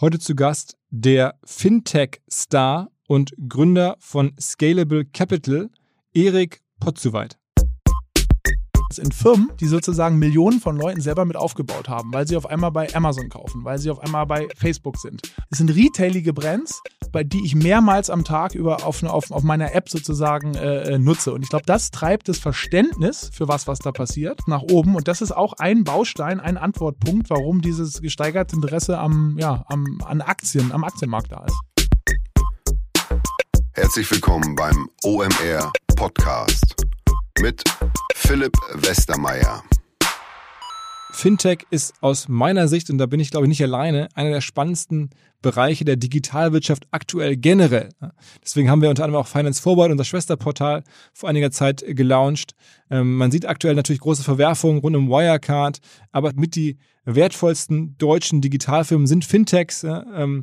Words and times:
Heute 0.00 0.20
zu 0.20 0.36
Gast 0.36 0.76
der 0.90 1.40
Fintech-Star 1.42 2.88
und 3.08 3.34
Gründer 3.48 3.96
von 3.98 4.32
Scalable 4.40 5.04
Capital, 5.04 5.70
Erik 6.14 6.62
Potzuweit 6.78 7.37
in 8.96 9.12
Firmen, 9.12 9.50
die 9.60 9.66
sozusagen 9.66 10.18
Millionen 10.18 10.60
von 10.60 10.78
Leuten 10.78 11.02
selber 11.02 11.26
mit 11.26 11.36
aufgebaut 11.36 11.90
haben, 11.90 12.10
weil 12.14 12.26
sie 12.26 12.36
auf 12.36 12.46
einmal 12.46 12.70
bei 12.70 12.94
Amazon 12.94 13.28
kaufen, 13.28 13.64
weil 13.64 13.78
sie 13.78 13.90
auf 13.90 14.00
einmal 14.00 14.24
bei 14.24 14.48
Facebook 14.56 14.96
sind. 14.96 15.20
Es 15.50 15.58
sind 15.58 15.74
retailige 15.74 16.32
Brands, 16.32 16.80
bei 17.12 17.24
die 17.24 17.44
ich 17.44 17.54
mehrmals 17.54 18.08
am 18.08 18.24
Tag 18.24 18.54
über 18.54 18.86
auf, 18.86 19.02
auf, 19.02 19.30
auf 19.30 19.42
meiner 19.42 19.74
App 19.74 19.90
sozusagen 19.90 20.54
äh, 20.54 20.94
äh, 20.94 20.98
nutze. 20.98 21.34
Und 21.34 21.42
ich 21.42 21.50
glaube, 21.50 21.66
das 21.66 21.90
treibt 21.90 22.28
das 22.28 22.38
Verständnis 22.38 23.30
für 23.32 23.48
was, 23.48 23.66
was 23.66 23.80
da 23.80 23.92
passiert, 23.92 24.40
nach 24.46 24.62
oben. 24.62 24.96
Und 24.96 25.06
das 25.08 25.20
ist 25.20 25.32
auch 25.32 25.52
ein 25.58 25.84
Baustein, 25.84 26.40
ein 26.40 26.56
Antwortpunkt, 26.56 27.28
warum 27.28 27.60
dieses 27.60 28.00
gesteigerte 28.00 28.56
Interesse 28.56 28.98
am, 28.98 29.36
ja, 29.38 29.64
am, 29.68 29.98
an 30.06 30.22
Aktien, 30.22 30.72
am 30.72 30.84
Aktienmarkt 30.84 31.32
da 31.32 31.44
ist. 31.44 31.58
Herzlich 33.72 34.10
willkommen 34.10 34.54
beim 34.54 34.88
OMR 35.04 35.72
Podcast 35.94 36.74
mit 37.40 37.62
Philipp 38.14 38.52
Westermeier. 38.74 39.62
Fintech 41.12 41.66
ist 41.70 41.94
aus 42.00 42.28
meiner 42.28 42.68
Sicht, 42.68 42.90
und 42.90 42.98
da 42.98 43.06
bin 43.06 43.20
ich 43.20 43.30
glaube 43.30 43.46
ich 43.46 43.48
nicht 43.48 43.62
alleine, 43.62 44.08
einer 44.14 44.30
der 44.30 44.40
spannendsten 44.40 45.10
Bereiche 45.40 45.84
der 45.84 45.96
Digitalwirtschaft 45.96 46.86
aktuell 46.90 47.36
generell. 47.36 47.90
Deswegen 48.42 48.70
haben 48.70 48.82
wir 48.82 48.90
unter 48.90 49.04
anderem 49.04 49.22
auch 49.22 49.28
Finance 49.28 49.62
Forward, 49.62 49.90
unser 49.90 50.04
Schwesterportal, 50.04 50.82
vor 51.12 51.28
einiger 51.28 51.50
Zeit 51.50 51.84
gelauncht. 51.86 52.54
Ähm, 52.90 53.16
man 53.16 53.30
sieht 53.30 53.46
aktuell 53.46 53.74
natürlich 53.74 54.00
große 54.00 54.24
Verwerfungen 54.24 54.80
rund 54.80 54.96
um 54.96 55.08
Wirecard, 55.08 55.78
aber 56.12 56.32
mit 56.34 56.56
die 56.56 56.78
wertvollsten 57.04 57.96
deutschen 57.98 58.40
Digitalfirmen 58.40 59.06
sind 59.06 59.24
Fintechs. 59.24 59.84
Ähm, 59.84 60.42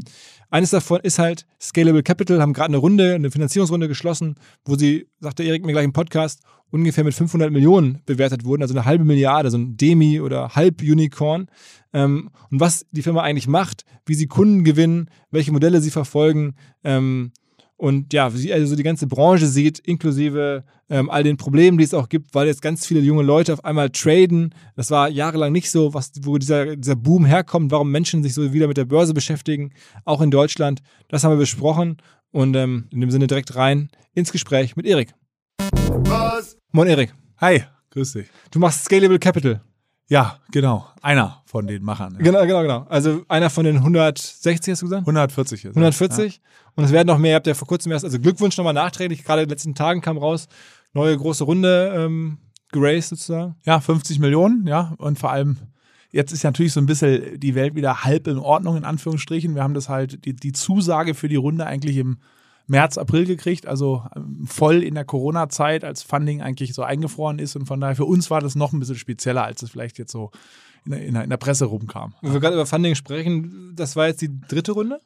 eines 0.50 0.72
davon 0.72 1.02
ist 1.02 1.20
halt 1.20 1.46
Scalable 1.62 2.04
Capital, 2.04 2.42
haben 2.42 2.54
gerade 2.54 2.70
eine 2.70 2.78
Runde, 2.78 3.16
eine 3.16 3.32
Finanzierungsrunde 3.32 3.88
geschlossen, 3.88 4.36
wo 4.64 4.76
sie, 4.76 5.08
sagte 5.20 5.44
Erik 5.44 5.66
mir 5.66 5.74
gleich 5.74 5.86
im 5.86 5.94
Podcast, 5.94 6.42
ungefähr 6.76 7.06
mit 7.06 7.14
500 7.14 7.52
Millionen 7.52 8.02
bewertet 8.06 8.44
wurden, 8.44 8.62
also 8.62 8.74
eine 8.74 8.86
halbe 8.86 9.06
Milliarde, 9.06 9.50
so 9.50 9.58
ein 9.58 9.78
Demi- 9.78 10.20
oder 10.20 10.56
Halb-Unicorn. 10.56 11.48
Ähm, 11.94 12.30
und 12.52 12.60
was 12.60 12.86
die 12.92 13.02
Firma 13.02 13.22
eigentlich 13.22 13.48
macht, 13.48 13.86
wie 14.06 14.14
sie 14.14 14.28
Kunden 14.28 14.66
gewinnen, 14.66 15.10
welche 15.32 15.54
Modelle 15.54 15.80
sie 15.80 15.90
verfolgen 15.90 16.56
ähm, 16.84 17.32
und 17.78 18.14
ja, 18.14 18.34
wie 18.34 18.54
also 18.54 18.76
die 18.76 18.84
ganze 18.84 19.08
Branche 19.08 19.48
sieht, 19.48 19.80
inklusive 19.80 20.64
ähm, 20.90 21.10
all 21.10 21.24
den 21.24 21.38
Problemen, 21.38 21.78
die 21.78 21.84
es 21.84 21.94
auch 21.94 22.08
gibt, 22.08 22.34
weil 22.34 22.48
jetzt 22.48 22.62
ganz 22.62 22.86
viele 22.86 23.00
junge 23.02 23.24
Leute 23.24 23.54
auf 23.54 23.66
einmal 23.66 23.90
traden. 23.90 24.54
Das 24.76 24.92
war 24.92 25.10
jahrelang 25.10 25.52
nicht 25.52 25.70
so, 25.70 25.94
was, 25.94 26.12
wo 26.22 26.38
dieser, 26.38 26.76
dieser 26.76 26.96
Boom 26.96 27.26
herkommt, 27.26 27.72
warum 27.72 27.92
Menschen 27.92 28.24
sich 28.24 28.34
so 28.34 28.54
wieder 28.54 28.68
mit 28.68 28.78
der 28.78 28.86
Börse 28.86 29.14
beschäftigen, 29.14 29.72
auch 30.06 30.22
in 30.22 30.32
Deutschland. 30.32 30.82
Das 31.08 31.24
haben 31.24 31.32
wir 31.32 31.38
besprochen 31.38 31.98
und 32.32 32.56
ähm, 32.56 32.88
in 32.92 33.02
dem 33.02 33.12
Sinne 33.12 33.28
direkt 33.28 33.56
rein 33.56 33.90
ins 34.14 34.32
Gespräch 34.32 34.76
mit 34.76 34.86
Erik. 34.86 35.14
Was? 36.46 36.58
Moin 36.72 36.88
Erik. 36.88 37.12
Hi, 37.38 37.64
grüß 37.90 38.14
dich. 38.14 38.28
Du 38.52 38.60
machst 38.60 38.86
Scalable 38.86 39.18
Capital. 39.18 39.62
Ja, 40.08 40.38
genau. 40.52 40.86
Einer 41.02 41.42
von 41.46 41.66
den 41.66 41.82
Machern. 41.82 42.14
Ja. 42.18 42.22
Genau, 42.22 42.46
genau, 42.46 42.62
genau. 42.62 42.86
Also 42.88 43.24
einer 43.28 43.50
von 43.50 43.66
den 43.66 43.78
160 43.78 44.72
hast 44.72 44.82
du 44.84 44.86
gesagt? 44.86 45.02
140 45.02 45.64
jetzt. 45.64 45.76
140. 45.76 46.36
Ja. 46.36 46.42
Und 46.76 46.84
es 46.84 46.92
werden 46.92 47.08
noch 47.08 47.18
mehr. 47.18 47.32
Ihr 47.32 47.36
habt 47.38 47.48
ja 47.48 47.56
vor 47.56 47.68
kurzem 47.68 47.92
erst, 47.92 48.06
also 48.06 48.20
Glückwunsch 48.20 48.56
nochmal 48.58 48.76
nachträglich, 48.76 49.24
gerade 49.24 49.42
in 49.42 49.48
den 49.48 49.54
letzten 49.54 49.74
Tagen 49.74 50.02
kam 50.02 50.20
raus, 50.20 50.48
neue 50.94 51.18
große 51.18 51.46
Runde 51.46 51.92
ähm, 51.98 52.38
geraced 52.72 53.10
sozusagen. 53.10 53.56
Ja, 53.66 53.80
50 53.80 54.20
Millionen, 54.20 54.68
ja. 54.68 54.94
Und 55.00 55.18
vor 55.18 55.32
allem, 55.32 55.58
jetzt 56.12 56.32
ist 56.32 56.44
natürlich 56.44 56.74
so 56.74 56.80
ein 56.80 56.86
bisschen 56.86 57.40
die 57.40 57.56
Welt 57.56 57.74
wieder 57.74 58.04
halb 58.04 58.28
in 58.28 58.38
Ordnung, 58.38 58.78
in 58.78 58.86
Anführungsstrichen. 58.86 59.56
Wir 59.56 59.64
haben 59.64 59.74
das 59.74 59.90
halt, 59.90 60.26
die, 60.26 60.36
die 60.36 60.52
Zusage 60.52 61.16
für 61.16 61.28
die 61.28 61.38
Runde 61.38 61.66
eigentlich 61.66 61.98
im 61.98 62.20
März, 62.68 62.98
April 62.98 63.26
gekriegt, 63.26 63.68
also 63.68 64.04
ähm, 64.16 64.46
voll 64.48 64.84
in 64.84 64.96
der 64.96 65.06
Corona-Zeit, 65.06 65.84
als 65.84 66.04
Funding 66.04 66.42
eigentlich 66.42 66.74
so 66.74 66.84
eingefroren 66.84 67.40
ist. 67.40 67.56
Und 67.56 67.66
von 67.66 67.80
daher 67.80 67.96
für 67.96 68.06
uns 68.06 68.30
war 68.32 68.42
das 68.42 68.56
noch 68.56 68.74
ein 68.74 68.80
bisschen 68.80 68.96
spezieller, 68.96 69.44
als 69.44 69.62
es 69.62 69.70
vielleicht 69.70 69.98
jetzt 69.98 70.12
so 70.12 70.32
in 70.86 70.92
der, 70.92 71.06
in 71.06 71.14
der, 71.16 71.24
in 71.24 71.30
der 71.30 71.38
Presse 71.38 71.66
rumkam. 71.66 72.14
Wenn 72.22 72.34
wir 72.34 72.40
gerade 72.40 72.56
über 72.56 72.66
Funding 72.66 72.96
sprechen, 72.96 73.74
das 73.76 73.96
war 73.96 74.08
jetzt 74.08 74.22
die 74.22 74.30
dritte 74.48 74.72
Runde? 74.72 75.02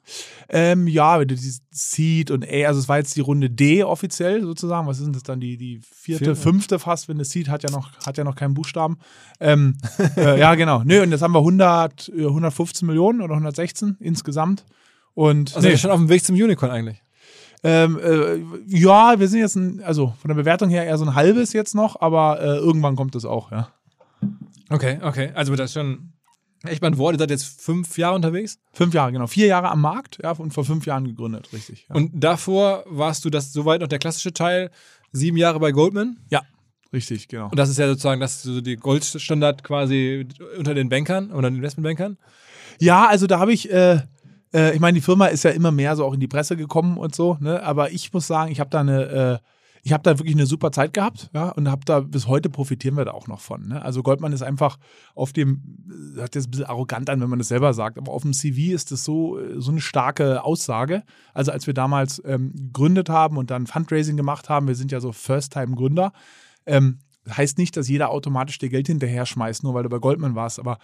Ähm, 0.50 0.88
ja, 0.88 1.24
die 1.24 1.38
Seed 1.72 2.32
und 2.32 2.46
A, 2.46 2.68
also 2.68 2.80
es 2.80 2.90
war 2.90 2.98
jetzt 2.98 3.16
die 3.16 3.22
Runde 3.22 3.50
D 3.50 3.84
offiziell 3.84 4.42
sozusagen. 4.42 4.88
Was 4.88 5.00
ist 5.00 5.06
denn 5.06 5.14
das 5.14 5.24
dann? 5.24 5.40
Die, 5.40 5.58
die 5.58 5.80
vierte, 5.80 6.26
Vier, 6.26 6.36
fünfte 6.36 6.80
fast, 6.80 7.08
wenn 7.08 7.18
das 7.18 7.30
Seed 7.30 7.48
hat 7.48 7.64
ja 7.64 7.72
noch, 7.72 7.92
hat 8.06 8.18
ja 8.18 8.26
noch 8.26 8.36
keinen 8.36 8.54
Buchstaben. 8.54 8.98
Ähm, 9.40 9.78
äh, 10.18 10.38
ja, 10.38 10.56
genau. 10.56 10.84
Nö, 10.84 11.02
und 11.02 11.12
jetzt 11.12 11.22
haben 11.22 11.34
wir 11.34 11.40
100, 11.40 12.12
115 12.14 12.86
Millionen 12.86 13.22
oder 13.22 13.34
116 13.34 13.98
insgesamt. 14.02 14.66
Und, 15.14 15.56
also 15.56 15.68
nee. 15.68 15.78
schon 15.78 15.92
auf 15.92 15.98
dem 15.98 16.10
Weg 16.10 16.24
zum 16.24 16.36
Unicorn 16.36 16.72
eigentlich. 16.72 17.02
Ähm, 17.64 18.00
äh, 18.00 18.38
ja, 18.68 19.20
wir 19.20 19.28
sind 19.28 19.40
jetzt, 19.40 19.56
ein, 19.56 19.82
also 19.84 20.14
von 20.20 20.30
der 20.30 20.36
Bewertung 20.36 20.70
her 20.70 20.86
eher 20.86 20.98
so 20.98 21.06
ein 21.06 21.16
halbes 21.16 21.54
jetzt 21.54 21.76
noch, 21.76 22.00
aber 22.00 22.40
äh, 22.40 22.58
irgendwann 22.58 22.96
kommt 22.96 23.16
es 23.16 23.26
auch, 23.26 23.52
ja. 23.52 23.70
Okay, 24.70 25.00
okay. 25.02 25.32
Also 25.34 25.56
das 25.56 25.72
ist 25.72 25.74
schon 25.74 26.14
echt 26.64 26.82
mal 26.82 26.90
ein 26.90 26.98
Wort. 26.98 27.16
Ihr 27.16 27.20
seid 27.20 27.32
jetzt 27.32 27.62
fünf 27.62 27.98
Jahre 27.98 28.16
unterwegs? 28.16 28.60
Fünf 28.72 28.94
Jahre, 28.94 29.12
genau. 29.12 29.28
Vier 29.28 29.48
Jahre 29.48 29.70
am 29.70 29.82
Markt, 29.82 30.20
ja, 30.24 30.32
und 30.32 30.54
vor 30.54 30.64
fünf 30.64 30.86
Jahren 30.86 31.06
gegründet, 31.06 31.50
richtig. 31.54 31.86
Ja. 31.90 31.96
Und 31.96 32.12
davor 32.14 32.84
warst 32.88 33.26
du 33.26 33.30
das 33.30 33.52
soweit 33.52 33.82
noch 33.82 33.88
der 33.88 34.00
klassische 34.00 34.34
Teil, 34.34 34.72
sieben 35.12 35.38
Jahre 35.38 35.60
bei 35.60 35.72
Goldman? 35.72 36.18
Ja. 36.30 36.42
Richtig, 36.92 37.28
genau. 37.28 37.50
Und 37.50 37.60
das 37.60 37.70
ist 37.70 37.78
ja 37.78 37.88
sozusagen 37.88 38.20
das 38.20 38.42
so 38.42 38.62
die 38.62 38.76
Goldstandard 38.76 39.64
quasi 39.64 40.28
unter 40.58 40.74
den 40.74 40.90
Bankern 40.90 41.32
oder 41.32 41.50
den 41.50 41.58
Investmentbankern? 41.58 42.18
Ja, 42.80 43.08
also 43.08 43.28
da 43.28 43.40
habe 43.40 43.54
ich, 43.54 43.72
äh, 43.72 44.02
äh, 44.54 44.74
ich 44.74 44.80
meine, 44.80 44.96
die 44.96 45.02
Firma 45.02 45.28
ist 45.28 45.44
ja 45.44 45.52
immer 45.52 45.72
mehr 45.72 45.96
so 45.96 46.06
auch 46.06 46.14
in 46.14 46.20
die 46.20 46.28
Presse 46.28 46.58
gekommen 46.58 46.98
und 46.98 47.16
so, 47.16 47.38
ne? 47.40 47.64
Aber 47.64 47.92
ich 47.92 48.12
muss 48.14 48.28
sagen, 48.28 48.52
ich 48.52 48.60
habe 48.60 48.70
da 48.70 48.80
eine, 48.82 49.06
äh, 49.06 49.38
ich 49.82 49.94
habe 49.94 50.04
da 50.04 50.18
wirklich 50.20 50.36
eine 50.36 50.46
super 50.46 50.72
Zeit 50.72 50.94
gehabt, 50.94 51.30
ja, 51.34 51.50
und 51.50 51.70
habe 51.70 51.86
da 51.86 52.02
bis 52.02 52.28
heute 52.28 52.50
profitieren 52.50 52.98
wir 52.98 53.06
da 53.06 53.12
auch 53.12 53.28
noch 53.28 53.40
von. 53.40 53.70
Ne? 53.70 53.82
Also 53.82 54.04
Goldman 54.04 54.34
ist 54.34 54.42
einfach 54.42 54.78
auf 55.16 55.32
dem, 55.32 55.62
hört 56.16 56.36
jetzt 56.36 56.48
ein 56.48 56.52
bisschen 56.52 56.66
arrogant 56.66 57.10
an, 57.10 57.22
wenn 57.22 57.30
man 57.30 57.40
das 57.40 57.48
selber 57.48 57.74
sagt, 57.74 57.98
aber 57.98 58.12
auf 58.12 58.24
dem 58.24 58.34
CV 58.34 58.74
ist 58.74 58.92
das 58.92 59.06
so, 59.06 59.40
so 59.56 59.72
eine 59.72 59.80
starke 59.80 60.44
Aussage. 60.44 61.04
Also 61.34 61.52
als 61.54 61.66
wir 61.66 61.74
damals 61.74 62.22
ähm, 62.26 62.52
gegründet 62.54 63.10
haben 63.10 63.38
und 63.38 63.52
dann 63.52 63.68
Fundraising 63.68 64.18
gemacht 64.18 64.50
haben, 64.50 64.68
wir 64.68 64.76
sind 64.76 64.92
ja 64.92 65.00
so 65.00 65.14
First-Time-Gründer, 65.14 66.12
ähm, 66.66 67.00
heißt 67.30 67.58
nicht, 67.58 67.78
dass 67.78 67.88
jeder 67.88 68.10
automatisch 68.10 68.58
dir 68.58 68.70
Geld 68.70 68.88
hinterher 68.88 69.26
schmeißt, 69.26 69.64
nur 69.64 69.74
weil 69.74 69.84
du 69.84 69.90
bei 69.90 70.00
Goldman 70.00 70.36
warst, 70.36 70.60
aber 70.60 70.78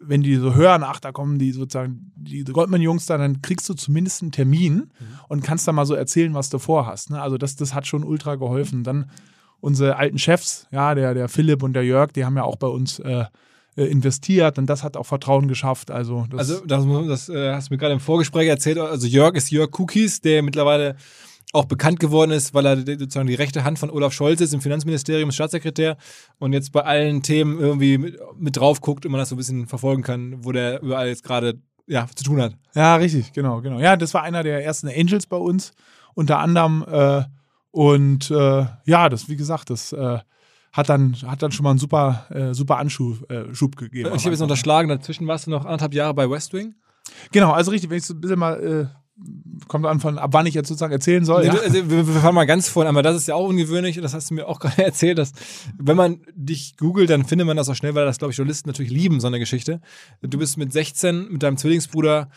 wenn 0.00 0.22
die 0.22 0.36
so 0.36 0.54
hören, 0.54 0.82
ach, 0.84 1.00
da 1.00 1.12
kommen 1.12 1.38
die 1.38 1.52
sozusagen, 1.52 2.12
die 2.14 2.44
Goldman-Jungs 2.44 3.06
da, 3.06 3.18
dann 3.18 3.42
kriegst 3.42 3.68
du 3.68 3.74
zumindest 3.74 4.22
einen 4.22 4.32
Termin 4.32 4.74
mhm. 4.74 4.90
und 5.28 5.42
kannst 5.42 5.66
da 5.66 5.72
mal 5.72 5.86
so 5.86 5.94
erzählen, 5.94 6.34
was 6.34 6.50
du 6.50 6.58
vorhast. 6.58 7.10
Ne? 7.10 7.20
Also 7.20 7.36
das, 7.36 7.56
das 7.56 7.74
hat 7.74 7.86
schon 7.86 8.04
ultra 8.04 8.36
geholfen. 8.36 8.84
Dann 8.84 9.10
unsere 9.60 9.96
alten 9.96 10.18
Chefs, 10.18 10.66
ja, 10.70 10.94
der, 10.94 11.14
der 11.14 11.28
Philipp 11.28 11.62
und 11.62 11.72
der 11.72 11.84
Jörg, 11.84 12.12
die 12.12 12.24
haben 12.24 12.36
ja 12.36 12.44
auch 12.44 12.56
bei 12.56 12.68
uns 12.68 13.00
äh, 13.00 13.24
äh 13.76 13.84
investiert 13.86 14.58
und 14.58 14.66
das 14.66 14.84
hat 14.84 14.96
auch 14.96 15.06
Vertrauen 15.06 15.48
geschafft. 15.48 15.90
Also 15.90 16.26
das, 16.30 16.52
also 16.52 16.64
das, 16.66 16.84
das 17.06 17.28
äh, 17.28 17.52
hast 17.52 17.70
du 17.70 17.74
mir 17.74 17.78
gerade 17.78 17.94
im 17.94 18.00
Vorgespräch 18.00 18.48
erzählt. 18.48 18.78
Also 18.78 19.06
Jörg 19.08 19.34
ist 19.34 19.50
Jörg 19.50 19.70
Cookies, 19.78 20.20
der 20.20 20.42
mittlerweile 20.42 20.96
auch 21.52 21.64
bekannt 21.64 21.98
geworden 21.98 22.30
ist, 22.30 22.52
weil 22.52 22.66
er 22.66 22.76
sozusagen 22.76 23.26
die 23.26 23.34
rechte 23.34 23.64
Hand 23.64 23.78
von 23.78 23.90
Olaf 23.90 24.12
Scholz 24.12 24.40
ist 24.40 24.52
im 24.52 24.60
Finanzministerium, 24.60 25.32
Staatssekretär 25.32 25.96
und 26.38 26.52
jetzt 26.52 26.72
bei 26.72 26.82
allen 26.82 27.22
Themen 27.22 27.58
irgendwie 27.58 27.96
mit, 27.96 28.18
mit 28.36 28.56
drauf 28.56 28.80
guckt 28.80 29.06
und 29.06 29.12
man 29.12 29.18
das 29.18 29.30
so 29.30 29.34
ein 29.34 29.38
bisschen 29.38 29.66
verfolgen 29.66 30.02
kann, 30.02 30.44
wo 30.44 30.52
der 30.52 30.82
überall 30.82 31.08
jetzt 31.08 31.24
gerade 31.24 31.58
ja, 31.86 32.06
zu 32.14 32.22
tun 32.22 32.40
hat. 32.40 32.54
Ja, 32.74 32.96
richtig, 32.96 33.32
genau, 33.32 33.62
genau. 33.62 33.80
Ja, 33.80 33.96
das 33.96 34.12
war 34.12 34.22
einer 34.22 34.42
der 34.42 34.62
ersten 34.62 34.88
Angels 34.88 35.26
bei 35.26 35.38
uns, 35.38 35.72
unter 36.14 36.38
anderem. 36.38 36.84
Äh, 36.86 37.22
und 37.70 38.30
äh, 38.30 38.66
ja, 38.84 39.08
das, 39.08 39.28
wie 39.28 39.36
gesagt, 39.36 39.70
das 39.70 39.92
äh, 39.92 40.18
hat, 40.72 40.88
dann, 40.88 41.16
hat 41.26 41.42
dann 41.42 41.50
schon 41.50 41.64
mal 41.64 41.70
einen 41.70 41.78
super, 41.78 42.26
äh, 42.30 42.52
super 42.52 42.76
Anschub 42.76 43.30
äh, 43.30 43.44
gegeben. 43.76 44.10
Ich 44.14 44.24
habe 44.24 44.32
jetzt 44.32 44.42
unterschlagen, 44.42 44.90
dazwischen 44.90 45.26
warst 45.26 45.46
du 45.46 45.50
noch 45.50 45.64
anderthalb 45.64 45.94
Jahre 45.94 46.12
bei 46.12 46.28
Westwing. 46.28 46.74
Genau, 47.32 47.52
also 47.52 47.70
richtig, 47.70 47.88
wenn 47.88 47.98
ich 47.98 48.04
so 48.04 48.14
ein 48.14 48.20
bisschen 48.20 48.38
mal 48.38 48.62
äh, 48.62 49.07
kommt 49.66 49.86
an 49.86 50.00
von, 50.00 50.18
ab 50.18 50.30
wann 50.32 50.46
ich 50.46 50.54
jetzt 50.54 50.68
sozusagen 50.68 50.92
erzählen 50.92 51.24
soll. 51.24 51.42
Nee, 51.42 51.48
ja? 51.48 51.54
also, 51.54 51.90
wir, 51.90 52.06
wir 52.06 52.20
fangen 52.20 52.34
mal 52.34 52.46
ganz 52.46 52.68
vorne 52.68 52.90
an, 52.90 52.96
aber 52.96 53.02
das 53.02 53.16
ist 53.16 53.28
ja 53.28 53.34
auch 53.34 53.48
ungewöhnlich, 53.48 54.00
das 54.00 54.14
hast 54.14 54.30
du 54.30 54.34
mir 54.34 54.46
auch 54.46 54.60
gerade 54.60 54.84
erzählt, 54.84 55.18
dass 55.18 55.32
wenn 55.76 55.96
man 55.96 56.20
dich 56.34 56.76
googelt, 56.76 57.10
dann 57.10 57.24
findet 57.24 57.46
man 57.46 57.56
das 57.56 57.68
auch 57.68 57.74
schnell, 57.74 57.94
weil 57.94 58.04
das, 58.04 58.18
glaube 58.18 58.32
ich, 58.32 58.38
Journalisten 58.38 58.68
natürlich 58.68 58.92
lieben, 58.92 59.20
so 59.20 59.26
eine 59.26 59.38
Geschichte. 59.38 59.80
Du 60.22 60.38
bist 60.38 60.56
mit 60.56 60.72
16 60.72 61.28
mit 61.30 61.42
deinem 61.42 61.56
Zwillingsbruder 61.56 62.30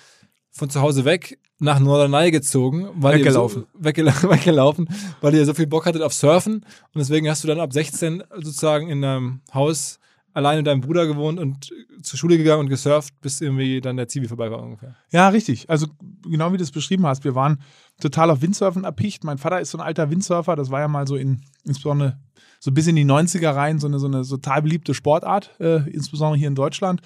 von 0.51 0.69
zu 0.69 0.81
Hause 0.81 1.05
weg 1.05 1.39
nach 1.59 1.79
Norderney 1.79 2.31
gezogen, 2.31 2.89
weil 2.95 3.19
weggelaufen. 3.19 3.65
So, 3.73 3.83
weggela 3.83 4.13
weggelaufen, 4.29 4.89
weil 5.21 5.33
ihr 5.35 5.45
so 5.45 5.53
viel 5.53 5.67
Bock 5.67 5.85
hattet 5.85 6.01
auf 6.01 6.13
Surfen 6.13 6.55
und 6.55 6.95
deswegen 6.95 7.29
hast 7.29 7.43
du 7.43 7.47
dann 7.47 7.59
ab 7.59 7.71
16 7.71 8.23
sozusagen 8.35 8.89
in 8.89 9.01
deinem 9.01 9.41
Haus 9.53 9.99
allein 10.33 10.57
mit 10.57 10.67
deinem 10.67 10.81
Bruder 10.81 11.07
gewohnt 11.07 11.39
und 11.39 11.69
zur 12.01 12.17
Schule 12.17 12.37
gegangen 12.37 12.61
und 12.61 12.69
gesurft, 12.69 13.13
bis 13.21 13.41
irgendwie 13.41 13.81
dann 13.81 13.97
der 13.97 14.07
Zivi 14.07 14.27
vorbei 14.27 14.49
war 14.51 14.61
ungefähr. 14.61 14.95
Ja, 15.11 15.29
richtig. 15.29 15.69
Also 15.69 15.87
genau 16.23 16.53
wie 16.53 16.57
du 16.57 16.63
es 16.63 16.71
beschrieben 16.71 17.05
hast, 17.05 17.23
wir 17.23 17.35
waren 17.35 17.61
total 17.99 18.29
auf 18.29 18.41
Windsurfen 18.41 18.83
erpicht. 18.83 19.23
Mein 19.23 19.37
Vater 19.37 19.59
ist 19.59 19.71
so 19.71 19.77
ein 19.77 19.83
alter 19.83 20.09
Windsurfer, 20.09 20.55
das 20.55 20.71
war 20.71 20.79
ja 20.79 20.87
mal 20.87 21.07
so 21.07 21.15
in, 21.15 21.41
insbesondere 21.63 22.19
so 22.59 22.71
bis 22.71 22.87
in 22.87 22.95
die 22.95 23.05
90er 23.05 23.55
rein, 23.55 23.79
so 23.79 23.87
eine, 23.87 23.99
so 23.99 24.07
eine 24.07 24.23
total 24.23 24.61
beliebte 24.61 24.93
Sportart, 24.93 25.51
äh, 25.59 25.89
insbesondere 25.89 26.37
hier 26.37 26.47
in 26.47 26.55
Deutschland. 26.55 27.01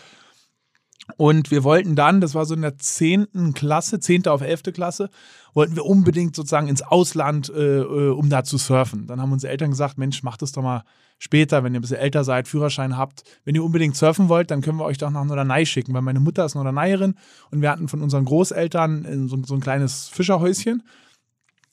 Und 1.18 1.52
wir 1.52 1.64
wollten 1.64 1.96
dann, 1.96 2.20
das 2.20 2.34
war 2.34 2.46
so 2.46 2.56
in 2.56 2.62
der 2.62 2.78
10. 2.78 3.54
Klasse, 3.54 4.00
10. 4.00 4.28
auf 4.28 4.42
11. 4.42 4.64
Klasse, 4.74 5.10
wollten 5.54 5.76
wir 5.76 5.86
unbedingt 5.86 6.36
sozusagen 6.36 6.68
ins 6.68 6.82
Ausland, 6.82 7.50
äh, 7.50 7.80
äh, 7.80 8.10
um 8.10 8.30
da 8.30 8.44
zu 8.44 8.58
surfen. 8.58 9.08
Dann 9.08 9.22
haben 9.22 9.32
unsere 9.32 9.52
Eltern 9.52 9.70
gesagt, 9.70 9.98
Mensch, 9.98 10.24
macht 10.24 10.42
das 10.42 10.52
doch 10.52 10.64
mal 10.64 10.84
später, 11.18 11.64
wenn 11.64 11.74
ihr 11.74 11.80
ein 11.80 11.82
bisschen 11.82 11.98
älter 11.98 12.24
seid, 12.24 12.48
Führerschein 12.48 12.98
habt. 12.98 13.24
Wenn 13.46 13.56
ihr 13.56 13.64
unbedingt 13.64 13.96
surfen 13.96 14.30
wollt, 14.30 14.52
dann 14.52 14.62
können 14.62 14.78
wir 14.78 14.86
euch 14.86 14.98
doch 14.98 15.12
nach 15.12 15.24
Norderney 15.24 15.66
schicken, 15.66 15.94
weil 15.94 16.02
meine 16.02 16.20
Mutter 16.20 16.44
ist 16.44 16.56
Norderneierin 16.56 17.16
und 17.52 17.62
wir 17.62 17.70
hatten 17.70 17.88
von 17.88 18.02
unseren 18.02 18.26
Großeltern 18.26 19.06
äh, 19.06 19.28
so, 19.28 19.42
so 19.44 19.54
ein 19.54 19.62
kleines 19.62 20.10
Fischerhäuschen. 20.10 20.84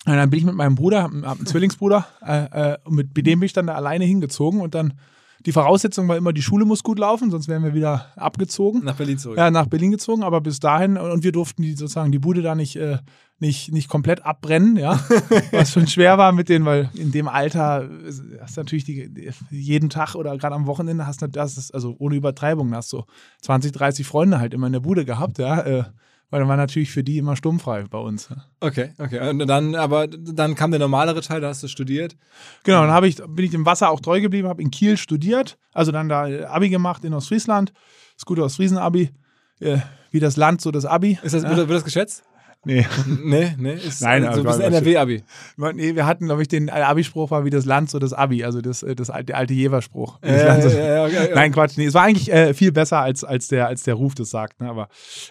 Und 0.04 0.14
dann 0.14 0.30
bin 0.30 0.40
ich 0.40 0.44
mit 0.44 0.56
meinem 0.56 0.74
Bruder, 0.74 1.04
hab 1.04 1.12
einen 1.12 1.46
Zwillingsbruder, 1.46 2.06
äh, 2.26 2.72
äh, 2.72 2.78
mit 2.88 3.16
dem 3.16 3.40
bin 3.40 3.46
ich 3.46 3.52
dann 3.52 3.68
da 3.68 3.74
alleine 3.74 4.04
hingezogen 4.04 4.60
und 4.60 4.74
dann 4.74 4.94
die 5.44 5.52
Voraussetzung 5.52 6.08
war 6.08 6.16
immer, 6.16 6.32
die 6.32 6.42
Schule 6.42 6.64
muss 6.64 6.82
gut 6.82 6.98
laufen, 6.98 7.30
sonst 7.30 7.48
wären 7.48 7.64
wir 7.64 7.74
wieder 7.74 8.06
abgezogen. 8.16 8.84
Nach 8.84 8.96
Berlin 8.96 9.18
zurück. 9.18 9.38
Ja, 9.38 9.50
nach 9.50 9.66
Berlin 9.66 9.90
gezogen, 9.90 10.22
aber 10.22 10.40
bis 10.40 10.60
dahin, 10.60 10.96
und 10.96 11.24
wir 11.24 11.32
durften 11.32 11.62
die 11.62 11.74
sozusagen 11.74 12.12
die 12.12 12.18
Bude 12.18 12.42
da 12.42 12.54
nicht, 12.54 12.76
äh, 12.76 12.98
nicht, 13.38 13.72
nicht 13.72 13.88
komplett 13.88 14.24
abbrennen, 14.24 14.76
ja. 14.76 15.00
Was 15.50 15.72
schon 15.72 15.86
schwer 15.86 16.16
war 16.18 16.32
mit 16.32 16.48
denen, 16.48 16.64
weil 16.64 16.90
in 16.94 17.10
dem 17.12 17.28
Alter 17.28 17.84
äh, 17.84 18.40
hast 18.40 18.56
du 18.56 18.60
natürlich 18.60 18.84
die, 18.84 19.30
jeden 19.50 19.90
Tag 19.90 20.14
oder 20.14 20.36
gerade 20.38 20.54
am 20.54 20.66
Wochenende 20.66 21.06
hast 21.06 21.22
du 21.22 21.26
das, 21.26 21.70
also 21.70 21.96
ohne 21.98 22.14
Übertreibung, 22.14 22.74
hast 22.74 22.92
du 22.92 23.02
20, 23.42 23.72
30 23.72 24.06
Freunde 24.06 24.38
halt 24.38 24.54
immer 24.54 24.68
in 24.68 24.72
der 24.72 24.80
Bude 24.80 25.04
gehabt, 25.04 25.38
ja. 25.38 25.60
Äh, 25.60 25.84
weil 26.32 26.40
dann 26.40 26.48
war 26.48 26.56
natürlich 26.56 26.90
für 26.90 27.04
die 27.04 27.18
immer 27.18 27.36
sturmfrei 27.36 27.84
bei 27.90 27.98
uns. 27.98 28.30
Okay, 28.60 28.90
okay. 28.98 29.28
Und 29.28 29.46
dann, 29.46 29.74
aber 29.74 30.06
dann 30.08 30.54
kam 30.54 30.70
der 30.70 30.80
normalere 30.80 31.20
Teil, 31.20 31.42
da 31.42 31.48
hast 31.48 31.62
du 31.62 31.68
studiert. 31.68 32.16
Genau, 32.64 32.86
dann 32.86 33.04
ich, 33.04 33.16
bin 33.16 33.44
ich 33.44 33.50
dem 33.50 33.66
Wasser 33.66 33.90
auch 33.90 34.00
treu 34.00 34.20
geblieben, 34.22 34.48
habe 34.48 34.62
in 34.62 34.70
Kiel 34.70 34.96
studiert, 34.96 35.58
also 35.74 35.92
dann 35.92 36.08
da 36.08 36.26
äh, 36.26 36.44
Abi 36.44 36.70
gemacht 36.70 37.04
in 37.04 37.12
Ostfriesland, 37.12 37.74
das 38.16 38.24
gute 38.24 38.42
Ostfriesen-Abi, 38.44 39.10
äh, 39.60 39.76
wie 40.10 40.20
das 40.20 40.36
Land, 40.38 40.62
so 40.62 40.70
das 40.70 40.86
Abi. 40.86 41.18
Ist 41.22 41.34
das, 41.34 41.42
wird, 41.42 41.52
das- 41.52 41.68
wird 41.68 41.70
das 41.76 41.84
geschätzt? 41.84 42.24
Nee. 42.64 42.86
Nee, 43.24 43.54
nee. 43.58 43.72
Ist 43.74 44.00
Nein, 44.02 44.22
so 44.22 44.38
ein 44.38 44.44
bisschen 44.44 44.60
NRW-Abi. 44.62 45.24
nee, 45.74 45.96
wir 45.96 46.06
hatten, 46.06 46.26
glaube 46.26 46.42
ich, 46.42 46.48
den 46.48 46.70
Abi-Spruch 46.70 47.30
war 47.32 47.44
wie 47.44 47.50
das 47.50 47.64
Land, 47.64 47.90
so 47.90 47.98
das 47.98 48.12
Abi, 48.12 48.44
also 48.44 48.60
das, 48.60 48.84
äh, 48.84 48.94
das 48.94 49.08
der 49.08 49.36
alte 49.36 49.52
Jever-Spruch. 49.52 50.20
Land, 50.22 50.62
so- 50.62 50.68
ja, 50.70 51.08
ja. 51.08 51.34
Nein, 51.34 51.50
Quatsch, 51.52 51.76
nee, 51.76 51.86
es 51.86 51.94
war 51.94 52.04
eigentlich 52.04 52.32
äh, 52.32 52.54
viel 52.54 52.70
besser, 52.72 53.00
als, 53.00 53.24
als, 53.24 53.48
der, 53.48 53.66
als 53.66 53.82
der 53.82 53.94
Ruf 53.94 54.14
das 54.14 54.30
sagt, 54.30 54.60
ne? 54.60 54.68
aber 54.70 54.88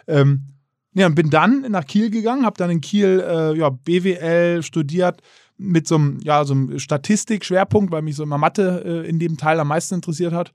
ähm, 0.08 0.48
ja, 0.94 1.08
und 1.08 1.16
bin 1.16 1.30
dann 1.30 1.62
nach 1.70 1.86
Kiel 1.86 2.10
gegangen, 2.10 2.46
habe 2.46 2.58
dann 2.58 2.70
in 2.70 2.82
Kiel 2.82 3.24
äh, 3.26 3.58
ja, 3.58 3.70
BWL 3.70 4.62
studiert 4.62 5.22
mit 5.58 5.88
so 5.88 5.96
einem, 5.96 6.20
ja, 6.22 6.44
so 6.44 6.54
einem 6.54 6.80
Statistik-Schwerpunkt, 6.80 7.92
weil 7.92 8.02
mich 8.02 8.16
so 8.16 8.24
immer 8.24 8.38
Mathe 8.38 8.84
äh, 8.86 9.08
in 9.08 9.20
dem 9.20 9.38
Teil 9.38 9.60
am 9.60 9.70
meisten 9.70 9.96
interessiert 9.96 10.34
hat. 10.34 10.52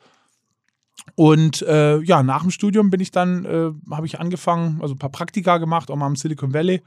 Und 1.15 1.63
äh, 1.63 1.99
ja, 2.01 2.23
nach 2.23 2.43
dem 2.43 2.51
Studium 2.51 2.91
bin 2.91 3.01
ich 3.01 3.13
dann, 3.13 3.45
äh, 3.45 3.71
habe 3.91 4.07
ich 4.07 4.19
angefangen, 4.19 4.81
also 4.83 4.95
ein 4.95 4.99
paar 4.99 5.11
Praktika 5.11 5.59
gemacht, 5.59 5.91
auch 5.91 5.97
mal 5.97 6.09
im 6.09 6.17
Silicon 6.17 6.53
Valley. 6.53 6.83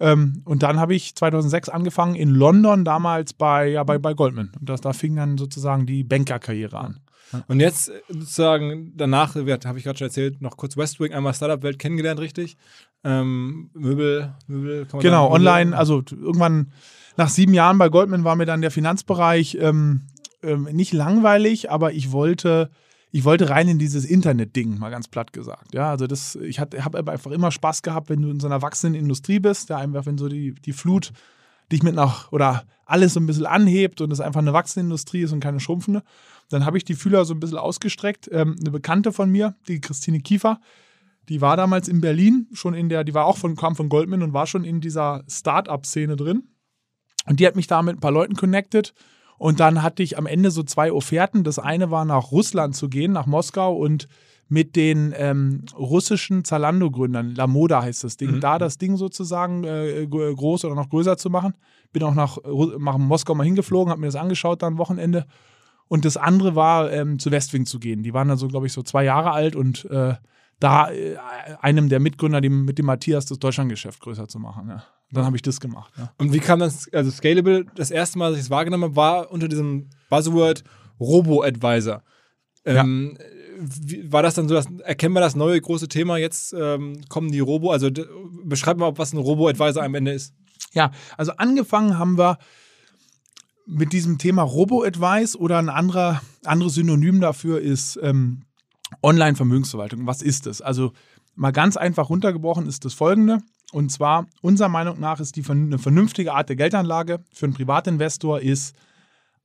Ähm, 0.00 0.42
und 0.44 0.62
dann 0.62 0.78
habe 0.78 0.94
ich 0.94 1.14
2006 1.14 1.68
angefangen 1.68 2.14
in 2.14 2.30
London, 2.30 2.84
damals 2.84 3.32
bei, 3.32 3.68
ja, 3.68 3.84
bei, 3.84 3.98
bei 3.98 4.14
Goldman. 4.14 4.52
Und 4.58 4.68
das, 4.68 4.80
da 4.80 4.92
fing 4.92 5.16
dann 5.16 5.36
sozusagen 5.38 5.86
die 5.86 6.04
Bankerkarriere 6.04 6.78
an. 6.78 7.00
Und 7.48 7.60
jetzt 7.60 7.88
äh, 7.88 8.00
sozusagen 8.08 8.92
danach, 8.96 9.34
habe 9.34 9.78
ich 9.78 9.84
gerade 9.84 9.98
schon 9.98 10.06
erzählt, 10.06 10.40
noch 10.40 10.56
kurz 10.56 10.76
Westwing, 10.76 11.12
einmal 11.12 11.34
Startup-Welt 11.34 11.78
kennengelernt, 11.78 12.20
richtig? 12.20 12.56
Ähm, 13.04 13.70
Möbel, 13.74 14.34
Möbel, 14.46 14.86
kann 14.86 14.98
man 14.98 15.02
Genau, 15.02 15.30
online, 15.30 15.76
also 15.76 16.02
irgendwann 16.10 16.72
nach 17.16 17.28
sieben 17.28 17.54
Jahren 17.54 17.78
bei 17.78 17.88
Goldman 17.88 18.24
war 18.24 18.34
mir 18.34 18.46
dann 18.46 18.62
der 18.62 18.70
Finanzbereich 18.70 19.58
ähm, 19.60 20.02
ähm, 20.42 20.64
nicht 20.72 20.92
langweilig, 20.92 21.70
aber 21.70 21.92
ich 21.92 22.12
wollte, 22.12 22.70
ich 23.12 23.24
wollte 23.24 23.50
rein 23.50 23.68
in 23.68 23.78
dieses 23.78 24.04
Internet-Ding, 24.04 24.78
mal 24.78 24.90
ganz 24.90 25.08
platt 25.08 25.32
gesagt. 25.32 25.74
Ja, 25.74 25.90
also 25.90 26.06
das, 26.06 26.36
ich 26.36 26.60
habe 26.60 26.78
einfach 27.06 27.30
immer 27.30 27.50
Spaß 27.50 27.82
gehabt, 27.82 28.08
wenn 28.08 28.22
du 28.22 28.30
in 28.30 28.40
so 28.40 28.46
einer 28.46 28.62
wachsenden 28.62 29.00
Industrie 29.00 29.38
bist, 29.38 29.68
ja, 29.68 29.78
einfach 29.78 30.06
wenn 30.06 30.18
so 30.18 30.28
die, 30.28 30.54
die 30.54 30.72
Flut 30.72 31.12
dich 31.72 31.82
mit 31.82 31.94
nach 31.94 32.30
oder 32.32 32.64
alles 32.86 33.14
so 33.14 33.20
ein 33.20 33.26
bisschen 33.26 33.46
anhebt 33.46 34.00
und 34.00 34.12
es 34.12 34.20
einfach 34.20 34.40
eine 34.40 34.52
wachsende 34.52 34.86
Industrie 34.86 35.22
ist 35.22 35.32
und 35.32 35.40
keine 35.40 35.60
schrumpfende, 35.60 36.02
dann 36.50 36.66
habe 36.66 36.76
ich 36.76 36.84
die 36.84 36.94
Fühler 36.94 37.24
so 37.24 37.34
ein 37.34 37.40
bisschen 37.40 37.58
ausgestreckt. 37.58 38.28
Ähm, 38.32 38.56
eine 38.60 38.70
Bekannte 38.70 39.12
von 39.12 39.30
mir, 39.30 39.54
die 39.68 39.80
Christine 39.80 40.20
Kiefer, 40.20 40.60
die 41.28 41.40
war 41.40 41.56
damals 41.56 41.88
in 41.88 42.00
Berlin 42.00 42.48
schon 42.52 42.74
in 42.74 42.88
der, 42.88 43.04
die 43.04 43.14
war 43.14 43.26
auch 43.26 43.38
von, 43.38 43.56
kam 43.56 43.76
von 43.76 43.88
Goldman 43.88 44.22
und 44.22 44.32
war 44.32 44.46
schon 44.46 44.64
in 44.64 44.80
dieser 44.80 45.24
Start-up-Szene 45.28 46.16
drin. 46.16 46.48
Und 47.26 47.40
die 47.40 47.46
hat 47.46 47.56
mich 47.56 47.66
da 47.66 47.82
mit 47.82 47.96
ein 47.96 48.00
paar 48.00 48.12
Leuten 48.12 48.34
connected. 48.34 48.92
Und 49.38 49.58
dann 49.60 49.82
hatte 49.82 50.02
ich 50.02 50.16
am 50.18 50.26
Ende 50.26 50.50
so 50.50 50.62
zwei 50.62 50.92
Offerten. 50.92 51.42
Das 51.42 51.58
eine 51.58 51.90
war 51.90 52.04
nach 52.04 52.30
Russland 52.30 52.76
zu 52.76 52.88
gehen, 52.88 53.12
nach 53.12 53.26
Moskau 53.26 53.74
und 53.76 54.08
mit 54.48 54.76
den 54.76 55.14
ähm, 55.16 55.64
russischen 55.76 56.44
Zalando-Gründern, 56.44 57.34
La 57.34 57.46
Moda 57.46 57.82
heißt 57.82 58.04
das 58.04 58.18
Ding, 58.18 58.40
da 58.40 58.58
das 58.58 58.76
Ding 58.76 58.98
sozusagen 58.98 59.64
äh, 59.64 60.06
gro- 60.06 60.34
groß 60.34 60.66
oder 60.66 60.74
noch 60.74 60.90
größer 60.90 61.16
zu 61.16 61.30
machen. 61.30 61.54
Bin 61.94 62.02
auch 62.02 62.14
nach, 62.14 62.36
nach 62.78 62.98
Moskau 62.98 63.34
mal 63.34 63.44
hingeflogen, 63.44 63.90
habe 63.90 64.02
mir 64.02 64.08
das 64.08 64.16
angeschaut 64.16 64.62
dann 64.62 64.74
am 64.74 64.78
Wochenende. 64.78 65.24
Und 65.88 66.04
das 66.04 66.18
andere 66.18 66.54
war, 66.54 66.92
ähm, 66.92 67.18
zu 67.18 67.30
Westwing 67.30 67.64
zu 67.64 67.78
gehen. 67.78 68.02
Die 68.02 68.12
waren 68.12 68.28
dann 68.28 68.36
so, 68.36 68.46
glaube 68.48 68.66
ich, 68.66 68.74
so 68.74 68.82
zwei 68.82 69.04
Jahre 69.04 69.30
alt 69.30 69.56
und 69.56 69.86
äh, 69.86 70.14
da 70.64 70.90
äh, 70.90 71.16
einem 71.60 71.90
der 71.90 72.00
Mitgründer, 72.00 72.40
dem, 72.40 72.64
mit 72.64 72.78
dem 72.78 72.86
Matthias, 72.86 73.26
das 73.26 73.38
Deutschlandgeschäft 73.38 74.00
größer 74.00 74.28
zu 74.28 74.38
machen. 74.38 74.70
Ja. 74.70 74.82
Dann 75.12 75.26
habe 75.26 75.36
ich 75.36 75.42
das 75.42 75.60
gemacht. 75.60 75.92
Ja. 75.98 76.10
Und 76.16 76.32
wie 76.32 76.38
kam 76.38 76.58
das, 76.58 76.90
also 76.90 77.10
Scalable, 77.10 77.66
das 77.74 77.90
erste 77.90 78.18
Mal, 78.18 78.30
dass 78.30 78.38
ich 78.38 78.46
es 78.46 78.50
wahrgenommen 78.50 78.84
habe, 78.84 78.96
war 78.96 79.30
unter 79.30 79.46
diesem 79.46 79.90
Buzzword 80.08 80.64
Robo-Advisor. 80.98 82.02
Ähm, 82.64 83.18
wie, 83.58 84.10
war 84.10 84.22
das 84.22 84.36
dann 84.36 84.48
so, 84.48 84.54
dass, 84.54 84.66
erkennen 84.84 85.12
wir 85.12 85.20
das 85.20 85.36
neue 85.36 85.60
große 85.60 85.86
Thema, 85.86 86.16
jetzt 86.16 86.54
ähm, 86.58 87.02
kommen 87.10 87.30
die 87.30 87.40
Robo, 87.40 87.70
also 87.70 87.90
beschreib 88.42 88.78
mal, 88.78 88.96
was 88.96 89.12
ein 89.12 89.18
Robo-Advisor 89.18 89.82
am 89.82 89.94
Ende 89.94 90.12
ist. 90.12 90.34
Ja, 90.72 90.92
also 91.18 91.32
angefangen 91.32 91.98
haben 91.98 92.16
wir 92.16 92.38
mit 93.66 93.92
diesem 93.92 94.16
Thema 94.16 94.42
Robo-Advice 94.42 95.36
oder 95.36 95.58
ein 95.58 95.68
anderer, 95.68 96.22
anderes 96.42 96.74
Synonym 96.74 97.20
dafür 97.20 97.60
ist 97.60 97.98
ähm, 98.02 98.43
Online-Vermögensverwaltung. 99.02 100.06
Was 100.06 100.22
ist 100.22 100.46
das? 100.46 100.60
Also 100.60 100.92
mal 101.34 101.52
ganz 101.52 101.76
einfach 101.76 102.10
runtergebrochen 102.10 102.66
ist 102.66 102.84
das 102.84 102.94
folgende. 102.94 103.38
Und 103.72 103.90
zwar, 103.90 104.26
unserer 104.40 104.68
Meinung 104.68 105.00
nach 105.00 105.20
ist 105.20 105.36
die 105.36 105.44
eine 105.48 105.78
vernünftige 105.78 106.32
Art 106.32 106.48
der 106.48 106.56
Geldanlage 106.56 107.24
für 107.32 107.46
einen 107.46 107.54
Privatinvestor 107.54 108.40
ist, 108.40 108.76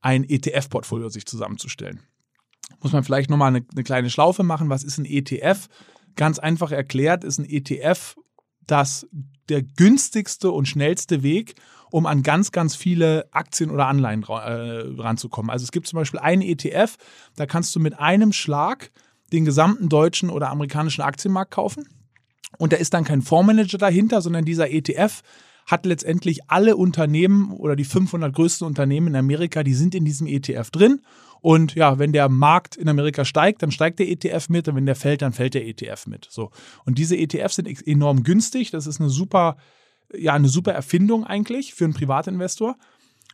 ein 0.00 0.24
ETF-Portfolio 0.24 1.08
sich 1.08 1.26
zusammenzustellen. 1.26 2.00
Muss 2.80 2.92
man 2.92 3.04
vielleicht 3.04 3.28
nochmal 3.28 3.48
eine, 3.48 3.66
eine 3.72 3.82
kleine 3.82 4.08
Schlaufe 4.08 4.42
machen. 4.42 4.70
Was 4.70 4.84
ist 4.84 4.98
ein 4.98 5.04
ETF? 5.04 5.68
Ganz 6.16 6.38
einfach 6.38 6.70
erklärt 6.70 7.24
ist 7.24 7.38
ein 7.38 7.44
ETF 7.44 8.16
das 8.70 9.06
der 9.48 9.62
günstigste 9.62 10.52
und 10.52 10.68
schnellste 10.68 11.22
Weg, 11.24 11.54
um 11.90 12.06
an 12.06 12.22
ganz, 12.22 12.52
ganz 12.52 12.76
viele 12.76 13.28
Aktien 13.32 13.70
oder 13.70 13.88
Anleihen 13.88 14.22
äh, 14.22 15.02
ranzukommen. 15.02 15.50
Also 15.50 15.64
es 15.64 15.72
gibt 15.72 15.88
zum 15.88 15.96
Beispiel 15.96 16.20
einen 16.20 16.42
ETF, 16.42 16.96
da 17.34 17.46
kannst 17.46 17.74
du 17.74 17.80
mit 17.80 17.98
einem 17.98 18.32
Schlag 18.32 18.92
den 19.32 19.44
gesamten 19.44 19.88
deutschen 19.88 20.30
oder 20.30 20.50
amerikanischen 20.50 21.02
Aktienmarkt 21.02 21.52
kaufen. 21.52 21.88
Und 22.58 22.72
da 22.72 22.76
ist 22.76 22.94
dann 22.94 23.04
kein 23.04 23.22
Fondsmanager 23.22 23.78
dahinter, 23.78 24.20
sondern 24.20 24.44
dieser 24.44 24.70
ETF 24.70 25.22
hat 25.66 25.86
letztendlich 25.86 26.50
alle 26.50 26.76
Unternehmen 26.76 27.52
oder 27.52 27.76
die 27.76 27.84
500 27.84 28.34
größten 28.34 28.66
Unternehmen 28.66 29.08
in 29.08 29.16
Amerika, 29.16 29.62
die 29.62 29.74
sind 29.74 29.94
in 29.94 30.04
diesem 30.04 30.26
ETF 30.26 30.70
drin. 30.70 31.00
Und 31.40 31.74
ja, 31.74 31.98
wenn 31.98 32.12
der 32.12 32.28
Markt 32.28 32.76
in 32.76 32.88
Amerika 32.88 33.24
steigt, 33.24 33.62
dann 33.62 33.70
steigt 33.70 33.98
der 33.98 34.08
ETF 34.08 34.48
mit 34.48 34.68
und 34.68 34.76
wenn 34.76 34.86
der 34.86 34.96
fällt, 34.96 35.22
dann 35.22 35.32
fällt 35.32 35.54
der 35.54 35.66
ETF 35.66 36.06
mit. 36.06 36.26
So. 36.28 36.50
Und 36.84 36.98
diese 36.98 37.16
ETFs 37.16 37.56
sind 37.56 37.86
enorm 37.86 38.24
günstig. 38.24 38.70
Das 38.70 38.86
ist 38.86 39.00
eine 39.00 39.10
super, 39.10 39.56
ja, 40.12 40.34
eine 40.34 40.48
super 40.48 40.72
Erfindung 40.72 41.24
eigentlich 41.24 41.72
für 41.72 41.84
einen 41.84 41.94
Privatinvestor. 41.94 42.76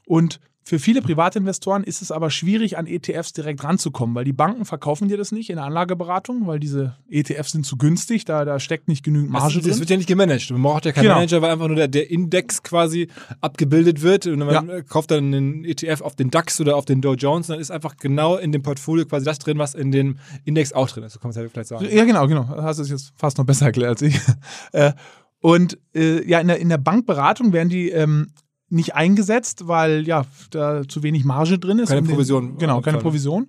Und 0.04 0.40
für 0.68 0.80
viele 0.80 1.00
Privatinvestoren 1.00 1.84
ist 1.84 2.02
es 2.02 2.10
aber 2.10 2.28
schwierig, 2.28 2.76
an 2.76 2.88
ETFs 2.88 3.32
direkt 3.32 3.62
ranzukommen, 3.62 4.16
weil 4.16 4.24
die 4.24 4.32
Banken 4.32 4.64
verkaufen 4.64 5.06
dir 5.06 5.16
das 5.16 5.30
nicht 5.30 5.48
in 5.48 5.56
der 5.56 5.64
Anlageberatung, 5.66 6.48
weil 6.48 6.58
diese 6.58 6.96
ETFs 7.08 7.52
sind 7.52 7.64
zu 7.64 7.76
günstig, 7.76 8.24
da, 8.24 8.44
da 8.44 8.58
steckt 8.58 8.88
nicht 8.88 9.04
genügend 9.04 9.30
Marge 9.30 9.54
das, 9.54 9.62
das 9.62 9.64
drin. 9.70 9.78
wird 9.78 9.90
ja 9.90 9.96
nicht 9.98 10.08
gemanagt. 10.08 10.50
Man 10.50 10.60
braucht 10.62 10.84
ja 10.84 10.90
keinen 10.90 11.04
Genau. 11.04 11.14
Manager, 11.14 11.40
weil 11.40 11.52
einfach 11.52 11.68
nur 11.68 11.76
der, 11.76 11.86
der 11.86 12.10
Index 12.10 12.64
quasi 12.64 13.06
abgebildet 13.40 14.02
wird. 14.02 14.26
Und 14.26 14.40
man 14.40 14.68
Ja. 14.68 14.82
kauft 14.82 15.12
dann 15.12 15.32
einen 15.32 15.64
ETF 15.64 16.00
auf 16.00 16.16
den 16.16 16.32
DAX 16.32 16.60
oder 16.60 16.74
auf 16.76 16.84
den 16.84 17.00
Dow 17.00 17.14
Jones, 17.14 17.46
dann 17.46 17.60
ist 17.60 17.70
einfach 17.70 17.96
genau 17.96 18.36
in 18.36 18.50
dem 18.50 18.62
Portfolio 18.62 19.06
quasi 19.06 19.24
das 19.24 19.38
drin, 19.38 19.58
was 19.58 19.74
in 19.76 19.92
dem 19.92 20.18
Index 20.44 20.72
auch 20.72 20.90
drin 20.90 21.04
ist. 21.04 21.12
So 21.12 21.20
kann 21.20 21.28
man 21.28 21.30
es 21.30 21.36
ja 21.36 21.48
vielleicht 21.48 21.68
sagen. 21.68 21.86
Ja, 21.88 22.04
genau, 22.04 22.26
genau. 22.26 22.42
Du 22.42 22.60
hast 22.62 22.78
es 22.80 22.90
jetzt 22.90 23.12
fast 23.16 23.38
noch 23.38 23.44
besser 23.46 23.66
erklärt 23.66 23.90
als 23.90 24.02
ich. 24.02 24.18
Äh, 24.72 24.94
Und 25.38 25.78
äh, 25.94 26.28
ja, 26.28 26.40
in 26.40 26.48
der, 26.48 26.58
in 26.58 26.68
der 26.70 26.78
Bankberatung 26.78 27.52
werden 27.52 27.68
die 27.68 27.90
ähm, 27.90 28.32
nicht 28.68 28.94
eingesetzt, 28.94 29.68
weil 29.68 30.06
ja 30.06 30.24
da 30.50 30.82
zu 30.88 31.02
wenig 31.02 31.24
Marge 31.24 31.58
drin 31.58 31.78
ist. 31.78 31.88
Keine 31.88 32.00
um 32.00 32.06
den- 32.06 32.14
Provision 32.14 32.58
Genau, 32.58 32.80
keine. 32.80 32.98
Provision. 32.98 33.48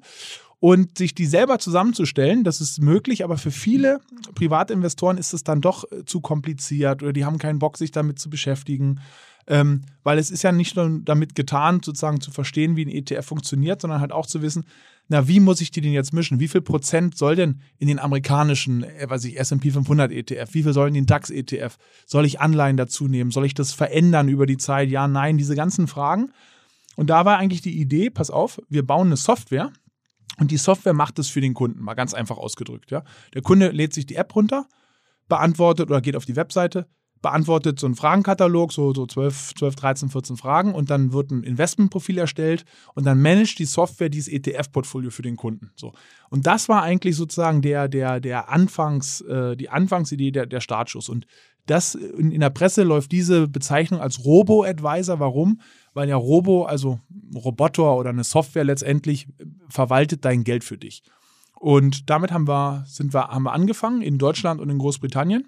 Und 0.59 0.97
sich 0.97 1.13
die 1.13 1.27
selber 1.27 1.59
zusammenzustellen, 1.59 2.43
das 2.43 2.61
ist 2.61 2.81
möglich, 2.81 3.23
aber 3.23 3.37
für 3.37 3.51
viele 3.51 3.99
Privatinvestoren 4.33 5.17
ist 5.19 5.33
es 5.33 5.43
dann 5.43 5.61
doch 5.61 5.83
äh, 5.91 6.03
zu 6.05 6.19
kompliziert 6.21 7.03
oder 7.03 7.13
die 7.13 7.25
haben 7.25 7.37
keinen 7.37 7.59
Bock, 7.59 7.77
sich 7.77 7.91
damit 7.91 8.19
zu 8.19 8.29
beschäftigen. 8.29 8.99
Ähm, 9.49 9.83
weil 10.03 10.17
es 10.19 10.29
ist 10.29 10.43
ja 10.43 10.51
nicht 10.51 10.75
nur 10.75 10.99
damit 11.05 11.35
getan, 11.35 11.81
sozusagen 11.83 12.19
zu 12.21 12.31
verstehen, 12.31 12.75
wie 12.75 12.85
ein 12.85 12.89
ETF 12.89 13.25
funktioniert, 13.25 13.81
sondern 13.81 14.01
halt 14.01 14.11
auch 14.11 14.25
zu 14.25 14.41
wissen, 14.41 14.65
na, 15.09 15.27
wie 15.27 15.39
muss 15.39 15.61
ich 15.61 15.71
die 15.71 15.81
denn 15.81 15.93
jetzt 15.93 16.13
mischen? 16.13 16.39
Wie 16.39 16.47
viel 16.47 16.61
Prozent 16.61 17.17
soll 17.17 17.35
denn 17.35 17.61
in 17.77 17.87
den 17.87 17.99
amerikanischen, 17.99 18.83
äh, 18.83 19.09
weiß 19.09 19.23
ich, 19.25 19.39
S&P 19.39 19.71
500 19.71 20.11
ETF, 20.11 20.53
wie 20.53 20.63
viel 20.63 20.73
sollen 20.73 20.89
in 20.89 21.03
den 21.03 21.05
DAX 21.05 21.29
ETF? 21.29 21.77
Soll 22.05 22.25
ich 22.25 22.41
Anleihen 22.41 22.77
dazu 22.77 23.07
nehmen? 23.07 23.31
Soll 23.31 23.45
ich 23.45 23.53
das 23.53 23.71
verändern 23.71 24.27
über 24.27 24.45
die 24.45 24.57
Zeit? 24.57 24.89
Ja, 24.89 25.07
nein, 25.07 25.37
diese 25.37 25.55
ganzen 25.55 25.87
Fragen. 25.87 26.31
Und 26.97 27.09
da 27.09 27.25
war 27.25 27.37
eigentlich 27.37 27.61
die 27.61 27.79
Idee, 27.79 28.09
pass 28.09 28.29
auf, 28.29 28.59
wir 28.69 28.85
bauen 28.85 29.07
eine 29.07 29.17
Software 29.17 29.71
und 30.39 30.51
die 30.51 30.57
Software 30.57 30.93
macht 30.93 31.19
es 31.19 31.29
für 31.29 31.41
den 31.41 31.53
Kunden, 31.53 31.81
mal 31.81 31.93
ganz 31.93 32.13
einfach 32.13 32.37
ausgedrückt, 32.37 32.91
ja. 32.91 33.03
Der 33.33 33.41
Kunde 33.41 33.69
lädt 33.69 33.93
sich 33.93 34.07
die 34.07 34.15
App 34.15 34.35
runter, 34.35 34.67
beantwortet 35.27 35.89
oder 35.89 36.01
geht 36.01 36.15
auf 36.15 36.25
die 36.25 36.35
Webseite, 36.35 36.87
beantwortet 37.21 37.79
so 37.79 37.87
einen 37.87 37.95
Fragenkatalog, 37.95 38.71
so, 38.71 38.93
so 38.93 39.05
12, 39.05 39.55
12, 39.55 39.75
13, 39.75 40.09
14 40.09 40.37
Fragen 40.37 40.73
und 40.73 40.89
dann 40.89 41.13
wird 41.13 41.31
ein 41.31 41.43
Investmentprofil 41.43 42.17
erstellt 42.17 42.65
und 42.93 43.05
dann 43.05 43.21
managt 43.21 43.59
die 43.59 43.65
Software 43.65 44.09
dieses 44.09 44.31
ETF-Portfolio 44.31 45.09
für 45.09 45.21
den 45.21 45.35
Kunden. 45.35 45.71
So. 45.75 45.93
Und 46.29 46.47
das 46.47 46.69
war 46.69 46.83
eigentlich 46.83 47.15
sozusagen 47.15 47.61
der, 47.61 47.87
der, 47.87 48.19
der 48.19 48.49
Anfangs, 48.49 49.21
äh, 49.21 49.55
die 49.55 49.69
Anfangsidee 49.69 50.31
der, 50.31 50.45
der 50.45 50.61
Startschuss. 50.61 51.09
Und 51.09 51.25
das 51.65 51.95
in, 51.95 52.31
in 52.31 52.39
der 52.39 52.49
Presse 52.49 52.83
läuft 52.83 53.11
diese 53.11 53.47
Bezeichnung 53.47 53.99
als 53.99 54.23
Robo-Advisor. 54.23 55.19
Warum? 55.19 55.61
Weil 55.93 56.09
ja 56.09 56.15
Robo, 56.15 56.63
also 56.63 56.99
Roboter 57.35 57.95
oder 57.95 58.09
eine 58.09 58.23
Software 58.23 58.63
letztendlich, 58.63 59.27
verwaltet 59.69 60.23
dein 60.25 60.43
Geld 60.43 60.63
für 60.63 60.77
dich. 60.77 61.03
Und 61.59 62.09
damit 62.09 62.31
haben 62.31 62.47
wir, 62.47 62.85
sind 62.87 63.13
wir, 63.13 63.29
haben 63.29 63.43
wir 63.43 63.53
angefangen 63.53 64.01
in 64.01 64.17
Deutschland 64.17 64.61
und 64.61 64.69
in 64.69 64.77
Großbritannien 64.77 65.47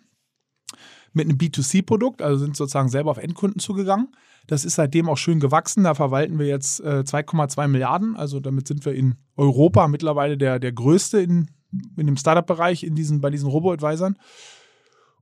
mit 1.14 1.28
einem 1.28 1.38
B2C-Produkt, 1.38 2.22
also 2.22 2.38
sind 2.44 2.56
sozusagen 2.56 2.90
selber 2.90 3.12
auf 3.12 3.18
Endkunden 3.18 3.60
zugegangen. 3.60 4.10
Das 4.48 4.66
ist 4.66 4.76
seitdem 4.76 5.10
auch 5.10 5.18
schön 5.18 5.40
gewachsen. 5.40 5.84
Da 5.84 5.94
verwalten 5.94 6.40
wir 6.40 6.48
jetzt 6.48 6.80
äh, 6.80 7.04
2,2 7.06 7.68
Milliarden. 7.68 8.16
Also 8.16 8.40
damit 8.40 8.68
sind 8.68 8.84
wir 8.86 8.94
in 8.94 9.16
Europa 9.36 9.88
mittlerweile 9.88 10.38
der, 10.38 10.60
der 10.60 10.72
größte 10.72 11.20
in, 11.20 11.52
in 11.98 12.08
dem 12.08 12.18
Startup-Bereich 12.18 12.86
diesen, 12.90 13.22
bei 13.22 13.30
diesen 13.30 13.48
Robo-Advisern. 13.48 14.18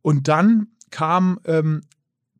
Und 0.02 0.28
dann 0.28 0.68
kam 0.92 1.40
ähm, 1.46 1.82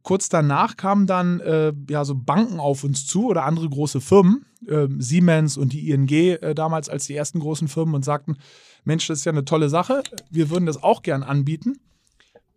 kurz 0.08 0.30
danach 0.30 0.78
kamen 0.78 1.06
dann 1.06 1.42
äh, 1.42 1.74
ja 1.90 2.06
so 2.06 2.16
Banken 2.16 2.62
auf 2.62 2.86
uns 2.86 3.06
zu 3.06 3.28
oder 3.28 3.44
andere 3.44 3.68
große 3.68 4.00
Firmen, 4.00 4.46
äh, 4.66 4.88
Siemens 5.00 5.58
und 5.58 5.74
die 5.74 5.90
ING 5.90 6.10
äh, 6.10 6.56
damals 6.56 6.88
als 6.88 7.08
die 7.08 7.16
ersten 7.16 7.42
großen 7.42 7.68
Firmen 7.68 7.94
und 7.94 8.06
sagten, 8.06 8.38
Mensch, 8.86 9.06
das 9.08 9.20
ist 9.20 9.26
ja 9.26 9.34
eine 9.34 9.44
tolle 9.44 9.68
Sache, 9.68 10.04
wir 10.30 10.50
würden 10.50 10.66
das 10.66 10.82
auch 10.82 11.02
gern 11.02 11.24
anbieten 11.24 11.82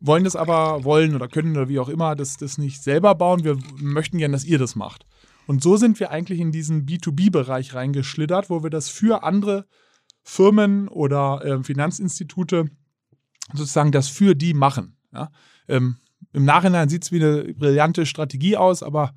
wollen 0.01 0.25
das 0.25 0.37
aber, 0.37 0.85
wollen 0.85 1.15
oder 1.15 1.29
können 1.29 1.53
oder 1.57 1.69
wie 1.69 1.79
auch 1.79 1.89
immer, 1.89 2.17
das, 2.17 2.37
das 2.37 2.59
nicht 2.59 2.83
selber 2.83 3.15
bauen. 3.15 3.45
Wir 3.45 3.59
möchten 3.79 4.19
gerne, 4.19 4.33
dass 4.33 4.45
ihr 4.45 4.59
das 4.59 4.75
macht. 4.75 5.07
Und 5.47 5.63
so 5.63 5.77
sind 5.77 6.01
wir 6.01 6.11
eigentlich 6.11 6.41
in 6.41 6.53
diesen 6.53 6.87
B2B-Bereich 6.87 7.75
reingeschlittert, 7.75 8.51
wo 8.51 8.63
wir 8.63 8.71
das 8.71 8.89
für 8.89 9.23
andere 9.23 9.67
Firmen 10.23 10.89
oder 10.89 11.45
äh, 11.45 11.63
Finanzinstitute 11.63 12.67
sozusagen 13.53 13.93
das 13.93 14.09
für 14.09 14.35
die 14.35 14.55
machen. 14.55 14.97
Ja? 15.13 15.31
Ähm, 15.69 15.97
Im 16.33 16.45
Nachhinein 16.45 16.89
sieht 16.89 17.05
es 17.05 17.13
wie 17.13 17.23
eine 17.23 17.53
brillante 17.55 18.07
Strategie 18.07 18.57
aus, 18.57 18.83
aber 18.83 19.15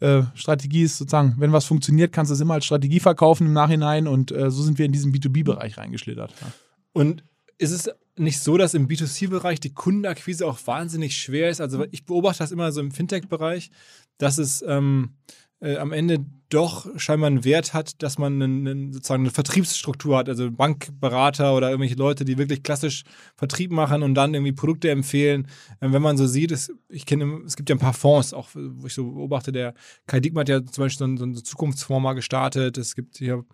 äh, 0.00 0.22
Strategie 0.34 0.82
ist 0.82 0.98
sozusagen, 0.98 1.36
wenn 1.38 1.52
was 1.52 1.64
funktioniert, 1.64 2.12
kannst 2.12 2.30
du 2.30 2.34
es 2.34 2.40
immer 2.40 2.54
als 2.54 2.64
Strategie 2.64 3.00
verkaufen 3.00 3.46
im 3.46 3.52
Nachhinein 3.52 4.06
und 4.06 4.32
äh, 4.32 4.50
so 4.50 4.62
sind 4.62 4.78
wir 4.78 4.86
in 4.86 4.92
diesen 4.92 5.12
B2B-Bereich 5.12 5.78
reingeschlittert. 5.78 6.32
Ja. 6.40 6.52
Und 6.92 7.24
ist 7.58 7.72
es 7.72 7.90
nicht 8.16 8.40
so, 8.40 8.56
dass 8.56 8.74
im 8.74 8.88
B2C-Bereich 8.88 9.60
die 9.60 9.72
Kundenakquise 9.72 10.46
auch 10.46 10.58
wahnsinnig 10.66 11.16
schwer 11.16 11.50
ist? 11.50 11.60
Also 11.60 11.86
ich 11.90 12.04
beobachte 12.04 12.40
das 12.40 12.52
immer 12.52 12.72
so 12.72 12.80
im 12.80 12.90
Fintech-Bereich, 12.90 13.70
dass 14.18 14.38
es 14.38 14.62
ähm, 14.66 15.14
äh, 15.60 15.76
am 15.76 15.92
Ende 15.92 16.24
doch 16.48 16.86
scheinbar 16.98 17.28
einen 17.28 17.44
Wert 17.44 17.74
hat, 17.74 18.02
dass 18.02 18.18
man 18.18 18.42
einen, 18.42 18.66
einen, 18.66 18.92
sozusagen 18.92 19.22
eine 19.22 19.30
Vertriebsstruktur 19.30 20.18
hat, 20.18 20.28
also 20.28 20.50
Bankberater 20.50 21.54
oder 21.54 21.70
irgendwelche 21.70 21.94
Leute, 21.94 22.24
die 22.24 22.38
wirklich 22.38 22.62
klassisch 22.62 23.04
Vertrieb 23.36 23.70
machen 23.70 24.02
und 24.02 24.14
dann 24.14 24.34
irgendwie 24.34 24.52
Produkte 24.52 24.90
empfehlen. 24.90 25.46
Ähm, 25.80 25.92
wenn 25.92 26.02
man 26.02 26.16
so 26.16 26.26
sieht, 26.26 26.50
es, 26.50 26.72
ich 26.88 27.06
kenne, 27.06 27.42
es 27.46 27.56
gibt 27.56 27.68
ja 27.68 27.76
ein 27.76 27.80
paar 27.80 27.92
Fonds, 27.92 28.34
auch 28.34 28.48
wo 28.54 28.86
ich 28.86 28.94
so 28.94 29.12
beobachte, 29.12 29.52
der 29.52 29.74
Kai 30.06 30.18
Diekmann 30.18 30.42
hat 30.42 30.48
ja 30.48 30.64
zum 30.64 30.84
Beispiel 30.84 30.98
so 30.98 31.04
einen, 31.04 31.16
so 31.18 31.24
einen 31.24 31.36
Zukunftsfonds 31.36 32.02
mal 32.02 32.14
gestartet. 32.14 32.76
Es 32.76 32.96
gibt 32.96 33.18
hier 33.18 33.44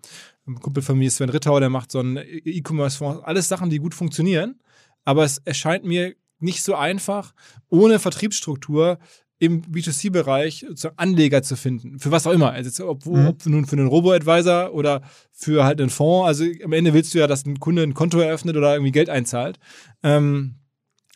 ein 0.47 0.59
Kumpel 0.59 0.81
von 0.81 0.97
mir, 0.97 1.11
Sven 1.11 1.29
Rittauer, 1.29 1.59
der 1.59 1.69
macht 1.69 1.91
so 1.91 1.99
einen 1.99 2.17
E-Commerce-Fonds. 2.17 3.23
Alles 3.23 3.47
Sachen, 3.47 3.69
die 3.69 3.77
gut 3.77 3.93
funktionieren, 3.93 4.59
aber 5.05 5.23
es 5.23 5.37
erscheint 5.39 5.83
mir 5.83 6.15
nicht 6.39 6.63
so 6.63 6.75
einfach, 6.75 7.33
ohne 7.69 7.99
Vertriebsstruktur 7.99 8.99
im 9.39 9.61
B2C-Bereich 9.61 10.65
Anleger 10.95 11.43
zu 11.43 11.55
finden. 11.55 11.99
Für 11.99 12.11
was 12.11 12.25
auch 12.25 12.31
immer. 12.31 12.51
Also 12.51 12.87
ob, 12.87 13.05
mhm. 13.05 13.27
ob 13.27 13.45
nun 13.45 13.65
für 13.65 13.75
einen 13.75 13.87
Robo-Advisor 13.87 14.73
oder 14.73 15.01
für 15.31 15.63
halt 15.63 15.79
einen 15.79 15.89
Fonds. 15.89 16.27
Also 16.27 16.45
am 16.63 16.73
Ende 16.73 16.93
willst 16.93 17.13
du 17.13 17.19
ja, 17.19 17.27
dass 17.27 17.45
ein 17.45 17.59
Kunde 17.59 17.83
ein 17.83 17.93
Konto 17.93 18.19
eröffnet 18.19 18.57
oder 18.57 18.73
irgendwie 18.73 18.91
Geld 18.91 19.09
einzahlt. 19.09 19.59
Ähm, 20.01 20.55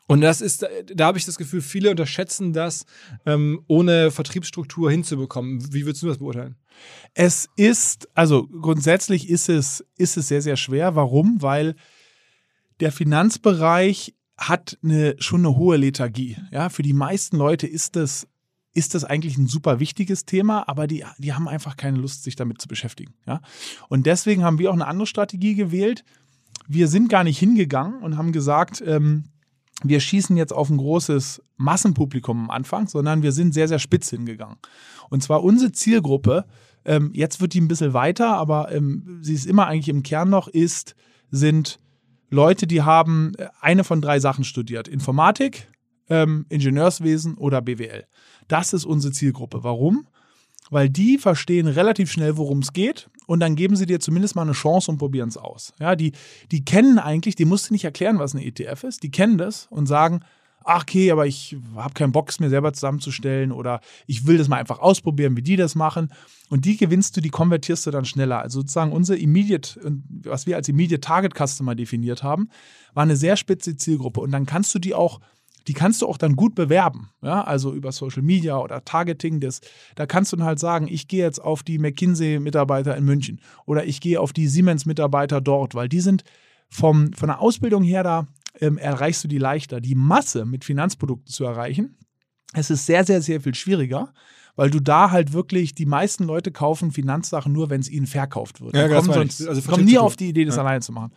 und 0.08 0.20
das 0.20 0.42
ist, 0.42 0.68
da 0.94 1.06
habe 1.06 1.18
ich 1.18 1.26
das 1.26 1.38
Gefühl, 1.38 1.62
viele 1.62 1.90
unterschätzen 1.90 2.52
das, 2.52 2.86
ähm, 3.26 3.64
ohne 3.68 4.12
Vertriebsstruktur 4.12 4.92
hinzubekommen. 4.92 5.74
Wie 5.74 5.86
würdest 5.86 6.04
du 6.04 6.08
das 6.08 6.18
beurteilen? 6.18 6.58
Es 7.14 7.48
ist, 7.56 8.10
also 8.14 8.48
grundsätzlich 8.48 9.30
ist 9.30 9.48
es, 9.48 9.86
ist 9.96 10.18
es 10.18 10.28
sehr, 10.28 10.42
sehr 10.42 10.58
schwer. 10.58 10.96
Warum? 10.96 11.42
Weil 11.42 11.76
der 12.82 12.92
Finanzbereich 12.92 14.14
hat 14.42 14.78
eine, 14.84 15.16
schon 15.20 15.42
eine 15.42 15.56
hohe 15.56 15.78
Lethargie. 15.78 16.38
Ja, 16.52 16.70
für 16.70 16.82
die 16.82 16.94
meisten 16.94 17.38
Leute 17.38 17.68
ist 17.68 17.96
das, 17.96 18.28
ist 18.74 18.96
das 18.96 19.04
eigentlich 19.04 19.38
ein 19.38 19.48
super 19.48 19.80
wichtiges 19.80 20.26
Thema, 20.26 20.68
aber 20.68 20.88
die, 20.88 21.06
die 21.20 21.34
haben 21.34 21.48
einfach 21.48 21.78
keine 21.78 22.00
Lust, 22.00 22.24
sich 22.24 22.36
damit 22.36 22.60
zu 22.60 22.68
beschäftigen. 22.68 23.14
Ja, 23.28 23.42
und 23.88 24.08
deswegen 24.08 24.44
haben 24.44 24.58
wir 24.58 24.72
auch 24.72 24.76
eine 24.76 24.88
andere 24.88 25.08
Strategie 25.08 25.54
gewählt. 25.54 26.04
Wir 26.68 26.88
sind 26.88 27.08
gar 27.10 27.24
nicht 27.24 27.38
hingegangen 27.38 28.02
und 28.02 28.18
haben 28.18 28.32
gesagt, 28.32 28.84
ähm, 28.86 29.26
wir 29.84 30.00
schießen 30.00 30.36
jetzt 30.38 30.54
auf 30.54 30.70
ein 30.70 30.78
großes 30.78 31.44
Massenpublikum 31.58 32.46
am 32.46 32.50
Anfang, 32.50 32.88
sondern 32.88 33.24
wir 33.24 33.32
sind 33.32 33.54
sehr, 33.54 33.68
sehr 33.68 33.80
spitz 33.80 34.10
hingegangen. 34.10 34.58
Und 35.10 35.22
zwar 35.22 35.44
unsere 35.44 35.72
Zielgruppe, 35.72 36.46
ähm, 36.86 37.12
jetzt 37.14 37.42
wird 37.42 37.54
die 37.54 37.62
ein 37.62 37.68
bisschen 37.68 37.94
weiter, 37.94 38.34
aber 38.38 38.72
ähm, 38.72 39.20
sie 39.22 39.34
ist 39.34 39.46
immer 39.46 39.68
eigentlich 39.68 39.90
im 39.90 40.04
Kern 40.04 40.30
noch, 40.30 40.48
ist, 40.48 40.96
sind 41.30 41.80
Leute, 42.32 42.66
die 42.66 42.82
haben 42.82 43.34
äh, 43.38 43.48
eine 43.60 43.84
von 43.84 44.02
drei 44.02 44.20
Sachen 44.20 44.44
studiert. 44.44 44.88
Informatik, 44.88 45.68
ähm, 46.10 46.46
Ingenieurswesen 46.50 47.36
oder 47.36 47.62
BWL. 47.62 48.06
Das 48.48 48.74
ist 48.74 48.86
unsere 48.86 49.14
Zielgruppe. 49.14 49.64
Warum? 49.64 50.08
Weil 50.70 50.90
die 50.90 51.18
verstehen 51.18 51.68
relativ 51.68 52.12
schnell, 52.12 52.38
worum 52.38 52.60
es 52.60 52.72
geht 52.72 53.10
und 53.28 53.42
dann 53.42 53.56
geben 53.56 53.76
sie 53.76 53.86
dir 53.86 54.00
zumindest 54.00 54.36
mal 54.36 54.44
eine 54.44 54.54
Chance 54.54 54.90
und 54.90 54.98
probieren 54.98 55.30
es 55.30 55.38
aus. 55.38 55.74
Ja, 55.80 55.96
die, 55.96 56.14
die 56.52 56.64
kennen 56.64 56.98
eigentlich, 56.98 57.36
die 57.36 57.46
musst 57.46 57.70
du 57.70 57.74
nicht 57.74 57.84
erklären, 57.84 58.20
was 58.20 58.34
eine 58.34 58.46
ETF 58.46 58.86
ist, 58.86 59.04
die 59.04 59.12
kennen 59.12 59.38
das 59.38 59.68
und 59.70 59.86
sagen, 59.86 60.22
ach 60.64 60.84
okay, 60.84 61.12
aber 61.12 61.28
ich 61.28 61.58
habe 61.76 61.94
keinen 61.94 62.12
Bock, 62.12 62.30
es 62.30 62.40
mir 62.40 62.50
selber 62.50 62.74
zusammenzustellen 62.74 63.52
oder 63.52 63.82
ich 64.08 64.28
will 64.28 64.38
das 64.38 64.48
mal 64.48 64.58
einfach 64.58 64.80
ausprobieren, 64.80 65.36
wie 65.38 65.42
die 65.42 65.56
das 65.56 65.76
machen. 65.76 66.12
Und 66.50 66.66
die 66.66 66.78
gewinnst 66.78 67.16
du, 67.16 67.22
die 67.22 67.30
konvertierst 67.30 67.86
du 67.88 67.92
dann 67.92 68.06
schneller. 68.06 68.40
Also 68.40 68.60
sozusagen 68.60 68.92
unsere 68.92 69.18
Immediate, 69.18 69.80
was 70.24 70.46
wir 70.48 70.56
als 70.56 70.68
Immediate 70.68 71.02
Target 71.02 71.34
Customer 71.36 71.76
definiert 71.76 72.24
haben, 72.24 72.50
war 72.94 73.04
eine 73.04 73.16
sehr 73.16 73.38
spitze 73.38 73.76
Zielgruppe. 73.76 74.20
Und 74.20 74.32
dann 74.32 74.46
kannst 74.46 74.76
du 74.76 74.80
die 74.80 74.94
auch, 74.94 75.20
die 75.68 75.74
kannst 75.74 76.02
du 76.02 76.08
auch 76.08 76.18
dann 76.18 76.36
gut 76.36 76.56
bewerben. 76.56 77.10
Ja, 77.22 77.44
also 77.44 77.74
über 77.74 77.92
Social 77.92 78.22
Media 78.22 78.58
oder 78.58 78.84
Targeting. 78.84 79.40
Das, 79.40 79.62
da 79.96 80.06
kannst 80.06 80.34
du 80.34 80.38
dann 80.38 80.46
halt 80.46 80.60
sagen, 80.60 80.88
ich 80.90 81.08
gehe 81.08 81.24
jetzt 81.24 81.40
auf 81.42 81.64
die 81.64 81.80
McKinsey-Mitarbeiter 81.80 82.98
in 82.98 83.06
München 83.06 83.40
oder 83.66 83.86
ich 83.86 84.02
gehe 84.02 84.20
auf 84.20 84.34
die 84.34 84.48
Siemens-Mitarbeiter 84.48 85.40
dort, 85.40 85.74
weil 85.74 85.88
die 85.88 86.02
sind 86.02 86.24
vom, 86.70 87.14
von 87.14 87.28
der 87.28 87.40
Ausbildung 87.40 87.84
her 87.84 88.04
da 88.04 88.28
ähm, 88.60 88.78
erreichst 88.78 89.24
du 89.24 89.28
die 89.28 89.38
leichter. 89.38 89.82
Die 89.82 89.96
Masse 89.96 90.46
mit 90.46 90.66
Finanzprodukten 90.66 91.32
zu 91.32 91.46
erreichen, 91.46 91.98
es 92.54 92.70
ist 92.70 92.86
sehr, 92.86 93.06
sehr, 93.06 93.22
sehr 93.22 93.42
viel 93.42 93.56
schwieriger, 93.56 94.14
weil 94.56 94.70
du 94.70 94.82
da 94.82 95.12
halt 95.12 95.32
wirklich, 95.32 95.74
die 95.74 95.86
meisten 95.86 96.26
Leute 96.26 96.52
kaufen 96.52 96.92
Finanzsachen 96.92 97.54
nur, 97.54 97.70
wenn 97.70 97.80
es 97.80 97.90
ihnen 97.90 98.08
verkauft 98.08 98.60
wird. 98.60 98.76
Ja, 98.76 98.88
kommen, 98.90 99.14
sonst, 99.14 99.48
also 99.48 99.62
kommen 99.62 99.86
nie 99.86 99.98
auf 99.98 100.18
die 100.18 100.30
Idee, 100.30 100.46
das 100.46 100.58
ja. 100.58 100.62
alleine 100.62 100.82
zu 100.82 100.92
machen. 100.92 101.14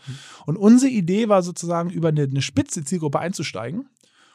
Und 0.46 0.56
unsere 0.56 0.92
Idee 0.92 1.28
war 1.28 1.42
sozusagen, 1.42 1.90
über 1.90 2.08
eine, 2.08 2.22
eine 2.22 2.42
spitze 2.42 2.84
Zielgruppe 2.84 3.18
einzusteigen. 3.18 3.88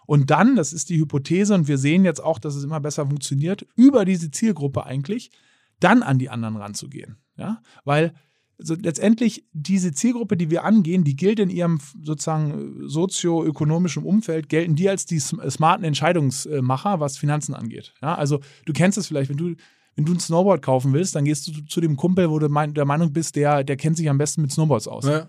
Und 0.06 0.32
dann, 0.32 0.56
das 0.56 0.74
ist 0.74 0.90
die 0.90 0.98
Hypothese, 0.98 1.54
und 1.54 1.68
wir 1.68 1.78
sehen 1.78 2.04
jetzt 2.04 2.22
auch, 2.22 2.40
dass 2.40 2.56
es 2.56 2.64
immer 2.64 2.80
besser 2.80 3.06
funktioniert, 3.06 3.66
über 3.76 4.06
diese 4.06 4.32
Zielgruppe 4.32 4.86
eigentlich 4.86 5.32
dann 5.80 6.04
an 6.04 6.20
die 6.20 6.30
anderen 6.30 6.58
ranzugehen. 6.58 7.18
Ja? 7.38 7.62
Weil 7.86 8.14
also 8.60 8.76
letztendlich 8.76 9.46
diese 9.54 9.94
Zielgruppe, 9.94 10.36
die 10.36 10.50
wir 10.50 10.66
angehen, 10.66 11.04
die 11.04 11.16
gilt 11.16 11.40
in 11.40 11.50
ihrem 11.50 11.80
sozusagen 12.04 12.88
sozioökonomischen 12.88 14.04
Umfeld, 14.04 14.50
gelten 14.50 14.76
die 14.76 14.90
als 14.90 15.06
die 15.06 15.20
smarten 15.20 15.86
Entscheidungsmacher, 15.86 17.00
was 17.00 17.18
Finanzen 17.18 17.54
angeht. 17.54 17.94
Ja, 18.02 18.16
also 18.16 18.42
du 18.66 18.74
kennst 18.74 18.98
es 18.98 19.08
vielleicht, 19.08 19.30
wenn 19.30 19.38
du 19.38 19.56
wenn 19.96 20.06
du 20.06 20.14
ein 20.14 20.20
Snowboard 20.20 20.62
kaufen 20.62 20.94
willst, 20.94 21.16
dann 21.16 21.26
gehst 21.26 21.48
du 21.48 21.66
zu 21.66 21.82
dem 21.82 21.98
Kumpel, 21.98 22.30
wo 22.30 22.40
du 22.40 22.48
der 22.48 22.86
Meinung 22.86 23.12
bist, 23.12 23.36
der, 23.36 23.66
der 23.66 23.76
kennt 23.76 23.98
sich 23.98 24.10
am 24.10 24.18
besten 24.18 24.42
mit 24.42 24.50
Snowboards 24.50 24.88
aus. 24.88 25.06
Ja. 25.06 25.28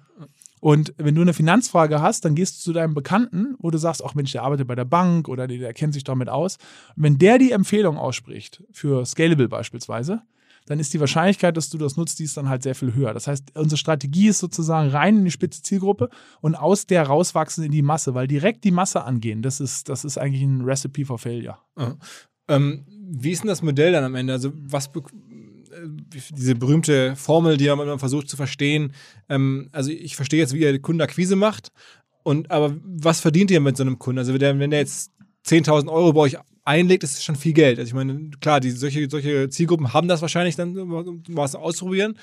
Und 0.61 0.95
wenn 0.97 1.17
du 1.17 1.23
eine 1.23 1.33
Finanzfrage 1.33 2.01
hast, 2.01 2.25
dann 2.25 2.37
gehst 2.37 2.59
du 2.59 2.61
zu 2.61 2.73
deinem 2.73 2.95
Bekannten, 2.95 3.57
wo 3.59 3.71
du 3.71 3.79
sagst, 3.79 4.05
ach 4.05 4.15
Mensch, 4.15 4.31
der 4.31 4.45
arbeitet 4.45 4.69
bei 4.69 4.77
der 4.77 4.85
Bank 4.85 5.29
oder 5.29 5.49
der, 5.49 5.59
der 5.59 5.73
kennt 5.73 5.95
sich 5.95 6.05
damit 6.05 6.29
aus. 6.29 6.59
Und 6.95 7.03
wenn 7.03 7.19
der 7.19 7.39
die 7.39 7.51
Empfehlung 7.51 7.97
ausspricht, 7.97 8.63
für 8.71 9.05
Scalable 9.05 9.49
beispielsweise, 9.49 10.23
dann 10.67 10.79
ist 10.79 10.95
die 10.95 11.01
Wahrscheinlichkeit, 11.01 11.57
dass 11.57 11.71
du 11.71 11.79
das 11.79 11.97
nutzt, 11.97 12.19
die 12.19 12.25
ist 12.25 12.37
dann 12.37 12.49
halt 12.49 12.63
sehr 12.63 12.75
viel 12.75 12.95
höher. 12.95 13.13
Das 13.15 13.27
heißt, 13.27 13.57
unsere 13.57 13.77
Strategie 13.77 14.29
ist 14.29 14.39
sozusagen 14.39 14.91
rein 14.91 15.19
in 15.19 15.25
die 15.25 15.31
spitze 15.31 15.63
Zielgruppe 15.63 16.11
und 16.41 16.55
aus 16.55 16.87
der 16.87 17.03
rauswachsen 17.05 17.65
in 17.65 17.73
die 17.73 17.83
Masse, 17.83 18.15
weil 18.15 18.27
direkt 18.27 18.65
die 18.65 18.71
Masse 18.71 19.05
angehen, 19.05 19.43
das 19.43 19.61
ist, 19.61 19.89
das 19.89 20.05
ist 20.05 20.19
eigentlich 20.19 20.43
ein 20.43 20.63
Recipe 20.63 21.05
for 21.05 21.19
Failure. 21.19 21.59
Ja. 21.79 21.97
Ähm, 22.49 22.85
wie 22.89 23.31
ist 23.31 23.43
denn 23.43 23.49
das 23.49 23.63
Modell 23.63 23.93
dann 23.93 24.05
am 24.05 24.15
Ende? 24.15 24.33
Also 24.33 24.53
was 24.55 24.91
diese 26.35 26.55
berühmte 26.55 27.17
Formel, 27.17 27.57
die 27.57 27.69
man 27.69 27.81
immer 27.81 27.99
versucht 27.99 28.29
zu 28.29 28.37
verstehen. 28.37 28.93
Ähm, 29.29 29.69
also 29.73 29.91
ich 29.91 30.17
verstehe 30.17 30.41
jetzt, 30.41 30.53
wie 30.53 30.61
ihr 30.61 30.81
Kundenakquise 30.81 31.37
macht. 31.37 31.73
Und 32.23 32.51
aber 32.51 32.77
was 32.85 33.21
verdient 33.21 33.51
ihr 33.51 33.61
mit 33.61 33.77
so 33.77 33.83
einem 33.83 33.99
Kunden? 33.99 34.19
Also 34.19 34.33
wenn 34.33 34.41
der, 34.41 34.59
wenn 34.59 34.71
der 34.71 34.81
jetzt 34.81 35.13
10.000 35.47 35.89
Euro 35.89 36.13
bei 36.13 36.21
euch 36.21 36.37
einlegt, 36.71 37.03
ist 37.03 37.25
schon 37.25 37.37
viel 37.37 37.53
Geld. 37.53 37.79
Also 37.79 37.89
ich 37.89 37.95
meine, 37.95 38.31
klar, 38.41 38.61
die, 38.61 38.71
solche, 38.71 39.11
solche 39.11 39.49
Zielgruppen 39.51 39.93
haben 39.93 40.09
das 40.09 40.23
wahrscheinlich 40.23 40.57
dann, 40.57 40.77
um 40.79 41.23
was 41.29 41.55
auszuprobieren. 41.55 42.17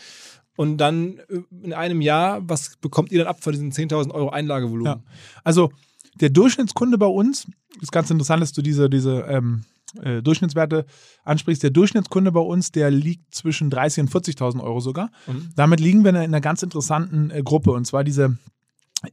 Und 0.56 0.78
dann 0.78 1.20
äh, 1.30 1.42
in 1.64 1.74
einem 1.74 2.02
Jahr, 2.02 2.40
was 2.48 2.78
bekommt 2.78 3.12
ihr 3.12 3.20
dann 3.20 3.28
ab 3.28 3.44
von 3.44 3.54
diesen 3.54 3.72
10.000 3.72 4.12
Euro 4.12 4.30
Einlagevolumen? 4.30 4.86
Ja. 4.86 5.04
Also 5.44 5.72
der 6.16 6.30
Durchschnittskunde 6.30 6.98
bei 6.98 7.06
uns, 7.06 7.48
ist 7.82 7.92
ganz 7.92 8.10
interessant, 8.10 8.42
dass 8.42 8.54
du 8.54 8.62
diese, 8.62 8.90
diese 8.90 9.26
ähm, 9.30 9.66
äh, 10.02 10.22
Durchschnittswerte 10.22 10.86
ansprichst, 11.24 11.62
der 11.62 11.70
Durchschnittskunde 11.70 12.32
bei 12.32 12.40
uns, 12.40 12.72
der 12.72 12.90
liegt 12.90 13.36
zwischen 13.36 13.72
30.000 13.72 14.02
und 14.02 14.10
40.000 14.12 14.64
Euro 14.64 14.80
sogar. 14.80 15.12
Mhm. 15.28 15.50
Damit 15.56 15.80
liegen 15.80 16.04
wir 16.04 16.10
in 16.10 16.18
einer 16.18 16.42
ganz 16.42 16.64
interessanten 16.64 17.30
äh, 17.30 17.44
Gruppe 17.44 17.72
und 17.72 17.86
zwar 17.86 18.04
diese, 18.04 18.38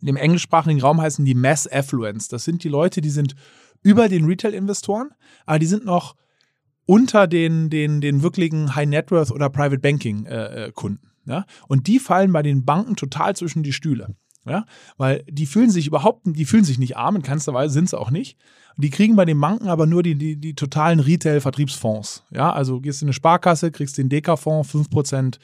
in 0.01 0.07
dem 0.07 0.17
englischsprachigen 0.17 0.81
Raum 0.81 1.01
heißen 1.01 1.25
die 1.25 1.35
Mass 1.35 1.71
Affluence. 1.71 2.29
Das 2.29 2.45
sind 2.45 2.65
die 2.65 2.69
Leute, 2.69 3.01
die 3.01 3.11
sind 3.11 3.35
über 3.83 4.09
den 4.09 4.25
Retail-Investoren, 4.25 5.11
aber 5.47 5.59
die 5.59 5.67
sind 5.67 5.85
noch 5.85 6.17
unter 6.87 7.27
den, 7.27 7.71
den, 7.71 8.01
den 8.01 8.23
wirklichen 8.23 8.75
High 8.75 8.89
Net 8.89 9.11
Worth 9.11 9.31
oder 9.31 9.51
Private 9.51 9.79
Banking 9.79 10.27
äh, 10.27 10.67
äh 10.67 10.73
Kunden. 10.73 11.11
Ja? 11.27 11.45
Und 11.69 11.87
die 11.87 11.99
fallen 11.99 12.33
bei 12.33 12.43
den 12.43 12.65
Banken 12.65 12.97
total 12.97 13.37
zwischen 13.37 13.63
die 13.63 13.73
Stühle. 13.73 14.15
Ja? 14.47 14.67
Weil 14.97 15.25
die 15.29 15.47
fühlen 15.47 15.71
sich 15.71 15.87
überhaupt, 15.87 16.23
die 16.25 16.45
fühlen 16.45 16.65
sich 16.65 16.79
nicht 16.79 16.97
arm, 16.97 17.17
in 17.17 17.23
keinster 17.23 17.55
Weise 17.55 17.75
sind 17.75 17.89
sie 17.89 17.99
auch 17.99 18.11
nicht. 18.11 18.39
Die 18.77 18.91
kriegen 18.91 19.17
bei 19.17 19.25
den 19.25 19.41
Banken 19.41 19.69
aber 19.69 19.87
nur 19.87 20.03
die, 20.03 20.17
die, 20.17 20.37
die 20.37 20.55
totalen 20.55 21.01
Retail-Vertriebsfonds. 21.01 22.25
Ja, 22.31 22.53
also 22.53 22.81
gehst 22.81 23.03
in 23.03 23.07
eine 23.07 23.13
Sparkasse, 23.13 23.71
kriegst 23.71 23.99
den 23.99 24.09
Deka-Fonds, 24.09 24.75
5%, 24.75 25.39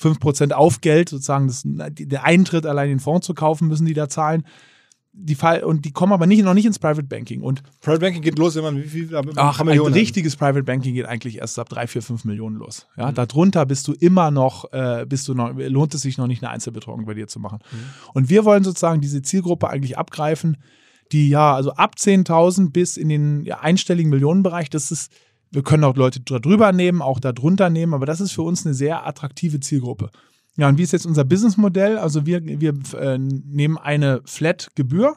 5% 0.00 0.52
Aufgeld, 0.52 1.08
sozusagen 1.08 1.46
das, 1.46 1.62
der 1.64 2.24
Eintritt 2.24 2.66
allein 2.66 2.88
den 2.88 3.00
Fonds 3.00 3.26
zu 3.26 3.34
kaufen, 3.34 3.68
müssen 3.68 3.86
die 3.86 3.94
da 3.94 4.08
zahlen. 4.08 4.44
Die 5.16 5.36
Fall, 5.36 5.62
und 5.62 5.84
die 5.84 5.92
kommen 5.92 6.12
aber 6.12 6.26
nicht, 6.26 6.42
noch 6.42 6.54
nicht 6.54 6.66
ins 6.66 6.80
Private 6.80 7.04
Banking. 7.04 7.42
Und 7.42 7.62
Private 7.80 8.00
Banking 8.00 8.22
geht 8.22 8.36
los, 8.36 8.56
wenn 8.56 8.64
man 8.64 8.82
wie 8.82 8.88
viel 8.88 9.16
Ach, 9.36 9.60
ein 9.60 9.68
richtiges 9.68 10.34
Private 10.34 10.64
Banking 10.64 10.94
geht 10.94 11.06
eigentlich 11.06 11.38
erst 11.38 11.56
ab 11.60 11.68
3, 11.68 11.86
4, 11.86 12.02
5 12.02 12.24
Millionen 12.24 12.56
los. 12.56 12.88
Ja, 12.96 13.12
mhm. 13.12 13.14
Darunter 13.14 13.64
bist 13.64 13.86
du 13.86 13.92
immer 13.92 14.32
noch, 14.32 14.72
äh, 14.72 15.06
bist 15.08 15.28
du 15.28 15.34
noch, 15.34 15.52
lohnt 15.54 15.94
es 15.94 16.02
sich 16.02 16.18
noch 16.18 16.26
nicht, 16.26 16.42
eine 16.42 16.50
Einzelbetreuung 16.50 17.04
bei 17.04 17.14
dir 17.14 17.28
zu 17.28 17.38
machen. 17.38 17.60
Mhm. 17.70 17.76
Und 18.12 18.28
wir 18.28 18.44
wollen 18.44 18.64
sozusagen 18.64 19.00
diese 19.00 19.22
Zielgruppe 19.22 19.70
eigentlich 19.70 19.96
abgreifen, 19.96 20.56
die 21.12 21.28
ja, 21.28 21.54
also 21.54 21.72
ab 21.74 21.94
10.000 21.96 22.72
bis 22.72 22.96
in 22.96 23.08
den 23.08 23.44
ja, 23.44 23.60
einstelligen 23.60 24.10
Millionenbereich, 24.10 24.68
das 24.68 24.90
ist, 24.90 25.12
wir 25.54 25.62
können 25.62 25.84
auch 25.84 25.96
Leute 25.96 26.20
drüber 26.20 26.72
nehmen, 26.72 27.02
auch 27.02 27.20
darunter 27.20 27.70
nehmen, 27.70 27.94
aber 27.94 28.06
das 28.06 28.20
ist 28.20 28.32
für 28.32 28.42
uns 28.42 28.66
eine 28.66 28.74
sehr 28.74 29.06
attraktive 29.06 29.60
Zielgruppe. 29.60 30.10
Ja, 30.56 30.68
und 30.68 30.78
wie 30.78 30.82
ist 30.82 30.92
jetzt 30.92 31.06
unser 31.06 31.24
Businessmodell? 31.24 31.98
Also 31.98 32.26
wir, 32.26 32.44
wir 32.44 32.74
äh, 32.98 33.18
nehmen 33.18 33.78
eine 33.78 34.20
Flat-Gebühr, 34.24 35.16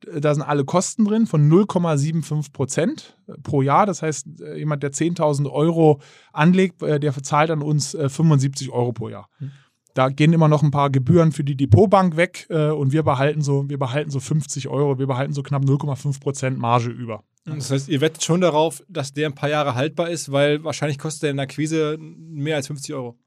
da 0.00 0.32
sind 0.32 0.42
alle 0.42 0.64
Kosten 0.64 1.04
drin 1.04 1.26
von 1.26 1.50
0,75 1.50 2.52
Prozent 2.52 3.16
pro 3.42 3.62
Jahr. 3.62 3.84
Das 3.84 4.02
heißt, 4.02 4.40
äh, 4.40 4.58
jemand, 4.58 4.82
der 4.82 4.92
10.000 4.92 5.50
Euro 5.50 6.00
anlegt, 6.32 6.82
äh, 6.82 7.00
der 7.00 7.12
verzahlt 7.12 7.50
an 7.50 7.62
uns 7.62 7.90
75 7.90 8.70
Euro 8.70 8.92
pro 8.92 9.08
Jahr. 9.08 9.28
Mhm. 9.40 9.50
Da 9.98 10.10
gehen 10.10 10.32
immer 10.32 10.46
noch 10.46 10.62
ein 10.62 10.70
paar 10.70 10.90
Gebühren 10.90 11.32
für 11.32 11.42
die 11.42 11.56
Depotbank 11.56 12.16
weg 12.16 12.46
äh, 12.50 12.68
und 12.68 12.92
wir 12.92 13.02
behalten 13.02 13.42
so, 13.42 13.68
wir 13.68 13.80
behalten 13.80 14.12
so 14.12 14.20
50 14.20 14.68
Euro, 14.68 15.00
wir 15.00 15.08
behalten 15.08 15.32
so 15.32 15.42
knapp 15.42 15.64
0,5 15.64 16.20
Prozent 16.20 16.56
Marge 16.56 16.88
über. 16.88 17.24
Das 17.46 17.72
heißt, 17.72 17.88
ihr 17.88 18.00
wettet 18.00 18.22
schon 18.22 18.40
darauf, 18.40 18.80
dass 18.88 19.12
der 19.12 19.26
ein 19.26 19.34
paar 19.34 19.48
Jahre 19.48 19.74
haltbar 19.74 20.08
ist, 20.08 20.30
weil 20.30 20.62
wahrscheinlich 20.62 21.00
kostet 21.00 21.24
der 21.24 21.30
in 21.30 21.36
der 21.38 21.44
Akquise 21.44 21.98
mehr 21.98 22.54
als 22.54 22.68
50 22.68 22.94
Euro. 22.94 23.18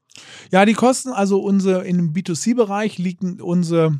Ja, 0.50 0.64
die 0.64 0.72
Kosten, 0.72 1.10
also 1.10 1.42
unsere, 1.42 1.84
im 1.84 2.14
B2C-Bereich 2.14 2.96
liegt 2.96 3.22
unsere 3.42 3.98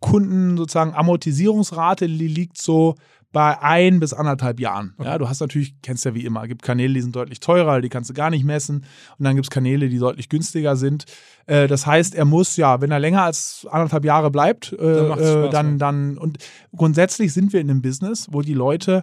Kunden 0.00 0.58
sozusagen 0.58 0.92
Amortisierungsrate, 0.92 2.06
die 2.06 2.28
liegt 2.28 2.60
so 2.60 2.96
bei 3.32 3.60
ein 3.60 4.00
bis 4.00 4.12
anderthalb 4.12 4.58
Jahren. 4.58 4.94
Okay. 4.98 5.08
Ja, 5.08 5.18
du 5.18 5.28
hast 5.28 5.40
natürlich, 5.40 5.80
kennst 5.82 6.04
ja 6.04 6.14
wie 6.14 6.24
immer, 6.24 6.48
gibt 6.48 6.62
Kanäle, 6.62 6.94
die 6.94 7.00
sind 7.00 7.14
deutlich 7.14 7.40
teurer, 7.40 7.80
die 7.80 7.88
kannst 7.88 8.10
du 8.10 8.14
gar 8.14 8.30
nicht 8.30 8.44
messen. 8.44 8.84
Und 9.18 9.24
dann 9.24 9.36
gibt 9.36 9.46
es 9.46 9.50
Kanäle, 9.50 9.88
die 9.88 9.98
deutlich 9.98 10.28
günstiger 10.28 10.74
sind. 10.76 11.04
Äh, 11.46 11.68
das 11.68 11.86
heißt, 11.86 12.14
er 12.14 12.24
muss 12.24 12.56
ja, 12.56 12.80
wenn 12.80 12.90
er 12.90 12.98
länger 12.98 13.22
als 13.22 13.66
anderthalb 13.70 14.04
Jahre 14.04 14.30
bleibt, 14.30 14.72
äh, 14.72 14.76
dann, 14.76 15.18
äh, 15.18 15.50
dann, 15.50 15.78
dann, 15.78 16.18
und 16.18 16.38
grundsätzlich 16.76 17.32
sind 17.32 17.52
wir 17.52 17.60
in 17.60 17.70
einem 17.70 17.82
Business, 17.82 18.28
wo 18.30 18.42
die 18.42 18.54
Leute 18.54 19.02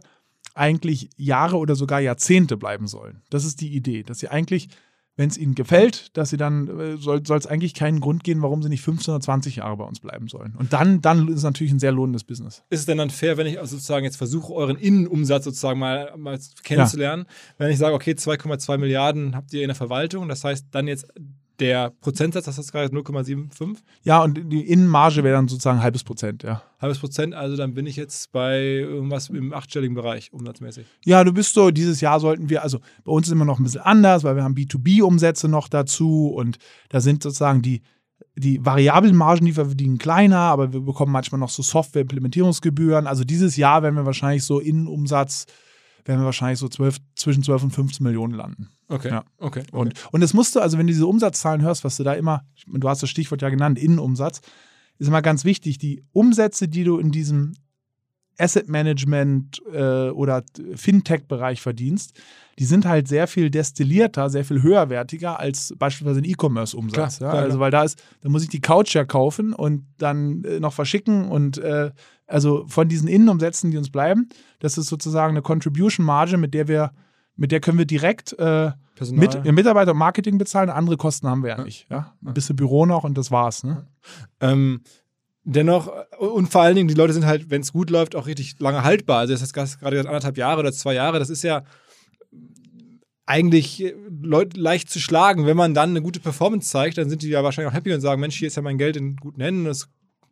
eigentlich 0.53 1.09
Jahre 1.15 1.57
oder 1.57 1.75
sogar 1.75 1.99
Jahrzehnte 1.99 2.57
bleiben 2.57 2.87
sollen. 2.87 3.21
Das 3.29 3.45
ist 3.45 3.61
die 3.61 3.75
Idee, 3.75 4.03
dass 4.03 4.19
sie 4.19 4.27
eigentlich 4.27 4.69
wenn 5.17 5.30
es 5.30 5.38
ihnen 5.38 5.56
gefällt, 5.56 6.15
dass 6.15 6.30
sie 6.30 6.38
dann, 6.38 6.67
äh, 6.80 6.97
soll 6.97 7.21
es 7.21 7.47
eigentlich 7.47 7.73
keinen 7.73 7.99
Grund 7.99 8.23
geben, 8.23 8.43
warum 8.43 8.62
sie 8.62 8.69
nicht 8.69 8.84
15 8.84 9.15
oder 9.15 9.21
20 9.21 9.58
Jahre 9.58 9.75
bei 9.75 9.84
uns 9.84 9.99
bleiben 9.99 10.27
sollen. 10.27 10.56
Und 10.56 10.73
dann, 10.73 11.01
dann 11.01 11.27
ist 11.27 11.38
es 11.38 11.43
natürlich 11.43 11.73
ein 11.73 11.80
sehr 11.80 11.91
lohnendes 11.91 12.23
Business. 12.23 12.63
Ist 12.69 12.82
es 12.82 12.86
denn 12.86 12.99
dann 12.99 13.10
fair, 13.10 13.36
wenn 13.36 13.47
ich 13.47 13.60
also 13.60 13.75
sozusagen 13.75 14.06
jetzt 14.06 14.17
versuche, 14.17 14.53
euren 14.53 14.77
Innenumsatz 14.77 15.43
sozusagen 15.43 15.80
mal, 15.80 16.13
mal 16.15 16.39
kennenzulernen, 16.63 17.25
ja. 17.27 17.53
wenn 17.58 17.71
ich 17.71 17.80
sage, 17.80 17.95
okay, 17.95 18.12
2,2 18.12 18.77
Milliarden 18.77 19.36
habt 19.36 19.51
ihr 19.53 19.63
in 19.63 19.69
der 19.69 19.75
Verwaltung, 19.75 20.30
das 20.30 20.43
heißt 20.43 20.67
dann 20.71 20.88
jetzt 20.88 21.08
der 21.60 21.91
Prozentsatz, 22.02 22.46
das 22.46 22.58
ist 22.58 22.72
gerade 22.72 22.96
0,75? 22.96 23.78
Ja, 24.04 24.24
und 24.24 24.52
die 24.52 24.62
Innenmarge 24.62 25.24
wäre 25.24 25.36
dann 25.36 25.48
sozusagen 25.48 25.82
halbes 25.82 26.04
Prozent, 26.04 26.43
ja. 26.43 26.62
Halbes 26.80 27.00
Prozent, 27.00 27.34
also 27.34 27.58
dann 27.58 27.74
bin 27.74 27.88
ich 27.88 27.96
jetzt 27.96 28.32
bei 28.32 28.60
irgendwas 28.60 29.30
im 29.30 29.54
achtstelligen 29.54 29.96
Bereich, 29.96 30.32
umsatzmäßig. 30.32 30.86
Ja, 31.06 31.24
du 31.24 31.34
bist 31.34 31.54
so, 31.54 31.72
dieses 31.72 32.02
Jahr 32.02 32.20
sollten 32.20 32.50
wir, 32.50 32.63
also 32.63 32.80
bei 33.04 33.12
uns 33.12 33.28
ist 33.28 33.34
immer 33.34 33.46
noch 33.46 33.60
ein 33.60 33.63
bisschen 33.63 33.82
anders, 33.82 34.24
weil 34.24 34.36
wir 34.36 34.43
haben 34.43 34.56
B2B-Umsätze 34.56 35.48
noch 35.48 35.67
dazu 35.67 36.28
und 36.28 36.58
da 36.89 37.02
sind 37.02 37.24
sozusagen 37.24 37.62
die, 37.62 37.82
die 38.36 38.63
variablen 38.63 39.15
Margen, 39.15 39.46
die 39.46 39.58
wir 39.58 39.65
verdienen, 39.65 39.98
kleiner, 39.98 40.38
aber 40.38 40.74
wir 40.74 40.82
bekommen 40.82 41.12
manchmal 41.12 41.39
noch 41.39 41.50
so 41.50 41.63
Software-Implementierungsgebühren. 41.63 43.08
Also 43.08 43.24
dieses 43.24 43.58
Jahr 43.58 43.82
werden 43.82 43.96
wir 43.96 44.06
wahrscheinlich 44.06 44.43
so 44.43 44.60
Innenumsatz 44.60 45.46
werden 46.08 46.22
wir 46.22 46.26
wahrscheinlich 46.26 46.60
so 46.60 46.67
12, 46.67 46.98
zwischen 47.15 47.43
12 47.43 47.63
und 47.63 47.72
15 47.72 48.04
Millionen 48.04 48.34
landen. 48.34 48.70
Okay. 48.89 49.10
Ja. 49.10 49.23
okay. 49.38 49.63
Und, 49.71 49.93
und 50.12 50.21
es 50.21 50.34
musst 50.34 50.56
du, 50.56 50.60
also 50.60 50.78
wenn 50.78 50.88
du 50.88 50.93
diese 50.93 51.08
Umsatzzahlen 51.08 51.62
hörst, 51.62 51.84
was 51.84 51.97
du 51.97 52.04
da 52.04 52.13
immer, 52.13 52.45
du 52.67 52.88
hast 52.88 53.04
das 53.04 53.10
Stichwort 53.10 53.41
ja 53.41 53.50
genannt, 53.50 53.78
Innenumsatz, 53.78 54.41
ist 55.00 55.08
immer 55.08 55.21
ganz 55.21 55.45
wichtig, 55.45 55.78
die 55.78 56.04
Umsätze, 56.13 56.67
die 56.67 56.84
du 56.84 56.97
in 56.97 57.12
diesem 57.12 57.54
Asset 58.39 58.69
Management 58.69 59.62
äh, 59.73 60.10
oder 60.10 60.43
Fintech-Bereich 60.76 61.62
verdienst, 61.62 62.13
die 62.60 62.65
sind 62.65 62.86
halt 62.86 63.08
sehr 63.08 63.28
viel 63.28 63.50
destillierter, 63.50 64.30
sehr 64.30 64.45
viel 64.45 64.62
höherwertiger 64.62 65.39
als 65.39 65.73
beispielsweise 65.78 66.21
ein 66.21 66.26
E-Commerce-Umsatz. 66.26 67.19
Ja? 67.19 67.30
Also, 67.30 67.60
weil 67.60 67.71
da 67.71 67.84
ist, 67.84 68.02
da 68.21 68.30
muss 68.30 68.43
ich 68.43 68.50
die 68.50 68.62
Couch 68.62 68.95
ja 68.95 69.06
kaufen 69.06 69.54
und 69.54 69.86
dann 69.97 70.43
äh, 70.43 70.60
noch 70.60 70.73
verschicken 70.73 71.30
und 71.30 71.58
äh, 71.58 71.91
also 72.28 72.65
von 72.67 72.88
diesen 72.88 73.08
Innenumsätzen, 73.08 73.71
die 73.71 73.78
uns 73.78 73.89
bleiben, 73.89 74.30
das 74.60 74.78
ist 74.78 74.88
sozusagen 74.88 75.32
eine 75.32 75.41
Contribution 75.41 76.06
Marge, 76.06 76.38
mit 76.38 76.54
der 76.54 76.67
wir, 76.67 76.91
mit 77.38 77.52
der 77.52 77.60
können 77.60 77.78
wir 77.78 77.86
direkt 77.86 78.34
äh, 78.39 78.71
mit, 79.12 79.45
Mitarbeiter 79.45 79.91
und 79.91 79.97
Marketing 79.97 80.38
bezahlen. 80.38 80.69
Andere 80.69 80.97
Kosten 80.97 81.28
haben 81.28 81.43
wir 81.43 81.52
ja, 81.52 81.58
ja. 81.58 81.63
nicht. 81.63 81.88
Ja? 81.89 82.13
Ein 82.26 82.34
bisschen 82.34 82.56
Büro 82.56 82.86
noch 82.86 83.04
und 83.04 83.17
das 83.17 83.32
war's. 83.32 83.63
Ne? 83.63 83.88
Ähm, 84.41 84.82
dennoch, 85.43 85.91
und 86.17 86.52
vor 86.52 86.63
allen 86.63 86.76
Dingen, 86.76 86.88
die 86.88 86.95
Leute 86.95 87.13
sind 87.13 87.26
halt, 87.26 87.50
wenn 87.50 87.62
es 87.62 87.71
gut 87.71 87.89
läuft, 87.89 88.15
auch 88.15 88.26
richtig 88.26 88.60
lange 88.60 88.84
haltbar. 88.84 89.19
Also 89.19 89.34
das 89.34 89.54
heißt 89.56 89.80
gerade 89.80 90.00
anderthalb 90.00 90.38
Jahre 90.38 90.60
oder 90.60 90.73
zwei 90.73 90.95
Jahre, 90.95 91.19
das 91.19 91.30
ist 91.30 91.43
ja 91.43 91.63
eigentlich 93.28 93.84
äh, 93.84 93.93
leicht 94.56 94.89
zu 94.89 95.00
schlagen. 95.00 95.45
Wenn 95.45 95.58
man 95.58 95.76
dann 95.76 95.91
eine 95.91 96.02
gute 96.02 96.19
Performance 96.19 96.69
zeigt, 96.69 96.97
dann 96.97 97.10
sind 97.10 97.21
die 97.21 97.30
ja 97.30 97.43
wahrscheinlich 97.43 97.71
auch 97.71 97.76
happy 97.76 97.93
und 97.93 98.02
sagen, 98.02 98.19
Mensch, 98.19 98.38
hier 98.38 98.47
ist 98.47 98.56
ja 98.56 98.63
mein 98.63 98.80
Geld 98.80 98.97
in 98.97 99.15
guten 99.15 99.41
Händen, 99.41 99.65
das 99.65 99.89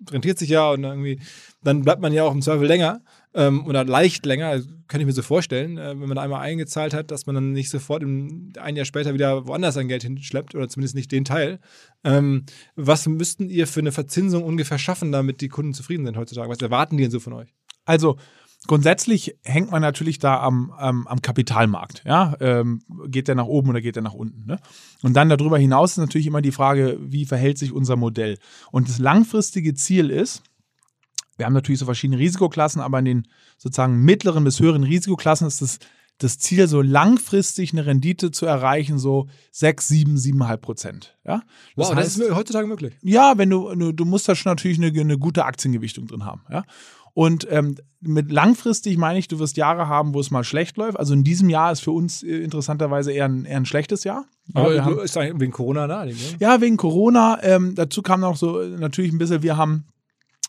rentiert 0.10 0.40
sich 0.40 0.50
ja 0.50 0.72
und 0.72 0.84
irgendwie, 0.84 1.20
dann 1.64 1.84
bleibt 1.84 2.02
man 2.02 2.14
ja 2.14 2.24
auch 2.24 2.34
im 2.34 2.42
Zweifel 2.42 2.68
länger 2.68 3.02
ähm, 3.36 3.66
oder 3.68 3.84
leicht 3.84 4.26
länger, 4.26 4.62
kann 4.88 5.02
ich 5.02 5.06
mir 5.06 5.12
so 5.12 5.22
vorstellen, 5.22 5.78
äh, 5.78 6.00
wenn 6.00 6.08
man 6.08 6.18
einmal 6.18 6.42
eingezahlt 6.42 6.94
hat, 6.94 7.12
dass 7.12 7.26
man 7.26 7.36
dann 7.36 7.52
nicht 7.52 7.70
sofort 7.70 8.02
im, 8.02 8.54
ein 8.60 8.76
Jahr 8.76 8.86
später 8.86 9.14
wieder 9.14 9.46
woanders 9.46 9.76
sein 9.76 9.90
Geld 9.90 10.04
hinschleppt 10.04 10.56
oder 10.56 10.70
zumindest 10.70 10.96
nicht 10.96 11.12
den 11.12 11.26
Teil. 11.26 11.60
Ähm, 12.04 12.46
was 12.76 13.06
müssten 13.08 13.50
ihr 13.50 13.68
für 13.68 13.82
eine 13.82 13.92
Verzinsung 13.92 14.44
ungefähr 14.44 14.80
schaffen, 14.80 15.12
damit 15.12 15.42
die 15.42 15.50
Kunden 15.50 15.74
zufrieden 15.74 16.06
sind 16.06 16.18
heutzutage? 16.18 16.50
Was 16.50 16.62
erwarten 16.62 16.98
die 16.98 17.04
denn 17.04 17.12
so 17.12 17.20
von 17.20 17.34
euch? 17.34 17.54
Also, 17.84 18.18
grundsätzlich 18.68 19.36
hängt 19.44 19.70
man 19.70 19.82
natürlich 19.82 20.18
da 20.18 20.40
am, 20.40 20.72
am, 20.72 21.06
am 21.06 21.22
Kapitalmarkt. 21.22 22.04
Ja? 22.06 22.36
Ähm, 22.40 22.82
geht 23.08 23.28
der 23.28 23.36
nach 23.36 23.46
oben 23.46 23.70
oder 23.70 23.82
geht 23.82 23.98
der 23.98 24.04
nach 24.04 24.14
unten? 24.14 24.46
Ne? 24.46 24.60
Und 25.04 25.14
dann 25.14 25.30
darüber 25.30 25.58
hinaus 25.58 25.92
ist 25.92 25.98
natürlich 25.98 26.28
immer 26.28 26.42
die 26.42 26.54
Frage, 26.54 26.98
wie 27.02 27.26
verhält 27.26 27.58
sich 27.58 27.74
unser 27.74 27.98
Modell? 27.98 28.38
Und 28.72 28.88
das 28.88 28.98
langfristige 28.98 29.74
Ziel 29.74 30.10
ist, 30.10 30.42
wir 31.38 31.46
haben 31.46 31.54
natürlich 31.54 31.80
so 31.80 31.86
verschiedene 31.86 32.20
Risikoklassen, 32.20 32.82
aber 32.82 33.00
in 33.00 33.06
den 33.06 33.28
sozusagen 33.58 34.02
mittleren 34.02 34.44
bis 34.44 34.60
höheren 34.60 34.84
Risikoklassen 34.84 35.48
ist 35.48 35.62
das, 35.62 35.80
das 36.18 36.40
Ziel, 36.40 36.68
so 36.68 36.82
langfristig 36.82 37.74
eine 37.74 37.86
Rendite 37.86 38.32
zu 38.32 38.46
erreichen, 38.46 38.98
so 39.00 39.28
6, 39.52 39.88
7, 39.88 40.16
7,5 40.16 40.58
Prozent. 40.58 41.18
Ja? 41.26 41.42
Das 41.76 41.90
wow, 41.90 41.96
heißt, 41.96 42.20
das 42.20 42.28
ist 42.28 42.36
heutzutage 42.36 42.68
möglich. 42.68 42.94
Ja, 43.02 43.38
wenn 43.38 43.50
du, 43.50 43.92
du 43.92 44.06
musst 44.06 44.30
da 44.30 44.36
schon 44.36 44.52
natürlich 44.52 44.78
eine, 44.78 44.98
eine 44.98 45.18
gute 45.18 45.46
Aktiengewichtung 45.46 46.08
drin 46.08 46.26
haben. 46.26 46.42
Ja? 46.50 46.64
Und 47.16 47.48
ähm, 47.50 47.78
mit 48.02 48.30
langfristig 48.30 48.98
meine 48.98 49.18
ich, 49.18 49.30
du 49.30 49.40
wirst 49.40 49.56
Jahre 49.56 49.88
haben, 49.88 50.14
wo 50.14 50.20
es 50.20 50.32
mal 50.32 50.44
schlecht 50.44 50.76
läuft. 50.76 51.00
Also 51.00 51.14
in 51.14 51.24
diesem 51.24 51.50
Jahr 51.50 51.72
ist 51.72 51.80
für 51.80 51.92
uns 51.92 52.24
äh, 52.24 52.44
interessanterweise 52.44 53.14
eher 53.14 53.24
ein, 53.24 53.46
eher 53.46 53.56
ein 53.56 53.66
schlechtes 53.66 54.04
Jahr. 54.04 54.26
Aber 54.54 54.84
haben, 54.84 55.00
ist 55.00 55.16
wegen 55.16 55.52
Corona 55.54 55.88
da? 55.88 56.06
Ne? 56.06 56.14
Ja, 56.40 56.60
wegen 56.60 56.76
Corona. 56.76 57.40
Ähm, 57.42 57.74
dazu 57.74 58.02
kam 58.02 58.20
noch 58.20 58.36
so 58.36 58.62
natürlich 58.62 59.14
ein 59.14 59.18
bisschen, 59.18 59.44
wir 59.44 59.56
haben, 59.56 59.86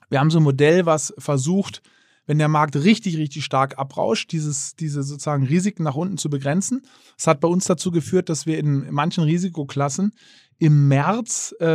wir 0.09 0.21
haben 0.21 0.31
so 0.31 0.38
ein 0.38 0.45
Modell, 0.45 0.87
was 0.87 1.14
versucht, 1.19 1.83
wenn 2.27 2.38
der 2.38 2.49
Markt 2.49 2.77
richtig, 2.77 3.16
richtig 3.19 3.45
stark 3.45 3.79
abrauscht, 3.79 4.33
dieses, 4.33 4.75
diese 4.75 5.03
sozusagen 5.03 5.45
Risiken 5.45 5.85
nach 5.85 5.95
unten 5.95 6.19
zu 6.19 6.29
begrenzen. 6.29 6.83
Das 7.16 7.29
hat 7.29 7.40
bei 7.40 7.49
uns 7.49 7.66
dazu 7.66 7.90
geführt, 7.92 8.29
dass 8.29 8.47
wir 8.47 8.59
in 8.59 8.90
manchen 8.90 9.25
Risikoklassen 9.25 10.12
im 10.59 10.88
März 10.88 11.55
äh, 11.61 11.66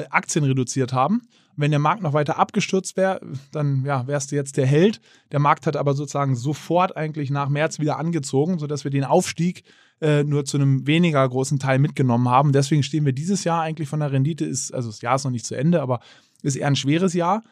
äh 0.00 0.06
Aktien 0.08 0.44
reduziert 0.44 0.92
haben 0.92 1.22
wenn 1.60 1.70
der 1.70 1.80
Markt 1.80 2.02
noch 2.02 2.12
weiter 2.12 2.38
abgestürzt 2.38 2.96
wäre, 2.96 3.20
dann 3.52 3.84
ja, 3.84 4.06
wärst 4.06 4.32
du 4.32 4.36
jetzt 4.36 4.56
der 4.56 4.66
Held. 4.66 5.00
Der 5.30 5.40
Markt 5.40 5.66
hat 5.66 5.76
aber 5.76 5.94
sozusagen 5.94 6.34
sofort 6.34 6.96
eigentlich 6.96 7.30
nach 7.30 7.48
März 7.48 7.78
wieder 7.78 7.98
angezogen, 7.98 8.58
sodass 8.58 8.84
wir 8.84 8.90
den 8.90 9.04
Aufstieg 9.04 9.64
äh, 10.00 10.24
nur 10.24 10.44
zu 10.44 10.56
einem 10.56 10.86
weniger 10.86 11.28
großen 11.28 11.58
Teil 11.58 11.78
mitgenommen 11.78 12.28
haben. 12.28 12.52
Deswegen 12.52 12.82
stehen 12.82 13.04
wir 13.04 13.12
dieses 13.12 13.44
Jahr 13.44 13.62
eigentlich 13.62 13.88
von 13.88 14.00
der 14.00 14.12
Rendite, 14.12 14.44
ist, 14.44 14.72
also 14.72 14.88
das 14.88 15.02
Jahr 15.02 15.16
ist 15.16 15.24
noch 15.24 15.30
nicht 15.30 15.46
zu 15.46 15.54
Ende, 15.54 15.82
aber 15.82 16.00
ist 16.42 16.56
eher 16.56 16.68
ein 16.68 16.76
schweres 16.76 17.12
Jahr. 17.12 17.42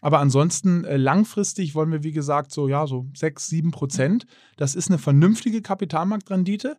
Aber 0.00 0.20
ansonsten 0.20 0.84
äh, 0.84 0.96
langfristig 0.96 1.74
wollen 1.74 1.92
wir, 1.92 2.02
wie 2.02 2.12
gesagt, 2.12 2.52
so, 2.52 2.68
ja, 2.68 2.86
so 2.86 3.06
6, 3.14 3.46
7 3.48 3.70
Prozent. 3.70 4.26
Das 4.56 4.74
ist 4.74 4.88
eine 4.88 4.98
vernünftige 4.98 5.62
Kapitalmarktrendite 5.62 6.76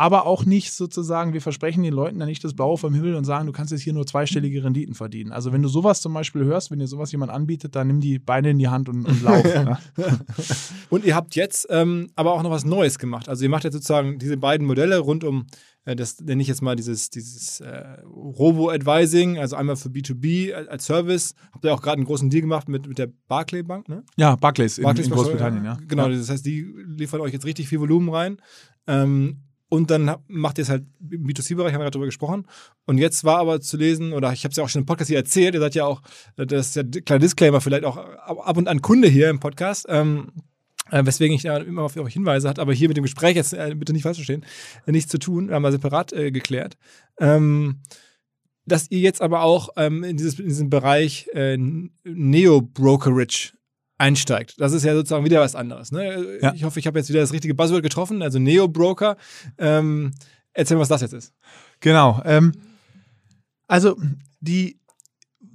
aber 0.00 0.24
auch 0.24 0.46
nicht 0.46 0.72
sozusagen, 0.72 1.34
wir 1.34 1.42
versprechen 1.42 1.82
den 1.82 1.92
Leuten 1.92 2.18
dann 2.18 2.28
nicht 2.28 2.42
das 2.42 2.54
Blaue 2.54 2.78
vom 2.78 2.94
Himmel 2.94 3.16
und 3.16 3.24
sagen, 3.24 3.44
du 3.44 3.52
kannst 3.52 3.70
jetzt 3.70 3.82
hier 3.82 3.92
nur 3.92 4.06
zweistellige 4.06 4.64
Renditen 4.64 4.94
verdienen. 4.94 5.30
Also 5.30 5.52
wenn 5.52 5.60
du 5.60 5.68
sowas 5.68 6.00
zum 6.00 6.14
Beispiel 6.14 6.42
hörst, 6.42 6.70
wenn 6.70 6.78
dir 6.78 6.86
sowas 6.86 7.12
jemand 7.12 7.30
anbietet, 7.30 7.76
dann 7.76 7.88
nimm 7.88 8.00
die 8.00 8.18
Beine 8.18 8.48
in 8.48 8.58
die 8.58 8.68
Hand 8.68 8.88
und, 8.88 9.04
und 9.04 9.22
lauf. 9.22 9.44
ja. 9.54 9.78
Und 10.88 11.04
ihr 11.04 11.14
habt 11.14 11.36
jetzt 11.36 11.66
ähm, 11.68 12.08
aber 12.16 12.32
auch 12.32 12.42
noch 12.42 12.50
was 12.50 12.64
Neues 12.64 12.98
gemacht. 12.98 13.28
Also 13.28 13.42
ihr 13.42 13.50
macht 13.50 13.64
jetzt 13.64 13.74
sozusagen 13.74 14.18
diese 14.18 14.38
beiden 14.38 14.66
Modelle 14.66 15.00
rund 15.00 15.22
um, 15.22 15.46
das 15.84 16.20
nenne 16.20 16.42
ich 16.42 16.48
jetzt 16.48 16.62
mal 16.62 16.76
dieses, 16.76 17.10
dieses 17.10 17.60
äh, 17.60 18.00
Robo-Advising, 18.04 19.38
also 19.38 19.56
einmal 19.56 19.76
für 19.76 19.88
B2B 19.88 20.52
als 20.52 20.84
Service. 20.84 21.34
Habt 21.52 21.64
ihr 21.64 21.72
auch 21.72 21.82
gerade 21.82 21.96
einen 21.96 22.06
großen 22.06 22.28
Deal 22.28 22.42
gemacht 22.42 22.68
mit, 22.68 22.86
mit 22.86 22.98
der 22.98 23.08
Barclay 23.28 23.62
Bank, 23.62 23.88
ne? 23.88 24.04
Ja, 24.16 24.36
Barclays 24.36 24.78
in, 24.78 24.84
Barclays 24.84 25.06
in 25.06 25.12
Großbritannien, 25.12 25.64
ja. 25.64 25.78
Genau, 25.88 26.08
ja. 26.08 26.16
das 26.16 26.28
heißt, 26.28 26.44
die 26.44 26.66
liefern 26.86 27.20
euch 27.20 27.32
jetzt 27.32 27.46
richtig 27.46 27.68
viel 27.68 27.80
Volumen 27.80 28.10
rein. 28.10 28.36
Ähm, 28.86 29.42
und 29.70 29.90
dann 29.90 30.16
macht 30.26 30.58
ihr 30.58 30.62
es 30.62 30.68
halt 30.68 30.84
im 31.00 31.24
B2C-Bereich, 31.26 31.72
haben 31.72 31.80
wir 31.80 31.84
gerade 31.84 31.92
drüber 31.92 32.06
gesprochen. 32.06 32.46
Und 32.86 32.98
jetzt 32.98 33.22
war 33.24 33.38
aber 33.38 33.60
zu 33.60 33.76
lesen, 33.76 34.12
oder 34.12 34.32
ich 34.32 34.42
habe 34.42 34.50
es 34.50 34.56
ja 34.56 34.64
auch 34.64 34.68
schon 34.68 34.82
im 34.82 34.86
Podcast 34.86 35.08
hier 35.08 35.18
erzählt, 35.18 35.54
ihr 35.54 35.60
seid 35.60 35.76
ja 35.76 35.86
auch, 35.86 36.02
das 36.36 36.70
ist 36.70 36.76
ja 36.76 36.82
ein 36.82 37.04
kleiner 37.04 37.20
Disclaimer, 37.20 37.60
vielleicht 37.60 37.84
auch 37.84 37.96
ab 37.96 38.56
und 38.56 38.66
an 38.66 38.82
Kunde 38.82 39.06
hier 39.06 39.30
im 39.30 39.38
Podcast. 39.38 39.86
Ähm, 39.88 40.32
äh, 40.90 41.04
weswegen 41.04 41.34
ich 41.34 41.44
immer 41.44 41.82
auf 41.82 41.96
euch 41.96 42.14
hinweise, 42.14 42.48
hat 42.48 42.58
aber 42.58 42.72
hier 42.72 42.88
mit 42.88 42.96
dem 42.96 43.04
Gespräch 43.04 43.36
jetzt 43.36 43.52
äh, 43.52 43.74
bitte 43.74 43.92
nicht 43.92 44.02
falsch 44.02 44.18
verstehen, 44.18 44.44
äh, 44.86 44.92
nichts 44.92 45.10
zu 45.10 45.18
tun, 45.18 45.50
haben 45.50 45.62
wir 45.62 45.72
separat 45.72 46.12
äh, 46.12 46.30
geklärt. 46.30 46.76
Ähm, 47.18 47.80
dass 48.66 48.90
ihr 48.90 49.00
jetzt 49.00 49.20
aber 49.22 49.42
auch 49.42 49.70
ähm, 49.76 50.04
in, 50.04 50.16
dieses, 50.16 50.38
in 50.38 50.48
diesem 50.48 50.70
Bereich 50.70 51.28
äh, 51.34 51.56
Neo-Brokerage 52.04 53.52
einsteigt. 53.98 54.54
Das 54.58 54.72
ist 54.72 54.84
ja 54.84 54.94
sozusagen 54.94 55.24
wieder 55.24 55.40
was 55.40 55.54
anderes. 55.54 55.92
Ne? 55.92 56.38
Ja. 56.40 56.54
Ich 56.54 56.64
hoffe, 56.64 56.80
ich 56.80 56.86
habe 56.86 56.98
jetzt 56.98 57.10
wieder 57.10 57.20
das 57.20 57.32
richtige 57.32 57.54
Buzzword 57.54 57.82
getroffen, 57.82 58.22
also 58.22 58.38
Neo-Broker. 58.38 59.16
Ähm, 59.58 60.12
erzähl 60.52 60.76
mal, 60.76 60.82
was 60.82 60.88
das 60.88 61.02
jetzt 61.02 61.12
ist. 61.12 61.34
Genau. 61.80 62.22
Ähm, 62.24 62.52
also 63.66 63.96
die, 64.40 64.79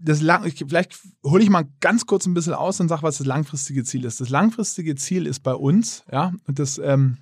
das 0.06 0.22
lang, 0.22 0.46
ich, 0.46 0.58
vielleicht 0.58 1.00
hole 1.24 1.44
ich 1.44 1.50
mal 1.50 1.66
ganz 1.80 2.06
kurz 2.06 2.26
ein 2.26 2.34
bisschen 2.34 2.54
aus 2.54 2.80
und 2.80 2.88
sage, 2.88 3.04
was 3.04 3.18
das 3.18 3.28
langfristige 3.28 3.84
Ziel 3.84 4.06
ist. 4.06 4.22
Das 4.22 4.30
langfristige 4.30 4.96
Ziel 4.96 5.26
ist 5.26 5.42
bei 5.42 5.54
uns, 5.54 6.04
ja, 6.12 6.34
und 6.48 6.60
das 6.60 6.78
ähm, 6.78 7.18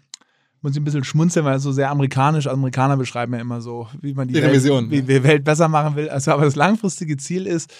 muss 0.61 0.73
ich 0.73 0.77
ein 0.77 0.83
bisschen 0.83 1.03
schmunzeln, 1.03 1.45
weil 1.45 1.57
es 1.57 1.63
so 1.63 1.71
sehr 1.71 1.89
amerikanisch, 1.89 2.47
Amerikaner 2.47 2.97
beschreiben 2.97 3.33
ja 3.33 3.39
immer 3.39 3.61
so, 3.61 3.87
wie 4.01 4.13
man 4.13 4.27
die, 4.27 4.35
Welt, 4.35 4.53
Vision, 4.53 4.91
wie, 4.91 5.07
wie 5.07 5.23
Welt 5.23 5.43
besser 5.43 5.67
machen 5.67 5.95
will. 5.95 6.09
Also, 6.09 6.31
aber 6.31 6.45
das 6.45 6.55
langfristige 6.55 7.17
Ziel 7.17 7.47
ist, 7.47 7.73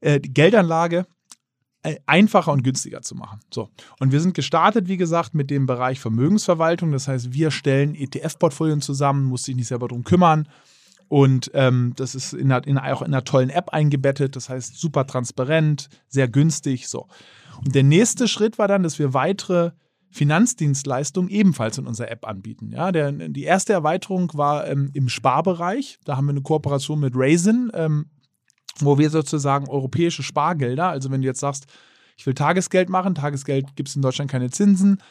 äh, 0.00 0.20
die 0.20 0.32
Geldanlage 0.32 1.06
äh, 1.82 1.96
einfacher 2.06 2.52
und 2.52 2.62
günstiger 2.62 3.02
zu 3.02 3.14
machen. 3.14 3.40
So. 3.52 3.68
Und 4.00 4.12
wir 4.12 4.20
sind 4.20 4.34
gestartet, 4.34 4.88
wie 4.88 4.96
gesagt, 4.96 5.34
mit 5.34 5.50
dem 5.50 5.66
Bereich 5.66 6.00
Vermögensverwaltung. 6.00 6.90
Das 6.90 7.06
heißt, 7.06 7.32
wir 7.32 7.50
stellen 7.50 7.94
ETF-Portfolien 7.94 8.80
zusammen, 8.80 9.24
muss 9.24 9.44
sich 9.44 9.56
nicht 9.56 9.68
selber 9.68 9.88
darum 9.88 10.04
kümmern. 10.04 10.48
Und 11.08 11.50
ähm, 11.54 11.92
das 11.96 12.14
ist 12.14 12.32
in 12.32 12.50
einer, 12.50 12.66
in, 12.66 12.78
auch 12.78 13.02
in 13.02 13.08
einer 13.08 13.24
tollen 13.24 13.50
App 13.50 13.70
eingebettet. 13.70 14.34
Das 14.36 14.48
heißt, 14.48 14.78
super 14.78 15.06
transparent, 15.06 15.88
sehr 16.08 16.28
günstig. 16.28 16.88
So. 16.88 17.06
Und 17.64 17.74
der 17.74 17.84
nächste 17.84 18.28
Schritt 18.28 18.58
war 18.58 18.68
dann, 18.68 18.82
dass 18.82 18.98
wir 18.98 19.14
weitere 19.14 19.70
Finanzdienstleistungen 20.10 21.30
ebenfalls 21.30 21.78
in 21.78 21.86
unserer 21.86 22.10
App 22.10 22.26
anbieten. 22.26 22.72
Ja, 22.72 22.90
der, 22.90 23.12
die 23.12 23.44
erste 23.44 23.72
Erweiterung 23.72 24.32
war 24.34 24.66
ähm, 24.66 24.90
im 24.94 25.08
Sparbereich. 25.08 25.98
Da 26.04 26.16
haben 26.16 26.26
wir 26.26 26.30
eine 26.30 26.42
Kooperation 26.42 27.00
mit 27.00 27.12
Raisin. 27.14 27.70
Ähm, 27.74 28.06
wo 28.80 28.98
wir 28.98 29.10
sozusagen 29.10 29.68
europäische 29.68 30.22
Spargelder, 30.22 30.88
also 30.88 31.10
wenn 31.10 31.22
du 31.22 31.26
jetzt 31.26 31.40
sagst, 31.40 31.66
ich 32.16 32.26
will 32.26 32.34
Tagesgeld 32.34 32.88
machen, 32.88 33.14
Tagesgeld 33.14 33.76
gibt 33.76 33.88
es 33.88 33.96
in 33.96 34.02
Deutschland 34.02 34.30
keine 34.30 34.50
Zinsen, 34.50 35.02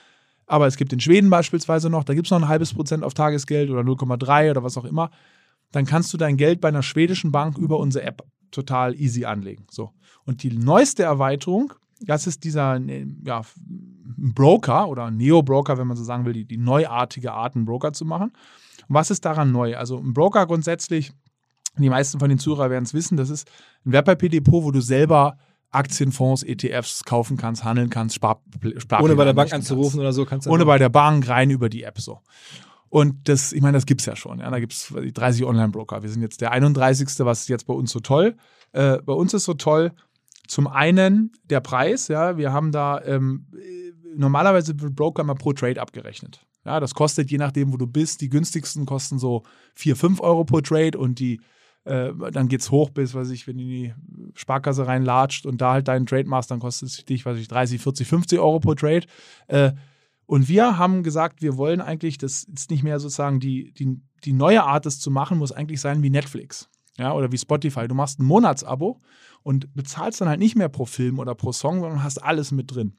aber 0.48 0.68
es 0.68 0.78
gibt 0.78 0.94
in 0.94 1.00
Schweden 1.00 1.30
beispielsweise 1.30 1.90
noch, 1.90 2.04
da 2.04 2.14
gibt 2.14 2.28
es 2.28 2.32
noch 2.32 2.42
ein 2.42 2.48
halbes 2.48 2.74
Prozent 2.74 3.04
auf 3.04 3.14
Tagesgeld 3.14 3.70
oder 3.70 3.82
0,3 3.82 4.52
oder 4.52 4.64
was 4.64 4.78
auch 4.78 4.86
immer, 4.86 5.10
dann 5.71 5.86
kannst 5.86 6.13
du 6.13 6.17
dein 6.17 6.38
Geld 6.38 6.62
bei 6.62 6.69
einer 6.69 6.84
schwedischen 6.84 7.32
Bank 7.32 7.58
über 7.58 7.80
unsere 7.80 8.06
App 8.06 8.23
total 8.51 8.95
easy 8.95 9.25
anlegen. 9.25 9.65
So. 9.69 9.91
Und 10.25 10.43
die 10.43 10.51
neueste 10.51 11.04
Erweiterung, 11.04 11.73
das 12.01 12.28
ist 12.28 12.43
dieser 12.43 12.80
ja, 13.23 13.41
Broker 14.17 14.88
oder 14.88 15.12
Neo-Broker, 15.12 15.78
wenn 15.78 15.88
man 15.88 15.97
so 15.97 16.04
sagen 16.04 16.25
will, 16.25 16.34
die, 16.34 16.45
die 16.45 16.58
neuartige 16.58 17.34
Art, 17.34 17.56
einen 17.56 17.65
Broker 17.65 17.93
zu 17.93 18.06
machen. 18.06 18.32
Und 18.88 18.95
was 18.95 19.12
ist 19.12 19.25
daran 19.25 19.51
neu? 19.51 19.75
Also 19.75 19.97
ein 19.97 20.13
Broker 20.13 20.45
grundsätzlich 20.45 21.12
die 21.78 21.89
meisten 21.89 22.19
von 22.19 22.30
den 22.30 22.39
Zuhörern 22.39 22.71
werden 22.71 22.86
es 22.86 22.93
wissen, 22.93 23.17
das 23.17 23.30
ist 23.30 23.49
ein 23.86 23.91
Wertpapierdepot, 23.91 24.63
wo 24.63 24.71
du 24.71 24.82
selber 24.82 25.38
Aktienfonds, 25.71 26.43
ETFs 26.43 27.04
kaufen 27.04 27.36
kannst, 27.36 27.65
handeln 27.65 27.89
kannst, 27.89 28.15
Spar, 28.15 28.41
Spar 28.78 29.04
Ohne 29.04 29.15
bei 29.15 29.25
der 29.25 29.34
Bank 29.34 29.51
anzurufen 29.51 29.99
oder 29.99 30.13
so 30.13 30.23
kannst 30.25 30.47
du. 30.47 30.51
Ohne 30.51 30.65
bei 30.65 30.78
der 30.78 30.89
Bank, 30.89 31.28
rein 31.28 31.49
über 31.49 31.67
die 31.67 31.84
App 31.84 31.99
so. 31.99 32.19
Und 32.89 33.28
das, 33.28 33.52
ich 33.52 33.62
meine, 33.62 33.78
das 33.78 33.86
gibt 33.86 34.02
es 34.02 34.06
ja 34.06 34.15
schon. 34.15 34.39
Ja. 34.39 34.50
Da 34.50 34.60
gibt 34.60 34.74
es 34.74 34.93
30 34.93 35.43
Online-Broker. 35.43 36.02
Wir 36.02 36.10
sind 36.10 36.21
jetzt 36.21 36.41
der 36.41 36.52
31. 36.52 37.08
Was 37.19 37.41
ist 37.41 37.50
jetzt 37.50 37.67
bei 37.67 37.74
uns 37.74 37.91
so 37.91 38.00
toll? 38.00 38.36
Äh, 38.71 39.00
bei 39.02 39.13
uns 39.13 39.34
ist 39.34 39.45
so 39.45 39.54
toll, 39.54 39.91
zum 40.48 40.67
einen 40.67 41.32
der 41.50 41.60
Preis, 41.60 42.08
ja, 42.08 42.38
wir 42.38 42.54
haben 42.54 42.71
da 42.71 43.02
ähm, 43.04 43.48
normalerweise 44.15 44.80
wird 44.80 44.95
Broker 44.95 45.24
immer 45.24 45.36
pro 45.36 45.54
Trade 45.54 45.82
abgerechnet. 45.82 46.45
Ja, 46.65 46.80
das 46.80 46.95
kostet 46.95 47.30
je 47.32 47.38
nachdem, 47.38 47.74
wo 47.74 47.78
du 47.78 47.88
bist. 47.88 48.21
Die 48.21 48.30
günstigsten 48.30 48.86
kosten 48.86 49.19
so 49.19 49.43
4, 49.76 49.95
5 49.95 50.19
Euro 50.21 50.45
pro 50.45 50.62
Trade 50.62 50.98
und 50.98 51.19
die 51.19 51.41
äh, 51.84 52.12
dann 52.32 52.50
es 52.50 52.71
hoch 52.71 52.89
bis, 52.89 53.13
weiß 53.13 53.30
ich, 53.30 53.45
wenn 53.45 53.58
du 53.58 53.63
in 53.63 53.69
die 53.69 53.93
Sparkasse 54.34 54.88
reinlatscht 54.88 55.45
und 55.45 55.62
da 55.62 55.74
halt 55.74 55.88
deinen 55.88 56.08
Trade 56.08 56.28
machst, 56.28 56.50
dann 56.50 56.60
kostet 56.60 56.89
es 56.89 57.06
dich, 57.06 57.26
weiß 57.26 57.38
ich, 57.38 57.48
30, 57.48 57.80
40, 57.80 58.08
50 58.08 58.39
Euro 58.39 58.60
pro 58.60 58.74
Trade. 58.74 59.06
Äh, 59.48 59.74
und 60.26 60.48
wir 60.48 60.78
haben 60.78 61.04
gesagt, 61.04 61.42
wir 61.42 61.58
wollen 61.58 61.82
eigentlich, 61.82 62.18
das 62.18 62.44
ist 62.44 62.72
nicht 62.72 62.84
mehr 62.84 63.00
sozusagen 63.00 63.40
die, 63.40 63.72
die, 63.74 64.02
die 64.24 64.34
neue 64.34 64.64
Art, 64.64 64.86
das 64.86 65.00
zu 65.00 65.12
machen, 65.12 65.38
muss 65.38 65.52
eigentlich 65.52 65.82
sein 65.82 66.02
wie 66.02 66.10
Netflix. 66.10 66.70
Ja, 66.98 67.14
oder 67.14 67.32
wie 67.32 67.38
Spotify. 67.38 67.88
Du 67.88 67.96
machst 67.96 68.20
ein 68.20 68.26
Monatsabo 68.26 69.02
und 69.44 69.74
bezahlst 69.74 70.22
dann 70.22 70.30
halt 70.30 70.40
nicht 70.40 70.56
mehr 70.56 70.70
pro 70.70 70.86
Film 70.86 71.20
oder 71.20 71.36
pro 71.36 71.52
Song, 71.52 71.82
sondern 71.82 72.04
hast 72.04 72.24
alles 72.24 72.52
mit 72.52 72.74
drin. 72.74 72.94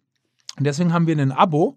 Und 0.59 0.65
deswegen 0.65 0.93
haben 0.93 1.07
wir 1.07 1.17
ein 1.17 1.33
Abo, 1.33 1.77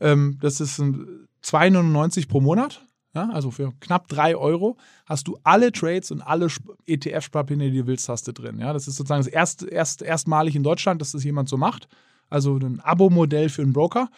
ähm, 0.00 0.38
das 0.40 0.60
ist 0.60 0.80
2,99 0.80 2.28
pro 2.28 2.40
Monat. 2.40 2.84
Ja, 3.14 3.30
also 3.30 3.50
für 3.50 3.72
knapp 3.80 4.06
3 4.08 4.36
Euro 4.36 4.76
hast 5.06 5.26
du 5.28 5.38
alle 5.42 5.72
Trades 5.72 6.10
und 6.10 6.20
alle 6.20 6.48
ETF-Sparpläne, 6.86 7.70
die 7.70 7.78
du 7.78 7.86
willst, 7.86 8.08
hast 8.08 8.28
du 8.28 8.32
drin. 8.32 8.58
Ja, 8.60 8.72
das 8.72 8.86
ist 8.86 8.96
sozusagen 8.96 9.24
das 9.24 9.32
erst, 9.32 9.62
erst, 9.62 10.02
erstmalig 10.02 10.54
in 10.54 10.62
Deutschland, 10.62 11.00
dass 11.00 11.12
das 11.12 11.24
jemand 11.24 11.48
so 11.48 11.56
macht. 11.56 11.88
Also 12.28 12.56
ein 12.56 12.80
Abo-Modell 12.80 13.48
für 13.48 13.62
einen 13.62 13.72
Broker. 13.72 14.10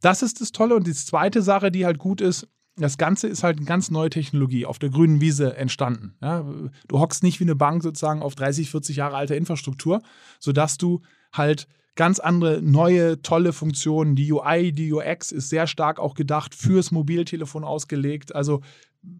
Das 0.00 0.22
ist 0.22 0.40
das 0.40 0.52
Tolle. 0.52 0.74
Und 0.74 0.86
die 0.86 0.94
zweite 0.94 1.42
Sache, 1.42 1.70
die 1.70 1.84
halt 1.84 1.98
gut 1.98 2.20
ist, 2.20 2.48
das 2.76 2.98
Ganze 2.98 3.28
ist 3.28 3.42
halt 3.42 3.58
eine 3.58 3.66
ganz 3.66 3.90
neue 3.90 4.10
Technologie 4.10 4.64
auf 4.64 4.78
der 4.78 4.90
grünen 4.90 5.20
Wiese 5.20 5.56
entstanden. 5.56 6.14
Ja, 6.22 6.44
du 6.88 6.98
hockst 6.98 7.22
nicht 7.22 7.40
wie 7.40 7.44
eine 7.44 7.56
Bank 7.56 7.82
sozusagen 7.82 8.22
auf 8.22 8.34
30, 8.34 8.70
40 8.70 8.96
Jahre 8.96 9.16
alter 9.16 9.36
Infrastruktur, 9.36 10.02
sodass 10.38 10.78
du 10.78 11.02
halt 11.32 11.66
ganz 11.96 12.18
andere, 12.18 12.62
neue, 12.62 13.20
tolle 13.20 13.52
Funktionen. 13.52 14.16
Die 14.16 14.32
UI, 14.32 14.72
die 14.72 14.92
UX 14.92 15.32
ist 15.32 15.50
sehr 15.50 15.66
stark 15.66 15.98
auch 15.98 16.14
gedacht 16.14 16.54
fürs 16.54 16.90
Mobiltelefon 16.92 17.64
ausgelegt. 17.64 18.34
Also 18.34 18.62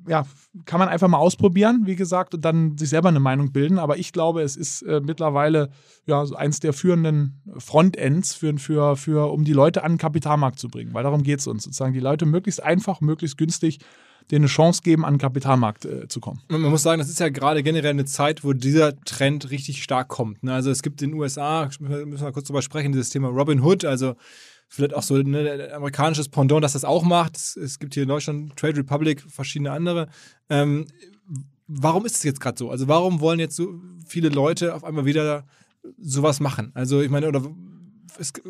ja, 0.07 0.27
kann 0.67 0.79
man 0.79 0.89
einfach 0.89 1.09
mal 1.09 1.19
ausprobieren, 1.19 1.83
wie 1.85 1.97
gesagt, 1.97 2.35
und 2.35 2.45
dann 2.45 2.77
sich 2.77 2.91
selber 2.91 3.09
eine 3.09 3.21
Meinung 3.21 3.53
bilden. 3.53 3.79
Aber 3.79 3.97
ich 3.97 4.13
glaube, 4.13 4.43
es 4.43 4.57
ist 4.57 4.83
äh, 4.83 5.01
mittlerweile 5.01 5.71
ja 6.07 6.23
eins 6.35 6.61
der 6.61 6.73
führenden 6.73 7.43
Frontends 7.59 8.35
für, 8.35 8.57
für, 8.59 8.97
für, 8.97 9.33
um 9.33 9.45
die 9.45 9.53
Leute 9.53 9.83
an 9.83 9.93
den 9.93 9.99
Kapitalmarkt 9.99 10.59
zu 10.59 10.69
bringen. 10.69 10.93
Weil 10.93 11.05
darum 11.05 11.23
geht 11.23 11.41
es 11.41 11.47
uns, 11.47 11.65
sozusagen 11.65 11.95
die 11.95 12.01
Leute 12.01 12.27
möglichst 12.27 12.63
einfach, 12.63 13.01
möglichst 13.01 13.39
günstig 13.39 13.79
denen 14.31 14.45
eine 14.45 14.49
Chance 14.49 14.83
geben, 14.83 15.05
an 15.05 15.15
den 15.15 15.19
Kapitalmarkt 15.19 15.85
äh, 15.85 16.09
zu 16.09 16.21
kommen. 16.21 16.41
Man 16.49 16.63
muss 16.63 16.83
sagen, 16.83 17.01
das 17.01 17.09
ist 17.09 17.19
ja 17.19 17.31
gerade 17.31 17.63
generell 17.63 17.91
eine 17.91 18.05
Zeit, 18.05 18.45
wo 18.45 18.53
dieser 18.53 18.99
Trend 19.01 19.51
richtig 19.51 19.83
stark 19.83 20.09
kommt. 20.09 20.43
Ne? 20.43 20.53
Also 20.53 20.71
es 20.71 20.83
gibt 20.83 21.03
in 21.03 21.11
den 21.11 21.19
USA, 21.19 21.69
müssen 21.81 22.11
wir 22.11 22.33
kurz 22.33 22.47
drüber 22.47 22.63
sprechen, 22.63 22.93
dieses 22.93 23.11
Thema 23.11 23.29
Robin 23.29 23.61
Hood, 23.61 23.85
also 23.85 24.15
vielleicht 24.71 24.95
auch 24.95 25.03
so 25.03 25.17
ein 25.17 25.31
ne, 25.31 25.71
amerikanisches 25.75 26.29
Pendant, 26.29 26.65
das 26.65 26.73
das 26.73 26.85
auch 26.85 27.03
macht. 27.03 27.37
Es, 27.37 27.57
es, 27.57 27.79
gibt 27.79 27.95
hier 27.95 28.05
in 28.05 28.09
Deutschland 28.09 28.57
Trade 28.57 28.79
Republic, 28.79 29.21
verschiedene 29.29 29.73
andere. 29.73 30.09
Ähm, 30.49 30.87
warum 31.67 32.07
ist 32.07 32.17
es 32.17 32.23
jetzt 32.23 32.41
gerade 32.41 32.57
so? 32.57 32.71
Also 32.71 32.89
warum 32.89 33.21
wollen 33.21 33.41
jetzt 33.41 33.57
so 33.57 33.81
viele 34.07 34.29
Leute 34.29 34.75
auf 34.75 34.85
einmal 34.85 35.05
wieder 35.05 35.45
sowas 35.99 36.41
machen? 36.41 36.71
Also 36.75 37.03
ich 37.03 37.11
meine, 37.11 37.29
oder 37.29 37.43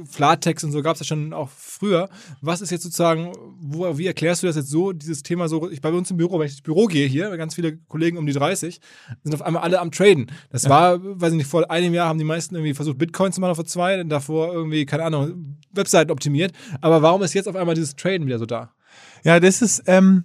Flatex 0.06 0.64
und 0.64 0.72
so 0.72 0.82
gab 0.82 0.94
es 0.94 1.00
ja 1.00 1.06
schon 1.06 1.32
auch 1.32 1.48
früher. 1.48 2.08
Was 2.40 2.60
ist 2.60 2.70
jetzt 2.70 2.82
sozusagen, 2.82 3.32
wo, 3.58 3.98
wie 3.98 4.06
erklärst 4.06 4.42
du 4.42 4.46
das 4.46 4.56
jetzt 4.56 4.68
so, 4.68 4.92
dieses 4.92 5.22
Thema 5.22 5.48
so, 5.48 5.70
ich 5.70 5.80
bei 5.80 5.90
uns 5.90 6.10
im 6.10 6.16
Büro, 6.16 6.38
wenn 6.38 6.46
ich 6.46 6.52
ins 6.52 6.62
Büro 6.62 6.86
gehe 6.86 7.06
hier, 7.06 7.36
ganz 7.36 7.54
viele 7.54 7.76
Kollegen 7.76 8.18
um 8.18 8.26
die 8.26 8.32
30, 8.32 8.80
sind 9.22 9.34
auf 9.34 9.42
einmal 9.42 9.62
alle 9.62 9.80
am 9.80 9.90
Traden. 9.90 10.30
Das 10.50 10.64
ja. 10.64 10.70
war, 10.70 10.98
weiß 11.02 11.32
ich 11.32 11.38
nicht, 11.38 11.50
vor 11.50 11.70
einem 11.70 11.94
Jahr 11.94 12.08
haben 12.08 12.18
die 12.18 12.24
meisten 12.24 12.54
irgendwie 12.54 12.74
versucht, 12.74 12.98
Bitcoin 12.98 13.32
zu 13.32 13.40
machen, 13.40 13.54
vor 13.54 13.66
zwei, 13.66 14.02
davor 14.04 14.52
irgendwie, 14.52 14.86
keine 14.86 15.04
Ahnung, 15.04 15.58
Webseiten 15.72 16.10
optimiert. 16.10 16.52
Aber 16.80 17.02
warum 17.02 17.22
ist 17.22 17.34
jetzt 17.34 17.48
auf 17.48 17.56
einmal 17.56 17.74
dieses 17.74 17.96
Traden 17.96 18.26
wieder 18.26 18.38
so 18.38 18.46
da? 18.46 18.72
Ja, 19.24 19.40
das 19.40 19.62
ist, 19.62 19.82
ähm, 19.86 20.24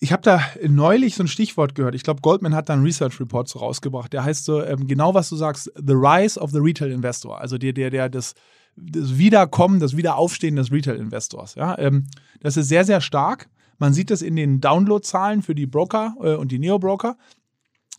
ich 0.00 0.12
habe 0.12 0.22
da 0.22 0.40
neulich 0.66 1.16
so 1.16 1.24
ein 1.24 1.28
Stichwort 1.28 1.74
gehört. 1.74 1.94
Ich 1.94 2.04
glaube, 2.04 2.20
Goldman 2.20 2.54
hat 2.54 2.68
da 2.68 2.74
einen 2.74 2.84
Research 2.84 3.18
Report 3.18 3.48
so 3.48 3.58
rausgebracht. 3.58 4.12
Der 4.12 4.24
heißt 4.24 4.44
so, 4.44 4.62
ähm, 4.62 4.86
genau 4.86 5.14
was 5.14 5.28
du 5.28 5.36
sagst, 5.36 5.72
The 5.74 5.94
Rise 5.94 6.38
of 6.38 6.52
the 6.52 6.58
Retail 6.58 6.92
Investor. 6.92 7.40
Also 7.40 7.58
der, 7.58 7.72
der, 7.72 7.90
der, 7.90 8.08
das, 8.08 8.34
das 8.76 9.18
Wiederkommen, 9.18 9.80
das 9.80 9.96
Wiederaufstehen 9.96 10.54
des 10.54 10.70
Retail 10.70 10.96
Investors. 10.96 11.56
Ja, 11.56 11.76
ähm, 11.78 12.06
das 12.40 12.56
ist 12.56 12.68
sehr, 12.68 12.84
sehr 12.84 13.00
stark. 13.00 13.48
Man 13.78 13.92
sieht 13.92 14.10
das 14.10 14.22
in 14.22 14.36
den 14.36 14.60
Downloadzahlen 14.60 15.42
für 15.42 15.54
die 15.54 15.66
Broker 15.66 16.14
äh, 16.20 16.34
und 16.34 16.52
die 16.52 16.60
Neo-Broker. 16.60 17.16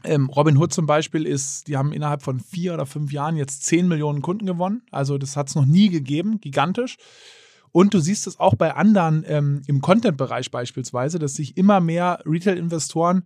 Ähm, 0.06 0.30
Robinhood 0.30 0.72
zum 0.72 0.86
Beispiel 0.86 1.26
ist, 1.26 1.68
die 1.68 1.76
haben 1.76 1.92
innerhalb 1.92 2.22
von 2.22 2.40
vier 2.40 2.74
oder 2.74 2.86
fünf 2.86 3.12
Jahren 3.12 3.36
jetzt 3.36 3.66
10 3.66 3.90
Millionen 3.90 4.22
Kunden 4.22 4.46
gewonnen. 4.46 4.84
Also 4.92 5.18
das 5.18 5.36
hat 5.36 5.50
es 5.50 5.56
noch 5.56 5.66
nie 5.66 5.90
gegeben, 5.90 6.40
gigantisch. 6.40 6.98
Und 7.72 7.94
du 7.94 8.00
siehst 8.00 8.28
es 8.28 8.40
auch 8.40 8.56
bei 8.56 8.76
anderen 8.76 9.24
ähm, 9.28 9.62
im 9.68 9.82
Content-Bereich 9.82 10.52
beispielsweise, 10.52 11.20
dass 11.20 11.36
sich 11.36 11.58
immer 11.58 11.80
mehr 11.80 12.22
Retail-Investoren 12.26 13.24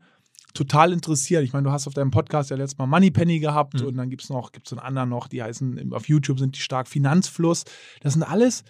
total 0.53 0.93
interessieren. 0.93 1.43
Ich 1.43 1.53
meine, 1.53 1.63
du 1.63 1.71
hast 1.71 1.87
auf 1.87 1.93
deinem 1.93 2.11
Podcast 2.11 2.49
ja 2.49 2.57
letztes 2.57 2.77
Mal 2.77 2.85
Moneypenny 2.85 3.39
gehabt 3.39 3.81
mhm. 3.81 3.87
und 3.87 3.97
dann 3.97 4.09
gibt 4.09 4.23
es 4.23 4.29
noch, 4.29 4.51
gibt 4.51 4.67
es 4.67 4.73
einen 4.73 4.79
anderen 4.79 5.09
noch, 5.09 5.27
die 5.27 5.41
heißen, 5.41 5.93
auf 5.93 6.07
YouTube 6.07 6.39
sind 6.39 6.55
die 6.55 6.61
stark 6.61 6.87
Finanzfluss. 6.87 7.63
Das 8.01 8.13
sind 8.13 8.23
alles 8.23 8.63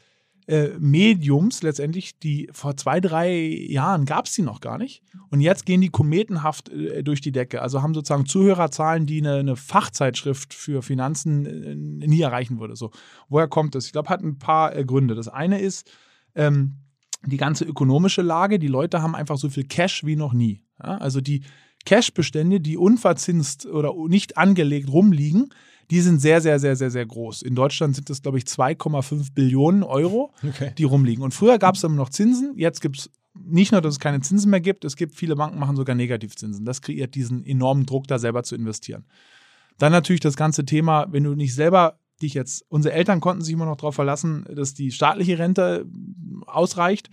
äh, 0.48 0.70
Mediums 0.80 1.64
letztendlich, 1.64 2.20
die 2.20 2.50
vor 2.52 2.76
zwei, 2.76 3.00
drei 3.00 3.34
Jahren 3.34 4.06
gab 4.06 4.26
es 4.26 4.34
die 4.34 4.42
noch 4.42 4.62
gar 4.62 4.78
nicht. 4.78 5.02
Und 5.30 5.42
jetzt 5.42 5.66
gehen 5.66 5.82
die 5.82 5.90
kometenhaft 5.90 6.70
äh, 6.70 7.04
durch 7.04 7.22
die 7.22 7.32
Decke. 7.32 7.62
Also 7.62 7.82
haben 7.82 7.94
sozusagen 7.94 8.26
Zuhörerzahlen, 8.26 9.06
die 9.06 9.20
eine, 9.20 9.36
eine 9.36 9.56
Fachzeitschrift 9.56 10.54
für 10.54 10.82
Finanzen 10.82 11.46
äh, 11.46 11.76
nie 11.76 12.22
erreichen 12.22 12.60
würde. 12.60 12.76
So, 12.76 12.92
woher 13.30 13.48
kommt 13.48 13.76
das? 13.76 13.86
Ich 13.86 13.92
glaube, 13.94 14.10
hat 14.10 14.22
ein 14.22 14.38
paar 14.38 14.72
Gründe. 14.84 15.16
Das 15.16 15.28
eine 15.28 15.60
ist 15.60 15.90
ähm, 16.36 16.76
die 17.26 17.38
ganze 17.38 17.66
ökonomische 17.66 18.22
Lage. 18.22 18.60
Die 18.60 18.68
Leute 18.68 19.02
haben 19.02 19.16
einfach 19.16 19.38
so 19.38 19.50
viel 19.50 19.66
Cash 19.66 20.06
wie 20.06 20.16
noch 20.16 20.34
nie. 20.34 20.62
Ja? 20.82 20.98
Also 20.98 21.22
die 21.22 21.44
Cash-Bestände, 21.86 22.60
die 22.60 22.78
unverzinst 22.78 23.66
oder 23.66 23.94
nicht 24.08 24.38
angelegt 24.38 24.90
rumliegen, 24.92 25.50
die 25.92 26.02
sind 26.02 26.20
sehr, 26.20 26.42
sehr, 26.42 26.60
sehr, 26.60 26.76
sehr, 26.76 26.92
sehr 26.92 27.06
groß. 27.06 27.42
In 27.42 27.56
Deutschland 27.56 27.96
sind 27.96 28.10
das, 28.10 28.22
glaube 28.22 28.38
ich, 28.38 28.46
2,5 28.46 29.34
Billionen 29.34 29.84
Euro, 29.84 30.32
okay. 30.48 30.74
die 30.78 30.84
rumliegen. 30.84 31.24
Und 31.24 31.34
früher 31.34 31.58
gab 31.60 31.76
es 31.76 31.84
immer 31.84 31.96
noch 31.96 32.10
Zinsen, 32.10 32.54
jetzt 32.58 32.82
gibt 32.82 33.00
es 33.00 33.12
nicht 33.34 33.72
nur, 33.72 33.82
dass 33.82 33.96
es 33.96 34.00
keine 34.00 34.22
Zinsen 34.22 34.52
mehr 34.52 34.62
gibt, 34.62 34.86
es 34.86 34.96
gibt 34.96 35.16
viele 35.16 35.36
Banken 35.36 35.60
machen 35.60 35.76
sogar 35.76 35.96
Negativzinsen. 35.96 36.66
Das 36.66 36.82
kreiert 36.82 37.16
diesen 37.16 37.46
enormen 37.46 37.86
Druck, 37.86 38.08
da 38.08 38.20
selber 38.20 38.44
zu 38.44 38.56
investieren. 38.56 39.06
Dann 39.80 39.92
natürlich 39.92 40.20
das 40.22 40.36
ganze 40.36 40.66
Thema, 40.66 41.08
wenn 41.12 41.24
du 41.24 41.34
nicht 41.34 41.56
selber 41.56 41.98
dich 42.22 42.36
jetzt, 42.36 42.64
unsere 42.70 42.94
Eltern 42.94 43.20
konnten 43.20 43.44
sich 43.44 43.54
immer 43.54 43.66
noch 43.66 43.76
darauf 43.76 43.96
verlassen, 43.96 44.46
dass 44.54 44.74
die 44.74 44.92
staatliche 44.92 45.40
Rente 45.40 45.86
ausreicht. 46.46 47.10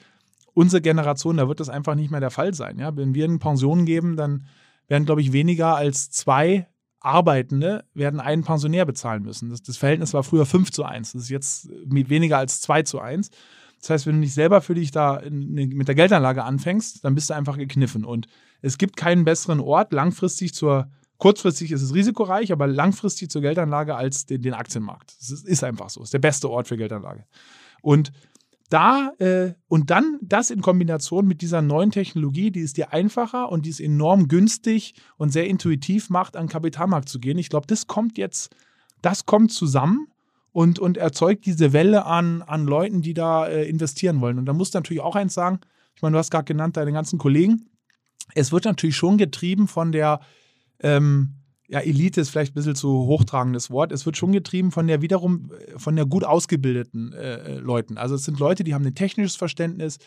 Unsere 0.53 0.83
Generation, 0.83 1.39
da 1.39 1.49
wird 1.49 1.61
das 1.61 1.69
einfach 1.69 1.95
nicht 1.95 2.11
mehr 2.11 2.21
der 2.21 2.31
Fall 2.31 2.55
sein. 2.55 2.79
Ja? 2.79 2.95
Wenn 2.97 3.15
wir 3.15 3.25
eine 3.25 3.39
Pension 3.39 3.87
geben, 3.87 4.17
dann 4.17 4.45
werden, 4.89 5.07
glaube 5.07 5.23
ich, 5.23 5.33
weniger 5.33 5.77
als 5.77 6.11
zwei 6.11 6.67
Arbeitende 7.01 7.85
werden 7.95 8.21
einen 8.21 8.45
Pensionär 8.45 8.85
bezahlen 8.85 9.23
müssen. 9.23 9.51
Das, 9.51 9.63
das, 9.63 9.77
Verhältnis 9.77 10.13
war 10.15 10.23
früher 10.23 10.47
5 10.47 10.71
zu 10.71 10.85
1. 10.85 11.13
Das 11.13 11.23
ist 11.23 11.31
jetzt 11.31 11.69
weniger 11.87 12.39
als 12.39 12.61
2 12.61 12.83
zu 12.83 13.01
1. 13.01 13.31
Das 13.81 13.91
heißt, 13.91 14.07
wenn 14.07 14.17
du 14.17 14.21
nicht 14.21 14.35
selber 14.35 14.61
für 14.61 14.75
dich 14.75 14.91
da 14.91 15.17
in, 15.17 15.55
mit 15.55 15.89
der 15.89 15.95
Geldanlage 15.95 16.45
anfängst, 16.45 17.05
dann 17.05 17.15
bist 17.15 17.31
du 17.31 17.35
einfach 17.35 17.57
gekniffen. 17.57 18.05
Und 18.05 18.27
es 18.61 18.77
gibt 18.77 18.97
keinen 18.97 19.25
besseren 19.25 19.61
Ort 19.61 19.93
langfristig 19.93 20.53
zur, 20.53 20.91
kurzfristig 21.17 21.73
ist 21.73 21.81
es 21.81 21.95
risikoreich, 21.95 22.53
aber 22.53 22.67
langfristig 22.67 23.31
zur 23.31 23.41
Geldanlage 23.41 23.97
als 23.97 24.27
den, 24.27 24.43
den 24.43 24.53
Aktienmarkt. 24.53 25.15
Das 25.19 25.31
ist, 25.31 25.47
ist 25.47 25.65
einfach 25.65 25.89
so. 25.89 26.01
Das 26.01 26.09
ist 26.09 26.15
der 26.15 26.19
beste 26.19 26.51
Ort 26.51 26.69
für 26.69 26.77
Geldanlage. 26.77 27.25
Und 27.81 28.13
da 28.71 29.13
äh, 29.19 29.53
und 29.69 29.91
dann 29.91 30.19
das 30.23 30.51
in 30.51 30.63
Kombination 30.63 31.27
mit 31.27 31.43
dieser 31.43 31.61
neuen 31.61 31.91
Technologie, 31.91 32.51
die 32.51 32.63
es 32.63 32.73
dir 32.73 32.93
einfacher 32.93 33.51
und 33.51 33.67
die 33.67 33.71
es 33.71 33.81
enorm 33.81 34.29
günstig 34.29 34.95
und 35.19 35.33
sehr 35.33 35.47
intuitiv 35.47 36.09
macht, 36.09 36.37
an 36.37 36.47
den 36.47 36.53
Kapitalmarkt 36.53 37.09
zu 37.09 37.19
gehen. 37.19 37.37
Ich 37.37 37.51
glaube, 37.51 37.67
das 37.67 37.87
kommt 37.89 38.17
jetzt, 38.17 38.55
das 39.03 39.27
kommt 39.27 39.53
zusammen 39.53 40.07
und, 40.53 40.79
und 40.79 40.97
erzeugt 40.97 41.47
diese 41.47 41.73
Welle 41.73 42.07
an, 42.07 42.43
an 42.43 42.65
Leuten, 42.65 43.03
die 43.03 43.13
da 43.13 43.47
äh, 43.47 43.69
investieren 43.69 44.21
wollen. 44.21 44.39
Und 44.39 44.47
da 44.47 44.53
musst 44.53 44.75
du 44.75 44.79
natürlich 44.79 45.03
auch 45.03 45.17
eins 45.17 45.35
sagen, 45.35 45.61
ich 45.97 46.03
meine, 46.03 46.15
du 46.15 46.19
hast 46.19 46.31
gerade 46.31 46.45
genannt, 46.45 46.77
deine 46.77 46.93
ganzen 46.93 47.19
Kollegen, 47.19 47.67
es 48.35 48.53
wird 48.53 48.65
natürlich 48.65 48.97
schon 48.97 49.19
getrieben 49.19 49.67
von 49.67 49.91
der 49.91 50.21
ähm, 50.79 51.40
ja, 51.71 51.79
Elite 51.79 52.21
ist 52.21 52.31
vielleicht 52.31 52.53
ein 52.53 52.55
bisschen 52.55 52.75
zu 52.75 53.07
hochtragendes 53.07 53.71
Wort. 53.71 53.93
Es 53.93 54.05
wird 54.05 54.17
schon 54.17 54.33
getrieben 54.33 54.73
von 54.73 54.89
der 54.89 55.03
wiederum, 55.03 55.53
von 55.77 55.95
der 55.95 56.05
gut 56.05 56.25
ausgebildeten 56.25 57.13
äh, 57.13 57.35
äh, 57.35 57.59
Leuten. 57.59 57.97
Also 57.97 58.17
es 58.17 58.25
sind 58.25 58.41
Leute, 58.41 58.65
die 58.65 58.75
haben 58.75 58.85
ein 58.85 58.97
technisches 58.97 59.37
Verständnis, 59.37 59.99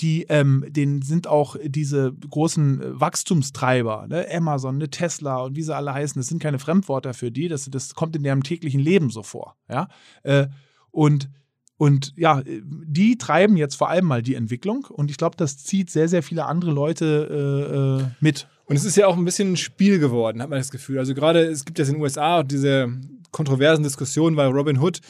die, 0.00 0.24
ähm, 0.28 0.64
denen 0.68 1.02
sind 1.02 1.28
auch 1.28 1.54
diese 1.64 2.12
großen 2.12 2.82
äh, 2.82 3.00
Wachstumstreiber, 3.00 4.06
ne? 4.08 4.26
Amazon, 4.32 4.78
ne 4.78 4.90
Tesla 4.90 5.38
und 5.42 5.54
wie 5.54 5.62
sie 5.62 5.74
alle 5.74 5.94
heißen, 5.94 6.18
das 6.18 6.26
sind 6.26 6.42
keine 6.42 6.58
Fremdwörter 6.58 7.14
für 7.14 7.30
die, 7.30 7.46
das, 7.46 7.70
das 7.70 7.94
kommt 7.94 8.16
in 8.16 8.24
deren 8.24 8.42
täglichen 8.42 8.80
Leben 8.80 9.10
so 9.10 9.22
vor. 9.22 9.56
Ja? 9.68 9.88
Äh, 10.24 10.48
und 10.90 11.30
und 11.76 12.12
ja, 12.16 12.42
die 12.44 13.18
treiben 13.18 13.56
jetzt 13.56 13.76
vor 13.76 13.88
allem 13.88 14.06
mal 14.06 14.20
die 14.20 14.34
Entwicklung 14.34 14.84
und 14.90 15.12
ich 15.12 15.16
glaube, 15.16 15.36
das 15.36 15.58
zieht 15.58 15.90
sehr, 15.90 16.08
sehr 16.08 16.24
viele 16.24 16.46
andere 16.46 16.72
Leute 16.72 18.00
äh, 18.02 18.02
äh 18.02 18.10
mit. 18.18 18.48
Und 18.68 18.76
es 18.76 18.84
ist 18.84 18.96
ja 18.96 19.06
auch 19.06 19.16
ein 19.16 19.24
bisschen 19.24 19.52
ein 19.52 19.56
Spiel 19.56 19.98
geworden, 19.98 20.42
hat 20.42 20.50
man 20.50 20.58
das 20.58 20.70
Gefühl. 20.70 20.98
Also 20.98 21.14
gerade, 21.14 21.42
es 21.42 21.64
gibt 21.64 21.78
ja 21.78 21.86
in 21.86 21.94
den 21.94 22.02
USA 22.02 22.42
diese 22.42 22.92
kontroversen 23.30 23.82
Diskussionen, 23.82 24.36
weil 24.36 24.48
Robin 24.48 24.78
Hood 24.78 25.00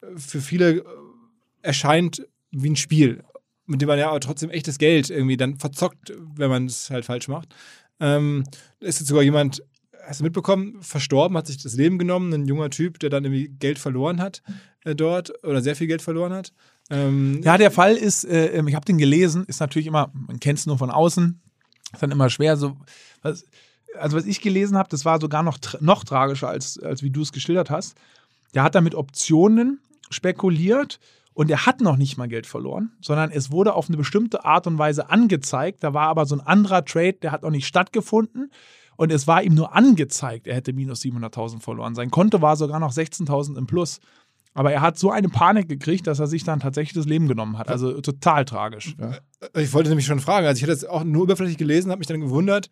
äh, 0.00 0.06
für 0.16 0.40
viele 0.40 0.78
äh, 0.78 0.84
erscheint 1.62 2.26
wie 2.52 2.70
ein 2.70 2.76
Spiel, 2.76 3.24
mit 3.66 3.82
dem 3.82 3.88
man 3.88 3.98
ja 3.98 4.08
aber 4.08 4.20
trotzdem 4.20 4.50
echtes 4.50 4.78
Geld 4.78 5.10
irgendwie 5.10 5.36
dann 5.36 5.58
verzockt, 5.58 6.12
wenn 6.36 6.48
man 6.48 6.66
es 6.66 6.90
halt 6.90 7.04
falsch 7.04 7.26
macht. 7.26 7.54
Ähm, 7.98 8.44
ist 8.78 9.00
jetzt 9.00 9.08
sogar 9.08 9.24
jemand, 9.24 9.64
hast 10.06 10.20
du 10.20 10.24
mitbekommen, 10.24 10.80
verstorben, 10.80 11.36
hat 11.36 11.48
sich 11.48 11.60
das 11.60 11.74
Leben 11.74 11.98
genommen, 11.98 12.32
ein 12.32 12.46
junger 12.46 12.70
Typ, 12.70 13.00
der 13.00 13.10
dann 13.10 13.24
irgendwie 13.24 13.48
Geld 13.48 13.80
verloren 13.80 14.22
hat 14.22 14.42
äh, 14.84 14.94
dort 14.94 15.32
oder 15.44 15.60
sehr 15.60 15.74
viel 15.74 15.88
Geld 15.88 16.02
verloren 16.02 16.32
hat. 16.32 16.52
Ähm, 16.88 17.40
ja, 17.42 17.58
der 17.58 17.72
Fall 17.72 17.96
ist, 17.96 18.24
äh, 18.24 18.62
ich 18.64 18.74
habe 18.76 18.86
den 18.86 18.96
gelesen, 18.96 19.44
ist 19.46 19.58
natürlich 19.58 19.88
immer, 19.88 20.12
man 20.14 20.38
kennt 20.38 20.60
es 20.60 20.66
nur 20.66 20.78
von 20.78 20.90
außen, 20.90 21.40
ist 21.92 22.02
dann 22.02 22.10
immer 22.10 22.30
schwer, 22.30 22.56
so 22.56 22.76
was, 23.22 23.44
also 23.98 24.16
was 24.16 24.26
ich 24.26 24.40
gelesen 24.40 24.76
habe, 24.76 24.88
das 24.88 25.04
war 25.04 25.20
sogar 25.20 25.42
noch, 25.42 25.58
noch 25.80 26.04
tragischer, 26.04 26.48
als, 26.48 26.78
als 26.78 27.02
wie 27.02 27.10
du 27.10 27.22
es 27.22 27.32
geschildert 27.32 27.70
hast. 27.70 27.96
Der 28.54 28.62
hat 28.62 28.74
da 28.74 28.80
mit 28.80 28.94
Optionen 28.94 29.80
spekuliert 30.10 31.00
und 31.34 31.50
er 31.50 31.66
hat 31.66 31.80
noch 31.80 31.96
nicht 31.96 32.16
mal 32.16 32.28
Geld 32.28 32.46
verloren, 32.46 32.92
sondern 33.00 33.30
es 33.30 33.50
wurde 33.50 33.74
auf 33.74 33.88
eine 33.88 33.96
bestimmte 33.96 34.44
Art 34.44 34.66
und 34.66 34.78
Weise 34.78 35.10
angezeigt. 35.10 35.84
Da 35.84 35.94
war 35.94 36.08
aber 36.08 36.26
so 36.26 36.34
ein 36.34 36.40
anderer 36.40 36.84
Trade, 36.84 37.14
der 37.14 37.32
hat 37.32 37.42
noch 37.42 37.50
nicht 37.50 37.66
stattgefunden 37.66 38.50
und 38.96 39.12
es 39.12 39.28
war 39.28 39.44
ihm 39.44 39.54
nur 39.54 39.76
angezeigt, 39.76 40.48
er 40.48 40.56
hätte 40.56 40.72
minus 40.72 41.02
700.000 41.02 41.60
verloren. 41.60 41.94
Sein 41.94 42.10
Konto 42.10 42.42
war 42.42 42.56
sogar 42.56 42.80
noch 42.80 42.92
16.000 42.92 43.56
im 43.56 43.68
Plus. 43.68 44.00
Aber 44.54 44.72
er 44.72 44.80
hat 44.80 44.98
so 44.98 45.10
eine 45.10 45.28
Panik 45.28 45.68
gekriegt, 45.68 46.06
dass 46.06 46.18
er 46.18 46.26
sich 46.26 46.44
dann 46.44 46.60
tatsächlich 46.60 46.94
das 46.94 47.06
Leben 47.06 47.28
genommen 47.28 47.58
hat. 47.58 47.68
Also 47.68 48.00
total 48.00 48.44
tragisch. 48.44 48.96
Ja. 48.98 49.18
Ich 49.60 49.72
wollte 49.72 49.88
nämlich 49.88 50.06
schon 50.06 50.20
fragen, 50.20 50.46
also 50.46 50.58
ich 50.58 50.62
hatte 50.62 50.72
es 50.72 50.84
auch 50.84 51.04
nur 51.04 51.24
überflächlich 51.24 51.58
gelesen, 51.58 51.90
habe 51.90 52.00
mich 52.00 52.08
dann 52.08 52.20
gewundert, 52.20 52.68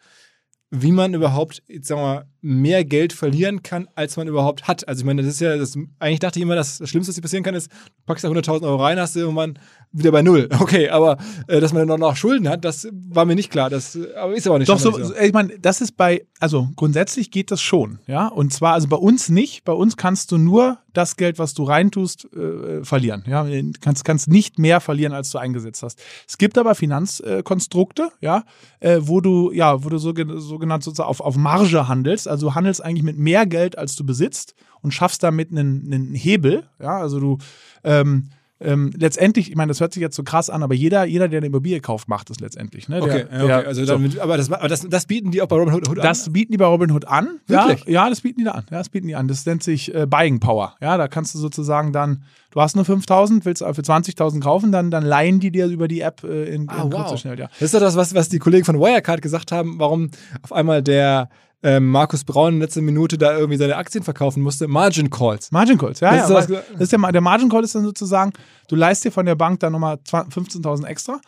wie 0.70 0.90
man 0.90 1.14
überhaupt, 1.14 1.62
jetzt 1.68 1.86
sagen 1.86 2.00
wir 2.00 2.26
mehr 2.40 2.84
Geld 2.84 3.12
verlieren 3.12 3.62
kann, 3.62 3.88
als 3.94 4.16
man 4.16 4.26
überhaupt 4.26 4.66
hat. 4.66 4.86
Also 4.88 5.00
ich 5.00 5.06
meine, 5.06 5.22
das 5.22 5.34
ist 5.34 5.40
ja, 5.40 5.56
das, 5.56 5.78
eigentlich 6.00 6.18
dachte 6.18 6.38
ich 6.38 6.42
immer, 6.42 6.56
das 6.56 6.80
Schlimmste, 6.88 7.10
was 7.10 7.14
dir 7.14 7.22
passieren 7.22 7.44
kann, 7.44 7.54
ist, 7.54 7.70
du 7.70 8.02
packst 8.06 8.24
da 8.24 8.28
100.000 8.28 8.62
Euro 8.62 8.82
rein, 8.82 8.98
hast 8.98 9.14
du 9.14 9.20
irgendwann 9.20 9.58
wieder 9.96 10.12
bei 10.12 10.22
Null. 10.22 10.48
Okay, 10.66 10.88
aber 10.88 11.18
äh, 11.46 11.60
dass 11.60 11.72
man 11.72 11.86
dann 11.86 12.00
noch 12.00 12.16
Schulden 12.16 12.48
hat, 12.48 12.64
das 12.64 12.88
war 12.92 13.24
mir 13.24 13.36
nicht 13.36 13.50
klar. 13.50 13.70
Das 13.70 13.96
aber 14.16 14.34
ist 14.34 14.48
aber 14.48 14.58
nicht 14.58 14.68
Doch, 14.68 14.80
so, 14.80 14.90
so. 14.90 15.14
ich 15.14 15.32
meine, 15.32 15.58
das 15.60 15.80
ist 15.80 15.96
bei, 15.96 16.26
also 16.40 16.68
grundsätzlich 16.74 17.30
geht 17.30 17.52
das 17.52 17.60
schon, 17.60 18.00
ja. 18.06 18.26
Und 18.26 18.52
zwar, 18.52 18.72
also 18.72 18.88
bei 18.88 18.96
uns 18.96 19.28
nicht. 19.28 19.64
Bei 19.64 19.72
uns 19.72 19.96
kannst 19.96 20.32
du 20.32 20.38
nur 20.38 20.78
das 20.92 21.16
Geld, 21.16 21.38
was 21.38 21.54
du 21.54 21.64
reintust, 21.64 22.26
äh, 22.32 22.82
verlieren. 22.84 23.22
Ja, 23.26 23.44
du 23.44 23.72
kannst, 23.80 24.04
kannst 24.04 24.28
nicht 24.28 24.58
mehr 24.58 24.80
verlieren, 24.80 25.12
als 25.12 25.30
du 25.30 25.38
eingesetzt 25.38 25.82
hast. 25.82 26.02
Es 26.26 26.38
gibt 26.38 26.58
aber 26.58 26.74
Finanzkonstrukte, 26.74 28.10
ja, 28.20 28.44
äh, 28.80 28.98
wo 29.02 29.20
du, 29.20 29.52
ja, 29.52 29.84
wo 29.84 29.88
du 29.88 29.98
so, 29.98 30.12
sogenannt 30.38 30.82
sozusagen 30.82 31.08
auf, 31.08 31.20
auf 31.20 31.36
Marge 31.36 31.86
handelst. 31.86 32.26
Also 32.26 32.48
du 32.48 32.54
handelst 32.54 32.82
eigentlich 32.82 33.04
mit 33.04 33.18
mehr 33.18 33.46
Geld, 33.46 33.78
als 33.78 33.94
du 33.94 34.04
besitzt 34.04 34.54
und 34.80 34.92
schaffst 34.92 35.22
damit 35.22 35.50
einen, 35.50 35.92
einen 35.92 36.14
Hebel. 36.14 36.64
Ja, 36.80 36.98
also 36.98 37.20
du 37.20 37.38
ähm, 37.84 38.30
ähm, 38.58 38.90
letztendlich, 38.96 39.50
ich 39.50 39.56
meine, 39.56 39.68
das 39.68 39.80
hört 39.80 39.92
sich 39.92 40.00
jetzt 40.00 40.16
so 40.16 40.22
krass 40.22 40.48
an, 40.48 40.62
aber 40.62 40.74
jeder, 40.74 41.04
jeder 41.04 41.28
der 41.28 41.38
eine 41.38 41.48
Immobilie 41.48 41.80
kauft, 41.80 42.08
macht 42.08 42.30
das 42.30 42.40
letztendlich. 42.40 42.88
Ne? 42.88 43.02
Okay, 43.02 43.26
der, 43.30 43.38
okay. 43.38 43.46
der, 43.46 43.66
also 43.66 43.84
so. 43.84 43.92
damit, 43.92 44.18
aber, 44.18 44.38
das, 44.38 44.50
aber 44.50 44.68
das, 44.68 44.88
das 44.88 45.04
bieten 45.04 45.30
die 45.30 45.42
auch 45.42 45.46
bei 45.46 45.56
Robinhood 45.56 45.88
an. 45.88 45.96
Das 45.96 46.32
bieten 46.32 46.52
die 46.52 46.58
bei 46.58 46.64
Robinhood 46.64 47.06
an. 47.06 47.40
Wirklich? 47.46 47.84
Ja, 47.84 48.04
ja, 48.04 48.08
das 48.08 48.22
bieten 48.22 48.38
die 48.38 48.44
da 48.44 48.52
an. 48.52 48.64
Ja, 48.70 48.78
das 48.78 48.88
bieten 48.88 49.08
die 49.08 49.14
an. 49.14 49.28
Das 49.28 49.44
nennt 49.44 49.62
sich 49.62 49.94
äh, 49.94 50.06
Buying 50.06 50.40
Power. 50.40 50.74
Ja, 50.80 50.96
da 50.96 51.06
kannst 51.06 51.34
du 51.34 51.38
sozusagen 51.38 51.92
dann, 51.92 52.22
du 52.50 52.60
hast 52.62 52.76
nur 52.76 52.86
5000, 52.86 53.44
willst 53.44 53.62
für 53.62 53.82
20.000 53.82 54.40
kaufen, 54.40 54.72
dann, 54.72 54.90
dann 54.90 55.04
leihen 55.04 55.38
die 55.38 55.50
dir 55.50 55.66
über 55.66 55.86
die 55.86 56.00
App 56.00 56.24
äh, 56.24 56.44
in, 56.54 56.70
Ah, 56.70 56.84
in 56.84 56.92
wow. 56.92 57.02
Kürze 57.02 57.18
schnell. 57.18 57.38
Ja. 57.38 57.48
Das 57.48 57.62
ist 57.62 57.74
doch 57.74 57.80
das, 57.80 57.94
was, 57.96 58.14
was 58.14 58.30
die 58.30 58.38
Kollegen 58.38 58.64
von 58.64 58.80
Wirecard 58.80 59.20
gesagt 59.20 59.52
haben, 59.52 59.78
warum 59.78 60.10
auf 60.40 60.52
einmal 60.54 60.82
der 60.82 61.28
ähm, 61.62 61.88
Markus 61.88 62.24
Braun 62.24 62.54
in 62.54 62.60
letzter 62.60 62.82
Minute 62.82 63.18
da 63.18 63.36
irgendwie 63.36 63.56
seine 63.58 63.76
Aktien 63.76 64.04
verkaufen 64.04 64.42
musste. 64.42 64.68
Margin 64.68 65.10
Calls. 65.10 65.50
Margin 65.50 65.78
Calls, 65.78 66.00
ja, 66.00 66.10
Das 66.16 66.28
ja. 66.28 66.38
ist 66.38 66.50
das 66.50 66.80
ist 66.80 66.92
ja, 66.92 67.12
der 67.12 67.20
Margin 67.20 67.48
Call 67.48 67.64
ist 67.64 67.74
dann 67.74 67.84
sozusagen, 67.84 68.32
du 68.68 68.76
leist 68.76 69.04
dir 69.04 69.10
von 69.12 69.26
der 69.26 69.34
Bank 69.34 69.60
dann 69.60 69.72
nochmal 69.72 69.98
20 70.04 70.32
15.000 70.34 70.86
extra 70.86 71.20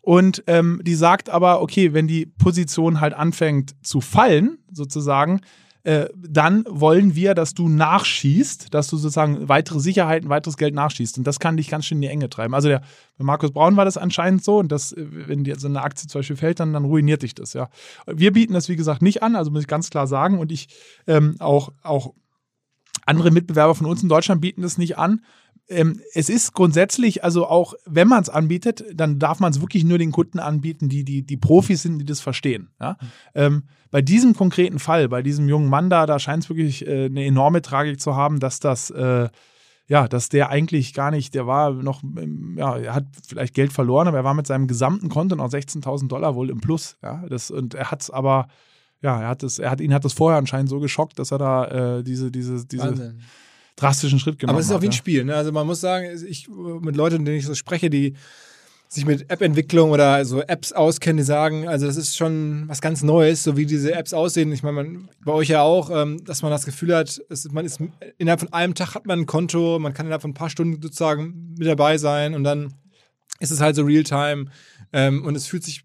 und 0.00 0.44
ähm, 0.46 0.80
die 0.84 0.94
sagt 0.94 1.30
aber, 1.30 1.62
okay, 1.62 1.94
wenn 1.94 2.06
die 2.06 2.26
Position 2.26 3.00
halt 3.00 3.14
anfängt 3.14 3.74
zu 3.82 4.00
fallen, 4.00 4.58
sozusagen, 4.70 5.40
äh, 5.84 6.08
dann 6.16 6.64
wollen 6.66 7.14
wir, 7.14 7.34
dass 7.34 7.52
du 7.52 7.68
nachschießt, 7.68 8.72
dass 8.72 8.88
du 8.88 8.96
sozusagen 8.96 9.50
weitere 9.50 9.80
Sicherheiten, 9.80 10.30
weiteres 10.30 10.56
Geld 10.56 10.74
nachschießt. 10.74 11.18
Und 11.18 11.26
das 11.26 11.38
kann 11.38 11.58
dich 11.58 11.68
ganz 11.68 11.84
schön 11.84 11.98
in 11.98 12.02
die 12.02 12.08
Enge 12.08 12.30
treiben. 12.30 12.54
Also 12.54 12.68
der, 12.68 12.80
bei 13.18 13.24
Markus 13.24 13.52
Braun 13.52 13.76
war 13.76 13.84
das 13.84 13.98
anscheinend 13.98 14.42
so 14.42 14.58
und 14.58 14.72
das, 14.72 14.94
wenn 14.96 15.44
dir 15.44 15.58
so 15.58 15.68
eine 15.68 15.82
Aktie 15.82 16.08
zum 16.08 16.20
Beispiel 16.20 16.36
fällt, 16.36 16.58
dann, 16.58 16.72
dann 16.72 16.86
ruiniert 16.86 17.22
dich 17.22 17.34
das, 17.34 17.52
ja. 17.52 17.68
Wir 18.06 18.32
bieten 18.32 18.54
das, 18.54 18.70
wie 18.70 18.76
gesagt, 18.76 19.02
nicht 19.02 19.22
an, 19.22 19.36
also 19.36 19.50
muss 19.50 19.60
ich 19.60 19.68
ganz 19.68 19.90
klar 19.90 20.06
sagen. 20.06 20.38
Und 20.38 20.50
ich 20.52 20.68
ähm, 21.06 21.36
auch, 21.38 21.70
auch 21.82 22.14
andere 23.04 23.30
Mitbewerber 23.30 23.74
von 23.74 23.86
uns 23.86 24.02
in 24.02 24.08
Deutschland 24.08 24.40
bieten 24.40 24.62
das 24.62 24.78
nicht 24.78 24.96
an. 24.96 25.20
Ähm, 25.68 26.00
es 26.12 26.28
ist 26.28 26.52
grundsätzlich, 26.52 27.24
also 27.24 27.46
auch 27.46 27.74
wenn 27.86 28.08
man 28.08 28.22
es 28.22 28.28
anbietet, 28.28 28.84
dann 28.94 29.18
darf 29.18 29.40
man 29.40 29.50
es 29.50 29.60
wirklich 29.60 29.84
nur 29.84 29.96
den 29.96 30.12
Kunden 30.12 30.38
anbieten, 30.38 30.88
die, 30.88 31.04
die, 31.04 31.22
die 31.22 31.36
Profis 31.36 31.82
sind, 31.82 31.98
die 31.98 32.04
das 32.04 32.20
verstehen. 32.20 32.68
Ja? 32.80 32.98
Ähm, 33.34 33.64
bei 33.90 34.02
diesem 34.02 34.34
konkreten 34.34 34.78
Fall, 34.78 35.08
bei 35.08 35.22
diesem 35.22 35.48
jungen 35.48 35.70
Mann 35.70 35.88
da, 35.88 36.04
da 36.04 36.18
scheint 36.18 36.44
es 36.44 36.50
wirklich 36.50 36.86
äh, 36.86 37.06
eine 37.06 37.24
enorme 37.24 37.62
Tragik 37.62 38.00
zu 38.00 38.14
haben, 38.14 38.40
dass 38.40 38.60
das, 38.60 38.90
äh, 38.90 39.28
ja, 39.86 40.08
dass 40.08 40.28
der 40.28 40.50
eigentlich 40.50 40.92
gar 40.92 41.10
nicht, 41.10 41.34
der 41.34 41.46
war 41.46 41.72
noch, 41.72 42.02
ähm, 42.02 42.56
ja, 42.58 42.76
er 42.76 42.94
hat 42.94 43.06
vielleicht 43.26 43.54
Geld 43.54 43.72
verloren, 43.72 44.08
aber 44.08 44.18
er 44.18 44.24
war 44.24 44.34
mit 44.34 44.46
seinem 44.46 44.66
gesamten 44.66 45.08
Konto 45.08 45.36
noch 45.36 45.48
16.000 45.48 46.08
Dollar 46.08 46.34
wohl 46.34 46.50
im 46.50 46.60
Plus. 46.60 46.98
Ja? 47.02 47.24
Das, 47.28 47.50
und 47.50 47.74
er 47.74 47.90
hat 47.90 48.02
es 48.02 48.10
aber, 48.10 48.48
ja, 49.00 49.18
er 49.18 49.28
hat 49.28 49.42
es, 49.42 49.58
er 49.58 49.70
hat 49.70 49.80
ihn 49.80 49.94
hat 49.94 50.04
das 50.04 50.12
vorher 50.12 50.38
anscheinend 50.38 50.68
so 50.68 50.78
geschockt, 50.80 51.18
dass 51.18 51.30
er 51.30 51.38
da 51.38 51.98
äh, 51.98 52.02
diese, 52.04 52.30
diese, 52.30 52.66
diese 52.66 52.82
Wahnsinn. 52.82 53.20
Drastischen 53.76 54.18
Schritt 54.18 54.38
gemacht 54.38 54.52
Aber 54.52 54.60
es 54.60 54.66
ist 54.66 54.72
auch 54.72 54.82
wie 54.82 54.86
ein 54.86 54.92
hat. 54.92 54.96
Spiel. 54.96 55.24
Ne? 55.24 55.34
Also 55.34 55.52
man 55.52 55.66
muss 55.66 55.80
sagen, 55.80 56.06
ich 56.26 56.48
mit 56.48 56.96
Leuten, 56.96 57.18
mit 57.18 57.28
denen 57.28 57.38
ich 57.38 57.46
so 57.46 57.54
spreche, 57.54 57.90
die 57.90 58.14
sich 58.88 59.06
mit 59.06 59.30
App-Entwicklung 59.30 59.90
oder 59.90 60.24
so 60.24 60.40
Apps 60.40 60.72
auskennen, 60.72 61.16
die 61.16 61.24
sagen, 61.24 61.66
also 61.66 61.86
das 61.86 61.96
ist 61.96 62.16
schon 62.16 62.64
was 62.68 62.80
ganz 62.80 63.02
Neues, 63.02 63.42
so 63.42 63.56
wie 63.56 63.66
diese 63.66 63.92
Apps 63.92 64.14
aussehen. 64.14 64.52
Ich 64.52 64.62
meine, 64.62 64.74
man, 64.74 65.08
bei 65.24 65.32
euch 65.32 65.48
ja 65.48 65.62
auch, 65.62 65.90
ähm, 65.90 66.24
dass 66.24 66.42
man 66.42 66.50
das 66.50 66.64
Gefühl 66.64 66.94
hat, 66.94 67.20
es, 67.28 67.50
man 67.50 67.64
ist 67.64 67.80
innerhalb 68.18 68.40
von 68.40 68.52
einem 68.52 68.74
Tag 68.74 68.94
hat 68.94 69.06
man 69.06 69.20
ein 69.20 69.26
Konto, 69.26 69.78
man 69.78 69.94
kann 69.94 70.06
innerhalb 70.06 70.22
von 70.22 70.30
ein 70.30 70.34
paar 70.34 70.50
Stunden 70.50 70.80
sozusagen 70.80 71.54
mit 71.58 71.66
dabei 71.66 71.98
sein 71.98 72.34
und 72.34 72.44
dann 72.44 72.74
ist 73.40 73.50
es 73.50 73.60
halt 73.60 73.74
so 73.74 73.82
Realtime 73.82 74.46
ähm, 74.92 75.24
und 75.24 75.34
es 75.34 75.46
fühlt 75.46 75.64
sich 75.64 75.82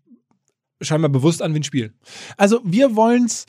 scheinbar 0.82 1.10
bewusst 1.10 1.42
an 1.42 1.54
wie 1.54 1.60
ein 1.60 1.64
Spiel. 1.64 1.94
Also 2.38 2.62
wir 2.64 2.96
wollen 2.96 3.26
es. 3.26 3.46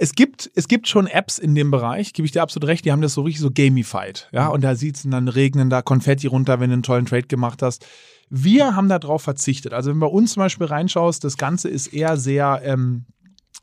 Es 0.00 0.12
gibt, 0.14 0.48
es 0.54 0.68
gibt 0.68 0.86
schon 0.86 1.08
Apps 1.08 1.38
in 1.38 1.56
dem 1.56 1.72
Bereich, 1.72 2.12
gebe 2.12 2.24
ich 2.24 2.30
dir 2.30 2.42
absolut 2.42 2.68
recht, 2.68 2.84
die 2.84 2.92
haben 2.92 3.02
das 3.02 3.14
so 3.14 3.22
richtig 3.22 3.42
so 3.42 3.50
gamified. 3.50 4.28
Ja, 4.30 4.46
und 4.46 4.62
da 4.62 4.76
sieht 4.76 4.96
es 4.96 5.02
dann 5.02 5.26
regnen, 5.26 5.70
da 5.70 5.82
Konfetti 5.82 6.28
runter, 6.28 6.60
wenn 6.60 6.70
du 6.70 6.74
einen 6.74 6.82
tollen 6.84 7.06
Trade 7.06 7.26
gemacht 7.26 7.62
hast. 7.62 7.84
Wir 8.30 8.76
haben 8.76 8.88
darauf 8.88 9.22
verzichtet. 9.22 9.72
Also, 9.72 9.90
wenn 9.90 9.98
du 9.98 10.06
bei 10.06 10.12
uns 10.12 10.34
zum 10.34 10.42
Beispiel 10.42 10.68
reinschaust, 10.68 11.24
das 11.24 11.36
Ganze 11.36 11.68
ist 11.68 11.88
eher 11.88 12.16
sehr, 12.16 12.60
ähm, 12.62 13.06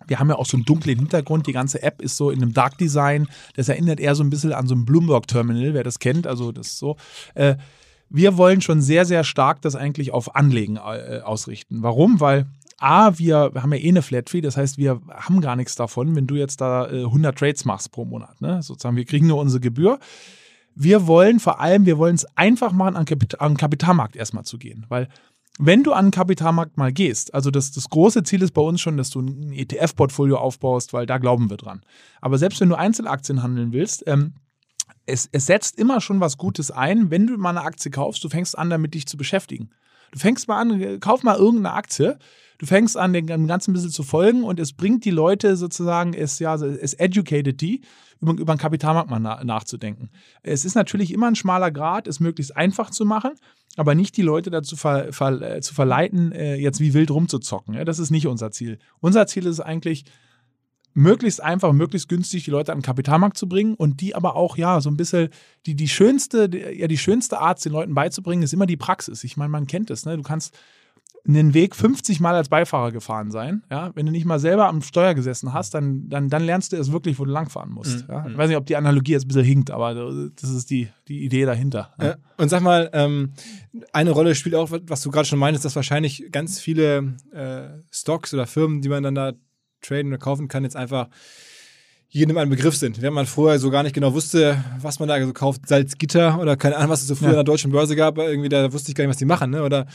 wir 0.07 0.19
haben 0.19 0.27
ja 0.27 0.35
auch 0.35 0.45
so 0.45 0.57
einen 0.57 0.65
dunklen 0.65 0.99
Hintergrund. 0.99 1.47
Die 1.47 1.53
ganze 1.53 1.81
App 1.81 2.01
ist 2.01 2.17
so 2.17 2.31
in 2.31 2.41
einem 2.41 2.53
Dark 2.53 2.77
Design. 2.77 3.27
Das 3.55 3.69
erinnert 3.69 4.01
eher 4.01 4.15
so 4.15 4.23
ein 4.23 4.29
bisschen 4.29 4.51
an 4.51 4.67
so 4.67 4.75
ein 4.75 4.83
Bloomberg 4.83 5.27
Terminal, 5.27 5.73
wer 5.73 5.83
das 5.83 5.99
kennt. 5.99 6.27
Also, 6.27 6.51
das 6.51 6.67
ist 6.67 6.79
so. 6.79 6.97
Äh, 7.35 7.55
wir 8.09 8.37
wollen 8.37 8.61
schon 8.61 8.81
sehr, 8.81 9.05
sehr 9.05 9.23
stark 9.23 9.61
das 9.61 9.75
eigentlich 9.75 10.11
auf 10.11 10.35
Anlegen 10.35 10.75
äh, 10.77 11.21
ausrichten. 11.23 11.81
Warum? 11.81 12.19
Weil 12.19 12.47
A, 12.77 13.17
wir 13.17 13.51
haben 13.55 13.73
ja 13.73 13.79
eh 13.79 13.89
eine 13.89 14.01
Flat 14.01 14.29
Fee, 14.29 14.41
das 14.41 14.57
heißt, 14.57 14.77
wir 14.77 15.01
haben 15.09 15.41
gar 15.41 15.55
nichts 15.55 15.75
davon, 15.75 16.15
wenn 16.15 16.27
du 16.27 16.35
jetzt 16.35 16.59
da 16.59 16.89
äh, 16.89 17.05
100 17.05 17.37
Trades 17.37 17.65
machst 17.65 17.91
pro 17.91 18.05
Monat. 18.05 18.41
Ne? 18.41 18.61
Sozusagen, 18.61 18.97
wir 18.97 19.05
kriegen 19.05 19.27
nur 19.27 19.39
unsere 19.39 19.61
Gebühr. 19.61 19.99
Wir 20.75 21.07
wollen 21.07 21.39
vor 21.39 21.61
allem, 21.61 21.85
wir 21.85 21.97
wollen 21.97 22.15
es 22.15 22.25
einfach 22.35 22.73
machen, 22.73 22.97
an, 22.97 23.05
Kapit 23.05 23.39
an 23.39 23.53
den 23.53 23.57
Kapitalmarkt 23.57 24.17
erstmal 24.17 24.43
zu 24.43 24.57
gehen. 24.57 24.85
Weil 24.89 25.07
wenn 25.57 25.83
du 25.83 25.93
an 25.93 26.07
den 26.07 26.11
Kapitalmarkt 26.11 26.75
mal 26.75 26.91
gehst, 26.91 27.33
also 27.33 27.49
das, 27.49 27.71
das 27.71 27.89
große 27.89 28.23
Ziel 28.23 28.41
ist 28.41 28.51
bei 28.51 28.61
uns 28.61 28.81
schon, 28.81 28.97
dass 28.97 29.09
du 29.09 29.21
ein 29.21 29.53
ETF-Portfolio 29.53 30.37
aufbaust, 30.37 30.91
weil 30.91 31.05
da 31.05 31.17
glauben 31.17 31.49
wir 31.49 31.55
dran. 31.55 31.81
Aber 32.19 32.37
selbst 32.37 32.59
wenn 32.59 32.67
du 32.67 32.75
Einzelaktien 32.75 33.41
handeln 33.41 33.71
willst, 33.71 34.03
ähm, 34.05 34.33
es, 35.05 35.29
es 35.31 35.45
setzt 35.45 35.77
immer 35.77 36.01
schon 36.01 36.19
was 36.19 36.37
Gutes 36.37 36.71
ein, 36.71 37.11
wenn 37.11 37.27
du 37.27 37.37
mal 37.37 37.51
eine 37.51 37.61
Aktie 37.61 37.91
kaufst, 37.91 38.23
du 38.23 38.29
fängst 38.29 38.57
an, 38.57 38.69
damit 38.69 38.93
dich 38.93 39.07
zu 39.07 39.17
beschäftigen. 39.17 39.69
Du 40.11 40.19
fängst 40.19 40.47
mal 40.47 40.59
an, 40.59 40.81
äh, 40.81 40.97
kauf 40.99 41.23
mal 41.23 41.37
irgendeine 41.37 41.73
Aktie, 41.73 42.17
du 42.57 42.65
fängst 42.65 42.97
an, 42.97 43.13
dem 43.13 43.27
Ganzen 43.27 43.71
ein 43.71 43.73
bisschen 43.73 43.91
zu 43.91 44.03
folgen 44.03 44.43
und 44.43 44.59
es 44.59 44.73
bringt 44.73 45.05
die 45.05 45.11
Leute 45.11 45.57
sozusagen, 45.57 46.13
es, 46.13 46.39
ja, 46.39 46.55
es 46.55 46.93
educated 46.93 47.59
die, 47.61 47.81
über, 48.21 48.33
über 48.33 48.55
den 48.55 48.59
Kapitalmarkt 48.59 49.09
mal 49.09 49.19
na, 49.19 49.43
nachzudenken. 49.43 50.09
Es 50.41 50.65
ist 50.65 50.75
natürlich 50.75 51.11
immer 51.11 51.27
ein 51.27 51.35
schmaler 51.35 51.71
Grad, 51.71 52.07
es 52.07 52.19
möglichst 52.19 52.55
einfach 52.55 52.89
zu 52.91 53.05
machen, 53.05 53.31
aber 53.75 53.93
nicht 53.93 54.15
die 54.17 54.21
Leute 54.21 54.49
dazu 54.51 54.75
ver, 54.75 55.11
ver, 55.11 55.41
äh, 55.41 55.61
zu 55.61 55.73
verleiten, 55.73 56.31
äh, 56.31 56.55
jetzt 56.55 56.79
wie 56.79 56.93
wild 56.93 57.11
rumzuzocken. 57.11 57.83
Das 57.85 57.99
ist 57.99 58.11
nicht 58.11 58.27
unser 58.27 58.51
Ziel. 58.51 58.79
Unser 59.01 59.27
Ziel 59.27 59.45
ist 59.45 59.59
eigentlich, 59.59 60.05
möglichst 60.95 61.43
einfach, 61.43 61.73
möglichst 61.73 62.09
günstig 62.09 62.45
die 62.45 62.51
Leute 62.51 62.71
an 62.71 62.79
den 62.79 62.83
Kapitalmarkt 62.83 63.37
zu 63.37 63.47
bringen 63.47 63.75
und 63.75 64.01
die 64.01 64.15
aber 64.15 64.35
auch, 64.35 64.57
ja, 64.57 64.81
so 64.81 64.89
ein 64.89 64.97
bisschen, 64.97 65.29
die, 65.65 65.75
die 65.75 65.89
schönste, 65.89 66.49
die, 66.49 66.59
ja, 66.59 66.87
die 66.87 66.97
schönste 66.97 67.39
Art, 67.39 67.63
den 67.63 67.73
Leuten 67.73 67.93
beizubringen, 67.93 68.41
ist 68.41 68.53
immer 68.53 68.65
die 68.65 68.77
Praxis. 68.77 69.23
Ich 69.23 69.37
meine, 69.37 69.49
man 69.49 69.67
kennt 69.67 69.91
es, 69.91 70.05
ne? 70.05 70.15
Du 70.15 70.23
kannst 70.23 70.57
einen 71.27 71.53
Weg 71.53 71.75
50 71.75 72.19
Mal 72.19 72.35
als 72.35 72.49
Beifahrer 72.49 72.91
gefahren 72.91 73.31
sein. 73.31 73.63
Ja? 73.71 73.91
Wenn 73.95 74.05
du 74.05 74.11
nicht 74.11 74.25
mal 74.25 74.39
selber 74.39 74.67
am 74.67 74.81
Steuer 74.81 75.15
gesessen 75.15 75.53
hast, 75.53 75.73
dann, 75.73 76.07
dann, 76.07 76.29
dann 76.29 76.43
lernst 76.43 76.71
du 76.71 76.77
es 76.77 76.91
wirklich, 76.91 77.17
wo 77.19 77.25
du 77.25 77.31
langfahren 77.31 77.71
musst. 77.71 78.07
Mhm. 78.07 78.13
Ja? 78.13 78.27
Ich 78.27 78.37
weiß 78.37 78.47
nicht, 78.47 78.57
ob 78.57 78.65
die 78.65 78.75
Analogie 78.75 79.13
jetzt 79.13 79.25
ein 79.25 79.29
bisschen 79.29 79.43
hinkt, 79.43 79.71
aber 79.71 79.95
das 80.39 80.49
ist 80.49 80.69
die, 80.69 80.87
die 81.07 81.25
Idee 81.25 81.45
dahinter. 81.45 81.93
Ja? 81.99 82.11
Äh, 82.11 82.15
und 82.37 82.49
sag 82.49 82.61
mal, 82.61 82.89
ähm, 82.93 83.33
eine 83.91 84.11
Rolle 84.11 84.35
spielt 84.35 84.55
auch, 84.55 84.69
was 84.71 85.01
du 85.01 85.09
gerade 85.09 85.27
schon 85.27 85.39
meintest, 85.39 85.65
dass 85.65 85.75
wahrscheinlich 85.75 86.27
ganz 86.31 86.59
viele 86.59 87.15
äh, 87.31 87.81
Stocks 87.91 88.33
oder 88.33 88.45
Firmen, 88.45 88.81
die 88.81 88.89
man 88.89 89.03
dann 89.03 89.15
da 89.15 89.33
traden 89.85 90.11
oder 90.11 90.17
kaufen 90.17 90.47
kann, 90.47 90.63
jetzt 90.63 90.75
einfach 90.75 91.07
jedem 92.07 92.37
ein 92.37 92.49
Begriff 92.49 92.77
sind. 92.77 93.01
Wenn 93.01 93.11
man 93.13 93.25
vorher 93.25 93.59
so 93.59 93.69
gar 93.69 93.83
nicht 93.83 93.93
genau 93.93 94.13
wusste, 94.13 94.57
was 94.81 94.99
man 94.99 95.09
da 95.09 95.21
so 95.25 95.33
kauft, 95.33 95.67
Salzgitter 95.67 96.39
oder 96.39 96.55
keine 96.55 96.77
Ahnung, 96.77 96.91
was 96.91 97.01
es 97.01 97.07
so 97.07 97.15
früher 97.15 97.27
Ja. 97.27 97.31
in 97.31 97.37
der 97.37 97.43
deutschen 97.43 97.71
Börse 97.71 97.95
gab, 97.95 98.17
irgendwie 98.17 98.47
da 98.47 98.71
wusste 98.71 98.89
ich 98.91 98.95
gar 98.95 99.03
nicht, 99.03 99.09
was 99.09 99.17
die 99.17 99.25
machen, 99.25 99.51
ne? 99.51 99.63
Oder 99.63 99.85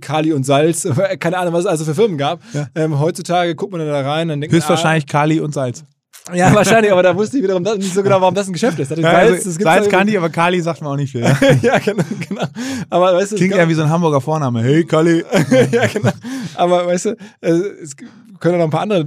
Kali 0.00 0.32
und 0.32 0.44
Salz, 0.44 0.88
keine 1.20 1.36
Ahnung, 1.38 1.52
was 1.52 1.60
es 1.60 1.66
also 1.66 1.84
für 1.84 1.94
Firmen 1.94 2.16
gab. 2.16 2.40
Ja. 2.54 2.68
Ähm, 2.74 2.98
heutzutage 2.98 3.54
guckt 3.54 3.72
man 3.72 3.86
da 3.86 4.00
rein 4.00 4.30
und 4.30 4.40
denkt, 4.40 4.54
Höchstwahrscheinlich 4.54 5.06
Kali 5.06 5.40
und 5.40 5.52
Salz. 5.52 5.84
Ah, 6.28 6.34
ja, 6.34 6.54
wahrscheinlich, 6.54 6.92
aber 6.92 7.02
da 7.02 7.14
wusste 7.14 7.36
ich 7.38 7.42
wiederum 7.42 7.62
nicht 7.62 7.92
so 7.94 8.02
genau, 8.02 8.20
warum 8.22 8.34
das 8.34 8.46
ein 8.46 8.52
Geschäft 8.54 8.78
ist. 8.78 8.90
Ja, 8.92 8.96
Salz, 8.96 9.46
also, 9.46 9.60
Salz 9.60 9.88
kann 9.90 10.06
die, 10.06 10.16
aber 10.16 10.30
Kali 10.30 10.62
sagt 10.62 10.80
man 10.80 10.92
auch 10.92 10.96
nicht 10.96 11.12
viel. 11.12 11.22
Ja? 11.22 11.36
ja, 11.62 11.78
genau, 11.78 12.04
genau. 12.26 12.44
Aber 12.88 13.14
weißt 13.16 13.32
du, 13.32 13.36
Klingt 13.36 13.54
eher 13.54 13.68
wie 13.68 13.74
so 13.74 13.82
ein 13.82 13.90
Hamburger 13.90 14.20
Vorname. 14.22 14.62
Hey, 14.62 14.84
Kali. 14.84 15.24
ja, 15.72 15.86
genau. 15.88 16.12
Aber 16.54 16.86
weißt 16.86 17.04
du, 17.06 17.10
äh, 17.42 17.50
es 17.82 17.94
können 18.40 18.58
noch 18.58 18.64
ein 18.64 18.70
paar 18.70 18.80
andere 18.82 19.06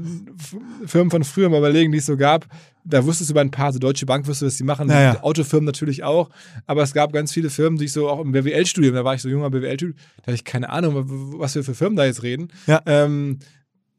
Firmen 0.85 1.11
von 1.11 1.23
früher 1.23 1.49
mal 1.49 1.57
überlegen, 1.57 1.91
die 1.91 1.97
es 1.97 2.05
so 2.05 2.15
gab. 2.17 2.45
Da 2.85 3.05
wusstest 3.05 3.29
du 3.29 3.33
bei 3.33 3.41
ein 3.41 3.51
paar, 3.51 3.71
so 3.71 3.79
Deutsche 3.79 4.05
Bank 4.05 4.27
wusstest 4.27 4.41
du, 4.41 4.45
was 4.47 4.57
die 4.57 4.63
machen, 4.63 4.89
Ja, 4.89 5.01
ja. 5.01 5.11
Die 5.15 5.23
Autofirmen 5.23 5.65
natürlich 5.65 6.03
auch. 6.03 6.29
Aber 6.65 6.83
es 6.83 6.93
gab 6.93 7.13
ganz 7.13 7.31
viele 7.31 7.49
Firmen, 7.49 7.77
die 7.79 7.85
ich 7.85 7.93
so 7.93 8.09
auch 8.09 8.19
im 8.19 8.31
BWL-Studium, 8.33 8.93
da 8.93 9.03
war 9.05 9.15
ich 9.15 9.21
so 9.21 9.29
junger 9.29 9.49
BWL-Typ, 9.49 9.95
da 10.17 10.23
hatte 10.23 10.35
ich 10.35 10.43
keine 10.43 10.69
Ahnung, 10.69 11.05
was 11.39 11.55
wir 11.55 11.63
für 11.63 11.75
Firmen 11.75 11.95
da 11.95 12.05
jetzt 12.05 12.23
reden. 12.23 12.49
Ja. 12.67 12.81
Ähm, 12.85 13.39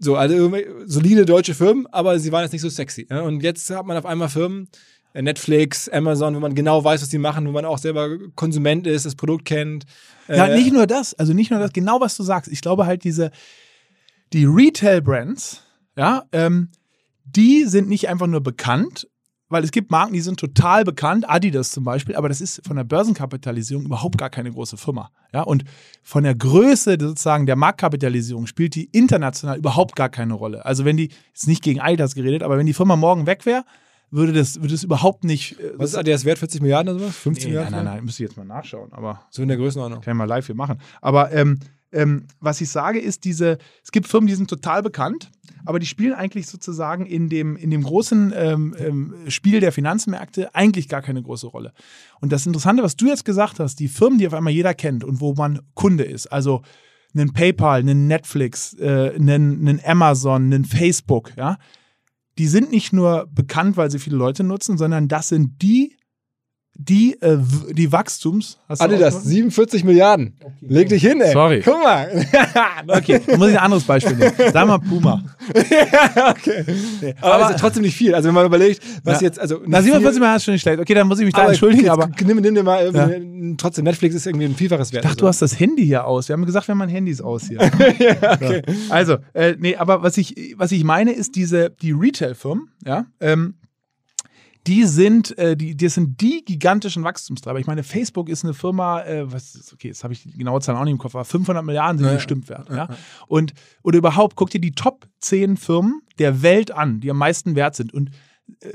So, 0.00 0.16
also 0.16 0.52
solide 0.86 1.24
deutsche 1.24 1.54
Firmen, 1.54 1.86
aber 1.92 2.18
sie 2.18 2.30
waren 2.32 2.42
jetzt 2.42 2.52
nicht 2.52 2.62
so 2.62 2.68
sexy. 2.68 3.06
Ne? 3.08 3.22
Und 3.22 3.42
jetzt 3.42 3.70
hat 3.70 3.86
man 3.86 3.96
auf 3.96 4.04
einmal 4.04 4.28
Firmen, 4.28 4.68
äh, 5.14 5.22
Netflix, 5.22 5.88
Amazon, 5.88 6.34
wo 6.34 6.40
man 6.40 6.54
genau 6.54 6.84
weiß, 6.84 7.00
was 7.00 7.08
sie 7.10 7.18
machen, 7.18 7.46
wo 7.46 7.52
man 7.52 7.64
auch 7.64 7.78
selber 7.78 8.10
Konsument 8.34 8.86
ist, 8.86 9.06
das 9.06 9.14
Produkt 9.14 9.44
kennt. 9.46 9.84
Ja, 10.28 10.46
Äh, 10.48 10.56
nicht 10.56 10.72
nur 10.72 10.86
das, 10.86 11.14
also 11.14 11.32
nicht 11.32 11.50
nur 11.50 11.60
das, 11.60 11.72
genau 11.72 12.00
was 12.00 12.16
du 12.16 12.22
sagst. 12.22 12.50
Ich 12.52 12.60
glaube 12.60 12.84
halt 12.84 13.04
diese, 13.04 13.30
die 14.34 14.44
Retail-Brands, 14.44 15.62
ja, 15.96 16.24
ähm, 16.32 16.68
die 17.24 17.64
sind 17.64 17.88
nicht 17.88 18.08
einfach 18.08 18.26
nur 18.26 18.42
bekannt, 18.42 19.08
weil 19.48 19.62
es 19.62 19.70
gibt 19.70 19.90
Marken, 19.90 20.12
die 20.14 20.20
sind 20.20 20.40
total 20.40 20.84
bekannt, 20.84 21.28
Adidas 21.28 21.70
zum 21.70 21.84
Beispiel, 21.84 22.16
aber 22.16 22.28
das 22.28 22.40
ist 22.40 22.66
von 22.66 22.76
der 22.76 22.84
Börsenkapitalisierung 22.84 23.84
überhaupt 23.84 24.18
gar 24.18 24.30
keine 24.30 24.50
große 24.50 24.76
Firma. 24.76 25.10
Ja, 25.32 25.42
und 25.42 25.64
von 26.02 26.24
der 26.24 26.34
Größe 26.34 26.96
sozusagen 27.00 27.46
der 27.46 27.56
Marktkapitalisierung 27.56 28.46
spielt 28.46 28.74
die 28.74 28.84
international 28.86 29.56
überhaupt 29.58 29.94
gar 29.96 30.08
keine 30.08 30.34
Rolle. 30.34 30.64
Also 30.64 30.84
wenn 30.84 30.96
die, 30.96 31.10
ist 31.32 31.46
nicht 31.46 31.62
gegen 31.62 31.80
Adidas 31.80 32.14
geredet, 32.14 32.42
aber 32.42 32.58
wenn 32.58 32.66
die 32.66 32.74
Firma 32.74 32.96
morgen 32.96 33.26
weg 33.26 33.46
wäre, 33.46 33.64
würde 34.10 34.32
das, 34.32 34.56
würde 34.56 34.74
das 34.74 34.82
überhaupt 34.84 35.24
nicht. 35.24 35.58
äh, 35.60 35.72
Was 35.76 35.90
ist 35.90 35.96
Adidas 35.96 36.24
wert? 36.24 36.38
40 36.38 36.60
Milliarden 36.60 36.90
oder 36.94 37.00
sowas? 37.04 37.16
50 37.16 37.44
Nee, 37.44 37.50
Milliarden? 37.50 37.74
nein, 37.76 37.84
nein, 37.84 37.94
nein, 37.96 38.04
müsste 38.04 38.22
ich 38.24 38.30
jetzt 38.30 38.36
mal 38.36 38.44
nachschauen, 38.44 38.92
aber 38.92 39.22
So 39.30 39.42
in 39.42 39.48
der 39.48 39.56
Größenordnung. 39.56 40.00
kann 40.00 40.14
ich 40.14 40.18
mal 40.18 40.24
live 40.24 40.46
hier 40.46 40.54
machen. 40.54 40.78
Aber 41.00 41.32
ähm, 41.32 41.58
ähm, 41.94 42.26
was 42.40 42.60
ich 42.60 42.68
sage, 42.68 42.98
ist 42.98 43.24
diese, 43.24 43.58
es 43.82 43.92
gibt 43.92 44.08
Firmen, 44.08 44.26
die 44.26 44.34
sind 44.34 44.50
total 44.50 44.82
bekannt, 44.82 45.30
aber 45.64 45.78
die 45.78 45.86
spielen 45.86 46.12
eigentlich 46.12 46.46
sozusagen 46.46 47.06
in 47.06 47.28
dem, 47.28 47.56
in 47.56 47.70
dem 47.70 47.82
großen 47.82 48.32
ähm, 48.36 48.74
ähm, 48.78 49.14
Spiel 49.28 49.60
der 49.60 49.72
Finanzmärkte 49.72 50.54
eigentlich 50.54 50.88
gar 50.88 51.02
keine 51.02 51.22
große 51.22 51.46
Rolle. 51.46 51.72
Und 52.20 52.32
das 52.32 52.46
Interessante, 52.46 52.82
was 52.82 52.96
du 52.96 53.06
jetzt 53.06 53.24
gesagt 53.24 53.60
hast, 53.60 53.80
die 53.80 53.88
Firmen, 53.88 54.18
die 54.18 54.26
auf 54.26 54.34
einmal 54.34 54.52
jeder 54.52 54.74
kennt 54.74 55.04
und 55.04 55.20
wo 55.20 55.34
man 55.34 55.60
Kunde 55.74 56.04
ist, 56.04 56.26
also 56.26 56.62
einen 57.14 57.32
PayPal, 57.32 57.80
einen 57.80 58.08
Netflix, 58.08 58.74
äh, 58.74 59.12
einen, 59.14 59.66
einen 59.66 59.80
Amazon, 59.84 60.44
einen 60.44 60.64
Facebook, 60.64 61.32
ja, 61.36 61.58
die 62.38 62.48
sind 62.48 62.72
nicht 62.72 62.92
nur 62.92 63.28
bekannt, 63.30 63.76
weil 63.76 63.90
sie 63.90 64.00
viele 64.00 64.16
Leute 64.16 64.42
nutzen, 64.42 64.76
sondern 64.76 65.08
das 65.08 65.28
sind 65.28 65.62
die, 65.62 65.96
die, 66.76 67.16
äh, 67.22 67.38
die 67.72 67.92
Wachstums. 67.92 68.58
Hast 68.68 68.80
du 68.80 68.84
Adidas, 68.86 69.14
ausgemacht? 69.14 69.28
47 69.34 69.84
Milliarden. 69.84 70.34
Leg 70.60 70.88
dich 70.88 71.02
hin, 71.02 71.20
ey. 71.20 71.32
Sorry. 71.32 71.62
Guck 71.64 71.82
mal. 71.82 72.26
Okay, 72.86 73.20
dann 73.26 73.38
muss 73.38 73.48
ich 73.48 73.54
ein 73.56 73.64
anderes 73.64 73.84
Beispiel 73.84 74.16
nehmen. 74.16 74.32
Sag 74.52 74.66
mal 74.66 74.78
Puma. 74.78 75.22
okay. 76.30 76.64
Aber, 77.20 77.34
Aber- 77.34 77.44
ist 77.46 77.50
ja 77.52 77.56
trotzdem 77.58 77.82
nicht 77.82 77.96
viel. 77.96 78.14
Also 78.14 78.28
wenn 78.28 78.34
man 78.34 78.46
überlegt, 78.46 78.82
was 79.04 79.20
Ja. 79.20 79.28
jetzt, 79.28 79.38
also 79.38 79.60
Na, 79.66 79.78
nicht 79.78 79.84
47 79.92 80.12
viel, 80.12 80.20
Mal 80.20 80.36
ist 80.36 80.44
schon 80.44 80.52
nicht 80.52 80.62
schlecht. 80.62 80.80
Okay, 80.80 80.94
dann 80.94 81.06
muss 81.08 81.18
ich 81.18 81.24
mich 81.24 81.34
da 81.34 81.42
aber 81.42 81.50
entschuldigen, 81.50 81.88
aber 81.88 82.10
Nimm, 82.24 82.38
nimm 82.40 82.54
dir 82.54 82.62
mal 82.62 82.84
irgendwie, 82.84 83.56
trotzdem, 83.56 83.84
Netflix 83.84 84.14
ist 84.14 84.26
irgendwie 84.26 84.46
ein 84.46 84.54
Vielfaches 84.56 84.92
wert. 84.92 85.04
ich 85.04 85.10
dachte, 85.10 85.20
du 85.20 85.26
hast 85.28 85.40
das 85.42 85.58
Handy 85.58 85.84
hier 85.84 86.06
aus. 86.06 86.28
Wir 86.28 86.34
haben 86.34 86.44
gesagt, 86.46 86.68
wir 86.68 86.74
haben 86.76 86.88
Handys 86.88 87.20
aus 87.20 87.44
hier. 87.48 87.60
okay. 87.62 88.62
Also, 88.90 89.16
äh, 89.32 89.54
nee, 89.58 89.76
aber 89.76 90.02
was 90.02 90.16
ich, 90.18 90.54
was 90.58 90.72
ich 90.72 90.84
meine, 90.84 91.12
ist 91.12 91.36
diese, 91.36 91.70
die 91.70 91.92
Retail-Firmen, 91.92 92.68
ja, 92.84 93.06
ähm, 93.20 93.54
die 94.66 94.84
sind, 94.84 95.36
äh, 95.36 95.56
die, 95.56 95.76
das 95.76 95.94
sind 95.94 96.20
die 96.20 96.44
gigantischen 96.44 97.04
Wachstumstreiber. 97.04 97.58
Ich 97.58 97.66
meine, 97.66 97.82
Facebook 97.82 98.28
ist 98.28 98.44
eine 98.44 98.54
Firma, 98.54 99.02
äh, 99.02 99.30
was 99.30 99.54
ist, 99.54 99.72
okay, 99.72 99.88
jetzt 99.88 100.04
habe 100.04 100.14
ich 100.14 100.22
die 100.22 100.32
genaue 100.32 100.60
Zahl 100.60 100.76
auch 100.76 100.84
nicht 100.84 100.92
im 100.92 100.98
Kopf, 100.98 101.14
aber 101.14 101.24
500 101.24 101.64
Milliarden 101.64 101.98
sind 101.98 102.06
Ja. 102.08 102.14
bestimmt 102.14 102.48
wert. 102.48 102.68
Ja? 102.70 102.88
Und, 103.26 103.52
oder 103.82 103.98
überhaupt, 103.98 104.36
guck 104.36 104.50
dir 104.50 104.60
die 104.60 104.72
Top 104.72 105.06
10 105.20 105.56
Firmen 105.56 106.00
der 106.18 106.42
Welt 106.42 106.70
an, 106.70 107.00
die 107.00 107.10
am 107.10 107.18
meisten 107.18 107.54
wert 107.56 107.76
sind. 107.76 107.92
Und 107.92 108.10
äh, 108.60 108.70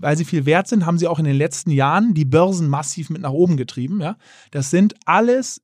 weil 0.00 0.16
sie 0.18 0.24
viel 0.26 0.44
wert 0.44 0.68
sind, 0.68 0.84
haben 0.84 0.98
sie 0.98 1.06
auch 1.08 1.18
in 1.18 1.24
den 1.24 1.36
letzten 1.36 1.70
Jahren 1.70 2.12
die 2.14 2.24
Börsen 2.26 2.68
massiv 2.68 3.08
mit 3.10 3.22
nach 3.22 3.30
oben 3.32 3.56
getrieben. 3.56 4.00
Ja? 4.00 4.16
Das 4.50 4.70
sind 4.70 4.94
alles 5.06 5.62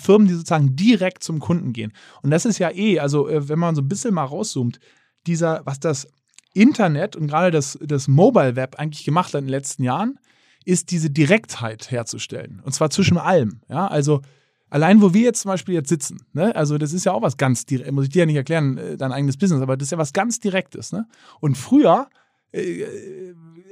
Firmen, 0.00 0.28
die 0.28 0.34
sozusagen 0.34 0.76
direkt 0.76 1.22
zum 1.24 1.38
Kunden 1.40 1.72
gehen. 1.72 1.92
Und 2.22 2.30
das 2.30 2.44
ist 2.44 2.58
ja 2.58 2.70
eh, 2.70 2.98
also 3.00 3.28
äh, 3.28 3.48
wenn 3.48 3.58
man 3.58 3.74
so 3.74 3.82
ein 3.82 3.88
bisschen 3.88 4.14
mal 4.14 4.24
rauszoomt, 4.24 4.78
dieser, 5.26 5.62
was 5.64 5.80
das 5.80 6.06
Internet 6.54 7.16
und 7.16 7.26
gerade 7.26 7.50
das, 7.50 7.78
das 7.82 8.08
Mobile 8.08 8.56
Web 8.56 8.76
eigentlich 8.78 9.04
gemacht 9.04 9.34
hat 9.34 9.40
in 9.40 9.46
den 9.46 9.50
letzten 9.50 9.82
Jahren, 9.82 10.18
ist 10.64 10.90
diese 10.90 11.10
Direktheit 11.10 11.90
herzustellen. 11.90 12.62
Und 12.64 12.72
zwar 12.72 12.90
zwischen 12.90 13.18
allem. 13.18 13.60
Ja, 13.68 13.86
also 13.86 14.22
allein 14.70 15.02
wo 15.02 15.12
wir 15.14 15.22
jetzt 15.22 15.42
zum 15.42 15.50
Beispiel 15.50 15.74
jetzt 15.74 15.88
sitzen, 15.88 16.24
ne? 16.32 16.54
also 16.56 16.78
das 16.78 16.92
ist 16.92 17.04
ja 17.04 17.12
auch 17.12 17.22
was 17.22 17.36
ganz 17.36 17.66
direkt, 17.66 17.92
muss 17.92 18.04
ich 18.04 18.10
dir 18.10 18.20
ja 18.20 18.26
nicht 18.26 18.36
erklären, 18.36 18.78
äh, 18.78 18.96
dein 18.96 19.12
eigenes 19.12 19.36
Business, 19.36 19.60
aber 19.60 19.76
das 19.76 19.86
ist 19.86 19.92
ja 19.92 19.98
was 19.98 20.12
ganz 20.12 20.40
Direktes. 20.40 20.92
Ne? 20.92 21.06
Und 21.40 21.56
früher, 21.56 22.08
äh, 22.52 22.84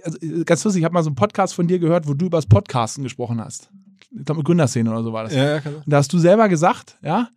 also 0.05 0.19
äh, 0.21 0.45
ganz 0.45 0.63
lustig, 0.65 0.81
ich 0.81 0.85
habe 0.85 0.95
mal 0.95 1.03
so 1.03 1.09
einen 1.09 1.17
Podcast 1.17 1.55
von 1.55 1.67
dir 1.67 1.79
gehört, 1.79 2.07
wo 2.07 2.15
du 2.15 2.27
über 2.27 2.39
das 2.39 2.47
Podcasten 2.47 3.03
gesprochen 3.03 3.41
hast. 3.41 3.71
Ich 4.11 4.25
glaube, 4.27 4.41
mit 4.41 4.47
Gründerszene 4.47 4.91
oder 4.91 5.03
so 5.03 5.13
war 5.13 5.25
das. 5.25 5.35
Ja, 5.35 5.57
ja. 5.57 5.63
Und 5.65 5.85
da 5.87 5.97
hast 5.97 6.13
du 6.13 6.19
selber 6.19 6.49
gesagt, 6.49 6.99
ja, 7.03 7.29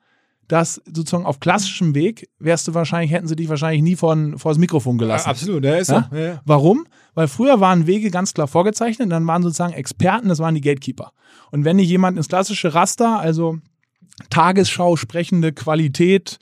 dass 0.47 0.81
sozusagen 0.85 1.25
auf 1.25 1.39
klassischem 1.39 1.95
Weg 1.95 2.29
wärst 2.39 2.67
du 2.67 2.73
wahrscheinlich, 2.73 3.11
hätten 3.11 3.27
sie 3.27 3.35
dich 3.35 3.49
wahrscheinlich 3.49 3.81
nie 3.81 3.95
vor, 3.95 4.15
vor 4.37 4.51
das 4.51 4.59
Mikrofon 4.59 4.97
gelassen. 4.97 5.27
Absolut, 5.29 5.63
ja, 5.63 5.75
ist 5.75 5.89
Ja? 5.89 6.07
so. 6.11 6.15
Ja, 6.15 6.23
ja. 6.23 6.41
Warum? 6.45 6.85
Weil 7.15 7.27
früher 7.27 7.59
waren 7.59 7.87
Wege 7.87 8.11
ganz 8.11 8.33
klar 8.33 8.47
vorgezeichnet 8.47 9.11
dann 9.11 9.25
waren 9.25 9.41
sozusagen 9.43 9.73
Experten, 9.73 10.29
das 10.29 10.39
waren 10.39 10.53
die 10.55 10.61
Gatekeeper. 10.61 11.11
Und 11.51 11.65
wenn 11.65 11.77
nicht 11.77 11.89
jemand 11.89 12.17
ins 12.17 12.27
klassische 12.27 12.73
Raster, 12.73 13.19
also 13.19 13.57
Tagesschau 14.29 14.95
sprechende 14.95 15.51
Qualität, 15.53 16.37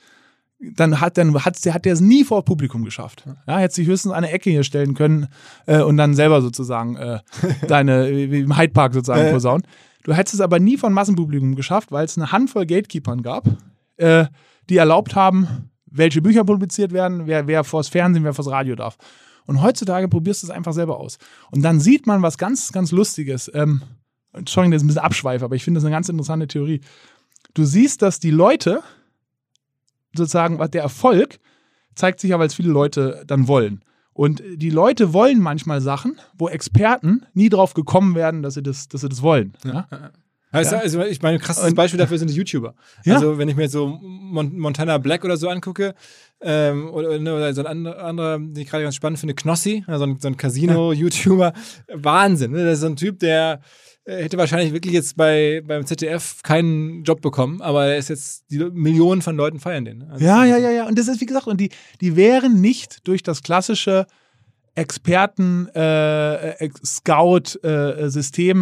dann 0.60 1.00
hat, 1.00 1.18
dann 1.18 1.34
hat, 1.44 1.62
der 1.64 1.74
hat 1.74 1.84
der 1.84 1.92
es 1.92 2.00
nie 2.00 2.24
vor 2.24 2.44
Publikum 2.44 2.84
geschafft. 2.84 3.24
Ja, 3.46 3.58
hätte 3.58 3.74
sich 3.74 3.86
höchstens 3.86 4.12
eine 4.12 4.30
Ecke 4.30 4.50
hier 4.50 4.64
stellen 4.64 4.94
können 4.94 5.28
äh, 5.66 5.80
und 5.82 5.96
dann 5.96 6.14
selber 6.14 6.40
sozusagen 6.40 6.96
äh, 6.96 7.18
deine, 7.68 8.10
wie 8.10 8.40
im 8.40 8.56
Hyde 8.56 8.72
Park 8.72 8.94
sozusagen 8.94 9.26
Ja. 9.26 9.32
posaunen. 9.32 9.66
Du 10.04 10.12
hättest 10.14 10.34
es 10.34 10.40
aber 10.40 10.60
nie 10.60 10.76
von 10.76 10.92
Massenpublikum 10.92 11.54
geschafft, 11.54 11.90
weil 11.90 12.04
es 12.04 12.16
eine 12.16 12.30
Handvoll 12.32 12.66
Gatekeepern 12.66 13.22
gab, 13.22 13.44
äh, 13.96 14.26
die 14.68 14.76
erlaubt 14.76 15.14
haben, 15.14 15.70
welche 15.86 16.22
Bücher 16.22 16.44
publiziert 16.44 16.92
werden, 16.92 17.26
wer, 17.26 17.46
wer 17.46 17.64
vors 17.64 17.88
Fernsehen, 17.88 18.24
wer 18.24 18.34
vors 18.34 18.50
Radio 18.50 18.74
darf. 18.74 18.96
Und 19.46 19.62
heutzutage 19.62 20.08
probierst 20.08 20.42
du 20.42 20.46
es 20.46 20.50
einfach 20.50 20.72
selber 20.72 20.98
aus. 20.98 21.18
Und 21.50 21.62
dann 21.62 21.80
sieht 21.80 22.06
man 22.06 22.22
was 22.22 22.38
ganz, 22.38 22.72
ganz 22.72 22.92
Lustiges. 22.92 23.50
Ähm, 23.54 23.82
Entschuldigung, 24.32 24.72
das 24.72 24.82
ist 24.82 24.84
ein 24.84 24.88
bisschen 24.88 25.02
Abschweif, 25.02 25.42
aber 25.42 25.54
ich 25.54 25.64
finde 25.64 25.78
das 25.78 25.84
eine 25.84 25.94
ganz 25.94 26.08
interessante 26.08 26.48
Theorie. 26.48 26.80
Du 27.52 27.64
siehst, 27.64 28.02
dass 28.02 28.18
die 28.18 28.30
Leute, 28.30 28.82
sozusagen, 30.14 30.58
der 30.70 30.82
Erfolg 30.82 31.38
zeigt 31.94 32.20
sich 32.20 32.30
ja, 32.30 32.38
weil 32.38 32.48
es 32.48 32.54
viele 32.54 32.70
Leute 32.70 33.22
dann 33.26 33.46
wollen. 33.46 33.84
Und 34.12 34.42
die 34.54 34.70
Leute 34.70 35.12
wollen 35.12 35.40
manchmal 35.40 35.80
Sachen, 35.80 36.18
wo 36.34 36.48
Experten 36.48 37.26
nie 37.34 37.48
drauf 37.48 37.74
gekommen 37.74 38.14
werden, 38.14 38.42
dass 38.42 38.54
sie 38.54 38.62
das, 38.62 38.88
dass 38.88 39.02
sie 39.02 39.08
das 39.08 39.22
wollen. 39.22 39.54
Ja? 39.64 39.88
Heißt, 40.54 40.72
Also 40.72 41.02
ich 41.02 41.20
meine, 41.22 41.38
krasses 41.38 41.64
Und- 41.64 41.74
Beispiel 41.74 41.98
dafür 42.04 42.18
sind 42.18 42.30
die 42.30 42.34
YouTuber. 42.34 42.74
Ja. 43.04 43.14
Also 43.16 43.36
wenn 43.38 43.48
ich 43.48 43.56
mir 43.56 43.62
jetzt 43.64 43.72
so 43.72 43.86
Mon 43.86 44.58
Montana 44.58 44.98
Black 44.98 45.24
oder 45.24 45.36
so 45.36 45.48
angucke, 45.48 45.94
ähm, 46.40 46.90
oder, 46.90 47.18
ne, 47.18 47.34
oder 47.34 47.52
so 47.54 47.64
ein 47.64 47.86
anderer, 47.86 48.38
den 48.38 48.56
ich 48.56 48.68
gerade 48.68 48.84
ganz 48.84 48.94
spannend 48.96 49.18
finde, 49.18 49.34
Knossi, 49.34 49.84
ja, 49.86 49.98
so 49.98 50.04
ein, 50.04 50.18
so 50.20 50.28
ein 50.28 50.36
Casino-YouTuber, 50.36 51.52
Wahnsinn. 51.92 52.52
Ne? 52.52 52.64
Das 52.64 52.74
ist 52.74 52.80
so 52.80 52.86
ein 52.86 52.96
Typ, 52.96 53.18
der 53.20 53.60
äh, 54.04 54.22
hätte 54.24 54.36
wahrscheinlich 54.36 54.72
wirklich 54.74 54.92
jetzt 54.92 55.16
bei, 55.16 55.62
beim 55.66 55.86
ZDF 55.86 56.42
keinen 56.42 57.02
Job 57.04 57.22
bekommen, 57.22 57.62
aber 57.62 57.86
er 57.86 57.96
ist 57.96 58.10
jetzt, 58.10 58.44
die 58.50 58.58
Millionen 58.58 59.22
von 59.22 59.36
Leuten 59.36 59.58
feiern 59.60 59.84
den. 59.86 59.98
ne? 59.98 60.08
Also 60.10 60.24
Ja, 60.24 60.44
ja, 60.44 60.58
ja, 60.58 60.70
ja. 60.70 60.86
Und 60.86 60.98
das 60.98 61.08
ist, 61.08 61.20
wie 61.22 61.26
gesagt, 61.26 61.46
und 61.46 61.58
die, 61.60 61.70
die 62.02 62.14
wären 62.16 62.60
nicht 62.60 63.06
durch 63.08 63.22
das 63.22 63.42
klassische 63.42 64.06
Experten 64.74 65.68
äh, 65.74 66.50
äh, 66.64 66.70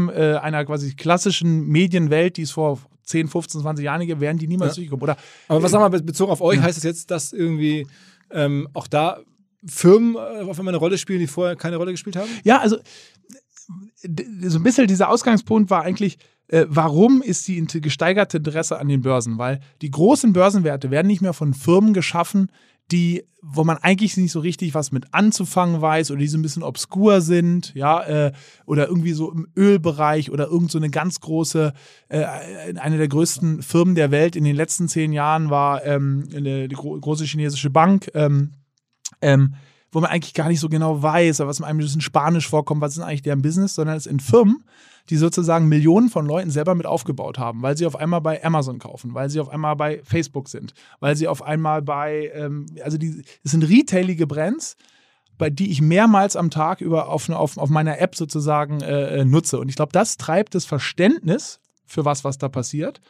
äh, 0.08 0.36
einer 0.36 0.64
quasi 0.64 0.94
klassischen 0.94 1.66
Medienwelt, 1.66 2.36
die 2.36 2.42
es 2.42 2.50
vor 2.50 2.78
10, 3.04 3.28
15, 3.28 3.60
20 3.62 3.84
Jahren 3.84 4.06
gab, 4.06 4.20
wären 4.20 4.38
die 4.38 4.46
niemals 4.46 4.72
Ja. 4.72 4.74
durchgekommen. 4.76 5.02
Oder 5.02 5.16
Aber 5.48 5.62
was 5.62 5.70
sag 5.70 5.80
mal, 5.80 5.88
bezogen 5.88 6.30
auf 6.30 6.40
euch, 6.40 6.60
heißt 6.60 6.78
es 6.78 6.84
jetzt, 6.84 7.10
dass 7.10 7.32
irgendwie 7.32 7.86
ähm, 8.30 8.68
auch 8.74 8.86
da 8.86 9.20
Firmen 9.66 10.16
äh, 10.16 10.42
auf 10.42 10.58
einmal 10.58 10.72
eine 10.72 10.78
Rolle 10.78 10.98
spielen, 10.98 11.20
die 11.20 11.26
vorher 11.26 11.56
keine 11.56 11.76
Rolle 11.76 11.92
gespielt 11.92 12.16
haben? 12.16 12.28
Ja, 12.44 12.58
also 12.60 12.76
so 14.46 14.58
ein 14.58 14.62
bisschen 14.62 14.86
dieser 14.88 15.08
Ausgangspunkt 15.08 15.70
war 15.70 15.82
eigentlich, 15.82 16.18
äh, 16.48 16.66
warum 16.68 17.22
ist 17.22 17.46
die 17.48 17.64
gesteigerte 17.80 18.38
Interesse 18.38 18.78
an 18.78 18.88
den 18.88 19.00
Börsen? 19.02 19.38
Weil 19.38 19.60
die 19.80 19.90
großen 19.90 20.32
Börsenwerte 20.32 20.90
werden 20.90 21.06
nicht 21.06 21.22
mehr 21.22 21.32
von 21.32 21.54
Firmen 21.54 21.94
geschaffen, 21.94 22.50
die, 22.92 23.24
wo 23.40 23.64
man 23.64 23.78
eigentlich 23.78 24.16
nicht 24.16 24.30
so 24.30 24.40
richtig 24.40 24.74
was 24.74 24.92
mit 24.92 25.12
anzufangen 25.12 25.80
weiß 25.80 26.10
oder 26.10 26.20
die 26.20 26.28
so 26.28 26.38
ein 26.38 26.42
bisschen 26.42 26.62
obskur 26.62 27.20
sind, 27.20 27.74
ja, 27.74 28.02
äh, 28.02 28.32
oder 28.66 28.86
irgendwie 28.88 29.12
so 29.12 29.32
im 29.32 29.48
Ölbereich 29.56 30.30
oder 30.30 30.46
irgend 30.46 30.70
so 30.70 30.78
eine 30.78 30.90
ganz 30.90 31.20
große, 31.20 31.72
äh, 32.08 32.24
eine 32.76 32.98
der 32.98 33.08
größten 33.08 33.62
Firmen 33.62 33.94
der 33.94 34.10
Welt 34.10 34.36
in 34.36 34.44
den 34.44 34.54
letzten 34.54 34.88
zehn 34.88 35.12
Jahren 35.12 35.50
war 35.50 35.84
ähm, 35.84 36.28
eine, 36.34 36.68
gro 36.68 36.98
große 37.00 37.24
chinesische 37.24 37.70
Bank. 37.70 38.10
Ähm, 38.14 38.52
ähm, 39.20 39.54
wo 39.94 40.00
man 40.00 40.10
eigentlich 40.10 40.32
gar 40.32 40.48
nicht 40.48 40.60
so 40.60 40.70
genau 40.70 41.02
weiß, 41.02 41.40
was 41.40 41.60
einem 41.60 41.78
ein 41.78 41.84
bisschen 41.84 42.00
Spanisch 42.00 42.48
vorkommt, 42.48 42.80
was 42.80 42.96
ist 42.96 43.02
eigentlich 43.02 43.22
deren 43.22 43.42
Business, 43.42 43.74
sondern 43.74 43.96
es 43.96 44.04
sind 44.04 44.22
Firmen, 44.22 44.64
die 45.10 45.16
sozusagen 45.16 45.68
Millionen 45.68 46.08
von 46.08 46.26
Leuten 46.26 46.50
selber 46.50 46.74
mit 46.74 46.86
aufgebaut 46.86 47.38
haben, 47.38 47.62
weil 47.62 47.76
sie 47.76 47.86
auf 47.86 47.96
einmal 47.96 48.20
bei 48.20 48.42
Amazon 48.44 48.78
kaufen, 48.78 49.14
weil 49.14 49.30
sie 49.30 49.40
auf 49.40 49.48
einmal 49.48 49.76
bei 49.76 50.00
Facebook 50.04 50.48
sind, 50.48 50.74
weil 51.00 51.16
sie 51.16 51.28
auf 51.28 51.42
einmal 51.42 51.82
bei, 51.82 52.30
ähm, 52.34 52.66
also 52.82 52.98
die, 52.98 53.24
es 53.42 53.50
sind 53.50 53.68
retailige 53.68 54.26
Brands, 54.26 54.76
bei 55.38 55.50
die 55.50 55.70
ich 55.70 55.82
mehrmals 55.82 56.36
am 56.36 56.50
Tag 56.50 56.80
über 56.80 57.08
auf, 57.08 57.28
auf, 57.28 57.56
auf 57.56 57.68
meiner 57.68 58.00
App 58.00 58.14
sozusagen 58.14 58.80
äh, 58.80 59.20
äh, 59.20 59.24
nutze. 59.24 59.58
Und 59.58 59.68
ich 59.68 59.76
glaube, 59.76 59.92
das 59.92 60.16
treibt 60.16 60.54
das 60.54 60.64
Verständnis 60.64 61.58
für 61.84 62.04
was, 62.04 62.22
was 62.22 62.38
da 62.38 62.48
passiert, 62.48 63.00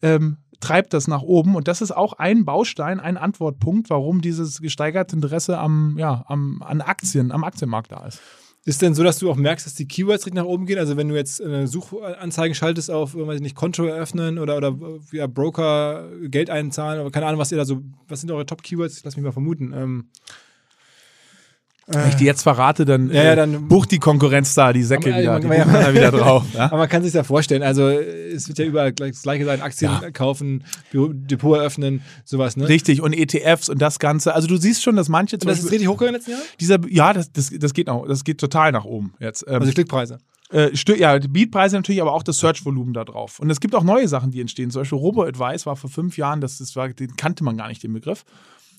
ähm, 0.00 0.38
treibt 0.60 0.94
das 0.94 1.06
nach 1.06 1.22
oben. 1.22 1.54
Und 1.54 1.68
das 1.68 1.82
ist 1.82 1.92
auch 1.92 2.14
ein 2.14 2.44
Baustein, 2.44 2.98
ein 2.98 3.16
Antwortpunkt, 3.16 3.90
warum 3.90 4.22
dieses 4.22 4.60
gesteigerte 4.60 5.14
Interesse 5.16 5.58
am, 5.58 5.96
ja, 5.98 6.24
am, 6.28 6.62
an 6.62 6.80
Aktien, 6.80 7.30
am 7.30 7.44
Aktienmarkt 7.44 7.92
da 7.92 8.06
ist. 8.06 8.20
Ist 8.66 8.82
denn 8.82 8.94
so, 8.94 9.04
dass 9.04 9.20
du 9.20 9.30
auch 9.30 9.36
merkst, 9.36 9.64
dass 9.64 9.74
die 9.74 9.86
Keywords 9.86 10.26
richtig 10.26 10.34
nach 10.34 10.44
oben 10.44 10.66
gehen? 10.66 10.80
Also 10.80 10.96
wenn 10.96 11.08
du 11.08 11.14
jetzt 11.14 11.40
eine 11.40 11.68
Suchanzeigen 11.68 12.52
schaltest 12.52 12.90
auf, 12.90 13.14
weiß 13.14 13.36
ich 13.36 13.40
nicht, 13.40 13.54
Konto 13.54 13.84
eröffnen 13.84 14.40
oder, 14.40 14.56
oder 14.56 14.76
ja, 15.12 15.28
Broker 15.28 16.08
Geld 16.24 16.50
einzahlen 16.50 17.00
oder 17.00 17.12
keine 17.12 17.26
Ahnung, 17.26 17.38
was 17.38 17.52
ihr 17.52 17.58
da 17.58 17.64
so, 17.64 17.82
was 18.08 18.22
sind 18.22 18.32
eure 18.32 18.44
Top-Keywords? 18.44 19.04
Lass 19.04 19.14
mich 19.16 19.24
mal 19.24 19.30
vermuten. 19.30 19.72
Ähm, 19.72 20.08
wenn 21.88 22.08
ich 22.08 22.16
die 22.16 22.24
jetzt 22.24 22.42
verrate, 22.42 22.84
dann, 22.84 23.10
Ja, 23.10 23.22
ja, 23.22 23.32
äh, 23.32 23.36
dann- 23.36 23.68
bucht 23.68 23.90
die 23.92 23.98
Konkurrenz 23.98 24.54
da 24.54 24.72
die 24.72 24.82
Säcke 24.82 25.08
Aber, 25.10 25.18
äh, 25.18 25.22
wieder, 25.22 25.32
man- 25.34 25.42
die 25.42 25.48
man- 25.48 25.72
dann 25.72 25.94
wieder 25.94 26.10
drauf. 26.12 26.44
Ja? 26.54 26.64
Aber 26.66 26.78
man 26.78 26.88
kann 26.88 27.02
sich 27.04 27.12
ja 27.14 27.22
vorstellen, 27.22 27.62
also 27.62 27.88
es 27.88 28.48
wird 28.48 28.58
ja 28.58 28.64
überall 28.64 28.92
das 28.92 29.22
gleiche 29.22 29.44
sein, 29.44 29.60
Aktien 29.62 29.92
kaufen, 30.12 30.64
Depot 30.92 31.56
eröffnen, 31.58 32.02
sowas, 32.24 32.56
ne? 32.56 32.68
Richtig, 32.68 33.00
und 33.02 33.12
ETFs 33.12 33.68
und 33.68 33.80
das 33.80 33.98
Ganze. 33.98 34.34
Also 34.34 34.48
du 34.48 34.56
siehst 34.56 34.82
schon, 34.82 34.96
dass 34.96 35.08
manche 35.08 35.38
das 35.38 35.44
ist 35.44 35.62
Beispiel, 35.62 35.70
richtig 35.70 35.88
hochgegangen 35.88 36.14
letzten 36.16 36.30
Jahren? 36.32 36.42
dieser, 36.60 36.78
ja, 36.88 37.12
das, 37.12 37.30
das, 37.32 37.50
das 37.56 37.72
geht 37.72 37.88
auch, 37.88 38.06
das 38.08 38.24
geht 38.24 38.38
total 38.38 38.72
nach 38.72 38.84
oben 38.84 39.14
jetzt. 39.20 39.44
Ähm, 39.46 39.60
Also 39.60 39.72
Klickpreise. 39.72 40.18
Äh, 40.52 40.70
ja, 40.96 41.18
die 41.18 41.26
Beatpreise 41.26 41.74
natürlich, 41.74 42.00
aber 42.00 42.12
auch 42.12 42.22
das 42.22 42.38
Search-Volumen 42.38 42.94
da 42.94 43.04
drauf. 43.04 43.40
Und 43.40 43.50
es 43.50 43.58
gibt 43.58 43.74
auch 43.74 43.82
neue 43.82 44.06
Sachen, 44.06 44.30
die 44.30 44.40
entstehen. 44.40 44.70
Zum 44.70 44.82
Beispiel 44.82 44.98
Robo-Advice 44.98 45.66
war 45.66 45.74
vor 45.74 45.90
fünf 45.90 46.16
Jahren, 46.16 46.40
das, 46.40 46.58
das 46.58 46.76
war, 46.76 46.88
den 46.88 47.16
kannte 47.16 47.42
man 47.42 47.56
gar 47.56 47.66
nicht, 47.66 47.82
den 47.82 47.92
Begriff. 47.92 48.24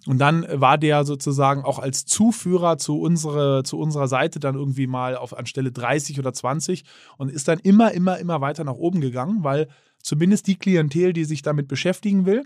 Und 0.08 0.20
dann 0.20 0.46
war 0.50 0.78
der 0.78 1.04
sozusagen 1.04 1.64
auch 1.66 1.80
als 1.80 2.06
Zuführer 2.06 2.78
zu, 2.78 3.02
unsere, 3.02 3.64
zu 3.64 3.78
unserer 3.78 4.08
Seite 4.08 4.40
dann 4.40 4.56
irgendwie 4.56 4.88
mal 4.88 5.18
auf 5.18 5.38
anstelle 5.38 5.70
30 5.72 6.18
oder 6.18 6.32
20 6.32 6.86
und 7.18 7.30
ist 7.30 7.50
dann 7.50 7.60
immer, 7.60 7.92
immer, 7.92 8.18
immer 8.18 8.40
weiter 8.40 8.64
nach 8.64 8.76
oben 8.76 9.02
gegangen, 9.02 9.44
weil 9.44 9.68
zumindest 10.02 10.48
die 10.48 10.56
Klientel, 10.56 11.12
die 11.12 11.26
sich 11.26 11.42
damit 11.42 11.68
beschäftigen 11.68 12.26
will, 12.26 12.46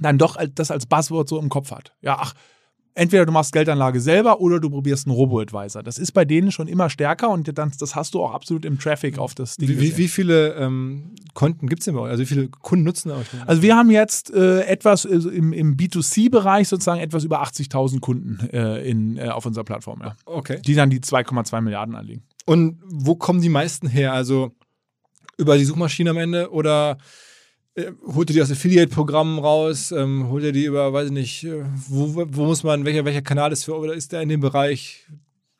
dann 0.00 0.16
doch 0.16 0.38
das 0.54 0.70
als 0.70 0.86
Buzzword 0.86 1.28
so 1.28 1.38
im 1.38 1.50
Kopf 1.50 1.70
hat. 1.70 1.92
Ja, 2.00 2.16
ach, 2.18 2.32
entweder 2.96 3.26
du 3.26 3.32
machst 3.32 3.52
Geldanlage 3.52 4.00
selber 4.00 4.40
oder 4.40 4.58
du 4.58 4.70
probierst 4.70 5.06
einen 5.06 5.14
Robo-Advisor. 5.14 5.82
Das 5.82 5.98
ist 5.98 6.12
bei 6.12 6.24
denen 6.24 6.50
schon 6.50 6.66
immer 6.66 6.90
stärker 6.90 7.28
und 7.28 7.56
dann, 7.56 7.70
das 7.78 7.94
hast 7.94 8.14
du 8.14 8.22
auch 8.22 8.32
absolut 8.32 8.64
im 8.64 8.78
Traffic 8.78 9.18
auf 9.18 9.34
das 9.34 9.56
Ding. 9.56 9.68
Wie, 9.68 9.96
wie, 9.96 10.08
viele 10.08 10.54
ähm, 10.54 11.14
Konten 11.34 11.68
gibt 11.68 11.82
es 11.82 11.84
denn 11.84 11.94
bei 11.94 12.00
euch? 12.00 12.10
Also 12.10 12.22
wie 12.22 12.26
viele 12.26 12.48
Kunden 12.48 12.84
nutzen 12.84 13.10
euch? 13.10 13.28
denn? 13.28 13.42
Also 13.42 13.62
wir 13.62 13.76
haben 13.76 13.90
jetzt 13.90 14.32
äh, 14.32 14.62
etwas 14.62 15.04
äh, 15.04 15.14
im, 15.14 15.52
im 15.52 15.76
B2C-Bereich 15.76 16.68
sozusagen 16.68 17.00
etwas 17.00 17.24
über 17.24 17.42
80.000 17.42 18.00
Kunden 18.00 18.48
äh, 18.50 18.88
in, 18.88 19.18
äh, 19.18 19.28
auf 19.28 19.44
unserer 19.44 19.64
Plattform, 19.64 20.00
ja. 20.02 20.16
okay. 20.24 20.60
die 20.64 20.74
dann 20.74 20.88
die 20.88 21.00
2,2 21.00 21.60
Milliarden 21.60 21.94
anliegen. 21.94 22.22
Und 22.46 22.80
wo 22.86 23.14
kommen 23.14 23.42
die 23.42 23.50
meisten 23.50 23.88
her? 23.88 24.14
Also 24.14 24.52
über 25.36 25.58
die 25.58 25.64
Suchmaschine 25.64 26.10
am 26.10 26.16
Ende 26.16 26.50
oder 26.50 26.96
äh, 27.76 27.92
holt 28.06 28.30
ihr 28.30 28.34
die 28.34 28.42
aus 28.42 28.50
Affiliate-Programmen 28.50 29.38
raus? 29.38 29.92
Ähm, 29.92 30.28
holt 30.28 30.42
ihr 30.44 30.52
die 30.52 30.64
über, 30.64 30.92
weiß 30.92 31.06
ich 31.06 31.12
nicht, 31.12 31.44
äh, 31.44 31.62
wo, 31.88 32.26
wo 32.30 32.44
muss 32.46 32.62
man, 32.64 32.84
welcher, 32.84 33.04
welcher 33.04 33.22
Kanal 33.22 33.52
ist 33.52 33.64
für, 33.64 33.76
oder 33.76 33.94
ist 33.94 34.12
der 34.12 34.22
in 34.22 34.28
dem 34.28 34.40
Bereich? 34.40 35.06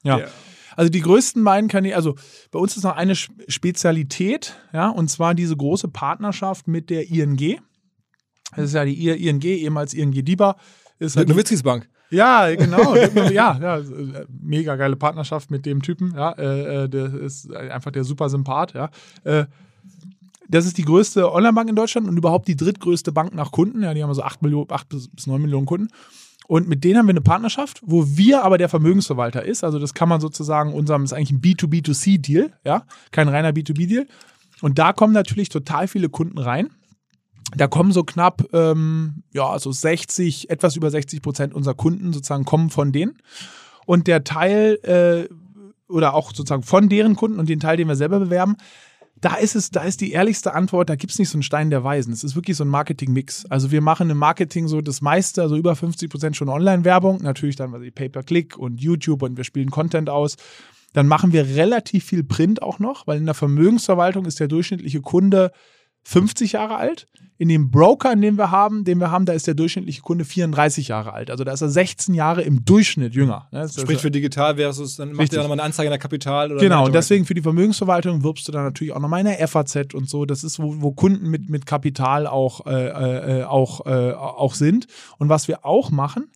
Ja. 0.02 0.16
Der- 0.18 0.30
Also 0.76 0.90
die 0.90 1.00
größten 1.00 1.42
beiden 1.42 1.68
Kanäle, 1.70 1.96
also 1.96 2.16
bei 2.50 2.58
uns 2.58 2.76
ist 2.76 2.82
noch 2.82 2.96
eine 2.96 3.14
Spezialität, 3.16 4.56
ja, 4.72 4.90
und 4.90 5.08
zwar 5.10 5.34
diese 5.34 5.56
große 5.56 5.88
Partnerschaft 5.88 6.68
mit 6.68 6.90
der 6.90 7.08
ING. 7.10 7.58
Das 8.54 8.66
ist 8.66 8.74
ja 8.74 8.84
die 8.84 9.08
ING, 9.08 9.40
ehemals 9.42 9.94
ING 9.94 10.12
DIBA. 10.12 10.56
Ist 10.98 11.16
halt 11.16 11.28
Nowitzkis 11.28 11.62
Bank. 11.62 11.88
Ja, 12.10 12.54
genau. 12.54 12.94
ja, 12.94 13.58
ja, 13.58 13.78
äh, 13.78 14.26
mega 14.28 14.76
geile 14.76 14.96
Partnerschaft 14.96 15.50
mit 15.50 15.66
dem 15.66 15.82
Typen. 15.82 16.14
Ja, 16.14 16.32
äh, 16.32 16.84
äh, 16.84 16.88
der 16.88 17.12
ist 17.14 17.52
einfach 17.52 17.90
der 17.90 18.04
super 18.04 18.28
Sympath. 18.28 18.74
Ja. 18.74 18.90
Äh, 19.24 19.46
das 20.48 20.66
ist 20.66 20.78
die 20.78 20.84
größte 20.84 21.32
Online-Bank 21.32 21.68
in 21.68 21.76
Deutschland 21.76 22.08
und 22.08 22.16
überhaupt 22.16 22.48
die 22.48 22.56
drittgrößte 22.56 23.12
Bank 23.12 23.34
nach 23.34 23.52
Kunden. 23.52 23.82
Ja, 23.82 23.94
die 23.94 24.02
haben 24.02 24.14
so 24.14 24.22
8, 24.22 24.42
Millionen, 24.42 24.70
8 24.70 24.88
bis 24.88 25.08
bis 25.08 25.26
9 25.26 25.40
Millionen 25.40 25.66
Kunden. 25.66 25.88
Und 26.46 26.68
mit 26.68 26.84
denen 26.84 26.98
haben 26.98 27.06
wir 27.06 27.12
eine 27.12 27.20
Partnerschaft, 27.20 27.80
wo 27.84 28.06
wir 28.16 28.44
aber 28.44 28.56
der 28.56 28.68
Vermögensverwalter 28.68 29.44
ist. 29.44 29.64
Also 29.64 29.78
das 29.78 29.94
kann 29.94 30.08
man 30.08 30.20
sozusagen 30.20 30.72
unserem, 30.72 31.02
ist 31.02 31.12
eigentlich 31.12 31.32
ein 31.32 31.40
B2B2C-Deal, 31.40 32.52
ja, 32.64 32.84
kein 33.10 33.28
reiner 33.28 33.50
B2B-Deal. 33.50 34.06
Und 34.60 34.78
da 34.78 34.92
kommen 34.92 35.12
natürlich 35.12 35.48
total 35.48 35.88
viele 35.88 36.08
Kunden 36.08 36.38
rein. 36.38 36.70
Da 37.56 37.66
kommen 37.66 37.92
so 37.92 38.04
knapp, 38.04 38.44
ähm, 38.52 39.22
ja, 39.32 39.58
so 39.58 39.72
60, 39.72 40.50
etwas 40.50 40.76
über 40.76 40.90
60 40.90 41.20
Prozent 41.20 41.54
unserer 41.54 41.74
Kunden 41.74 42.12
sozusagen 42.12 42.44
kommen 42.44 42.70
von 42.70 42.92
denen. 42.92 43.18
Und 43.84 44.06
der 44.06 44.24
Teil, 44.24 44.78
äh, 44.82 45.28
oder 45.88 46.14
auch 46.14 46.32
sozusagen 46.32 46.62
von 46.62 46.88
deren 46.88 47.16
Kunden 47.16 47.38
und 47.38 47.48
den 47.48 47.60
Teil, 47.60 47.76
den 47.76 47.88
wir 47.88 47.96
selber 47.96 48.18
bewerben, 48.18 48.56
da 49.20 49.36
ist 49.36 49.56
es, 49.56 49.70
da 49.70 49.82
ist 49.82 50.00
die 50.00 50.12
ehrlichste 50.12 50.54
Antwort, 50.54 50.90
da 50.90 50.94
gibt 50.94 51.12
es 51.12 51.18
nicht 51.18 51.30
so 51.30 51.36
einen 51.36 51.42
Stein 51.42 51.70
der 51.70 51.82
Weisen. 51.82 52.12
Es 52.12 52.22
ist 52.22 52.36
wirklich 52.36 52.56
so 52.56 52.64
ein 52.64 52.68
Marketing-Mix. 52.68 53.46
Also 53.46 53.70
wir 53.70 53.80
machen 53.80 54.10
im 54.10 54.18
Marketing 54.18 54.68
so 54.68 54.82
das 54.82 55.00
meiste, 55.00 55.40
also 55.42 55.56
über 55.56 55.74
50 55.74 56.10
Prozent 56.10 56.36
schon 56.36 56.48
Online-Werbung, 56.48 57.22
natürlich 57.22 57.56
dann 57.56 57.72
was 57.72 57.82
ich, 57.82 57.94
Pay-per-Click 57.94 58.58
und 58.58 58.80
YouTube 58.80 59.22
und 59.22 59.36
wir 59.36 59.44
spielen 59.44 59.70
Content 59.70 60.10
aus. 60.10 60.36
Dann 60.92 61.08
machen 61.08 61.32
wir 61.32 61.46
relativ 61.46 62.04
viel 62.04 62.24
Print 62.24 62.62
auch 62.62 62.78
noch, 62.78 63.06
weil 63.06 63.18
in 63.18 63.26
der 63.26 63.34
Vermögensverwaltung 63.34 64.26
ist 64.26 64.38
der 64.40 64.48
durchschnittliche 64.48 65.00
Kunde 65.00 65.50
50 66.06 66.52
Jahre 66.52 66.76
alt. 66.76 67.08
In 67.38 67.48
dem 67.48 67.70
Broker, 67.70 68.12
in 68.12 68.22
dem 68.22 68.38
wir 68.38 68.50
haben, 68.50 68.84
den 68.84 68.98
wir 68.98 69.10
haben, 69.10 69.26
da 69.26 69.34
ist 69.34 69.46
der 69.46 69.52
durchschnittliche 69.52 70.00
Kunde 70.00 70.24
34 70.24 70.88
Jahre 70.88 71.12
alt. 71.12 71.30
Also 71.30 71.44
da 71.44 71.52
ist 71.52 71.60
er 71.60 71.68
16 71.68 72.14
Jahre 72.14 72.42
im 72.42 72.64
Durchschnitt 72.64 73.14
jünger. 73.14 73.48
ne? 73.50 73.68
Sprich 73.68 73.98
für 73.98 74.10
digital 74.10 74.56
versus, 74.56 74.96
dann 74.96 75.10
macht 75.10 75.22
Richtig. 75.22 75.38
ihr 75.38 75.42
nochmal 75.42 75.56
eine 75.58 75.64
Anzeige 75.64 75.88
in 75.88 75.90
der 75.90 75.98
Kapital 75.98 76.52
oder 76.52 76.60
Genau, 76.60 76.86
und 76.86 76.94
deswegen 76.94 77.26
für 77.26 77.34
die 77.34 77.42
Vermögensverwaltung 77.42 78.22
wirbst 78.22 78.48
du 78.48 78.52
dann 78.52 78.64
natürlich 78.64 78.94
auch 78.94 79.00
nochmal 79.00 79.20
in 79.20 79.26
der 79.26 79.46
FAZ 79.48 79.92
und 79.92 80.08
so. 80.08 80.24
Das 80.24 80.44
ist, 80.44 80.58
wo, 80.60 80.80
wo 80.80 80.92
Kunden 80.92 81.28
mit, 81.28 81.50
mit 81.50 81.66
Kapital 81.66 82.26
auch, 82.26 82.64
äh, 82.66 83.40
äh, 83.40 83.44
auch, 83.44 83.84
äh, 83.84 84.12
auch 84.12 84.54
sind. 84.54 84.86
Und 85.18 85.28
was 85.28 85.48
wir 85.48 85.66
auch 85.66 85.90
machen, 85.90 86.30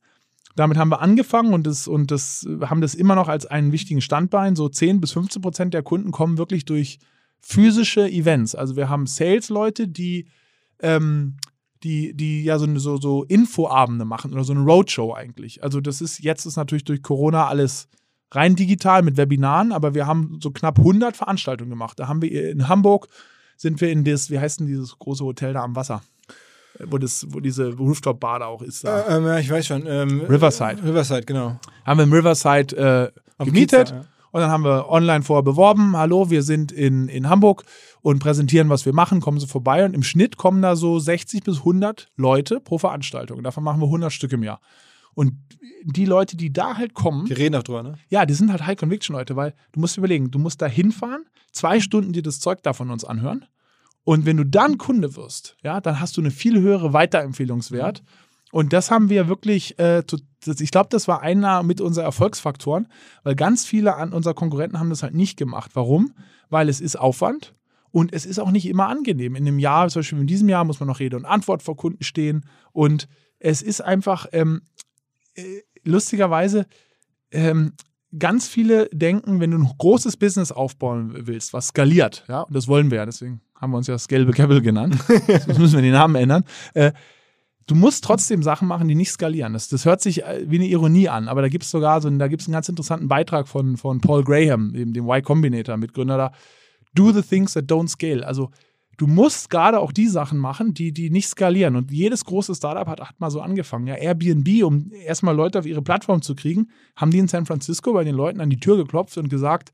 damit 0.57 0.77
haben 0.77 0.91
wir 0.91 1.01
angefangen 1.01 1.55
und 1.55 1.67
das, 1.67 1.89
und 1.89 2.11
das 2.11 2.47
haben 2.63 2.83
das 2.83 2.95
immer 2.95 3.15
noch 3.15 3.29
als 3.29 3.47
einen 3.47 3.73
wichtigen 3.73 4.03
Standbein. 4.03 4.55
So 4.57 4.69
10 4.69 5.01
bis 5.01 5.13
15 5.13 5.41
Prozent 5.41 5.73
der 5.73 5.83
Kunden 5.83 6.11
kommen 6.11 6.37
wirklich 6.37 6.67
durch 6.67 6.99
physische 7.41 8.09
Events. 8.09 8.55
Also 8.55 8.77
wir 8.77 8.89
haben 8.89 9.07
Sales-Leute, 9.07 9.89
die, 9.89 10.29
ähm, 10.81 11.37
die, 11.83 12.15
die 12.15 12.45
ja 12.45 12.59
so, 12.59 12.79
so, 12.79 12.97
so 12.99 13.25
Infoabende 13.25 14.05
machen 14.05 14.33
oder 14.33 14.45
so 14.45 14.53
eine 14.53 14.63
Roadshow 14.63 15.15
eigentlich. 15.15 15.63
Also 15.63 15.81
das 15.81 16.01
ist, 16.01 16.21
jetzt 16.21 16.47
ist 16.47 16.57
natürlich 16.57 16.85
durch 16.85 17.03
Corona 17.03 17.47
alles 17.47 17.89
rein 18.33 18.55
digital 18.55 19.03
mit 19.03 19.17
Webinaren, 19.17 19.73
aber 19.73 19.95
wir 19.95 20.07
haben 20.07 20.39
so 20.43 20.51
knapp 20.51 20.79
100 20.79 21.17
Veranstaltungen 21.17 21.71
gemacht. 21.71 21.99
Da 21.99 22.09
haben 22.09 22.23
wir 22.23 22.51
in 22.51 22.69
Hamburg, 22.69 23.09
sind 23.57 23.81
wir 23.81 23.91
in 23.91 24.05
das, 24.05 24.31
wie 24.31 24.39
heißt 24.39 24.61
denn 24.61 24.67
dieses 24.67 24.99
große 24.99 25.25
Hotel 25.25 25.55
da 25.55 25.63
am 25.63 25.75
Wasser? 25.75 26.03
Wo, 26.79 26.99
das, 26.99 27.27
wo 27.29 27.41
diese 27.41 27.75
Rooftop-Bar 27.75 28.39
da 28.39 28.47
auch 28.47 28.63
ist. 28.63 28.85
Da. 28.85 29.01
Äh, 29.01 29.17
ähm, 29.17 29.27
ja, 29.27 29.39
ich 29.39 29.51
weiß 29.51 29.67
schon. 29.67 29.87
Ähm, 29.87 30.21
Riverside. 30.23 30.83
Riverside, 30.83 31.23
genau. 31.23 31.59
haben 31.85 31.99
wir 31.99 32.05
im 32.05 32.13
Riverside 32.13 33.13
äh, 33.39 33.45
gemietet. 33.45 33.89
Kiez 33.89 33.91
da, 33.91 33.97
ja. 33.97 34.05
Und 34.33 34.41
dann 34.41 34.51
haben 34.51 34.65
wir 34.65 34.89
online 34.89 35.23
vorher 35.23 35.43
beworben, 35.43 35.97
hallo, 35.97 36.31
wir 36.31 36.43
sind 36.43 36.73
in, 36.73 37.09
in 37.09 37.29
Hamburg 37.29 37.65
und 38.01 38.21
präsentieren, 38.21 38.69
was 38.69 38.87
wir 38.87 38.93
machen, 38.93 39.21
kommen 39.21 39.41
Sie 39.41 39.47
vorbei. 39.47 39.85
Und 39.85 39.95
im 39.95 40.03
Schnitt 40.03 40.37
kommen 40.37 40.63
da 40.63 40.77
so 40.77 40.99
60 40.99 41.43
bis 41.43 41.59
100 41.59 42.09
Leute 42.17 42.61
pro 42.61 42.79
Veranstaltung. 42.79 43.39
Und 43.39 43.45
davon 43.45 43.65
machen 43.65 43.81
wir 43.81 43.87
100 43.87 44.13
Stück 44.13 44.33
im 44.33 44.43
Jahr. 44.43 44.61
Und 45.15 45.35
die 45.85 46.05
Leute, 46.05 46.37
die 46.37 46.53
da 46.53 46.77
halt 46.77 46.95
kommen, 46.95 47.29
Wir 47.29 47.39
reden 47.39 47.57
auch 47.57 47.63
drüber, 47.63 47.83
ne? 47.83 47.95
ja, 48.09 48.27
die 48.27 48.35
sind 48.35 48.51
halt 48.51 48.67
High-Conviction-Leute, 48.67 49.35
weil 49.35 49.55
du 49.73 49.81
musst 49.81 49.97
überlegen, 49.97 50.31
du 50.31 50.39
musst 50.39 50.63
da 50.63 50.67
hinfahren, 50.67 51.25
zwei 51.53 51.81
Stunden 51.81 52.13
dir 52.13 52.23
das 52.23 52.41
Zeug 52.41 52.63
da 52.63 52.73
von 52.73 52.91
uns 52.91 53.05
anhören. 53.05 53.45
Und 54.05 54.25
wenn 54.27 54.37
du 54.37 54.45
dann 54.45 54.79
Kunde 54.79 55.17
wirst, 55.17 55.57
ja, 55.63 55.81
dann 55.81 56.01
hast 56.01 56.17
du 56.17 56.21
eine 56.21 56.31
viel 56.31 56.61
höhere 56.61 56.93
Weiterempfehlungswert. 56.93 58.03
Und 58.53 58.73
das 58.73 58.91
haben 58.91 59.09
wir 59.09 59.29
wirklich, 59.29 59.79
äh, 59.79 60.03
ich 60.59 60.71
glaube, 60.71 60.89
das 60.91 61.07
war 61.07 61.23
einer 61.23 61.63
mit 61.63 61.81
unserer 61.81 62.05
Erfolgsfaktoren, 62.05 62.89
weil 63.23 63.37
ganz 63.37 63.65
viele 63.65 63.97
an 63.97 64.13
unserer 64.13 64.35
Konkurrenten 64.35 64.79
haben 64.81 64.91
das 64.91 65.03
halt 65.03 65.15
nicht 65.15 65.37
gemacht. 65.37 65.71
Warum? 65.75 66.13
Weil 66.49 66.69
es 66.69 66.81
ist 66.81 66.97
Aufwand 66.97 67.55
und 67.93 68.13
es 68.13 68.27
ist 68.27 68.39
auch 68.39 68.51
nicht 68.51 68.67
immer 68.67 68.89
angenehm. 68.89 69.37
In 69.37 69.47
einem 69.47 69.59
Jahr, 69.59 69.89
zum 69.89 70.01
Beispiel 70.01 70.19
in 70.19 70.27
diesem 70.27 70.49
Jahr, 70.49 70.65
muss 70.65 70.81
man 70.81 70.89
noch 70.89 71.01
Rede 71.01 71.17
und 71.17 71.25
Antwort 71.25 71.63
vor 71.63 71.77
Kunden 71.77 72.03
stehen. 72.03 72.45
Und 72.73 73.09
es 73.39 73.63
ist 73.63 73.81
einfach, 73.81 74.27
ähm, 74.33 74.63
äh, 75.35 75.61
lustigerweise, 75.85 76.67
ähm, 77.31 77.73
ganz 78.19 78.49
viele 78.49 78.89
denken, 78.93 79.41
wenn 79.41 79.53
du 79.53 79.59
ein 79.59 79.71
großes 79.79 80.17
Business 80.17 80.51
aufbauen 80.51 81.13
willst, 81.27 81.53
was 81.53 81.69
skaliert, 81.69 82.25
ja, 82.29 82.43
und 82.43 82.55
das 82.55 82.67
wollen 82.67 82.91
wir 82.91 82.99
ja, 82.99 83.07
deswegen 83.07 83.41
haben 83.55 83.71
wir 83.71 83.77
uns 83.77 83.87
ja 83.87 83.95
das 83.95 84.09
gelbe 84.09 84.33
Käppel 84.33 84.61
genannt, 84.63 84.97
jetzt 85.29 85.47
müssen 85.59 85.75
wir 85.75 85.83
den 85.83 85.93
Namen 85.93 86.17
ändern, 86.17 86.45
äh, 86.75 86.93
du 87.67 87.75
musst 87.75 88.05
trotzdem 88.05 88.43
Sachen 88.43 88.69
machen, 88.69 88.89
die 88.89 88.95
nicht 88.95 89.11
skalieren. 89.11 89.53
Das, 89.53 89.69
das 89.69 89.85
hört 89.85 90.01
sich 90.01 90.25
äh, 90.25 90.45
wie 90.47 90.57
eine 90.57 90.67
Ironie 90.67 91.09
an, 91.09 91.29
aber 91.29 91.43
da 91.43 91.49
gibt 91.49 91.65
es 91.65 91.71
sogar 91.71 92.01
so 92.01 92.09
einen, 92.09 92.19
da 92.19 92.29
gibt's 92.29 92.47
einen 92.47 92.55
ganz 92.55 92.69
interessanten 92.69 93.09
Beitrag 93.09 93.49
von, 93.49 93.77
von 93.77 94.01
Paul 94.01 94.25
Graham, 94.25 94.73
dem, 94.73 94.93
dem 94.93 95.05
Y 95.05 95.23
Combinator, 95.23 95.77
Mitgründer 95.77 96.17
da, 96.17 96.33
Do 96.95 97.13
the 97.13 97.23
things 97.23 97.53
that 97.53 97.67
don't 97.67 97.89
scale. 97.89 98.27
Also 98.27 98.51
du 98.97 99.07
musst 99.07 99.49
gerade 99.49 99.79
auch 99.79 99.93
die 99.93 100.09
Sachen 100.09 100.39
machen, 100.39 100.75
die, 100.75 100.93
die 100.93 101.09
nicht 101.09 101.29
skalieren. 101.29 101.77
Und 101.77 101.91
jedes 101.91 102.25
große 102.25 102.55
Startup 102.55 102.87
hat, 102.87 103.01
hat 103.01 103.19
mal 103.21 103.31
so 103.31 103.41
angefangen. 103.41 103.87
Ja, 103.87 103.95
Airbnb, 103.95 104.65
um 104.65 104.91
erstmal 104.93 105.35
Leute 105.35 105.59
auf 105.59 105.67
ihre 105.67 105.83
Plattform 105.83 106.21
zu 106.21 106.35
kriegen, 106.35 106.69
haben 106.97 107.11
die 107.11 107.19
in 107.19 107.29
San 107.29 107.47
Francisco 107.47 107.93
bei 107.93 108.05
den 108.05 108.15
Leuten 108.15 108.41
an 108.41 108.51
die 108.51 108.61
Tür 108.61 108.77
geklopft 108.77 109.17
und 109.17 109.29
gesagt, 109.29 109.73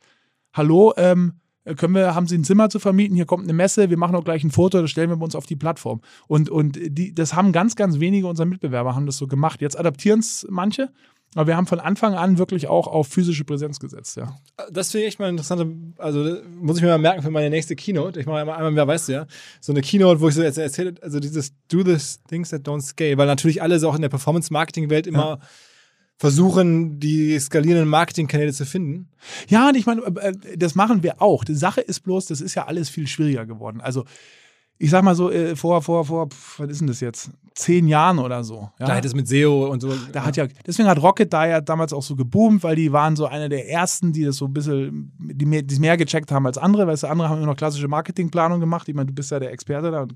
hallo, 0.53 0.93
ähm, 0.97 1.33
äh, 1.33 1.46
können 1.75 1.95
wir, 1.95 2.15
haben 2.15 2.27
Sie 2.27 2.37
ein 2.37 2.45
Zimmer 2.45 2.69
zu 2.71 2.79
vermieten, 2.79 3.17
hier 3.17 3.27
kommt 3.27 3.45
eine 3.45 3.53
Messe, 3.53 3.91
wir 3.91 3.97
machen 3.97 4.15
auch 4.15 4.25
gleich 4.25 4.45
ein 4.45 4.51
Foto, 4.51 4.81
das 4.81 4.91
stellen 4.91 5.11
wir 5.11 5.17
bei 5.17 5.25
uns 5.25 5.35
auf 5.35 5.47
die 5.47 5.57
Plattform. 5.57 6.01
Und, 6.29 6.49
und 6.49 6.79
die, 6.81 7.15
das 7.15 7.35
haben 7.35 7.53
ganz, 7.53 7.77
ganz 7.77 7.99
wenige 7.99 8.27
unserer 8.27 8.47
Mitbewerber 8.47 8.95
haben 8.95 9.07
das 9.07 9.17
so 9.17 9.27
gemacht. 9.27 9.61
Jetzt 9.61 9.79
adaptieren 9.79 10.21
es 10.21 10.47
manche, 10.49 10.91
aber 11.35 11.49
wir 11.49 11.57
haben 11.57 11.67
von 11.67 11.81
Anfang 11.81 12.15
an 12.15 12.39
wirklich 12.39 12.69
auch 12.69 12.87
auf 12.87 13.09
physische 13.09 13.45
Präsenz 13.45 13.81
gesetzt, 13.81 14.17
ja. 14.17 14.37
Das 14.71 14.91
finde 14.91 15.05
ich 15.05 15.09
echt 15.09 15.19
mal 15.19 15.29
interessant. 15.29 15.95
Also 15.99 16.39
muss 16.61 16.77
ich 16.77 16.83
mir 16.83 16.89
mal 16.89 16.99
merken 16.99 17.23
für 17.23 17.31
meine 17.31 17.51
nächste 17.51 17.75
Keynote. 17.75 18.21
Ich 18.21 18.27
mache 18.27 18.39
einmal, 18.39 18.57
einmal 18.57 18.73
mehr, 18.73 18.87
weißt 18.87 19.09
du 19.09 19.13
ja, 19.13 19.27
so 19.61 19.73
eine 19.73 19.83
Keynote, 19.83 20.21
wo 20.21 20.29
ich 20.29 20.35
so 20.35 20.43
jetzt 20.43 20.59
erzähle, 20.59 20.95
also 21.03 21.21
dieses 21.21 21.53
Do 21.69 21.83
this 21.83 22.21
things 22.29 22.51
that 22.51 22.63
don't 22.63 22.81
scale, 22.81 23.19
weil 23.19 23.27
natürlich 23.27 23.61
alle 23.61 23.79
so 23.79 23.91
auch 23.91 23.97
in 23.97 24.03
der 24.03 24.09
Performance-Marketing-Welt 24.09 25.07
immer 25.07 25.39
ja 25.41 25.47
versuchen, 26.19 26.99
die 26.99 27.39
skalierenden 27.39 27.89
Marketingkanäle 27.89 28.53
zu 28.53 28.65
finden. 28.65 29.11
Ja, 29.49 29.69
und 29.69 29.77
ich 29.77 29.87
meine, 29.87 30.03
äh, 30.03 30.57
das 30.57 30.75
machen 30.75 31.03
wir 31.03 31.21
auch. 31.21 31.45
Die 31.45 31.55
Sache 31.55 31.81
ist 31.81 32.01
bloß, 32.01 32.27
das 32.27 32.41
ist 32.41 32.55
ja 32.55 32.67
alles 32.67 32.89
viel 32.89 33.07
schwieriger 33.07 33.45
geworden. 33.45 33.81
Also, 33.81 34.05
ich 34.79 34.91
sag 34.91 35.03
mal 35.03 35.15
so, 35.15 35.31
äh, 35.31 35.57
vor, 35.57 35.83
vor, 35.83 36.05
vor, 36.05 36.29
was 36.59 36.69
ist 36.69 36.81
denn 36.81 36.87
das 36.87 37.01
jetzt? 37.01 37.31
Zehn 37.55 37.89
Jahren 37.89 38.19
oder 38.19 38.45
so. 38.45 38.71
Ja? 38.79 38.87
Da 38.87 38.95
hat 38.97 39.05
es 39.05 39.15
mit 39.15 39.27
SEO 39.27 39.69
und 39.69 39.81
so. 39.81 39.95
Da 40.13 40.25
hat 40.25 40.37
ja, 40.37 40.47
deswegen 40.67 40.89
hat 40.89 41.03
Rocket 41.03 41.33
da 41.33 41.47
ja 41.47 41.61
damals 41.63 41.93
auch 41.95 42.03
so 42.03 42.17
geboomt, 42.17 42.63
weil 42.63 42.77
die 42.77 42.93
waren 42.93 43.17
so 43.17 43.27
einer 43.27 43.49
der 43.49 43.71
ersten, 43.71 44.13
die 44.13 44.25
das 44.25 44.37
so 44.37 44.47
ein 44.47 44.53
bisschen, 44.53 45.13
die 45.19 45.47
mehr, 45.47 45.63
die 45.63 45.79
mehr 45.79 45.97
gecheckt 45.97 46.31
haben 46.31 46.47
als 46.47 46.59
andere, 46.59 46.87
weil 46.87 47.11
andere 47.11 47.29
haben 47.29 47.39
immer 47.39 47.47
noch 47.47 47.57
klassische 47.57 47.89
Marketingplanung 47.89 48.61
gemacht. 48.61 48.89
Ich 48.89 48.95
meine, 48.95 49.07
du 49.07 49.15
bist 49.15 49.31
ja 49.31 49.41
der 49.41 49.53
Experte 49.53 49.91
da. 49.91 50.03
Und, 50.03 50.15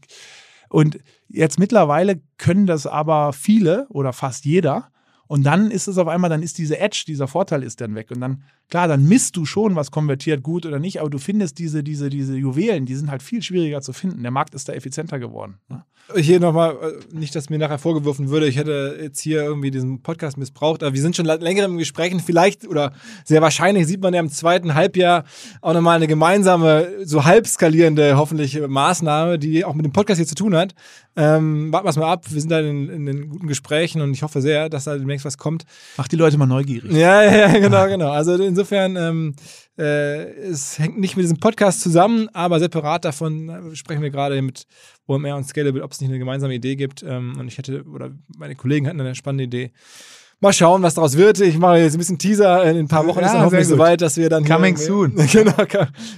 und 0.69 0.99
jetzt 1.29 1.59
mittlerweile 1.59 2.21
können 2.37 2.67
das 2.67 2.87
aber 2.87 3.33
viele 3.33 3.87
oder 3.89 4.13
fast 4.13 4.45
jeder. 4.45 4.91
Und 5.31 5.45
dann 5.45 5.71
ist 5.71 5.87
es 5.87 5.97
auf 5.97 6.09
einmal, 6.09 6.29
dann 6.29 6.43
ist 6.43 6.59
diese 6.59 6.81
Edge, 6.81 7.05
dieser 7.07 7.29
Vorteil 7.29 7.63
ist 7.63 7.81
dann 7.81 7.95
weg. 7.95 8.11
Und 8.11 8.21
dann, 8.21 8.43
klar, 8.71 8.89
dann 8.89 9.07
misst 9.07 9.37
du 9.37 9.45
schon, 9.45 9.77
was 9.77 9.91
konvertiert 9.91 10.43
gut 10.43 10.65
oder 10.65 10.79
nicht, 10.79 11.01
aber 11.01 11.11
du 11.11 11.19
findest 11.19 11.59
diese, 11.59 11.83
diese, 11.83 12.09
diese 12.09 12.37
Juwelen, 12.37 12.87
die 12.87 12.95
sind 12.95 13.11
halt 13.11 13.23
viel 13.23 13.43
schwieriger 13.43 13.83
zu 13.83 13.93
finden. 13.93 14.23
Der 14.23 14.31
Markt 14.31 14.55
ist 14.55 14.69
da 14.69 14.73
effizienter 14.73 15.19
geworden. 15.19 15.59
Ne? 15.69 15.85
Hier 16.17 16.41
nochmal, 16.41 16.77
äh, 16.83 17.17
nicht, 17.17 17.35
dass 17.37 17.51
mir 17.51 17.59
nachher 17.59 17.79
vorgeworfen 17.79 18.31
würde, 18.31 18.49
ich 18.49 18.57
hätte 18.57 18.99
jetzt 19.01 19.21
hier 19.21 19.43
irgendwie 19.43 19.71
diesen 19.71 20.03
Podcast 20.03 20.39
missbraucht, 20.39 20.83
aber 20.83 20.95
wir 20.95 21.03
sind 21.03 21.15
schon 21.15 21.27
länger 21.27 21.65
im 21.65 21.79
Gesprächen. 21.79 22.21
Vielleicht 22.21 22.67
oder 22.67 22.93
sehr 23.25 23.43
wahrscheinlich 23.43 23.87
sieht 23.87 24.01
man 24.03 24.15
ja 24.15 24.21
im 24.21 24.31
zweiten 24.31 24.75
Halbjahr 24.75 25.25
auch 25.61 25.73
nochmal 25.73 25.97
eine 25.97 26.09
gemeinsame, 26.09 27.05
so 27.05 27.25
halb 27.25 27.47
skalierende, 27.47 28.17
hoffentlich 28.17 28.61
Maßnahme, 28.67 29.39
die 29.39 29.65
auch 29.65 29.75
mit 29.75 29.85
dem 29.85 29.93
Podcast 29.93 30.19
hier 30.19 30.27
zu 30.27 30.35
tun 30.35 30.57
hat. 30.57 30.75
Ähm, 31.17 31.73
warten 31.73 31.87
wir 31.87 31.91
es 31.91 31.97
mal 31.97 32.11
ab. 32.11 32.25
Wir 32.29 32.41
sind 32.41 32.51
da 32.51 32.61
in, 32.61 32.89
in, 32.89 33.07
den 33.07 33.29
guten 33.29 33.47
Gesprächen 33.47 34.01
und 34.01 34.13
ich 34.13 34.23
hoffe 34.23 34.41
sehr, 34.41 34.69
dass 34.69 34.85
da 34.85 34.97
demnächst 34.97 35.25
was 35.25 35.39
kommt. 35.39 35.65
Macht 35.97 36.13
die 36.13 36.17
Leute 36.17 36.39
mal 36.39 36.47
neugierig. 36.47 36.93
Ja, 36.93 37.23
ja, 37.23 37.59
genau, 37.59 37.87
genau. 37.87 38.11
Also 38.11 38.35
insofern, 38.35 38.60
ähm, 38.97 39.35
äh, 39.79 40.31
es 40.43 40.79
hängt 40.79 40.99
nicht 40.99 41.17
mit 41.17 41.25
diesem 41.25 41.39
Podcast 41.39 41.81
zusammen, 41.81 42.29
aber 42.33 42.61
separat 42.61 43.05
davon 43.05 43.49
äh, 43.49 43.77
sprechen 43.77 44.03
wir 44.03 44.11
gerade 44.11 44.41
mit 44.43 44.67
OMR 45.07 45.37
und 45.37 45.45
Scalable, 45.45 45.83
ob 45.83 45.93
es 45.93 46.01
nicht 46.01 46.11
eine 46.11 46.19
gemeinsame 46.19 46.55
Idee 46.55 46.77
gibt. 46.77 47.03
Ähm, 47.03 47.37
und 47.39 47.49
ich 47.49 47.59
hätte, 47.59 47.85
oder 47.85 48.11
meine 48.37 48.57
Kollegen 48.57 48.87
hatten 48.87 49.01
eine 49.01 49.15
spannende 49.15 49.45
Idee. 49.45 49.73
Mal 50.43 50.55
schauen, 50.55 50.83
was 50.83 50.95
daraus 50.95 51.19
wird. 51.19 51.39
Ich 51.41 51.59
mache 51.59 51.79
jetzt 51.79 51.95
ein 51.95 51.99
bisschen 51.99 52.19
Teaser. 52.19 52.65
In 52.65 52.79
ein 52.79 52.89
paar 52.89 53.07
Wochen 53.07 53.21
ja, 53.21 53.27
ist 53.27 53.33
dann 53.35 53.43
hoffentlich 53.43 53.69
soweit, 53.69 54.01
dass 54.01 54.17
wir 54.17 54.31
dann. 54.31 54.45
Coming 54.45 54.77
hier, 54.77 54.87
soon. 54.87 55.15
genau. 55.33 55.53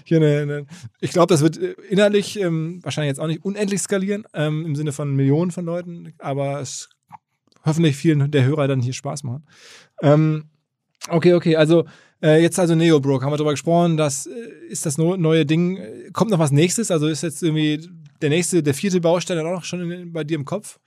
Hier 0.04 0.18
eine, 0.18 0.38
eine, 0.42 0.66
ich 1.00 1.10
glaube, 1.10 1.26
das 1.26 1.40
wird 1.42 1.58
äh, 1.58 1.74
innerlich 1.88 2.38
ähm, 2.38 2.78
wahrscheinlich 2.84 3.08
jetzt 3.08 3.18
auch 3.18 3.26
nicht 3.26 3.44
unendlich 3.44 3.80
skalieren, 3.80 4.24
ähm, 4.32 4.64
im 4.64 4.76
Sinne 4.76 4.92
von 4.92 5.14
Millionen 5.16 5.50
von 5.50 5.64
Leuten, 5.64 6.14
aber 6.18 6.60
es 6.60 6.88
hoffentlich 7.64 7.96
vielen 7.96 8.30
der 8.30 8.44
Hörer 8.44 8.68
dann 8.68 8.80
hier 8.80 8.92
Spaß 8.92 9.24
machen. 9.24 9.44
Ähm, 10.02 10.44
okay, 11.08 11.34
okay. 11.34 11.56
Also 11.56 11.84
jetzt 12.28 12.58
also 12.58 12.74
Neobroke, 12.74 13.24
haben 13.24 13.32
wir 13.32 13.36
darüber 13.36 13.52
gesprochen. 13.52 13.96
Das 13.96 14.26
äh, 14.26 14.30
ist 14.68 14.86
das 14.86 14.98
neue 14.98 15.44
Ding. 15.46 15.78
Kommt 16.12 16.30
noch 16.30 16.38
was 16.38 16.52
nächstes? 16.52 16.90
Also 16.90 17.08
ist 17.08 17.22
jetzt 17.22 17.42
irgendwie 17.42 17.88
der 18.20 18.30
nächste, 18.30 18.62
der 18.62 18.74
vierte 18.74 19.00
Baustein 19.00 19.38
auch 19.38 19.52
noch 19.52 19.64
schon 19.64 19.90
in, 19.90 20.12
bei 20.12 20.24
dir 20.24 20.36
im 20.36 20.44
Kopf? 20.44 20.78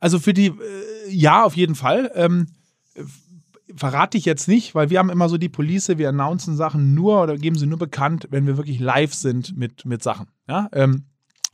Also 0.00 0.18
für 0.18 0.32
die, 0.32 0.46
äh, 0.46 0.52
ja, 1.10 1.44
auf 1.44 1.56
jeden 1.56 1.74
Fall. 1.74 2.10
Ähm, 2.14 2.46
verrate 3.74 4.16
ich 4.16 4.24
jetzt 4.24 4.48
nicht, 4.48 4.74
weil 4.74 4.90
wir 4.90 4.98
haben 4.98 5.10
immer 5.10 5.28
so 5.28 5.36
die 5.36 5.48
Police, 5.48 5.88
wir 5.96 6.08
announcen 6.08 6.56
Sachen 6.56 6.94
nur 6.94 7.22
oder 7.22 7.36
geben 7.36 7.58
sie 7.58 7.66
nur 7.66 7.78
bekannt, 7.78 8.28
wenn 8.30 8.46
wir 8.46 8.56
wirklich 8.56 8.78
live 8.78 9.12
sind 9.12 9.56
mit, 9.56 9.84
mit 9.84 10.02
Sachen. 10.02 10.28
Ja, 10.48 10.68
ähm, 10.72 11.04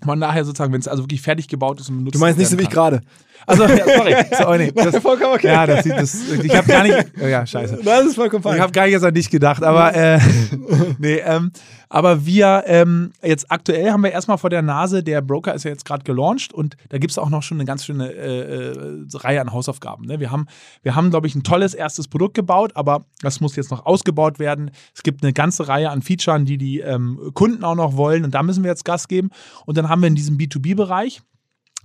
von 0.05 0.21
daher 0.21 0.45
sozusagen, 0.45 0.73
wenn 0.73 0.81
es 0.81 0.89
also 0.89 1.05
wirklich 1.05 1.23
fertig 1.23 1.49
gebaut 1.49 1.81
ist 1.81 1.89
und 1.89 1.99
benutzt 1.99 2.17
Du 2.17 2.19
meinst 2.19 2.39
nicht 2.39 2.49
so 2.49 2.59
wie 2.59 2.63
ich 2.63 2.71
gerade. 2.71 3.03
Also, 3.47 3.65
ja, 3.65 3.85
sorry. 3.97 4.17
So, 4.31 4.55
nee, 4.57 4.73
das, 4.73 4.97
vollkommen 4.99 5.35
okay. 5.35 5.49
Ja, 5.49 5.67
das, 5.67 5.85
das, 5.85 6.31
ich 6.43 6.55
habe 6.55 6.67
gar 6.67 6.83
nicht. 6.83 6.97
Oh 7.23 7.27
ja, 7.27 7.47
scheiße. 7.47 7.81
Das 7.85 8.07
ist 8.07 8.15
vollkommen 8.15 8.43
fein. 8.43 8.57
Ich 8.57 8.61
habe 8.61 8.73
gar 8.73 8.85
nicht 8.85 8.93
jetzt 8.93 9.05
an 9.05 9.15
dich 9.15 9.31
gedacht, 9.31 9.63
aber 9.63 9.95
äh, 9.95 10.19
nee, 10.99 11.17
ähm, 11.17 11.53
aber 11.89 12.25
wir 12.25 12.65
ähm, 12.67 13.13
jetzt 13.23 13.51
aktuell 13.51 13.91
haben 13.91 14.03
wir 14.03 14.13
erstmal 14.13 14.39
vor 14.39 14.49
der 14.49 14.63
Nase, 14.63 15.03
der 15.03 15.21
Broker 15.21 15.55
ist 15.55 15.65
ja 15.65 15.71
jetzt 15.71 15.85
gerade 15.85 16.05
gelauncht 16.05 16.55
und 16.55 16.77
da 16.89 16.97
gibt 16.97 17.11
es 17.11 17.19
auch 17.19 17.29
noch 17.29 17.43
schon 17.43 17.59
eine 17.59 17.67
ganz 17.67 17.85
schöne 17.85 18.11
äh, 18.11 18.71
äh, 18.71 19.05
Reihe 19.13 19.43
an 19.43 19.53
Hausaufgaben. 19.53 20.07
Ne? 20.07 20.19
Wir 20.19 20.31
haben, 20.31 20.47
wir 20.83 20.95
haben, 20.95 21.11
glaube 21.11 21.27
ich, 21.27 21.35
ein 21.35 21.43
tolles 21.43 21.75
erstes 21.75 22.09
Produkt 22.09 22.33
gebaut, 22.33 22.73
aber 22.77 23.05
das 23.21 23.41
muss 23.41 23.57
jetzt 23.57 23.71
noch 23.71 23.85
ausgebaut 23.85 24.39
werden. 24.39 24.71
Es 24.95 25.03
gibt 25.03 25.23
eine 25.23 25.35
ganze 25.35 25.69
Reihe 25.69 25.91
an 25.91 26.01
Features, 26.01 26.45
die 26.45 26.57
die 26.57 26.81
ähm, 26.81 27.31
Kunden 27.35 27.63
auch 27.63 27.75
noch 27.75 27.97
wollen 27.97 28.25
und 28.25 28.35
da 28.35 28.43
müssen 28.43 28.65
wir 28.65 28.71
jetzt 28.71 28.87
Gas 28.87 29.07
geben. 29.07 29.29
Und 29.67 29.77
dann 29.77 29.91
haben 29.91 30.01
wir 30.01 30.09
in 30.09 30.15
diesem 30.15 30.39
B2B-Bereich 30.39 31.21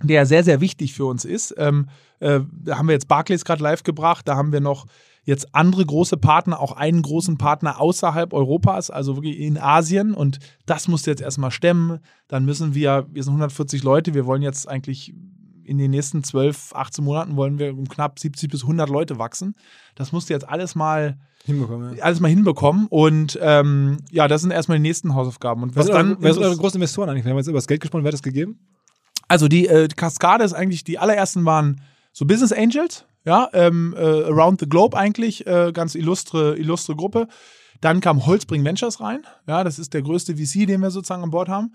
der 0.02 0.26
sehr, 0.26 0.44
sehr 0.44 0.60
wichtig 0.60 0.94
für 0.94 1.06
uns 1.06 1.24
ist. 1.24 1.54
Ähm, 1.58 1.88
äh, 2.20 2.40
da 2.64 2.78
haben 2.78 2.88
wir 2.88 2.92
jetzt 2.92 3.08
Barclays 3.08 3.44
gerade 3.44 3.62
live 3.62 3.82
gebracht, 3.82 4.28
da 4.28 4.36
haben 4.36 4.52
wir 4.52 4.60
noch 4.60 4.86
jetzt 5.24 5.54
andere 5.54 5.84
große 5.84 6.16
Partner, 6.16 6.58
auch 6.58 6.72
einen 6.72 7.02
großen 7.02 7.36
Partner 7.36 7.80
außerhalb 7.80 8.32
Europas, 8.32 8.90
also 8.90 9.16
wirklich 9.16 9.38
in 9.38 9.58
Asien. 9.58 10.14
Und 10.14 10.38
das 10.64 10.88
musst 10.88 11.06
du 11.06 11.10
jetzt 11.10 11.20
erstmal 11.20 11.50
stemmen. 11.50 11.98
Dann 12.28 12.46
müssen 12.46 12.74
wir, 12.74 13.06
wir 13.10 13.22
sind 13.22 13.32
140 13.32 13.82
Leute, 13.82 14.14
wir 14.14 14.24
wollen 14.24 14.40
jetzt 14.40 14.66
eigentlich 14.66 15.12
in 15.64 15.76
den 15.76 15.90
nächsten 15.90 16.24
12, 16.24 16.74
18 16.74 17.04
Monaten 17.04 17.36
wollen 17.36 17.58
wir 17.58 17.76
um 17.76 17.86
knapp 17.88 18.18
70 18.18 18.50
bis 18.50 18.62
100 18.62 18.88
Leute 18.88 19.18
wachsen. 19.18 19.54
Das 19.96 20.12
musst 20.12 20.30
du 20.30 20.32
jetzt 20.32 20.48
alles 20.48 20.74
mal 20.74 21.18
hinbekommen. 21.44 21.96
Ja. 21.96 22.04
Alles 22.04 22.20
mal 22.20 22.28
hinbekommen. 22.28 22.86
Und 22.88 23.38
ähm, 23.42 23.98
ja, 24.10 24.28
das 24.28 24.40
sind 24.40 24.50
erstmal 24.50 24.78
die 24.78 24.82
nächsten 24.82 25.14
Hausaufgaben. 25.14 25.62
Und 25.62 25.76
was, 25.76 25.88
was 25.88 25.94
dann. 25.94 26.16
Wer 26.20 26.32
sind 26.32 26.42
eure 26.42 26.56
großen 26.56 26.78
Investoren 26.78 27.10
eigentlich? 27.10 27.26
Wir 27.26 27.32
haben 27.32 27.36
jetzt 27.36 27.48
über 27.48 27.58
das 27.58 27.66
Geld 27.66 27.82
gesprochen, 27.82 28.02
wer 28.02 28.08
hat 28.08 28.14
das 28.14 28.22
gegeben? 28.22 28.58
Also 29.28 29.46
die 29.48 29.68
äh, 29.68 29.88
Kaskade 29.88 30.44
ist 30.44 30.54
eigentlich, 30.54 30.84
die 30.84 30.98
allerersten 30.98 31.44
waren 31.44 31.82
so 32.12 32.24
Business 32.24 32.52
Angels, 32.52 33.04
ja, 33.24 33.48
ähm, 33.52 33.94
äh, 33.96 34.00
around 34.00 34.60
the 34.60 34.68
globe 34.68 34.96
eigentlich, 34.96 35.46
äh, 35.46 35.70
ganz 35.72 35.94
illustre, 35.94 36.56
illustre 36.56 36.96
Gruppe. 36.96 37.28
Dann 37.80 38.00
kam 38.00 38.26
Holzbring 38.26 38.64
Ventures 38.64 39.00
rein, 39.00 39.20
ja, 39.46 39.62
das 39.62 39.78
ist 39.78 39.94
der 39.94 40.02
größte 40.02 40.36
VC, 40.36 40.66
den 40.66 40.80
wir 40.80 40.90
sozusagen 40.90 41.22
an 41.22 41.30
Bord 41.30 41.48
haben. 41.48 41.74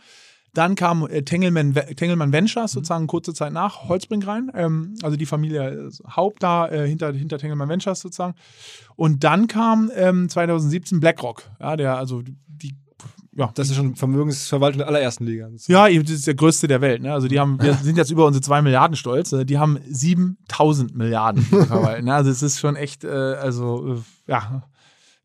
Dann 0.54 0.76
kam 0.76 1.08
äh, 1.08 1.24
Tengelmann, 1.24 1.74
Tengelmann 1.74 2.32
Ventures 2.32 2.74
sozusagen 2.74 3.08
kurze 3.08 3.34
Zeit 3.34 3.54
nach 3.54 3.88
Holzbring 3.88 4.24
rein, 4.24 4.51
ähm, 4.54 4.95
also 5.01 5.16
die 5.16 5.26
Familie 5.26 5.89
Haupt 6.16 6.43
da 6.43 6.68
äh, 6.68 6.88
hinter, 6.88 7.14
hinter 7.14 7.38
Tengelmann 7.38 7.70
Ventures 7.70 8.01
sozusagen. 8.01 8.36
Und 8.95 9.24
dann 9.24 9.47
kam 9.47 9.91
ähm, 9.95 10.28
2017 10.28 10.99
BlackRock, 10.99 11.49
ja, 11.60 11.76
der 11.76 11.97
also 11.97 12.22
die 12.22 12.76
ja. 13.36 13.52
Das 13.56 13.70
ist 13.70 13.76
schon 13.76 13.96
Vermögensverwaltung 13.96 14.80
der 14.80 14.88
allerersten 14.88 15.26
Liga. 15.26 15.50
Ja, 15.68 15.90
das 15.90 16.10
ist 16.12 16.28
der 16.28 16.36
größte 16.36 16.68
der 16.68 16.82
Welt. 16.82 17.02
Ne? 17.02 17.12
Also 17.12 17.28
die 17.28 17.40
haben, 17.40 17.60
wir 17.62 17.74
sind 17.74 17.98
jetzt 17.98 18.12
über 18.12 18.26
unsere 18.26 18.42
zwei 18.42 18.62
Milliarden 18.62 18.96
stolz. 18.96 19.32
Ne? 19.32 19.46
Die 19.46 19.58
haben 19.58 19.80
7000 19.88 20.96
Milliarden 20.96 21.42
verwalten. 21.44 22.06
Ne? 22.06 22.14
Also 22.14 22.30
es 22.30 22.44
ist 22.44 22.60
schon 22.60 22.76
echt, 22.76 23.04
äh, 23.04 23.08
also 23.08 23.96
äh, 23.96 24.32
ja, 24.32 24.64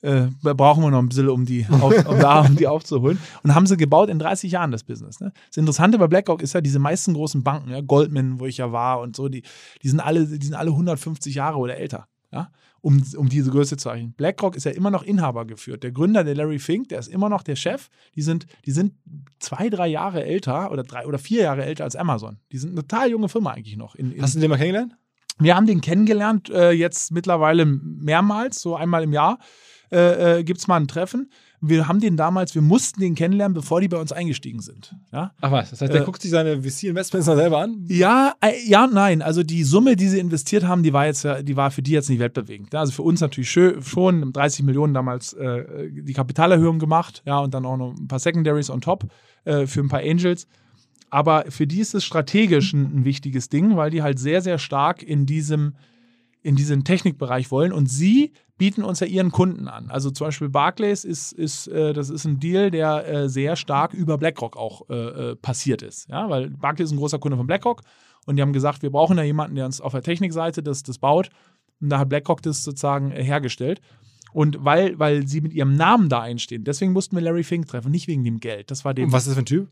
äh, 0.00 0.28
brauchen 0.42 0.82
wir 0.82 0.90
noch 0.90 1.00
ein 1.00 1.08
bisschen, 1.08 1.28
um 1.28 1.44
die, 1.44 1.66
auf, 1.70 1.92
um, 2.06 2.56
die 2.56 2.66
aufzuholen. 2.66 3.18
Und 3.42 3.54
haben 3.54 3.66
sie 3.66 3.76
gebaut 3.76 4.08
in 4.08 4.18
30 4.18 4.52
Jahren, 4.52 4.70
das 4.70 4.84
Business. 4.84 5.20
Ne? 5.20 5.32
Das 5.48 5.56
Interessante 5.56 5.98
bei 5.98 6.06
BlackRock 6.06 6.40
ist 6.40 6.54
ja, 6.54 6.60
diese 6.60 6.78
meisten 6.78 7.14
großen 7.14 7.42
Banken, 7.42 7.70
ja, 7.70 7.80
Goldman, 7.80 8.40
wo 8.40 8.46
ich 8.46 8.58
ja 8.58 8.72
war 8.72 9.00
und 9.00 9.16
so, 9.16 9.28
die, 9.28 9.42
die, 9.82 9.88
sind, 9.88 10.00
alle, 10.00 10.26
die 10.26 10.46
sind 10.46 10.54
alle 10.54 10.70
150 10.70 11.34
Jahre 11.34 11.58
oder 11.58 11.76
älter. 11.76 12.06
Ja? 12.32 12.50
um, 12.80 13.02
um 13.16 13.28
diese 13.28 13.50
Größe 13.50 13.76
zu 13.76 13.88
erreichen. 13.88 14.14
BlackRock 14.16 14.56
ist 14.56 14.64
ja 14.64 14.70
immer 14.70 14.90
noch 14.90 15.02
Inhaber 15.02 15.44
geführt. 15.44 15.82
Der 15.82 15.92
Gründer, 15.92 16.24
der 16.24 16.34
Larry 16.34 16.58
Fink, 16.58 16.88
der 16.88 16.98
ist 16.98 17.08
immer 17.08 17.28
noch 17.28 17.42
der 17.42 17.56
Chef. 17.56 17.88
Die 18.14 18.22
sind, 18.22 18.46
die 18.64 18.70
sind 18.70 18.94
zwei, 19.40 19.68
drei 19.68 19.88
Jahre 19.88 20.24
älter 20.24 20.70
oder 20.70 20.82
drei 20.82 21.06
oder 21.06 21.18
vier 21.18 21.42
Jahre 21.42 21.64
älter 21.64 21.84
als 21.84 21.96
Amazon. 21.96 22.38
Die 22.52 22.58
sind 22.58 22.70
eine 22.70 22.82
total 22.82 23.10
junge 23.10 23.28
Firma 23.28 23.52
eigentlich 23.52 23.76
noch. 23.76 23.94
In, 23.94 24.12
in 24.12 24.22
Hast 24.22 24.34
du 24.34 24.40
den 24.40 24.50
mal 24.50 24.56
kennengelernt? 24.56 24.96
Wir 25.40 25.54
haben 25.54 25.66
den 25.66 25.80
kennengelernt, 25.80 26.50
äh, 26.50 26.72
jetzt 26.72 27.12
mittlerweile 27.12 27.64
mehrmals, 27.64 28.60
so 28.60 28.74
einmal 28.74 29.04
im 29.04 29.12
Jahr 29.12 29.38
äh, 29.92 30.38
äh, 30.38 30.44
gibt 30.44 30.58
es 30.60 30.66
mal 30.66 30.76
ein 30.76 30.88
Treffen 30.88 31.30
wir 31.60 31.88
haben 31.88 32.00
den 32.00 32.16
damals, 32.16 32.54
wir 32.54 32.62
mussten 32.62 33.00
den 33.00 33.14
kennenlernen, 33.14 33.54
bevor 33.54 33.80
die 33.80 33.88
bei 33.88 33.98
uns 33.98 34.12
eingestiegen 34.12 34.60
sind. 34.60 34.94
Ja? 35.12 35.32
Ach 35.40 35.50
was, 35.50 35.70
das 35.70 35.80
heißt, 35.80 35.92
der 35.92 36.02
äh, 36.02 36.04
guckt 36.04 36.22
sich 36.22 36.30
seine 36.30 36.62
VC-Investments 36.62 37.26
selber 37.26 37.58
an? 37.58 37.84
Ja, 37.88 38.34
äh, 38.40 38.52
ja, 38.66 38.86
nein. 38.86 39.22
Also 39.22 39.42
die 39.42 39.64
Summe, 39.64 39.96
die 39.96 40.08
sie 40.08 40.18
investiert 40.18 40.64
haben, 40.64 40.82
die 40.82 40.92
war 40.92 41.06
jetzt, 41.06 41.26
die 41.42 41.56
war 41.56 41.70
für 41.70 41.82
die 41.82 41.92
jetzt 41.92 42.08
nicht 42.08 42.20
weltbewegend. 42.20 42.74
Also 42.74 42.92
für 42.92 43.02
uns 43.02 43.20
natürlich 43.20 43.50
schön, 43.50 43.82
schon 43.82 44.32
30 44.32 44.64
Millionen 44.64 44.94
damals 44.94 45.32
äh, 45.32 45.90
die 45.90 46.12
Kapitalerhöhung 46.12 46.78
gemacht, 46.78 47.22
ja, 47.26 47.38
und 47.40 47.54
dann 47.54 47.66
auch 47.66 47.76
noch 47.76 47.94
ein 47.94 48.08
paar 48.08 48.20
Secondaries 48.20 48.70
on 48.70 48.80
top 48.80 49.04
äh, 49.44 49.66
für 49.66 49.80
ein 49.80 49.88
paar 49.88 50.00
Angels. 50.00 50.46
Aber 51.10 51.46
für 51.48 51.66
die 51.66 51.80
ist 51.80 51.94
es 51.94 52.04
strategisch 52.04 52.72
ein, 52.72 53.00
ein 53.00 53.04
wichtiges 53.04 53.48
Ding, 53.48 53.76
weil 53.76 53.90
die 53.90 54.02
halt 54.02 54.18
sehr, 54.18 54.42
sehr 54.42 54.58
stark 54.58 55.02
in 55.02 55.26
diesem 55.26 55.74
in 56.42 56.56
diesen 56.56 56.84
Technikbereich 56.84 57.50
wollen 57.50 57.72
und 57.72 57.90
sie 57.90 58.32
bieten 58.56 58.82
uns 58.82 59.00
ja 59.00 59.06
ihren 59.06 59.30
Kunden 59.30 59.68
an. 59.68 59.90
Also 59.90 60.10
zum 60.10 60.26
Beispiel 60.26 60.48
Barclays 60.48 61.04
ist, 61.04 61.32
ist 61.32 61.68
äh, 61.68 61.92
das 61.92 62.10
ist 62.10 62.24
ein 62.24 62.40
Deal, 62.40 62.70
der 62.70 63.06
äh, 63.06 63.28
sehr 63.28 63.56
stark 63.56 63.94
über 63.94 64.18
BlackRock 64.18 64.56
auch 64.56 64.88
äh, 64.90 64.94
äh, 65.30 65.36
passiert 65.36 65.82
ist. 65.82 66.08
Ja, 66.08 66.28
weil 66.28 66.50
Barclays 66.50 66.88
ist 66.88 66.92
ein 66.94 66.98
großer 66.98 67.18
Kunde 67.18 67.36
von 67.36 67.46
BlackRock 67.46 67.82
und 68.26 68.36
die 68.36 68.42
haben 68.42 68.52
gesagt, 68.52 68.82
wir 68.82 68.90
brauchen 68.90 69.16
da 69.16 69.22
jemanden, 69.22 69.54
der 69.56 69.64
uns 69.64 69.80
auf 69.80 69.92
der 69.92 70.02
Technikseite 70.02 70.62
das, 70.62 70.82
das 70.82 70.98
baut. 70.98 71.30
Und 71.80 71.90
da 71.90 72.00
hat 72.00 72.08
BlackRock 72.08 72.42
das 72.42 72.64
sozusagen 72.64 73.12
äh, 73.12 73.22
hergestellt. 73.22 73.80
Und 74.32 74.64
weil, 74.64 74.98
weil 74.98 75.26
sie 75.26 75.40
mit 75.40 75.54
ihrem 75.54 75.76
Namen 75.76 76.08
da 76.08 76.20
einstehen, 76.20 76.64
deswegen 76.64 76.92
mussten 76.92 77.16
wir 77.16 77.22
Larry 77.22 77.44
Fink 77.44 77.66
treffen, 77.66 77.90
nicht 77.90 78.08
wegen 78.08 78.24
dem 78.24 78.40
Geld. 78.40 78.70
Das 78.70 78.84
war 78.84 78.92
dem. 78.92 79.06
Und 79.06 79.12
was 79.12 79.22
ist 79.22 79.28
das 79.28 79.34
für 79.34 79.42
ein 79.42 79.46
Typ? 79.46 79.68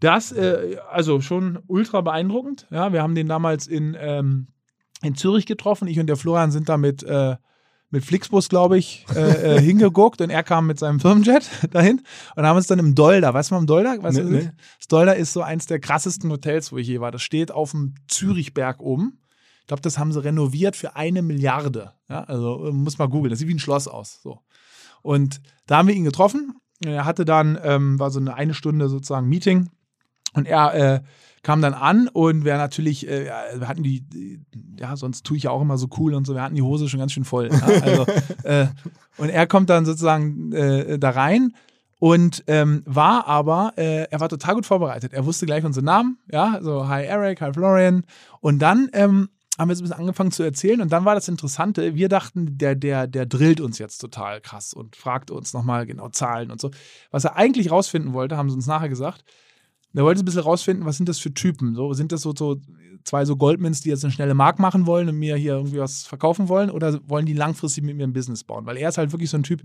Das, 0.00 0.32
äh, 0.32 0.76
also 0.90 1.20
schon 1.20 1.58
ultra 1.66 2.00
beeindruckend. 2.00 2.66
Ja, 2.70 2.92
wir 2.92 3.02
haben 3.02 3.14
den 3.14 3.28
damals 3.28 3.66
in, 3.66 3.96
ähm, 3.98 4.46
in 5.04 5.14
Zürich 5.14 5.46
getroffen. 5.46 5.88
Ich 5.88 5.98
und 5.98 6.06
der 6.06 6.16
Florian 6.16 6.50
sind 6.50 6.68
da 6.68 6.76
mit, 6.76 7.02
äh, 7.02 7.36
mit 7.90 8.04
Flixbus, 8.04 8.48
glaube 8.48 8.78
ich, 8.78 9.06
äh, 9.14 9.56
äh, 9.56 9.60
hingeguckt 9.62 10.20
und 10.20 10.30
er 10.30 10.42
kam 10.42 10.66
mit 10.66 10.78
seinem 10.78 11.00
Firmenjet 11.00 11.48
dahin 11.70 12.02
und 12.36 12.44
haben 12.44 12.56
uns 12.56 12.66
dann 12.66 12.78
im 12.78 12.94
Dolder, 12.94 13.32
weißt 13.32 13.50
du 13.50 13.54
mal 13.54 13.60
im 13.60 13.66
Dolder? 13.66 14.02
Weißt 14.02 14.18
Nee, 14.18 14.24
nee. 14.24 14.50
Das 14.78 14.88
Dolder 14.88 15.16
ist 15.16 15.32
so 15.32 15.42
eins 15.42 15.66
der 15.66 15.80
krassesten 15.80 16.30
Hotels, 16.30 16.72
wo 16.72 16.78
ich 16.78 16.88
je 16.88 17.00
war. 17.00 17.10
Das 17.10 17.22
steht 17.22 17.52
auf 17.52 17.70
dem 17.70 17.94
Zürichberg 18.08 18.80
oben. 18.80 19.20
Ich 19.60 19.68
glaube, 19.68 19.82
das 19.82 19.96
haben 19.96 20.12
sie 20.12 20.22
renoviert 20.22 20.76
für 20.76 20.96
eine 20.96 21.22
Milliarde. 21.22 21.92
Ja, 22.08 22.24
also 22.24 22.66
äh, 22.66 22.72
muss 22.72 22.98
mal 22.98 23.08
googeln. 23.08 23.30
Das 23.30 23.38
sieht 23.38 23.48
wie 23.48 23.54
ein 23.54 23.58
Schloss 23.58 23.88
aus. 23.88 24.20
So. 24.22 24.40
Und 25.00 25.40
da 25.66 25.78
haben 25.78 25.88
wir 25.88 25.94
ihn 25.94 26.04
getroffen. 26.04 26.54
Er 26.84 27.04
hatte 27.04 27.24
dann, 27.24 27.58
ähm, 27.62 27.98
war 27.98 28.10
so 28.10 28.20
eine 28.20 28.34
eine 28.34 28.52
Stunde 28.52 28.88
sozusagen 28.88 29.28
Meeting. 29.28 29.70
Und 30.34 30.46
er 30.46 30.74
äh, 30.74 31.00
kam 31.44 31.62
dann 31.62 31.74
an 31.74 32.08
und 32.08 32.44
wir 32.44 32.56
natürlich, 32.56 33.06
äh, 33.06 33.26
wir 33.54 33.68
hatten 33.68 33.84
die, 33.84 34.00
die, 34.00 34.40
ja, 34.80 34.96
sonst 34.96 35.24
tue 35.24 35.36
ich 35.36 35.44
ja 35.44 35.50
auch 35.50 35.62
immer 35.62 35.78
so 35.78 35.88
cool 35.98 36.14
und 36.14 36.26
so, 36.26 36.34
wir 36.34 36.42
hatten 36.42 36.56
die 36.56 36.62
Hose 36.62 36.88
schon 36.88 36.98
ganz 36.98 37.12
schön 37.12 37.24
voll. 37.24 37.50
Ja? 37.52 37.66
Also, 37.82 38.06
äh, 38.42 38.66
und 39.18 39.28
er 39.28 39.46
kommt 39.46 39.70
dann 39.70 39.84
sozusagen 39.84 40.52
äh, 40.52 40.98
da 40.98 41.10
rein 41.10 41.54
und 42.00 42.42
ähm, 42.46 42.82
war 42.86 43.28
aber, 43.28 43.74
äh, 43.76 44.08
er 44.10 44.20
war 44.20 44.28
total 44.28 44.56
gut 44.56 44.66
vorbereitet. 44.66 45.12
Er 45.12 45.26
wusste 45.26 45.46
gleich 45.46 45.64
unseren 45.64 45.84
Namen, 45.84 46.18
ja, 46.32 46.58
so 46.62 46.88
hi 46.88 47.04
Eric, 47.04 47.42
hi 47.42 47.52
Florian. 47.52 48.04
Und 48.40 48.60
dann 48.60 48.88
ähm, 48.94 49.28
haben 49.58 49.68
wir 49.68 49.76
so 49.76 49.82
ein 49.82 49.84
bisschen 49.84 50.00
angefangen 50.00 50.32
zu 50.32 50.42
erzählen 50.42 50.80
und 50.80 50.90
dann 50.90 51.04
war 51.04 51.14
das 51.14 51.28
Interessante, 51.28 51.94
wir 51.94 52.08
dachten, 52.08 52.56
der, 52.56 52.74
der, 52.74 53.06
der 53.06 53.26
drillt 53.26 53.60
uns 53.60 53.78
jetzt 53.78 53.98
total 53.98 54.40
krass 54.40 54.72
und 54.72 54.96
fragt 54.96 55.30
uns 55.30 55.52
nochmal 55.52 55.84
genau 55.84 56.08
Zahlen 56.08 56.50
und 56.50 56.60
so. 56.60 56.70
Was 57.10 57.24
er 57.24 57.36
eigentlich 57.36 57.70
rausfinden 57.70 58.14
wollte, 58.14 58.38
haben 58.38 58.48
sie 58.48 58.56
uns 58.56 58.66
nachher 58.66 58.88
gesagt, 58.88 59.24
er 59.94 60.04
wollte 60.04 60.22
ein 60.22 60.24
bisschen 60.24 60.42
rausfinden, 60.42 60.86
was 60.86 60.96
sind 60.96 61.08
das 61.08 61.18
für 61.18 61.32
Typen? 61.32 61.74
So, 61.74 61.92
sind 61.92 62.12
das 62.12 62.22
so, 62.22 62.34
so 62.36 62.60
zwei 63.04 63.24
so 63.24 63.36
Goldmans, 63.36 63.80
die 63.80 63.90
jetzt 63.90 64.04
eine 64.04 64.12
schnelle 64.12 64.34
Mark 64.34 64.58
machen 64.58 64.86
wollen 64.86 65.08
und 65.08 65.16
mir 65.16 65.36
hier 65.36 65.54
irgendwie 65.54 65.78
was 65.78 66.04
verkaufen 66.04 66.48
wollen? 66.48 66.70
Oder 66.70 67.00
wollen 67.08 67.26
die 67.26 67.32
langfristig 67.32 67.84
mit 67.84 67.96
mir 67.96 68.04
ein 68.04 68.12
Business 68.12 68.44
bauen? 68.44 68.66
Weil 68.66 68.76
er 68.76 68.88
ist 68.88 68.98
halt 68.98 69.12
wirklich 69.12 69.30
so 69.30 69.36
ein 69.36 69.42
Typ, 69.42 69.62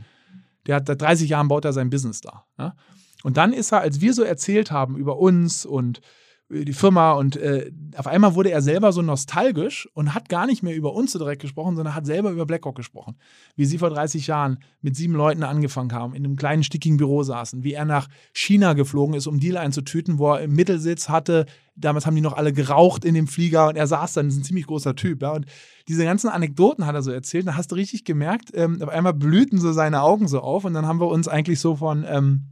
der 0.67 0.75
hat 0.75 0.87
seit 0.87 1.01
30 1.01 1.29
Jahren 1.29 1.47
baut 1.47 1.65
er 1.65 1.73
sein 1.73 1.89
Business 1.89 2.21
da. 2.21 2.45
Ja? 2.57 2.75
Und 3.23 3.37
dann 3.37 3.53
ist 3.53 3.71
er, 3.71 3.81
als 3.81 4.01
wir 4.01 4.13
so 4.13 4.23
erzählt 4.23 4.71
haben 4.71 4.97
über 4.97 5.17
uns 5.17 5.65
und 5.65 6.01
die 6.49 6.73
Firma 6.73 7.11
und 7.11 7.35
äh, 7.35 7.71
auf 7.95 8.07
einmal 8.07 8.33
wurde 8.33 8.49
er 8.49 8.63
selber 8.63 8.91
so 8.91 9.03
nostalgisch 9.03 9.87
und 9.93 10.15
hat 10.15 10.29
gar 10.29 10.47
nicht 10.47 10.63
mehr 10.63 10.75
über 10.75 10.93
uns 10.93 11.11
so 11.11 11.19
direkt 11.19 11.43
gesprochen, 11.43 11.75
sondern 11.75 11.93
hat 11.93 12.07
selber 12.07 12.31
über 12.31 12.47
BlackRock 12.47 12.75
gesprochen. 12.75 13.17
Wie 13.55 13.65
sie 13.65 13.77
vor 13.77 13.91
30 13.91 14.25
Jahren 14.25 14.57
mit 14.81 14.95
sieben 14.95 15.13
Leuten 15.13 15.43
angefangen 15.43 15.93
haben, 15.93 16.15
in 16.15 16.25
einem 16.25 16.37
kleinen, 16.37 16.63
stickigen 16.63 16.97
Büro 16.97 17.21
saßen, 17.21 17.63
wie 17.63 17.73
er 17.73 17.85
nach 17.85 18.07
China 18.33 18.73
geflogen 18.73 19.13
ist, 19.13 19.27
um 19.27 19.39
Deal 19.39 19.57
einzutüten, 19.57 20.17
wo 20.17 20.33
er 20.33 20.41
im 20.41 20.55
Mittelsitz 20.55 21.07
hatte. 21.07 21.45
Damals 21.75 22.07
haben 22.07 22.15
die 22.15 22.21
noch 22.21 22.35
alle 22.35 22.51
geraucht 22.51 23.05
in 23.05 23.13
dem 23.13 23.27
Flieger 23.27 23.67
und 23.67 23.75
er 23.75 23.85
saß 23.85 24.13
dann, 24.13 24.27
ist 24.27 24.37
ein 24.37 24.43
ziemlich 24.43 24.65
großer 24.65 24.95
Typ. 24.95 25.21
Ja? 25.21 25.33
Und 25.33 25.45
diese 25.87 26.03
ganzen 26.03 26.29
Anekdoten 26.29 26.87
hat 26.87 26.95
er 26.95 27.03
so 27.03 27.11
erzählt. 27.11 27.47
Da 27.47 27.55
hast 27.55 27.71
du 27.71 27.75
richtig 27.75 28.05
gemerkt, 28.05 28.49
ähm, 28.55 28.81
auf 28.81 28.89
einmal 28.89 29.13
blühten 29.13 29.59
so 29.59 29.71
seine 29.71 30.01
Augen 30.01 30.27
so 30.27 30.41
auf 30.41 30.65
und 30.65 30.73
dann 30.73 30.87
haben 30.87 30.99
wir 30.99 31.07
uns 31.09 31.27
eigentlich 31.27 31.59
so 31.59 31.75
von. 31.75 32.05
Ähm, 32.07 32.45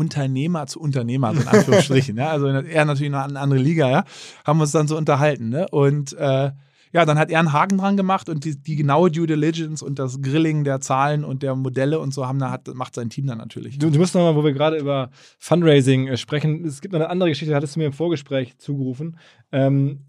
Unternehmer 0.00 0.66
zu 0.66 0.80
Unternehmer, 0.80 1.34
so 1.34 1.42
in 1.42 1.48
Anführungsstrichen. 1.48 2.16
ja, 2.16 2.28
also 2.30 2.46
er 2.46 2.84
natürlich 2.84 3.12
noch 3.12 3.20
eine 3.20 3.38
andere 3.38 3.60
Liga, 3.60 3.90
ja, 3.90 4.04
haben 4.44 4.58
wir 4.58 4.62
uns 4.62 4.72
dann 4.72 4.88
so 4.88 4.96
unterhalten. 4.96 5.50
Ne? 5.50 5.66
Und 5.70 6.14
äh, 6.14 6.50
ja, 6.92 7.04
dann 7.04 7.18
hat 7.18 7.30
er 7.30 7.38
einen 7.38 7.52
Haken 7.52 7.78
dran 7.78 7.96
gemacht 7.96 8.28
und 8.28 8.44
die, 8.44 8.60
die 8.60 8.74
genaue 8.74 9.10
Due 9.10 9.26
Diligence 9.26 9.82
und 9.82 9.98
das 9.98 10.20
Grilling 10.22 10.64
der 10.64 10.80
Zahlen 10.80 11.24
und 11.24 11.42
der 11.42 11.54
Modelle 11.54 12.00
und 12.00 12.12
so 12.12 12.26
haben 12.26 12.38
da 12.38 12.50
hat, 12.50 12.66
macht 12.74 12.94
sein 12.94 13.10
Team 13.10 13.26
dann 13.26 13.38
natürlich. 13.38 13.78
Du, 13.78 13.90
du 13.90 13.98
musst 13.98 14.14
nochmal, 14.14 14.34
wo 14.34 14.42
wir 14.42 14.52
gerade 14.52 14.78
über 14.78 15.10
Fundraising 15.38 16.08
äh, 16.08 16.16
sprechen, 16.16 16.64
es 16.64 16.80
gibt 16.80 16.92
noch 16.92 17.00
eine 17.00 17.10
andere 17.10 17.28
Geschichte, 17.28 17.54
hattest 17.54 17.76
du 17.76 17.80
mir 17.80 17.86
im 17.86 17.92
Vorgespräch 17.92 18.58
zugerufen. 18.58 19.18
Ähm, 19.52 20.00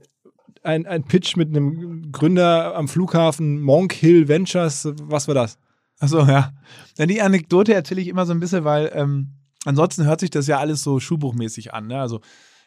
ein, 0.63 0.85
ein 0.85 1.03
Pitch 1.03 1.35
mit 1.37 1.49
einem 1.49 2.11
Gründer 2.11 2.75
am 2.75 2.87
Flughafen 2.87 3.61
Monk 3.61 3.93
Hill 3.93 4.27
Ventures, 4.27 4.87
was 5.01 5.27
war 5.27 5.35
das? 5.35 5.57
Achso, 5.99 6.25
ja. 6.25 6.51
ja. 6.97 7.05
Die 7.05 7.21
Anekdote 7.21 7.73
erzähle 7.73 8.01
ich 8.01 8.07
immer 8.07 8.25
so 8.25 8.33
ein 8.33 8.39
bisschen, 8.39 8.63
weil 8.63 8.91
ähm, 8.95 9.33
ansonsten 9.65 10.05
hört 10.05 10.19
sich 10.19 10.29
das 10.29 10.47
ja 10.47 10.59
alles 10.59 10.83
so 10.83 10.99
schulbuchmäßig 10.99 11.73
an. 11.73 11.87
Ne? 11.87 11.99
Also 11.99 12.21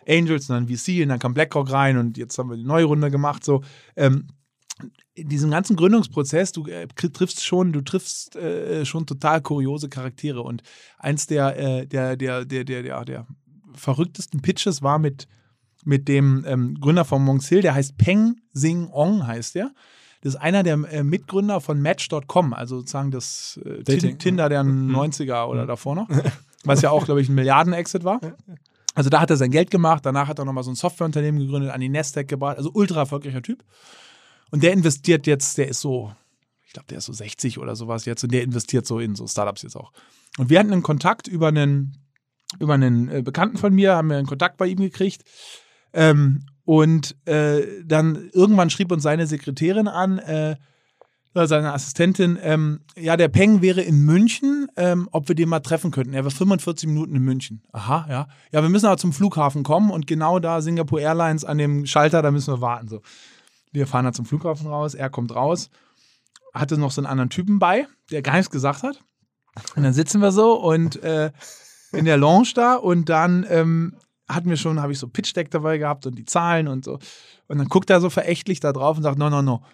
Angels 0.08 0.48
und 0.50 0.56
dann 0.56 0.68
VC 0.68 1.02
und 1.02 1.08
dann 1.08 1.18
kam 1.18 1.34
BlackRock 1.34 1.70
rein 1.70 1.96
und 1.98 2.18
jetzt 2.18 2.38
haben 2.38 2.50
wir 2.50 2.56
die 2.56 2.64
neue 2.64 2.84
Runde 2.84 3.10
gemacht. 3.10 3.44
So, 3.44 3.62
ähm, 3.96 4.26
in 5.14 5.28
diesem 5.28 5.50
ganzen 5.50 5.76
Gründungsprozess, 5.76 6.52
du 6.52 6.66
äh, 6.66 6.88
triffst 6.88 7.44
schon, 7.44 7.72
du 7.72 7.80
triffst 7.80 8.34
äh, 8.36 8.84
schon 8.84 9.06
total 9.06 9.40
kuriose 9.40 9.88
Charaktere. 9.88 10.42
Und 10.42 10.62
eins 10.98 11.26
der, 11.26 11.56
äh, 11.56 11.86
der, 11.86 12.16
der, 12.16 12.44
der, 12.44 12.64
der, 12.64 12.82
der, 12.82 13.04
der 13.04 13.26
verrücktesten 13.74 14.42
Pitches 14.42 14.82
war 14.82 14.98
mit, 14.98 15.28
mit 15.84 16.08
dem 16.08 16.44
ähm, 16.46 16.78
Gründer 16.80 17.04
von 17.04 17.22
Monks 17.22 17.48
Hill, 17.48 17.62
der 17.62 17.74
heißt 17.74 17.96
Peng 17.96 18.40
Sing 18.52 18.88
Ong, 18.90 19.26
heißt 19.26 19.54
der. 19.54 19.72
Das 20.22 20.34
ist 20.34 20.40
einer 20.40 20.62
der 20.62 20.74
äh, 20.90 21.04
Mitgründer 21.04 21.60
von 21.60 21.80
Match.com, 21.80 22.54
also 22.54 22.78
sozusagen 22.78 23.10
das 23.10 23.60
äh, 23.64 23.82
Dating. 23.82 24.18
Tinder 24.18 24.48
der 24.48 24.62
90er 24.62 25.46
oder 25.46 25.66
davor 25.66 25.94
noch. 25.94 26.08
Was 26.64 26.82
ja 26.82 26.90
auch, 26.90 27.04
glaube 27.04 27.20
ich, 27.20 27.28
ein 27.28 27.34
Milliarden-Exit 27.34 28.04
war. 28.04 28.20
Also 28.94 29.10
da 29.10 29.20
hat 29.20 29.30
er 29.30 29.36
sein 29.36 29.50
Geld 29.50 29.70
gemacht, 29.70 30.06
danach 30.06 30.28
hat 30.28 30.38
er 30.38 30.44
nochmal 30.44 30.64
so 30.64 30.70
ein 30.70 30.76
Softwareunternehmen 30.76 31.40
gegründet, 31.40 31.70
an 31.70 31.80
die 31.80 31.88
Nasdaq 31.88 32.28
gebracht, 32.28 32.58
also 32.58 32.70
ultra 32.72 33.00
erfolgreicher 33.00 33.42
Typ. 33.42 33.64
Und 34.50 34.62
der 34.62 34.72
investiert 34.72 35.26
jetzt, 35.26 35.58
der 35.58 35.68
ist 35.68 35.80
so, 35.80 36.12
ich 36.64 36.72
glaube, 36.72 36.86
der 36.88 36.98
ist 36.98 37.06
so 37.06 37.12
60 37.12 37.58
oder 37.58 37.74
sowas 37.74 38.04
jetzt 38.04 38.22
und 38.22 38.32
der 38.32 38.42
investiert 38.42 38.86
so 38.86 39.00
in 39.00 39.16
so 39.16 39.26
Startups 39.26 39.62
jetzt 39.62 39.76
auch. 39.76 39.92
Und 40.38 40.48
wir 40.48 40.58
hatten 40.60 40.72
einen 40.72 40.82
Kontakt 40.82 41.26
über 41.26 41.48
einen, 41.48 41.98
über 42.60 42.74
einen 42.74 43.08
äh, 43.08 43.22
Bekannten 43.22 43.56
von 43.56 43.74
mir, 43.74 43.96
haben 43.96 44.10
wir 44.10 44.16
einen 44.16 44.26
Kontakt 44.26 44.58
bei 44.58 44.66
ihm 44.66 44.78
gekriegt. 44.78 45.24
Ähm, 45.92 46.46
und 46.64 47.16
äh, 47.26 47.82
dann 47.84 48.30
irgendwann 48.32 48.70
schrieb 48.70 48.92
uns 48.92 49.02
seine 49.02 49.26
Sekretärin 49.26 49.88
an, 49.88 50.18
äh, 50.18 50.56
seine 51.34 51.72
Assistentin, 51.72 52.38
ähm, 52.40 52.80
ja, 52.96 53.16
der 53.16 53.28
Peng 53.28 53.60
wäre 53.60 53.80
in 53.80 54.00
München, 54.02 54.68
ähm, 54.76 55.08
ob 55.10 55.28
wir 55.28 55.34
den 55.34 55.48
mal 55.48 55.60
treffen 55.60 55.90
könnten. 55.90 56.14
Er 56.14 56.24
war 56.24 56.30
45 56.30 56.88
Minuten 56.88 57.16
in 57.16 57.22
München. 57.22 57.62
Aha, 57.72 58.06
ja. 58.08 58.28
Ja, 58.52 58.62
wir 58.62 58.68
müssen 58.68 58.86
aber 58.86 58.96
zum 58.96 59.12
Flughafen 59.12 59.64
kommen 59.64 59.90
und 59.90 60.06
genau 60.06 60.38
da 60.38 60.62
Singapore 60.62 61.02
Airlines 61.02 61.44
an 61.44 61.58
dem 61.58 61.86
Schalter, 61.86 62.22
da 62.22 62.30
müssen 62.30 62.54
wir 62.54 62.60
warten. 62.60 62.88
So. 62.88 63.02
Wir 63.72 63.88
fahren 63.88 64.04
da 64.04 64.12
zum 64.12 64.26
Flughafen 64.26 64.68
raus, 64.68 64.94
er 64.94 65.10
kommt 65.10 65.34
raus, 65.34 65.70
hatte 66.54 66.78
noch 66.78 66.92
so 66.92 67.00
einen 67.00 67.06
anderen 67.06 67.30
Typen 67.30 67.58
bei, 67.58 67.88
der 68.12 68.22
gar 68.22 68.36
nichts 68.36 68.50
gesagt 68.50 68.84
hat. 68.84 69.00
Und 69.74 69.82
dann 69.82 69.92
sitzen 69.92 70.20
wir 70.20 70.30
so 70.30 70.54
und 70.54 71.02
äh, 71.02 71.32
in 71.92 72.04
der 72.04 72.16
Lounge 72.16 72.52
da 72.54 72.76
und 72.76 73.08
dann 73.08 73.44
ähm, 73.48 73.96
hatten 74.28 74.48
wir 74.48 74.56
schon, 74.56 74.80
habe 74.80 74.92
ich 74.92 75.00
so 75.00 75.08
Pitch 75.08 75.34
Deck 75.34 75.50
dabei 75.50 75.78
gehabt 75.78 76.06
und 76.06 76.16
die 76.16 76.24
Zahlen 76.24 76.68
und 76.68 76.84
so. 76.84 77.00
Und 77.48 77.58
dann 77.58 77.68
guckt 77.68 77.90
er 77.90 78.00
so 78.00 78.08
verächtlich 78.08 78.60
da 78.60 78.72
drauf 78.72 78.96
und 78.96 79.02
sagt, 79.02 79.18
no, 79.18 79.28
no, 79.28 79.42
no 79.42 79.64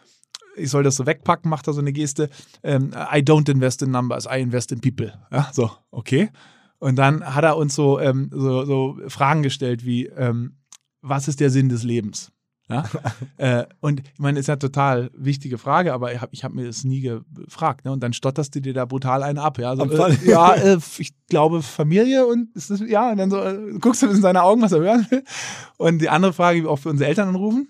ich 0.56 0.70
soll 0.70 0.82
das 0.82 0.96
so 0.96 1.06
wegpacken, 1.06 1.50
macht 1.50 1.66
er 1.66 1.72
so 1.72 1.80
eine 1.80 1.92
Geste. 1.92 2.30
Ähm, 2.62 2.90
I 2.92 3.18
don't 3.18 3.50
invest 3.50 3.82
in 3.82 3.90
numbers, 3.90 4.26
I 4.26 4.40
invest 4.40 4.72
in 4.72 4.80
people. 4.80 5.12
Ja, 5.30 5.50
so, 5.52 5.70
okay. 5.90 6.30
Und 6.78 6.96
dann 6.96 7.22
hat 7.34 7.44
er 7.44 7.56
uns 7.56 7.74
so, 7.74 8.00
ähm, 8.00 8.30
so, 8.32 8.64
so 8.64 8.98
Fragen 9.08 9.42
gestellt 9.42 9.84
wie, 9.84 10.06
ähm, 10.06 10.56
was 11.02 11.28
ist 11.28 11.40
der 11.40 11.50
Sinn 11.50 11.68
des 11.68 11.82
Lebens? 11.82 12.32
Ja? 12.70 12.84
äh, 13.36 13.66
und 13.80 14.00
ich 14.00 14.18
meine, 14.18 14.38
ist 14.38 14.46
ja 14.46 14.56
total 14.56 15.10
wichtige 15.14 15.58
Frage, 15.58 15.92
aber 15.92 16.14
ich 16.14 16.20
habe 16.20 16.36
hab 16.36 16.52
mir 16.52 16.66
das 16.66 16.84
nie 16.84 17.00
gefragt. 17.00 17.84
Ne? 17.84 17.92
Und 17.92 18.02
dann 18.02 18.12
stotterst 18.12 18.54
du 18.54 18.60
dir 18.60 18.72
da 18.72 18.84
brutal 18.86 19.22
einen 19.22 19.38
ab. 19.38 19.58
Ja, 19.58 19.76
so, 19.76 19.84
äh, 19.84 20.16
ja 20.24 20.54
äh, 20.54 20.78
ich 20.98 21.12
glaube 21.28 21.62
Familie 21.62 22.26
und 22.26 22.54
ist 22.54 22.70
das, 22.70 22.80
ja, 22.80 23.10
und 23.10 23.18
dann 23.18 23.30
so, 23.30 23.42
äh, 23.42 23.78
guckst 23.80 24.02
du 24.02 24.06
in 24.06 24.20
seine 24.20 24.42
Augen, 24.42 24.62
was 24.62 24.72
er 24.72 24.80
hören 24.80 25.06
will. 25.10 25.24
Und 25.76 26.00
die 26.00 26.08
andere 26.08 26.32
Frage, 26.32 26.62
wie 26.62 26.66
oft 26.66 26.84
wir 26.84 26.90
unsere 26.90 27.08
Eltern 27.08 27.28
anrufen. 27.28 27.68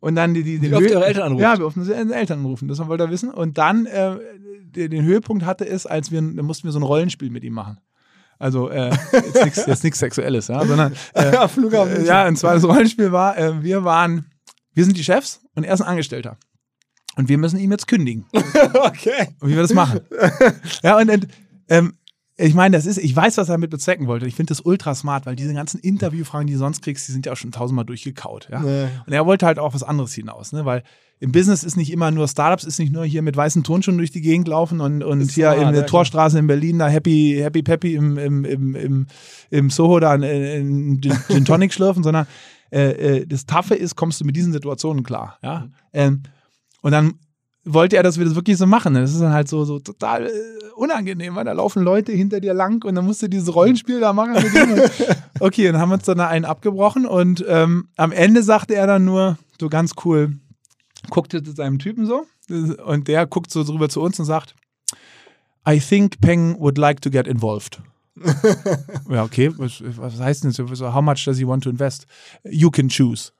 Und 0.00 0.14
dann 0.14 0.34
die, 0.34 0.44
die, 0.44 0.62
Wie 0.62 0.74
oft 0.74 0.90
eure 0.90 1.06
Eltern 1.06 1.24
anrufen? 1.24 1.42
Ja, 1.42 1.58
wie 1.58 1.62
oft 1.62 1.76
unsere 1.76 1.98
Eltern 1.98 2.40
anrufen. 2.40 2.68
Das 2.68 2.78
wollte 2.86 3.04
er 3.04 3.10
wissen. 3.10 3.30
Und 3.30 3.58
dann, 3.58 3.86
äh, 3.86 4.16
den, 4.62 4.90
den 4.90 5.04
Höhepunkt 5.04 5.44
hatte 5.44 5.66
es, 5.66 5.86
als 5.86 6.12
wir, 6.12 6.20
da 6.22 6.42
mussten 6.42 6.68
wir 6.68 6.72
so 6.72 6.78
ein 6.78 6.84
Rollenspiel 6.84 7.30
mit 7.30 7.42
ihm 7.42 7.54
machen. 7.54 7.78
Also 8.38 8.70
äh, 8.70 8.92
jetzt 9.12 9.82
nichts 9.82 9.98
Sexuelles, 9.98 10.46
ja, 10.46 10.64
sondern 10.64 10.92
äh, 11.14 11.32
Ja, 11.34 11.48
Flughafen. 11.48 12.04
äh, 12.04 12.06
ja, 12.06 12.28
und 12.28 12.36
zwar 12.36 12.54
das 12.54 12.64
Rollenspiel 12.64 13.10
war, 13.10 13.36
äh, 13.36 13.62
wir 13.64 13.82
waren, 13.82 14.26
wir 14.74 14.84
sind 14.84 14.96
die 14.96 15.02
Chefs 15.02 15.40
und 15.56 15.64
er 15.64 15.74
ist 15.74 15.80
ein 15.80 15.88
Angestellter. 15.88 16.36
Und 17.16 17.28
wir 17.28 17.36
müssen 17.36 17.58
ihm 17.58 17.72
jetzt 17.72 17.88
kündigen. 17.88 18.26
okay. 18.32 19.28
Und 19.40 19.48
wie 19.48 19.56
wir 19.56 19.62
das 19.62 19.74
machen. 19.74 20.00
ja, 20.84 20.96
und, 20.98 21.10
und 21.10 21.26
ähm, 21.68 21.94
ich 22.40 22.54
meine, 22.54 22.76
das 22.76 22.86
ist, 22.86 22.98
ich 22.98 23.14
weiß, 23.14 23.36
was 23.36 23.48
er 23.48 23.54
damit 23.54 23.70
bezwecken 23.70 24.06
wollte. 24.06 24.26
Ich 24.26 24.36
finde 24.36 24.52
das 24.52 24.60
ultra 24.60 24.94
smart, 24.94 25.26
weil 25.26 25.34
diese 25.34 25.52
ganzen 25.52 25.80
Interviewfragen, 25.80 26.46
die 26.46 26.52
du 26.52 26.58
sonst 26.60 26.82
kriegst, 26.82 27.08
die 27.08 27.12
sind 27.12 27.26
ja 27.26 27.32
auch 27.32 27.36
schon 27.36 27.50
tausendmal 27.50 27.84
durchgekaut. 27.84 28.48
Ja? 28.50 28.60
Nee. 28.60 28.86
Und 29.06 29.12
er 29.12 29.26
wollte 29.26 29.44
halt 29.44 29.58
auch 29.58 29.74
was 29.74 29.82
anderes 29.82 30.14
hinaus, 30.14 30.52
ne? 30.52 30.64
weil 30.64 30.84
im 31.18 31.32
Business 31.32 31.64
ist 31.64 31.76
nicht 31.76 31.90
immer 31.90 32.12
nur 32.12 32.28
Startups, 32.28 32.62
ist 32.62 32.78
nicht 32.78 32.92
nur 32.92 33.04
hier 33.04 33.22
mit 33.22 33.36
weißen 33.36 33.64
Turnschuhen 33.64 33.98
durch 33.98 34.12
die 34.12 34.20
Gegend 34.20 34.46
laufen 34.46 34.80
und, 34.80 35.02
und 35.02 35.20
Ist 35.20 35.32
hier 35.32 35.50
smart, 35.52 35.68
in 35.68 35.74
der 35.74 35.86
Torstraße 35.86 36.38
in 36.38 36.46
Berlin 36.46 36.78
da 36.78 36.86
Happy, 36.86 37.40
Happy 37.42 37.64
Peppy 37.64 37.96
im, 37.96 38.16
im, 38.16 38.44
im, 38.44 38.74
im, 38.76 39.06
im 39.50 39.70
Soho 39.70 39.98
da 39.98 40.14
in, 40.14 40.22
in 40.22 41.00
Gin 41.00 41.44
Tonic 41.44 41.74
schlürfen, 41.74 42.04
sondern 42.04 42.28
äh, 42.70 43.18
äh, 43.18 43.26
das 43.26 43.46
Taffe 43.46 43.74
ist, 43.74 43.96
kommst 43.96 44.20
du 44.20 44.24
mit 44.24 44.36
diesen 44.36 44.52
Situationen 44.52 45.02
klar. 45.02 45.38
Ja? 45.42 45.68
Ähm, 45.92 46.22
und 46.82 46.92
dann 46.92 47.14
wollte 47.74 47.96
er, 47.96 48.02
dass 48.02 48.18
wir 48.18 48.24
das 48.24 48.34
wirklich 48.34 48.56
so 48.56 48.66
machen. 48.66 48.94
Das 48.94 49.12
ist 49.12 49.20
dann 49.20 49.32
halt 49.32 49.48
so, 49.48 49.64
so 49.64 49.78
total 49.78 50.26
äh, 50.26 50.30
unangenehm, 50.76 51.34
weil 51.34 51.44
da 51.44 51.52
laufen 51.52 51.82
Leute 51.82 52.12
hinter 52.12 52.40
dir 52.40 52.54
lang 52.54 52.84
und 52.84 52.94
dann 52.94 53.04
musst 53.04 53.22
du 53.22 53.28
dieses 53.28 53.54
Rollenspiel 53.54 54.00
da 54.00 54.12
machen. 54.12 54.36
Okay, 55.40 55.70
dann 55.70 55.80
haben 55.80 55.90
wir 55.90 55.94
uns 55.94 56.04
dann 56.04 56.18
einen 56.18 56.44
abgebrochen 56.44 57.06
und 57.06 57.44
ähm, 57.46 57.90
am 57.96 58.10
Ende 58.10 58.42
sagte 58.42 58.74
er 58.74 58.88
dann 58.88 59.04
nur, 59.04 59.38
so 59.60 59.68
ganz 59.68 59.92
cool, 60.04 60.32
guckte 61.10 61.44
zu 61.44 61.52
seinem 61.52 61.78
Typen 61.78 62.06
so 62.06 62.24
und 62.84 63.06
der 63.06 63.24
guckt 63.26 63.52
so 63.52 63.62
drüber 63.62 63.88
zu 63.88 64.00
uns 64.00 64.18
und 64.18 64.24
sagt, 64.24 64.56
I 65.68 65.78
think 65.78 66.20
Peng 66.20 66.58
would 66.58 66.76
like 66.76 67.00
to 67.02 67.10
get 67.10 67.28
involved. 67.28 67.80
ja, 69.08 69.22
okay, 69.22 69.52
was, 69.56 69.80
was 69.80 70.18
heißt 70.18 70.44
denn? 70.44 70.50
So, 70.50 70.92
How 70.92 71.02
much 71.02 71.24
does 71.24 71.38
he 71.38 71.46
want 71.46 71.62
to 71.64 71.70
invest? 71.70 72.06
You 72.42 72.70
can 72.70 72.88
choose. 72.88 73.32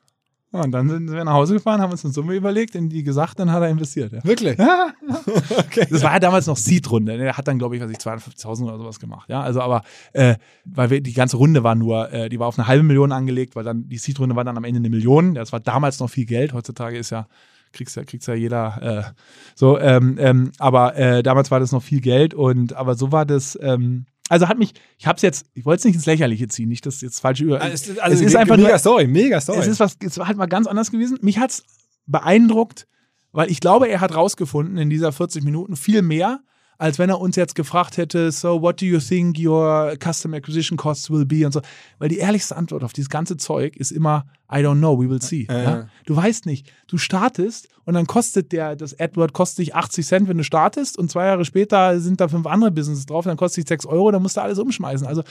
Ja, 0.52 0.62
Und 0.62 0.72
dann 0.72 0.88
sind 0.88 1.12
wir 1.12 1.24
nach 1.24 1.34
Hause 1.34 1.54
gefahren, 1.54 1.80
haben 1.82 1.90
uns 1.92 2.04
eine 2.04 2.14
Summe 2.14 2.34
überlegt, 2.34 2.74
in 2.74 2.88
die 2.88 3.02
gesagt, 3.02 3.38
dann 3.38 3.52
hat 3.52 3.62
er 3.62 3.68
investiert. 3.68 4.12
Ja. 4.12 4.24
Wirklich? 4.24 4.58
Ja, 4.58 4.92
Okay. 5.58 5.86
das 5.90 6.02
war 6.02 6.12
ja 6.12 6.18
damals 6.20 6.46
noch 6.46 6.56
Seed-Runde. 6.56 7.18
Der 7.18 7.36
hat 7.36 7.46
dann, 7.46 7.58
glaube 7.58 7.76
ich, 7.76 7.82
was 7.82 7.90
ich 7.90 7.98
250.000 7.98 8.64
oder 8.64 8.78
sowas 8.78 8.98
gemacht. 8.98 9.28
Ja, 9.28 9.42
also 9.42 9.60
aber, 9.60 9.82
äh, 10.14 10.36
weil 10.64 10.88
wir, 10.88 11.00
die 11.02 11.12
ganze 11.12 11.36
Runde 11.36 11.64
war 11.64 11.74
nur, 11.74 12.10
äh, 12.12 12.28
die 12.30 12.38
war 12.38 12.46
auf 12.46 12.58
eine 12.58 12.66
halbe 12.66 12.82
Million 12.82 13.12
angelegt, 13.12 13.56
weil 13.56 13.64
dann 13.64 13.88
die 13.88 13.98
Seed-Runde 13.98 14.36
war 14.36 14.44
dann 14.44 14.56
am 14.56 14.64
Ende 14.64 14.78
eine 14.78 14.88
Million. 14.88 15.34
Das 15.34 15.52
war 15.52 15.60
damals 15.60 16.00
noch 16.00 16.08
viel 16.08 16.24
Geld. 16.24 16.54
Heutzutage 16.54 16.96
ist 16.96 17.10
ja, 17.10 17.26
kriegst 17.72 17.96
ja, 17.96 18.04
kriegst 18.04 18.26
ja 18.26 18.32
jeder, 18.34 18.82
äh, 18.82 19.12
so, 19.54 19.78
ähm, 19.78 20.16
ähm, 20.18 20.52
aber 20.58 20.96
äh, 20.96 21.22
damals 21.22 21.50
war 21.50 21.60
das 21.60 21.72
noch 21.72 21.82
viel 21.82 22.00
Geld 22.00 22.32
und, 22.32 22.72
aber 22.72 22.94
so 22.94 23.12
war 23.12 23.26
das, 23.26 23.58
ähm, 23.60 24.06
also 24.28 24.48
hat 24.48 24.58
mich, 24.58 24.72
ich 24.98 25.06
habe 25.06 25.16
es 25.16 25.22
jetzt, 25.22 25.46
ich 25.54 25.64
wollte 25.64 25.80
es 25.80 25.84
nicht 25.84 25.94
ins 25.94 26.06
Lächerliche 26.06 26.48
ziehen, 26.48 26.68
nicht, 26.68 26.84
dass 26.86 27.00
jetzt 27.00 27.20
falsch 27.20 27.40
über. 27.40 27.60
Also, 27.60 27.74
es 27.74 27.88
ist, 27.88 27.98
also 28.00 28.14
es 28.14 28.20
ist 28.22 28.36
einfach 28.36 28.56
mega 28.56 28.68
nur, 28.68 28.78
Story, 28.78 29.06
mega 29.06 29.40
Story. 29.40 29.58
es 29.60 29.66
ist 29.66 29.80
was, 29.80 29.96
es 30.02 30.18
war 30.18 30.28
halt 30.28 30.36
mal 30.36 30.46
ganz 30.46 30.66
anders 30.66 30.90
gewesen. 30.90 31.18
Mich 31.22 31.38
hat's 31.38 31.64
beeindruckt, 32.06 32.86
weil 33.32 33.50
ich 33.50 33.60
glaube, 33.60 33.88
er 33.88 34.00
hat 34.00 34.14
rausgefunden 34.14 34.78
in 34.78 34.90
dieser 34.90 35.12
40 35.12 35.44
Minuten 35.44 35.76
viel 35.76 36.02
mehr, 36.02 36.40
als 36.78 36.98
wenn 36.98 37.10
er 37.10 37.20
uns 37.20 37.34
jetzt 37.34 37.56
gefragt 37.56 37.96
hätte, 37.96 38.30
so 38.30 38.62
what 38.62 38.80
do 38.80 38.86
you 38.86 39.00
think 39.00 39.36
your 39.38 39.96
custom 40.02 40.32
acquisition 40.32 40.78
costs 40.78 41.10
will 41.10 41.26
be 41.26 41.44
und 41.44 41.52
so. 41.52 41.60
Weil 41.98 42.08
die 42.08 42.18
ehrlichste 42.18 42.56
Antwort 42.56 42.84
auf 42.84 42.92
dieses 42.92 43.10
ganze 43.10 43.36
Zeug 43.36 43.76
ist 43.76 43.90
immer, 43.90 44.26
I 44.50 44.58
don't 44.58 44.78
know, 44.78 44.98
we 44.98 45.10
will 45.10 45.20
see. 45.20 45.46
Äh. 45.50 45.64
Ja? 45.64 45.88
Du 46.06 46.14
weißt 46.14 46.46
nicht. 46.46 46.72
Du 46.86 46.96
startest 46.96 47.68
und 47.84 47.94
dann 47.94 48.06
kostet 48.06 48.52
der, 48.52 48.76
das 48.76 48.98
AdWord 48.98 49.32
kostet 49.32 49.66
dich 49.66 49.74
80 49.74 50.06
Cent, 50.06 50.28
wenn 50.28 50.38
du 50.38 50.44
startest 50.44 50.96
und 50.96 51.10
zwei 51.10 51.26
Jahre 51.26 51.44
später 51.44 51.98
sind 51.98 52.20
da 52.20 52.28
fünf 52.28 52.46
andere 52.46 52.70
Businesses 52.70 53.06
drauf, 53.06 53.24
dann 53.24 53.36
kostet 53.36 53.64
dich 53.64 53.68
6 53.68 53.86
Euro, 53.86 54.12
dann 54.12 54.22
musst 54.22 54.36
du 54.36 54.40
alles 54.40 54.60
umschmeißen. 54.60 55.06
Also 55.06 55.24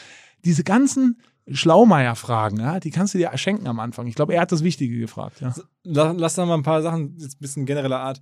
diese 0.43 0.65
ganzen 0.65 1.17
Schlaumeier-Fragen, 1.49 2.59
ja, 2.59 2.81
die 2.81 2.91
kannst 2.91 3.13
du 3.13 3.19
dir 3.19 3.31
schenken 3.35 3.67
am 3.67 3.79
Anfang. 3.79 4.07
Ich 4.07 4.15
glaube, 4.15 4.33
er 4.33 4.41
hat 4.41 4.51
das 4.51 4.65
Wichtige 4.65 4.99
gefragt. 4.99 5.39
Ja. 5.39 5.53
lass, 5.83 6.15
lass 6.17 6.35
da 6.35 6.45
mal 6.45 6.55
ein 6.55 6.63
paar 6.63 6.81
Sachen, 6.81 7.15
jetzt 7.17 7.37
ein 7.37 7.39
bisschen 7.39 7.65
genereller 7.65 7.99
Art. 7.99 8.19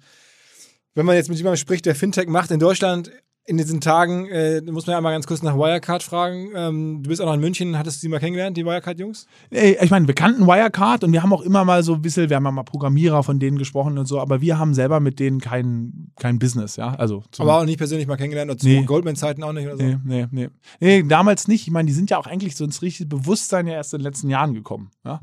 Wenn 0.96 1.06
man 1.06 1.16
jetzt 1.16 1.30
mit 1.30 1.38
jemandem 1.38 1.58
spricht, 1.58 1.86
der 1.86 1.94
Fintech 1.94 2.28
macht 2.28 2.52
in 2.52 2.60
Deutschland 2.60 3.12
in 3.48 3.58
diesen 3.58 3.80
Tagen, 3.80 4.26
äh, 4.28 4.62
muss 4.62 4.88
man 4.88 4.94
ja 4.94 4.98
einmal 4.98 5.14
ganz 5.14 5.28
kurz 5.28 5.44
nach 5.44 5.56
Wirecard 5.56 6.02
fragen. 6.02 6.50
Ähm, 6.56 7.04
du 7.04 7.10
bist 7.10 7.22
auch 7.22 7.28
noch 7.28 7.36
in 7.36 7.42
München, 7.42 7.78
hattest 7.78 8.02
du 8.02 8.08
die 8.08 8.10
mal 8.10 8.20
kennengelernt, 8.20 8.58
die 8.58 8.66
Wirecard-Jungs? 8.66 9.28
Ey, 9.52 9.78
Ich 9.80 9.92
meine, 9.92 10.08
wir 10.08 10.16
kannten 10.16 10.48
Wirecard 10.48 11.04
und 11.04 11.14
wir 11.14 11.22
haben 11.22 11.32
auch 11.32 11.42
immer 11.42 11.64
mal 11.64 11.84
so 11.84 11.94
ein 11.94 12.02
bisschen, 12.02 12.30
wir 12.30 12.38
haben 12.38 12.46
ja 12.46 12.52
mal 12.52 12.64
Programmierer 12.64 13.22
von 13.22 13.40
denen 13.40 13.60
gesprochen 13.60 14.00
und 14.00 14.08
so, 14.08 14.20
aber 14.20 14.42
wir 14.42 14.58
haben 14.58 14.74
selber 14.74 15.00
mit 15.00 15.20
denen 15.20 15.42
kein, 15.42 16.12
kein 16.16 16.40
Business, 16.40 16.76
ja. 16.76 16.96
Also 16.96 17.24
Aber 17.38 17.60
auch 17.60 17.66
nicht 17.66 17.78
persönlich 17.78 18.08
mal 18.08 18.16
kennengelernt 18.18 18.50
oder 18.50 18.58
zu 18.58 18.68
Nee. 18.68 18.82
Goldman-Zeiten 18.84 19.44
auch 19.44 19.54
nicht 19.54 19.68
oder 19.68 19.78
so? 19.78 19.84
Nee, 19.84 19.98
nee, 20.04 20.28
nee. 20.32 20.50
Nee, 20.80 21.04
damals 21.04 21.48
nicht. 21.48 21.68
Ich 21.68 21.72
meine, 21.72 21.86
die 21.86 21.94
sind 21.94 22.10
ja 22.10 22.18
auch 22.18 22.26
eigentlich 22.26 22.56
so 22.56 22.64
ins 22.64 22.82
richtige 22.82 23.08
Bewusstsein 23.10 23.68
ja 23.68 23.74
erst 23.74 23.94
in 23.94 24.00
den 24.00 24.06
letzten 24.06 24.30
Jahren 24.30 24.56
gekommen. 24.56 24.90
Ja? 25.04 25.22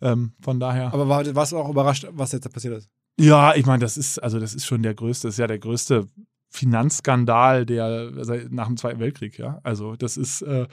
Ähm, 0.00 0.34
von 0.40 0.60
daher. 0.60 0.94
Aber 0.94 1.08
war, 1.08 1.34
warst 1.34 1.50
du 1.50 1.58
auch 1.58 1.70
überrascht, 1.70 2.06
was 2.12 2.30
jetzt 2.30 2.44
da 2.44 2.50
passiert 2.50 2.76
ist? 2.76 2.88
Ja, 3.18 3.54
ich 3.54 3.64
meine, 3.66 3.80
das 3.80 3.96
ist, 3.96 4.18
also 4.18 4.40
das 4.40 4.54
ist 4.54 4.66
schon 4.66 4.82
der 4.82 4.94
größte, 4.94 5.28
ist 5.28 5.38
ja 5.38 5.46
der 5.46 5.58
größte 5.58 6.08
Finanzskandal 6.50 7.66
der 7.66 8.10
nach 8.50 8.66
dem 8.66 8.76
Zweiten 8.76 9.00
Weltkrieg, 9.00 9.38
ja. 9.38 9.60
Also 9.62 9.96
das 9.96 10.16
ist 10.16 10.42
äh, 10.42 10.66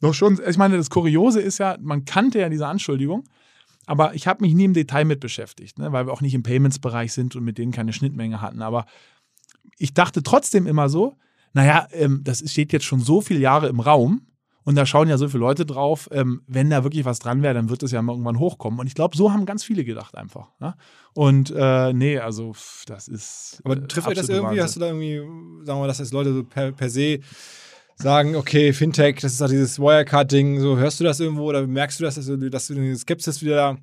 doch 0.00 0.14
schon, 0.14 0.40
ich 0.46 0.56
meine, 0.56 0.76
das 0.76 0.90
Kuriose 0.90 1.40
ist 1.40 1.58
ja, 1.58 1.76
man 1.80 2.04
kannte 2.04 2.38
ja 2.38 2.48
diese 2.48 2.66
Anschuldigung, 2.66 3.24
aber 3.86 4.14
ich 4.14 4.26
habe 4.26 4.44
mich 4.44 4.54
nie 4.54 4.64
im 4.64 4.74
Detail 4.74 5.04
mit 5.04 5.20
beschäftigt, 5.20 5.78
ne, 5.78 5.92
weil 5.92 6.06
wir 6.06 6.12
auch 6.12 6.20
nicht 6.20 6.34
im 6.34 6.42
Payments-Bereich 6.42 7.12
sind 7.12 7.36
und 7.36 7.44
mit 7.44 7.58
denen 7.58 7.72
keine 7.72 7.92
Schnittmenge 7.92 8.40
hatten. 8.40 8.62
Aber 8.62 8.86
ich 9.78 9.94
dachte 9.94 10.22
trotzdem 10.22 10.66
immer 10.66 10.88
so, 10.88 11.16
naja, 11.52 11.86
ähm, 11.92 12.20
das 12.24 12.42
steht 12.50 12.72
jetzt 12.72 12.84
schon 12.84 13.00
so 13.00 13.20
viele 13.20 13.40
Jahre 13.40 13.68
im 13.68 13.80
Raum 13.80 14.26
und 14.66 14.74
da 14.74 14.84
schauen 14.84 15.08
ja 15.08 15.16
so 15.16 15.28
viele 15.28 15.42
Leute 15.42 15.64
drauf, 15.64 16.08
ähm, 16.10 16.42
wenn 16.48 16.70
da 16.70 16.82
wirklich 16.82 17.04
was 17.04 17.20
dran 17.20 17.40
wäre, 17.40 17.54
dann 17.54 17.70
wird 17.70 17.84
es 17.84 17.92
ja 17.92 18.02
mal 18.02 18.14
irgendwann 18.14 18.40
hochkommen. 18.40 18.80
Und 18.80 18.88
ich 18.88 18.96
glaube, 18.96 19.16
so 19.16 19.32
haben 19.32 19.46
ganz 19.46 19.62
viele 19.62 19.84
gedacht 19.84 20.16
einfach. 20.16 20.48
Ja? 20.60 20.74
Und 21.14 21.54
äh, 21.56 21.92
nee, 21.92 22.18
also 22.18 22.52
pff, 22.52 22.84
das 22.84 23.06
ist. 23.06 23.60
Aber 23.62 23.76
äh, 23.76 23.86
trifft 23.86 24.08
euch 24.08 24.16
das 24.16 24.28
irgendwie? 24.28 24.58
Wahnsinn. 24.58 24.64
Hast 24.64 24.74
du 24.74 24.80
da 24.80 24.86
irgendwie, 24.86 25.18
sagen 25.64 25.78
wir 25.78 25.82
mal, 25.82 25.86
dass 25.86 26.00
jetzt 26.00 26.12
Leute 26.12 26.34
so 26.34 26.42
per, 26.42 26.72
per 26.72 26.90
se 26.90 27.20
sagen, 27.94 28.34
okay, 28.34 28.72
Fintech, 28.72 29.20
das 29.20 29.34
ist 29.34 29.40
doch 29.40 29.48
dieses 29.48 29.78
Wirecard-Ding, 29.78 30.58
so 30.58 30.76
hörst 30.76 30.98
du 30.98 31.04
das 31.04 31.20
irgendwo 31.20 31.44
oder 31.44 31.64
merkst 31.64 32.00
du 32.00 32.04
das, 32.04 32.16
dass 32.16 32.26
dass 32.26 32.66
du 32.66 32.74
eine 32.74 32.96
Skepsis 32.96 33.42
wieder 33.42 33.54
da 33.54 33.76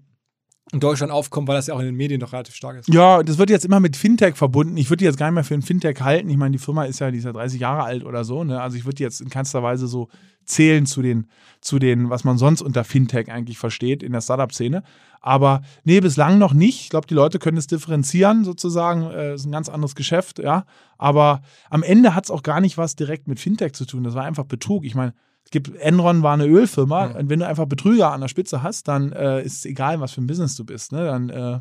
in 0.74 0.80
Deutschland 0.82 1.14
aufkommt, 1.14 1.48
weil 1.48 1.56
das 1.56 1.68
ja 1.68 1.76
auch 1.76 1.80
in 1.80 1.86
den 1.86 1.96
Medien 1.96 2.20
doch 2.20 2.34
relativ 2.34 2.56
stark 2.56 2.78
ist? 2.78 2.94
Ja, 2.94 3.24
das 3.24 3.38
wird 3.38 3.50
jetzt 3.50 3.64
immer 3.64 3.80
mit 3.80 3.96
Fintech 3.96 4.36
verbunden. 4.36 4.76
Ich 4.76 4.90
würde 4.90 4.98
die 4.98 5.06
jetzt 5.06 5.18
gar 5.18 5.28
nicht 5.28 5.36
mehr 5.36 5.44
für 5.44 5.54
ein 5.54 5.62
Fintech 5.62 6.02
halten. 6.02 6.30
Ich 6.30 6.38
meine, 6.38 6.52
die 6.52 6.58
Firma 6.58 6.86
ist 6.86 7.00
ja, 7.00 7.12
die 7.12 7.20
ist 7.20 7.26
ja 7.26 7.32
30 7.32 7.60
Jahre 7.62 7.84
alt 7.84 8.04
oder 8.04 8.24
so. 8.24 8.44
Ne? 8.44 8.62
Also 8.62 8.78
ich 8.78 8.86
würde 8.86 8.96
die 8.96 9.04
jetzt 9.04 9.22
in 9.22 9.30
keinster 9.30 9.64
Weise 9.64 9.88
so 9.88 10.10
zählen 10.46 10.86
zu 10.86 11.02
den, 11.02 11.28
zu 11.62 11.80
den, 11.80 12.10
was 12.10 12.24
man 12.24 12.38
sonst 12.38 12.62
unter 12.62 12.84
Fintech 12.84 13.32
eigentlich 13.32 13.58
versteht 13.58 14.04
in 14.04 14.12
der 14.12 14.22
Startup-Szene. 14.22 14.84
Aber 15.22 15.62
nee, 15.84 16.02
bislang 16.02 16.38
noch 16.38 16.54
nicht. 16.54 16.82
Ich 16.82 16.90
glaube, 16.90 17.08
die 17.08 17.14
Leute 17.14 17.40
können 17.40 17.58
es 17.58 17.68
differenzieren 17.68 18.44
sozusagen. 18.44 19.04
Äh, 19.04 19.36
ist 19.36 19.46
ein 19.46 19.52
ganz 19.52 19.70
anderes 19.70 19.96
Geschäft, 19.96 20.40
ja. 20.40 20.66
Aber 20.98 21.42
am 21.70 21.82
Ende 21.82 22.14
hat 22.14 22.26
es 22.26 22.32
auch 22.32 22.44
gar 22.44 22.60
nicht 22.60 22.78
was 22.78 22.96
direkt 22.96 23.28
mit 23.28 23.40
Fintech 23.40 23.74
zu 23.74 23.86
tun. 23.86 24.04
Das 24.04 24.16
war 24.16 24.26
einfach 24.26 24.46
Betrug. 24.46 24.84
Ich 24.84 24.96
meine, 24.96 25.14
es 25.46 25.52
gibt 25.52 25.74
Enron 25.78 26.24
war 26.24 26.34
eine 26.34 26.46
Ölfirma. 26.46 27.10
Mhm. 27.10 27.16
Und 27.16 27.30
wenn 27.30 27.40
du 27.40 27.48
einfach 27.48 27.66
Betrüger 27.66 28.12
an 28.12 28.22
der 28.22 28.28
Spitze 28.28 28.64
hast, 28.64 28.88
dann 28.90 29.14
äh, 29.14 29.42
ist 29.44 29.60
es 29.60 29.66
egal, 29.66 30.02
was 30.02 30.12
für 30.12 30.22
ein 30.22 30.28
Business 30.28 30.56
du 30.56 30.66
bist. 30.66 30.92
Ne? 30.92 31.06
Dann 31.06 31.30
äh, 31.30 31.60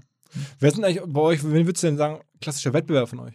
Wer 0.58 0.70
sind 0.70 0.84
eigentlich 0.84 1.02
bei 1.06 1.20
euch, 1.20 1.44
wen 1.44 1.66
würdest 1.66 1.82
du 1.82 1.88
denn 1.88 1.96
sagen, 1.96 2.20
klassischer 2.40 2.72
Wettbewerb 2.72 3.08
von 3.08 3.20
euch? 3.20 3.34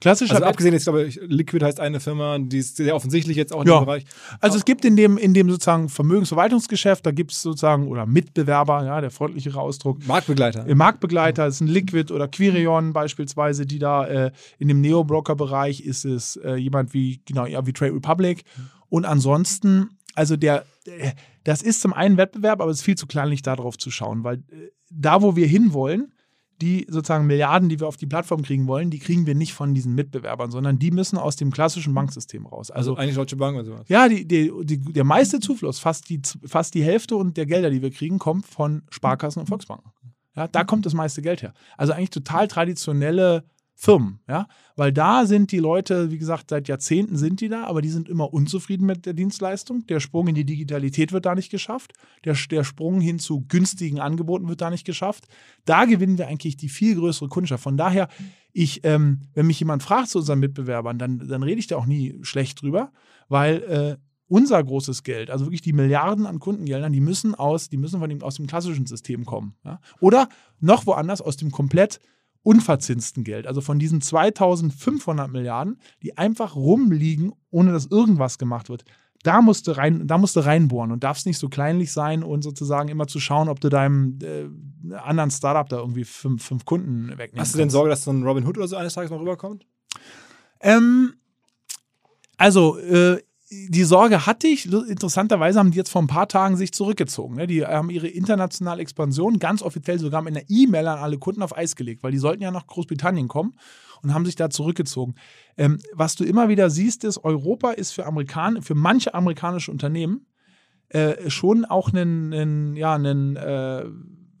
Klassischer 0.00 0.34
Also 0.34 0.46
abgesehen 0.46 0.72
jetzt, 0.74 0.84
glaube 0.84 1.04
ich, 1.04 1.20
Liquid 1.26 1.64
heißt 1.64 1.80
eine 1.80 2.00
Firma, 2.00 2.38
die 2.38 2.58
ist 2.58 2.76
sehr 2.76 2.94
offensichtlich 2.94 3.36
jetzt 3.36 3.52
auch 3.52 3.62
in 3.62 3.68
Ja. 3.68 3.78
dem 3.80 3.86
Bereich. 3.86 4.04
Also 4.40 4.56
es 4.58 4.64
gibt 4.64 4.84
in 4.84 4.96
dem, 4.96 5.18
in 5.18 5.34
dem 5.34 5.50
sozusagen 5.50 5.88
Vermögensverwaltungsgeschäft, 5.88 7.04
da 7.06 7.10
gibt 7.10 7.32
es 7.32 7.42
sozusagen, 7.42 7.88
oder 7.88 8.06
Mitbewerber, 8.06 8.84
ja, 8.84 9.00
der 9.00 9.10
freundlichere 9.10 9.60
Ausdruck, 9.60 10.06
Marktbegleiter. 10.06 10.66
im 10.66 10.78
Marktbegleiter 10.78 11.46
ist 11.46 11.60
ein 11.60 11.68
Liquid 11.68 12.12
oder 12.12 12.28
Quirion 12.28 12.92
beispielsweise, 12.92 13.66
die 13.66 13.78
da 13.78 14.06
äh, 14.06 14.30
in 14.58 14.68
dem 14.68 14.80
Neo-Broker-Bereich 14.80 15.80
ist 15.80 16.04
es 16.04 16.36
äh, 16.36 16.54
jemand 16.56 16.94
wie, 16.94 17.20
genau, 17.24 17.46
ja, 17.46 17.66
wie 17.66 17.72
Trade 17.72 17.94
Republic. 17.94 18.44
Und 18.88 19.04
ansonsten, 19.04 19.90
also 20.14 20.36
der, 20.36 20.64
äh, 20.86 21.12
das 21.44 21.62
ist 21.62 21.80
zum 21.80 21.92
einen 21.92 22.16
Wettbewerb, 22.16 22.60
aber 22.60 22.70
es 22.70 22.78
ist 22.78 22.84
viel 22.84 22.96
zu 22.96 23.06
kleinlich 23.06 23.42
darauf 23.42 23.78
zu 23.78 23.90
schauen, 23.90 24.24
weil 24.24 24.36
äh, 24.50 24.70
da, 24.90 25.22
wo 25.22 25.36
wir 25.36 25.46
hinwollen, 25.46 26.12
die 26.60 26.86
sozusagen 26.88 27.26
Milliarden, 27.26 27.68
die 27.68 27.80
wir 27.80 27.88
auf 27.88 27.96
die 27.96 28.06
Plattform 28.06 28.42
kriegen 28.42 28.66
wollen, 28.66 28.90
die 28.90 28.98
kriegen 28.98 29.26
wir 29.26 29.34
nicht 29.34 29.54
von 29.54 29.74
diesen 29.74 29.94
Mitbewerbern, 29.94 30.50
sondern 30.50 30.78
die 30.78 30.90
müssen 30.90 31.18
aus 31.18 31.36
dem 31.36 31.50
klassischen 31.50 31.94
Banksystem 31.94 32.46
raus. 32.46 32.70
Also 32.70 32.92
Also 32.92 33.00
eigentlich 33.00 33.16
Deutsche 33.16 33.36
Bank 33.36 33.56
oder 33.56 33.64
sowas. 33.64 33.88
ja, 33.88 34.08
die, 34.08 34.26
die, 34.26 34.52
die, 34.64 34.78
der 34.78 35.04
meiste 35.04 35.40
Zufluss, 35.40 35.78
fast 35.78 36.08
die, 36.08 36.20
fast 36.44 36.74
die 36.74 36.82
Hälfte 36.82 37.16
und 37.16 37.36
der 37.36 37.46
Gelder, 37.46 37.70
die 37.70 37.82
wir 37.82 37.90
kriegen, 37.90 38.18
kommt 38.18 38.46
von 38.46 38.82
Sparkassen 38.90 39.40
und 39.40 39.46
Volksbanken. 39.46 39.90
Ja, 40.36 40.48
da 40.48 40.64
kommt 40.64 40.86
das 40.86 40.94
meiste 40.94 41.22
Geld 41.22 41.42
her. 41.42 41.54
Also 41.76 41.92
eigentlich 41.92 42.10
total 42.10 42.46
traditionelle 42.48 43.44
Firmen, 43.82 44.20
ja, 44.28 44.46
weil 44.76 44.92
da 44.92 45.24
sind 45.24 45.52
die 45.52 45.58
Leute, 45.58 46.10
wie 46.10 46.18
gesagt, 46.18 46.50
seit 46.50 46.68
Jahrzehnten 46.68 47.16
sind 47.16 47.40
die 47.40 47.48
da, 47.48 47.64
aber 47.64 47.80
die 47.80 47.88
sind 47.88 48.10
immer 48.10 48.30
unzufrieden 48.30 48.84
mit 48.84 49.06
der 49.06 49.14
Dienstleistung. 49.14 49.86
Der 49.86 50.00
Sprung 50.00 50.28
in 50.28 50.34
die 50.34 50.44
Digitalität 50.44 51.12
wird 51.12 51.24
da 51.24 51.34
nicht 51.34 51.50
geschafft. 51.50 51.94
Der, 52.26 52.36
der 52.50 52.62
Sprung 52.62 53.00
hin 53.00 53.18
zu 53.18 53.46
günstigen 53.48 53.98
Angeboten 53.98 54.48
wird 54.48 54.60
da 54.60 54.68
nicht 54.68 54.84
geschafft. 54.84 55.28
Da 55.64 55.86
gewinnen 55.86 56.18
wir 56.18 56.28
eigentlich 56.28 56.58
die 56.58 56.68
viel 56.68 56.94
größere 56.94 57.30
Kundschaft. 57.30 57.62
Von 57.62 57.78
daher, 57.78 58.08
ich, 58.52 58.84
ähm, 58.84 59.22
wenn 59.32 59.46
mich 59.46 59.60
jemand 59.60 59.82
fragt 59.82 60.10
zu 60.10 60.18
unseren 60.18 60.40
Mitbewerbern, 60.40 60.98
dann, 60.98 61.26
dann 61.26 61.42
rede 61.42 61.58
ich 61.58 61.66
da 61.66 61.76
auch 61.76 61.86
nie 61.86 62.18
schlecht 62.20 62.60
drüber, 62.60 62.92
weil 63.30 63.62
äh, 63.62 63.96
unser 64.28 64.62
großes 64.62 65.04
Geld, 65.04 65.30
also 65.30 65.46
wirklich 65.46 65.62
die 65.62 65.72
Milliarden 65.72 66.26
an 66.26 66.38
Kundengeldern, 66.38 66.92
die 66.92 67.00
müssen 67.00 67.34
aus, 67.34 67.70
die 67.70 67.78
müssen 67.78 67.98
von 67.98 68.10
dem, 68.10 68.20
aus 68.20 68.34
dem 68.34 68.46
klassischen 68.46 68.84
System 68.84 69.24
kommen. 69.24 69.54
Ja? 69.64 69.80
Oder 70.00 70.28
noch 70.60 70.84
woanders 70.84 71.22
aus 71.22 71.38
dem 71.38 71.50
komplett 71.50 71.98
unverzinsten 72.42 73.24
Geld, 73.24 73.46
also 73.46 73.60
von 73.60 73.78
diesen 73.78 74.00
2500 74.00 75.30
Milliarden, 75.30 75.78
die 76.02 76.16
einfach 76.16 76.56
rumliegen, 76.56 77.32
ohne 77.50 77.72
dass 77.72 77.86
irgendwas 77.86 78.38
gemacht 78.38 78.68
wird, 78.68 78.84
da 79.22 79.42
musst 79.42 79.66
du 79.66 79.72
rein, 79.72 80.06
da 80.06 80.16
musst 80.16 80.36
du 80.36 80.40
reinbohren 80.40 80.92
und 80.92 81.04
darfst 81.04 81.26
nicht 81.26 81.38
so 81.38 81.48
kleinlich 81.48 81.92
sein 81.92 82.22
und 82.22 82.42
sozusagen 82.42 82.88
immer 82.88 83.06
zu 83.06 83.20
schauen, 83.20 83.48
ob 83.48 83.60
du 83.60 83.68
deinem 83.68 84.18
äh, 84.22 84.94
anderen 84.94 85.30
Startup 85.30 85.68
da 85.68 85.78
irgendwie 85.78 86.04
fünf, 86.04 86.42
fünf 86.42 86.64
Kunden 86.64 87.08
wegnimmst. 87.10 87.38
Hast 87.38 87.54
du 87.54 87.58
denn 87.58 87.70
Sorge, 87.70 87.90
dass 87.90 88.04
so 88.04 88.10
ein 88.10 88.22
Robin 88.22 88.46
Hood 88.46 88.56
oder 88.56 88.68
so 88.68 88.76
eines 88.76 88.94
Tages 88.94 89.10
mal 89.10 89.18
rüberkommt? 89.18 89.66
Ähm, 90.60 91.14
also, 92.38 92.78
äh, 92.78 93.20
die 93.50 93.84
Sorge 93.84 94.26
hatte 94.26 94.46
ich. 94.46 94.72
Interessanterweise 94.72 95.58
haben 95.58 95.72
die 95.72 95.76
jetzt 95.76 95.90
vor 95.90 96.02
ein 96.02 96.06
paar 96.06 96.28
Tagen 96.28 96.56
sich 96.56 96.72
zurückgezogen. 96.72 97.34
Ne? 97.34 97.46
Die 97.48 97.66
haben 97.66 97.90
ihre 97.90 98.06
internationale 98.06 98.80
Expansion 98.80 99.40
ganz 99.40 99.62
offiziell 99.62 99.98
sogar 99.98 100.22
mit 100.22 100.36
einer 100.36 100.46
E-Mail 100.48 100.86
an 100.86 100.98
alle 100.98 101.18
Kunden 101.18 101.42
auf 101.42 101.56
Eis 101.56 101.74
gelegt, 101.74 102.02
weil 102.02 102.12
die 102.12 102.18
sollten 102.18 102.42
ja 102.42 102.52
nach 102.52 102.68
Großbritannien 102.68 103.26
kommen 103.26 103.54
und 104.02 104.14
haben 104.14 104.24
sich 104.24 104.36
da 104.36 104.50
zurückgezogen. 104.50 105.16
Ähm, 105.56 105.80
was 105.92 106.14
du 106.14 106.24
immer 106.24 106.48
wieder 106.48 106.70
siehst, 106.70 107.02
ist, 107.02 107.24
Europa 107.24 107.72
ist 107.72 107.90
für 107.90 108.06
Amerikaner, 108.06 108.62
für 108.62 108.76
manche 108.76 109.14
amerikanische 109.14 109.72
Unternehmen 109.72 110.26
äh, 110.90 111.28
schon 111.28 111.64
auch 111.64 111.92
ein, 111.92 112.76
ja, 112.76 112.96
äh, 112.96 113.84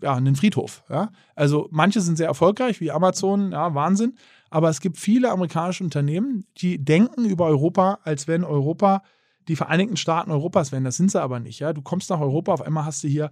ja, 0.02 0.14
ein 0.14 0.36
Friedhof. 0.36 0.84
Ja? 0.88 1.10
Also 1.34 1.68
manche 1.72 2.00
sind 2.00 2.16
sehr 2.16 2.28
erfolgreich, 2.28 2.80
wie 2.80 2.92
Amazon, 2.92 3.50
ja, 3.52 3.74
Wahnsinn. 3.74 4.14
Aber 4.50 4.68
es 4.68 4.80
gibt 4.80 4.98
viele 4.98 5.30
amerikanische 5.30 5.84
Unternehmen, 5.84 6.44
die 6.58 6.84
denken 6.84 7.24
über 7.24 7.46
Europa, 7.46 8.00
als 8.02 8.28
wenn 8.28 8.44
Europa 8.44 9.02
die 9.48 9.56
Vereinigten 9.56 9.96
Staaten 9.96 10.30
Europas 10.30 10.72
wären. 10.72 10.84
Das 10.84 10.96
sind 10.96 11.10
sie 11.10 11.20
aber 11.20 11.40
nicht. 11.40 11.60
Ja? 11.60 11.72
Du 11.72 11.82
kommst 11.82 12.10
nach 12.10 12.20
Europa, 12.20 12.52
auf 12.52 12.62
einmal 12.62 12.84
hast 12.84 13.02
du 13.02 13.08
hier 13.08 13.30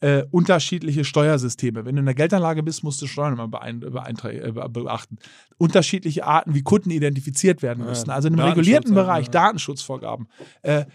äh, 0.00 0.24
unterschiedliche 0.30 1.04
Steuersysteme. 1.04 1.84
Wenn 1.84 1.94
du 1.94 2.00
in 2.00 2.06
der 2.06 2.14
Geldanlage 2.14 2.62
bist, 2.62 2.82
musst 2.82 3.02
du 3.02 3.06
Steuern 3.06 3.34
immer 3.34 3.50
äh, 3.62 4.52
beachten. 4.68 5.18
Unterschiedliche 5.58 6.26
Arten, 6.26 6.54
wie 6.54 6.62
Kunden 6.62 6.90
identifiziert 6.90 7.62
werden 7.62 7.84
müssen. 7.84 8.08
Also 8.08 8.28
in 8.28 8.34
einem 8.34 8.48
regulierten 8.48 8.94
Bereich, 8.94 9.26
ja. 9.26 9.32
Datenschutzvorgaben. 9.32 10.28
Äh, 10.62 10.86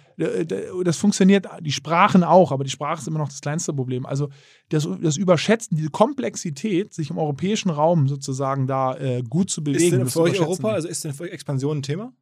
das 0.84 0.97
funktioniert, 0.97 1.47
die 1.62 1.72
Sprachen 1.72 2.24
auch, 2.24 2.51
aber 2.51 2.64
die 2.64 2.70
Sprache 2.72 2.99
ist 2.99 3.08
immer 3.08 3.20
noch 3.20 3.30
das 3.30 3.41
kleinste 3.41 3.74
Problem. 3.74 4.06
Also 4.06 4.30
das, 4.70 4.88
das 5.01 5.18
Überschätzen, 5.18 5.78
diese 5.78 5.89
Komplexität, 5.89 6.93
sich 6.93 7.09
im 7.09 7.18
europäischen 7.18 7.70
Raum 7.70 8.07
sozusagen 8.07 8.68
da 8.68 8.95
äh, 8.97 9.22
gut 9.22 9.49
zu 9.49 9.63
bewegen. 9.63 9.84
Ist 9.84 9.91
denn 9.91 10.07
für 10.07 10.22
euch 10.22 10.39
Europa, 10.39 10.72
also 10.72 10.88
ist 10.88 11.03
denn 11.03 11.13
für 11.13 11.24
euch 11.24 11.32
Expansion 11.32 11.78
ein 11.78 11.82
Thema? 11.84 12.13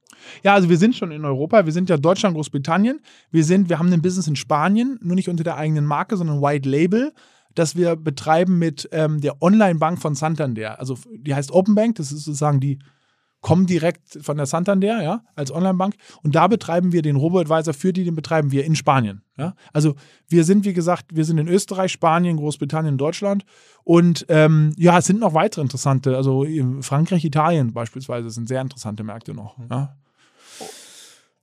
Ja, 0.43 0.53
also 0.53 0.69
wir 0.69 0.77
sind 0.77 0.95
schon 0.95 1.11
in 1.11 1.25
Europa. 1.25 1.65
Wir 1.65 1.73
sind 1.73 1.89
ja 1.89 1.97
Deutschland, 1.97 2.35
Großbritannien. 2.35 2.99
Wir 3.31 3.43
sind, 3.43 3.69
wir 3.69 3.79
haben 3.79 3.91
ein 3.91 4.01
Business 4.01 4.27
in 4.27 4.35
Spanien, 4.35 4.99
nur 5.01 5.15
nicht 5.15 5.29
unter 5.29 5.43
der 5.43 5.57
eigenen 5.57 5.85
Marke, 5.85 6.17
sondern 6.17 6.41
White 6.41 6.69
Label 6.69 7.13
das 7.55 7.75
wir 7.75 7.95
betreiben 7.95 8.57
mit 8.57 8.89
ähm, 8.91 9.21
der 9.21 9.41
Online-Bank 9.41 10.01
von 10.01 10.15
Santander. 10.15 10.79
Also 10.79 10.97
die 11.11 11.35
heißt 11.35 11.51
Open 11.51 11.75
Bank, 11.75 11.95
das 11.95 12.11
ist 12.11 12.25
sozusagen 12.25 12.59
die 12.59 12.79
kommen 13.43 13.67
direkt 13.67 14.17
von 14.21 14.37
der 14.37 14.47
Santander, 14.47 15.03
ja, 15.03 15.21
als 15.35 15.51
Online-Bank. 15.51 15.95
Und 16.23 16.33
da 16.33 16.47
betreiben 16.47 16.93
wir 16.93 17.03
den 17.03 17.17
Robo-Advisor, 17.17 17.73
für 17.73 17.93
die 17.93 18.05
den 18.05 18.15
betreiben 18.15 18.51
wir 18.51 18.63
in 18.63 18.75
Spanien. 18.75 19.21
Ja? 19.37 19.53
Also 19.73 19.95
wir 20.29 20.45
sind, 20.45 20.65
wie 20.65 20.73
gesagt, 20.73 21.07
wir 21.13 21.25
sind 21.25 21.37
in 21.37 21.49
Österreich, 21.49 21.91
Spanien, 21.91 22.37
Großbritannien, 22.37 22.97
Deutschland. 22.97 23.43
Und 23.83 24.25
ähm, 24.29 24.73
ja, 24.77 24.97
es 24.97 25.05
sind 25.05 25.19
noch 25.19 25.33
weitere 25.33 25.61
interessante, 25.61 26.15
also 26.15 26.47
Frankreich, 26.79 27.25
Italien 27.25 27.73
beispielsweise 27.73 28.29
sind 28.29 28.47
sehr 28.47 28.61
interessante 28.61 29.03
Märkte 29.03 29.33
noch. 29.33 29.57
Ja? 29.69 29.97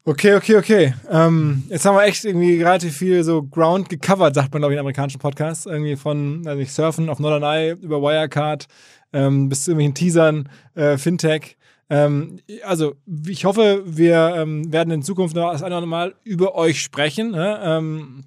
Okay, 0.06 0.34
okay, 0.34 0.56
okay. 0.56 0.94
Ähm, 1.10 1.64
jetzt 1.68 1.84
haben 1.84 1.96
wir 1.96 2.04
echt 2.04 2.24
irgendwie 2.24 2.62
relativ 2.62 2.96
viel 2.96 3.22
so 3.22 3.42
Ground 3.42 3.90
gecovert, 3.90 4.34
sagt 4.34 4.54
man, 4.54 4.62
glaube 4.62 4.72
ich, 4.72 4.76
in 4.76 4.80
amerikanischen 4.80 5.20
Podcasts. 5.20 5.66
Irgendwie 5.66 5.96
von 5.96 6.44
also 6.46 6.58
ich 6.60 6.72
Surfen 6.72 7.10
auf 7.10 7.18
Norderney 7.18 7.72
über 7.72 8.00
Wirecard 8.00 8.66
ähm, 9.12 9.50
bis 9.50 9.64
zu 9.64 9.72
irgendwelchen 9.72 9.94
Teasern, 9.94 10.48
äh, 10.74 10.96
Fintech. 10.96 11.58
Ähm, 11.90 12.38
also 12.64 12.94
ich 13.26 13.44
hoffe, 13.44 13.82
wir 13.84 14.34
ähm, 14.36 14.72
werden 14.72 14.92
in 14.92 15.02
Zukunft 15.02 15.34
noch 15.34 15.50
das 15.50 15.62
eine 15.62 15.74
oder 15.74 15.78
andere 15.78 15.90
Mal 15.90 16.14
über 16.22 16.54
euch 16.54 16.80
sprechen 16.80 17.32
ne? 17.32 17.60
ähm, 17.62 18.24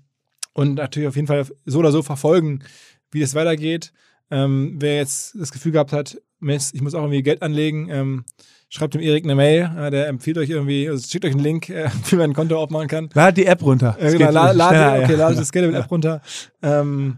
und 0.54 0.76
natürlich 0.76 1.08
auf 1.08 1.16
jeden 1.16 1.28
Fall 1.28 1.46
so 1.66 1.80
oder 1.80 1.92
so 1.92 2.04
verfolgen, 2.04 2.60
wie 3.12 3.22
es 3.22 3.36
weitergeht. 3.36 3.94
Ähm, 4.30 4.76
wer 4.80 4.98
jetzt 4.98 5.36
das 5.40 5.52
Gefühl 5.52 5.72
gehabt 5.72 5.94
hat, 5.94 6.22
Mist, 6.40 6.76
ich 6.76 6.82
muss 6.82 6.94
auch 6.94 7.02
irgendwie 7.02 7.24
Geld 7.24 7.42
anlegen, 7.42 7.88
ähm, 7.90 8.26
schreibt 8.68 8.96
dem 8.96 9.02
Erik 9.02 9.24
eine 9.24 9.36
Mail, 9.36 9.72
äh, 9.78 9.92
der 9.92 10.08
empfiehlt 10.08 10.38
euch 10.38 10.50
irgendwie, 10.50 10.90
also 10.90 11.08
schickt 11.08 11.24
euch 11.24 11.32
einen 11.32 11.44
Link, 11.44 11.70
äh, 11.70 11.90
wie 12.10 12.16
man 12.18 12.32
ein 12.32 12.34
Konto 12.34 12.58
aufmachen 12.58 12.88
kann. 12.88 13.10
Ladet 13.14 13.38
die 13.38 13.46
App 13.46 13.64
runter. 13.64 13.96
Äh, 14.00 14.12
genau, 14.12 14.32
la, 14.32 14.52
la, 14.52 15.02
okay, 15.02 15.16
ladet 15.16 15.40
das 15.40 15.48
Scalable 15.48 15.78
App 15.78 15.90
runter. 15.90 16.22
Ähm, 16.62 17.18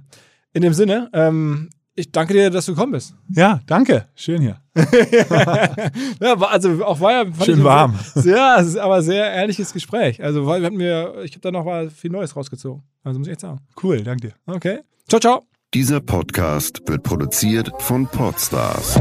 in 0.54 0.62
dem 0.62 0.74
Sinne, 0.74 1.10
ähm, 1.14 1.70
ich 1.96 2.12
danke 2.12 2.34
dir, 2.34 2.50
dass 2.50 2.66
du 2.66 2.74
gekommen 2.74 2.92
bist. 2.92 3.16
Ja, 3.34 3.62
danke. 3.66 4.08
Schön 4.16 4.42
hier. 4.42 4.62
ja, 6.22 6.34
also 6.34 6.84
auch 6.84 7.00
war 7.00 7.12
ja 7.12 7.26
schön 7.44 7.64
warm. 7.64 7.98
Ja, 8.24 8.60
es 8.60 8.68
ist 8.68 8.78
aber 8.78 9.02
sehr 9.02 9.32
ehrliches 9.32 9.72
Gespräch. 9.72 10.22
Also 10.22 10.46
wir 10.46 10.62
hatten 10.62 10.76
mir, 10.76 11.16
ich 11.24 11.32
habe 11.32 11.42
da 11.42 11.52
noch 11.52 11.64
mal 11.64 11.90
viel 11.90 12.12
Neues 12.12 12.36
rausgezogen. 12.36 12.84
Also 13.04 13.20
muss 13.20 13.28
ich 13.28 13.32
echt 13.32 13.42
sagen. 13.42 13.62
Cool, 13.82 14.04
danke 14.04 14.28
dir. 14.28 14.34
Okay. 14.46 14.80
Ciao, 15.08 15.20
ciao. 15.20 15.44
Dieser 15.74 16.02
Podcast 16.02 16.82
wird 16.86 17.04
produziert 17.04 17.72
von 17.80 18.08
Podstars 18.08 19.00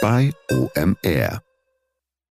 bei 0.00 0.32
OMR. 0.50 1.47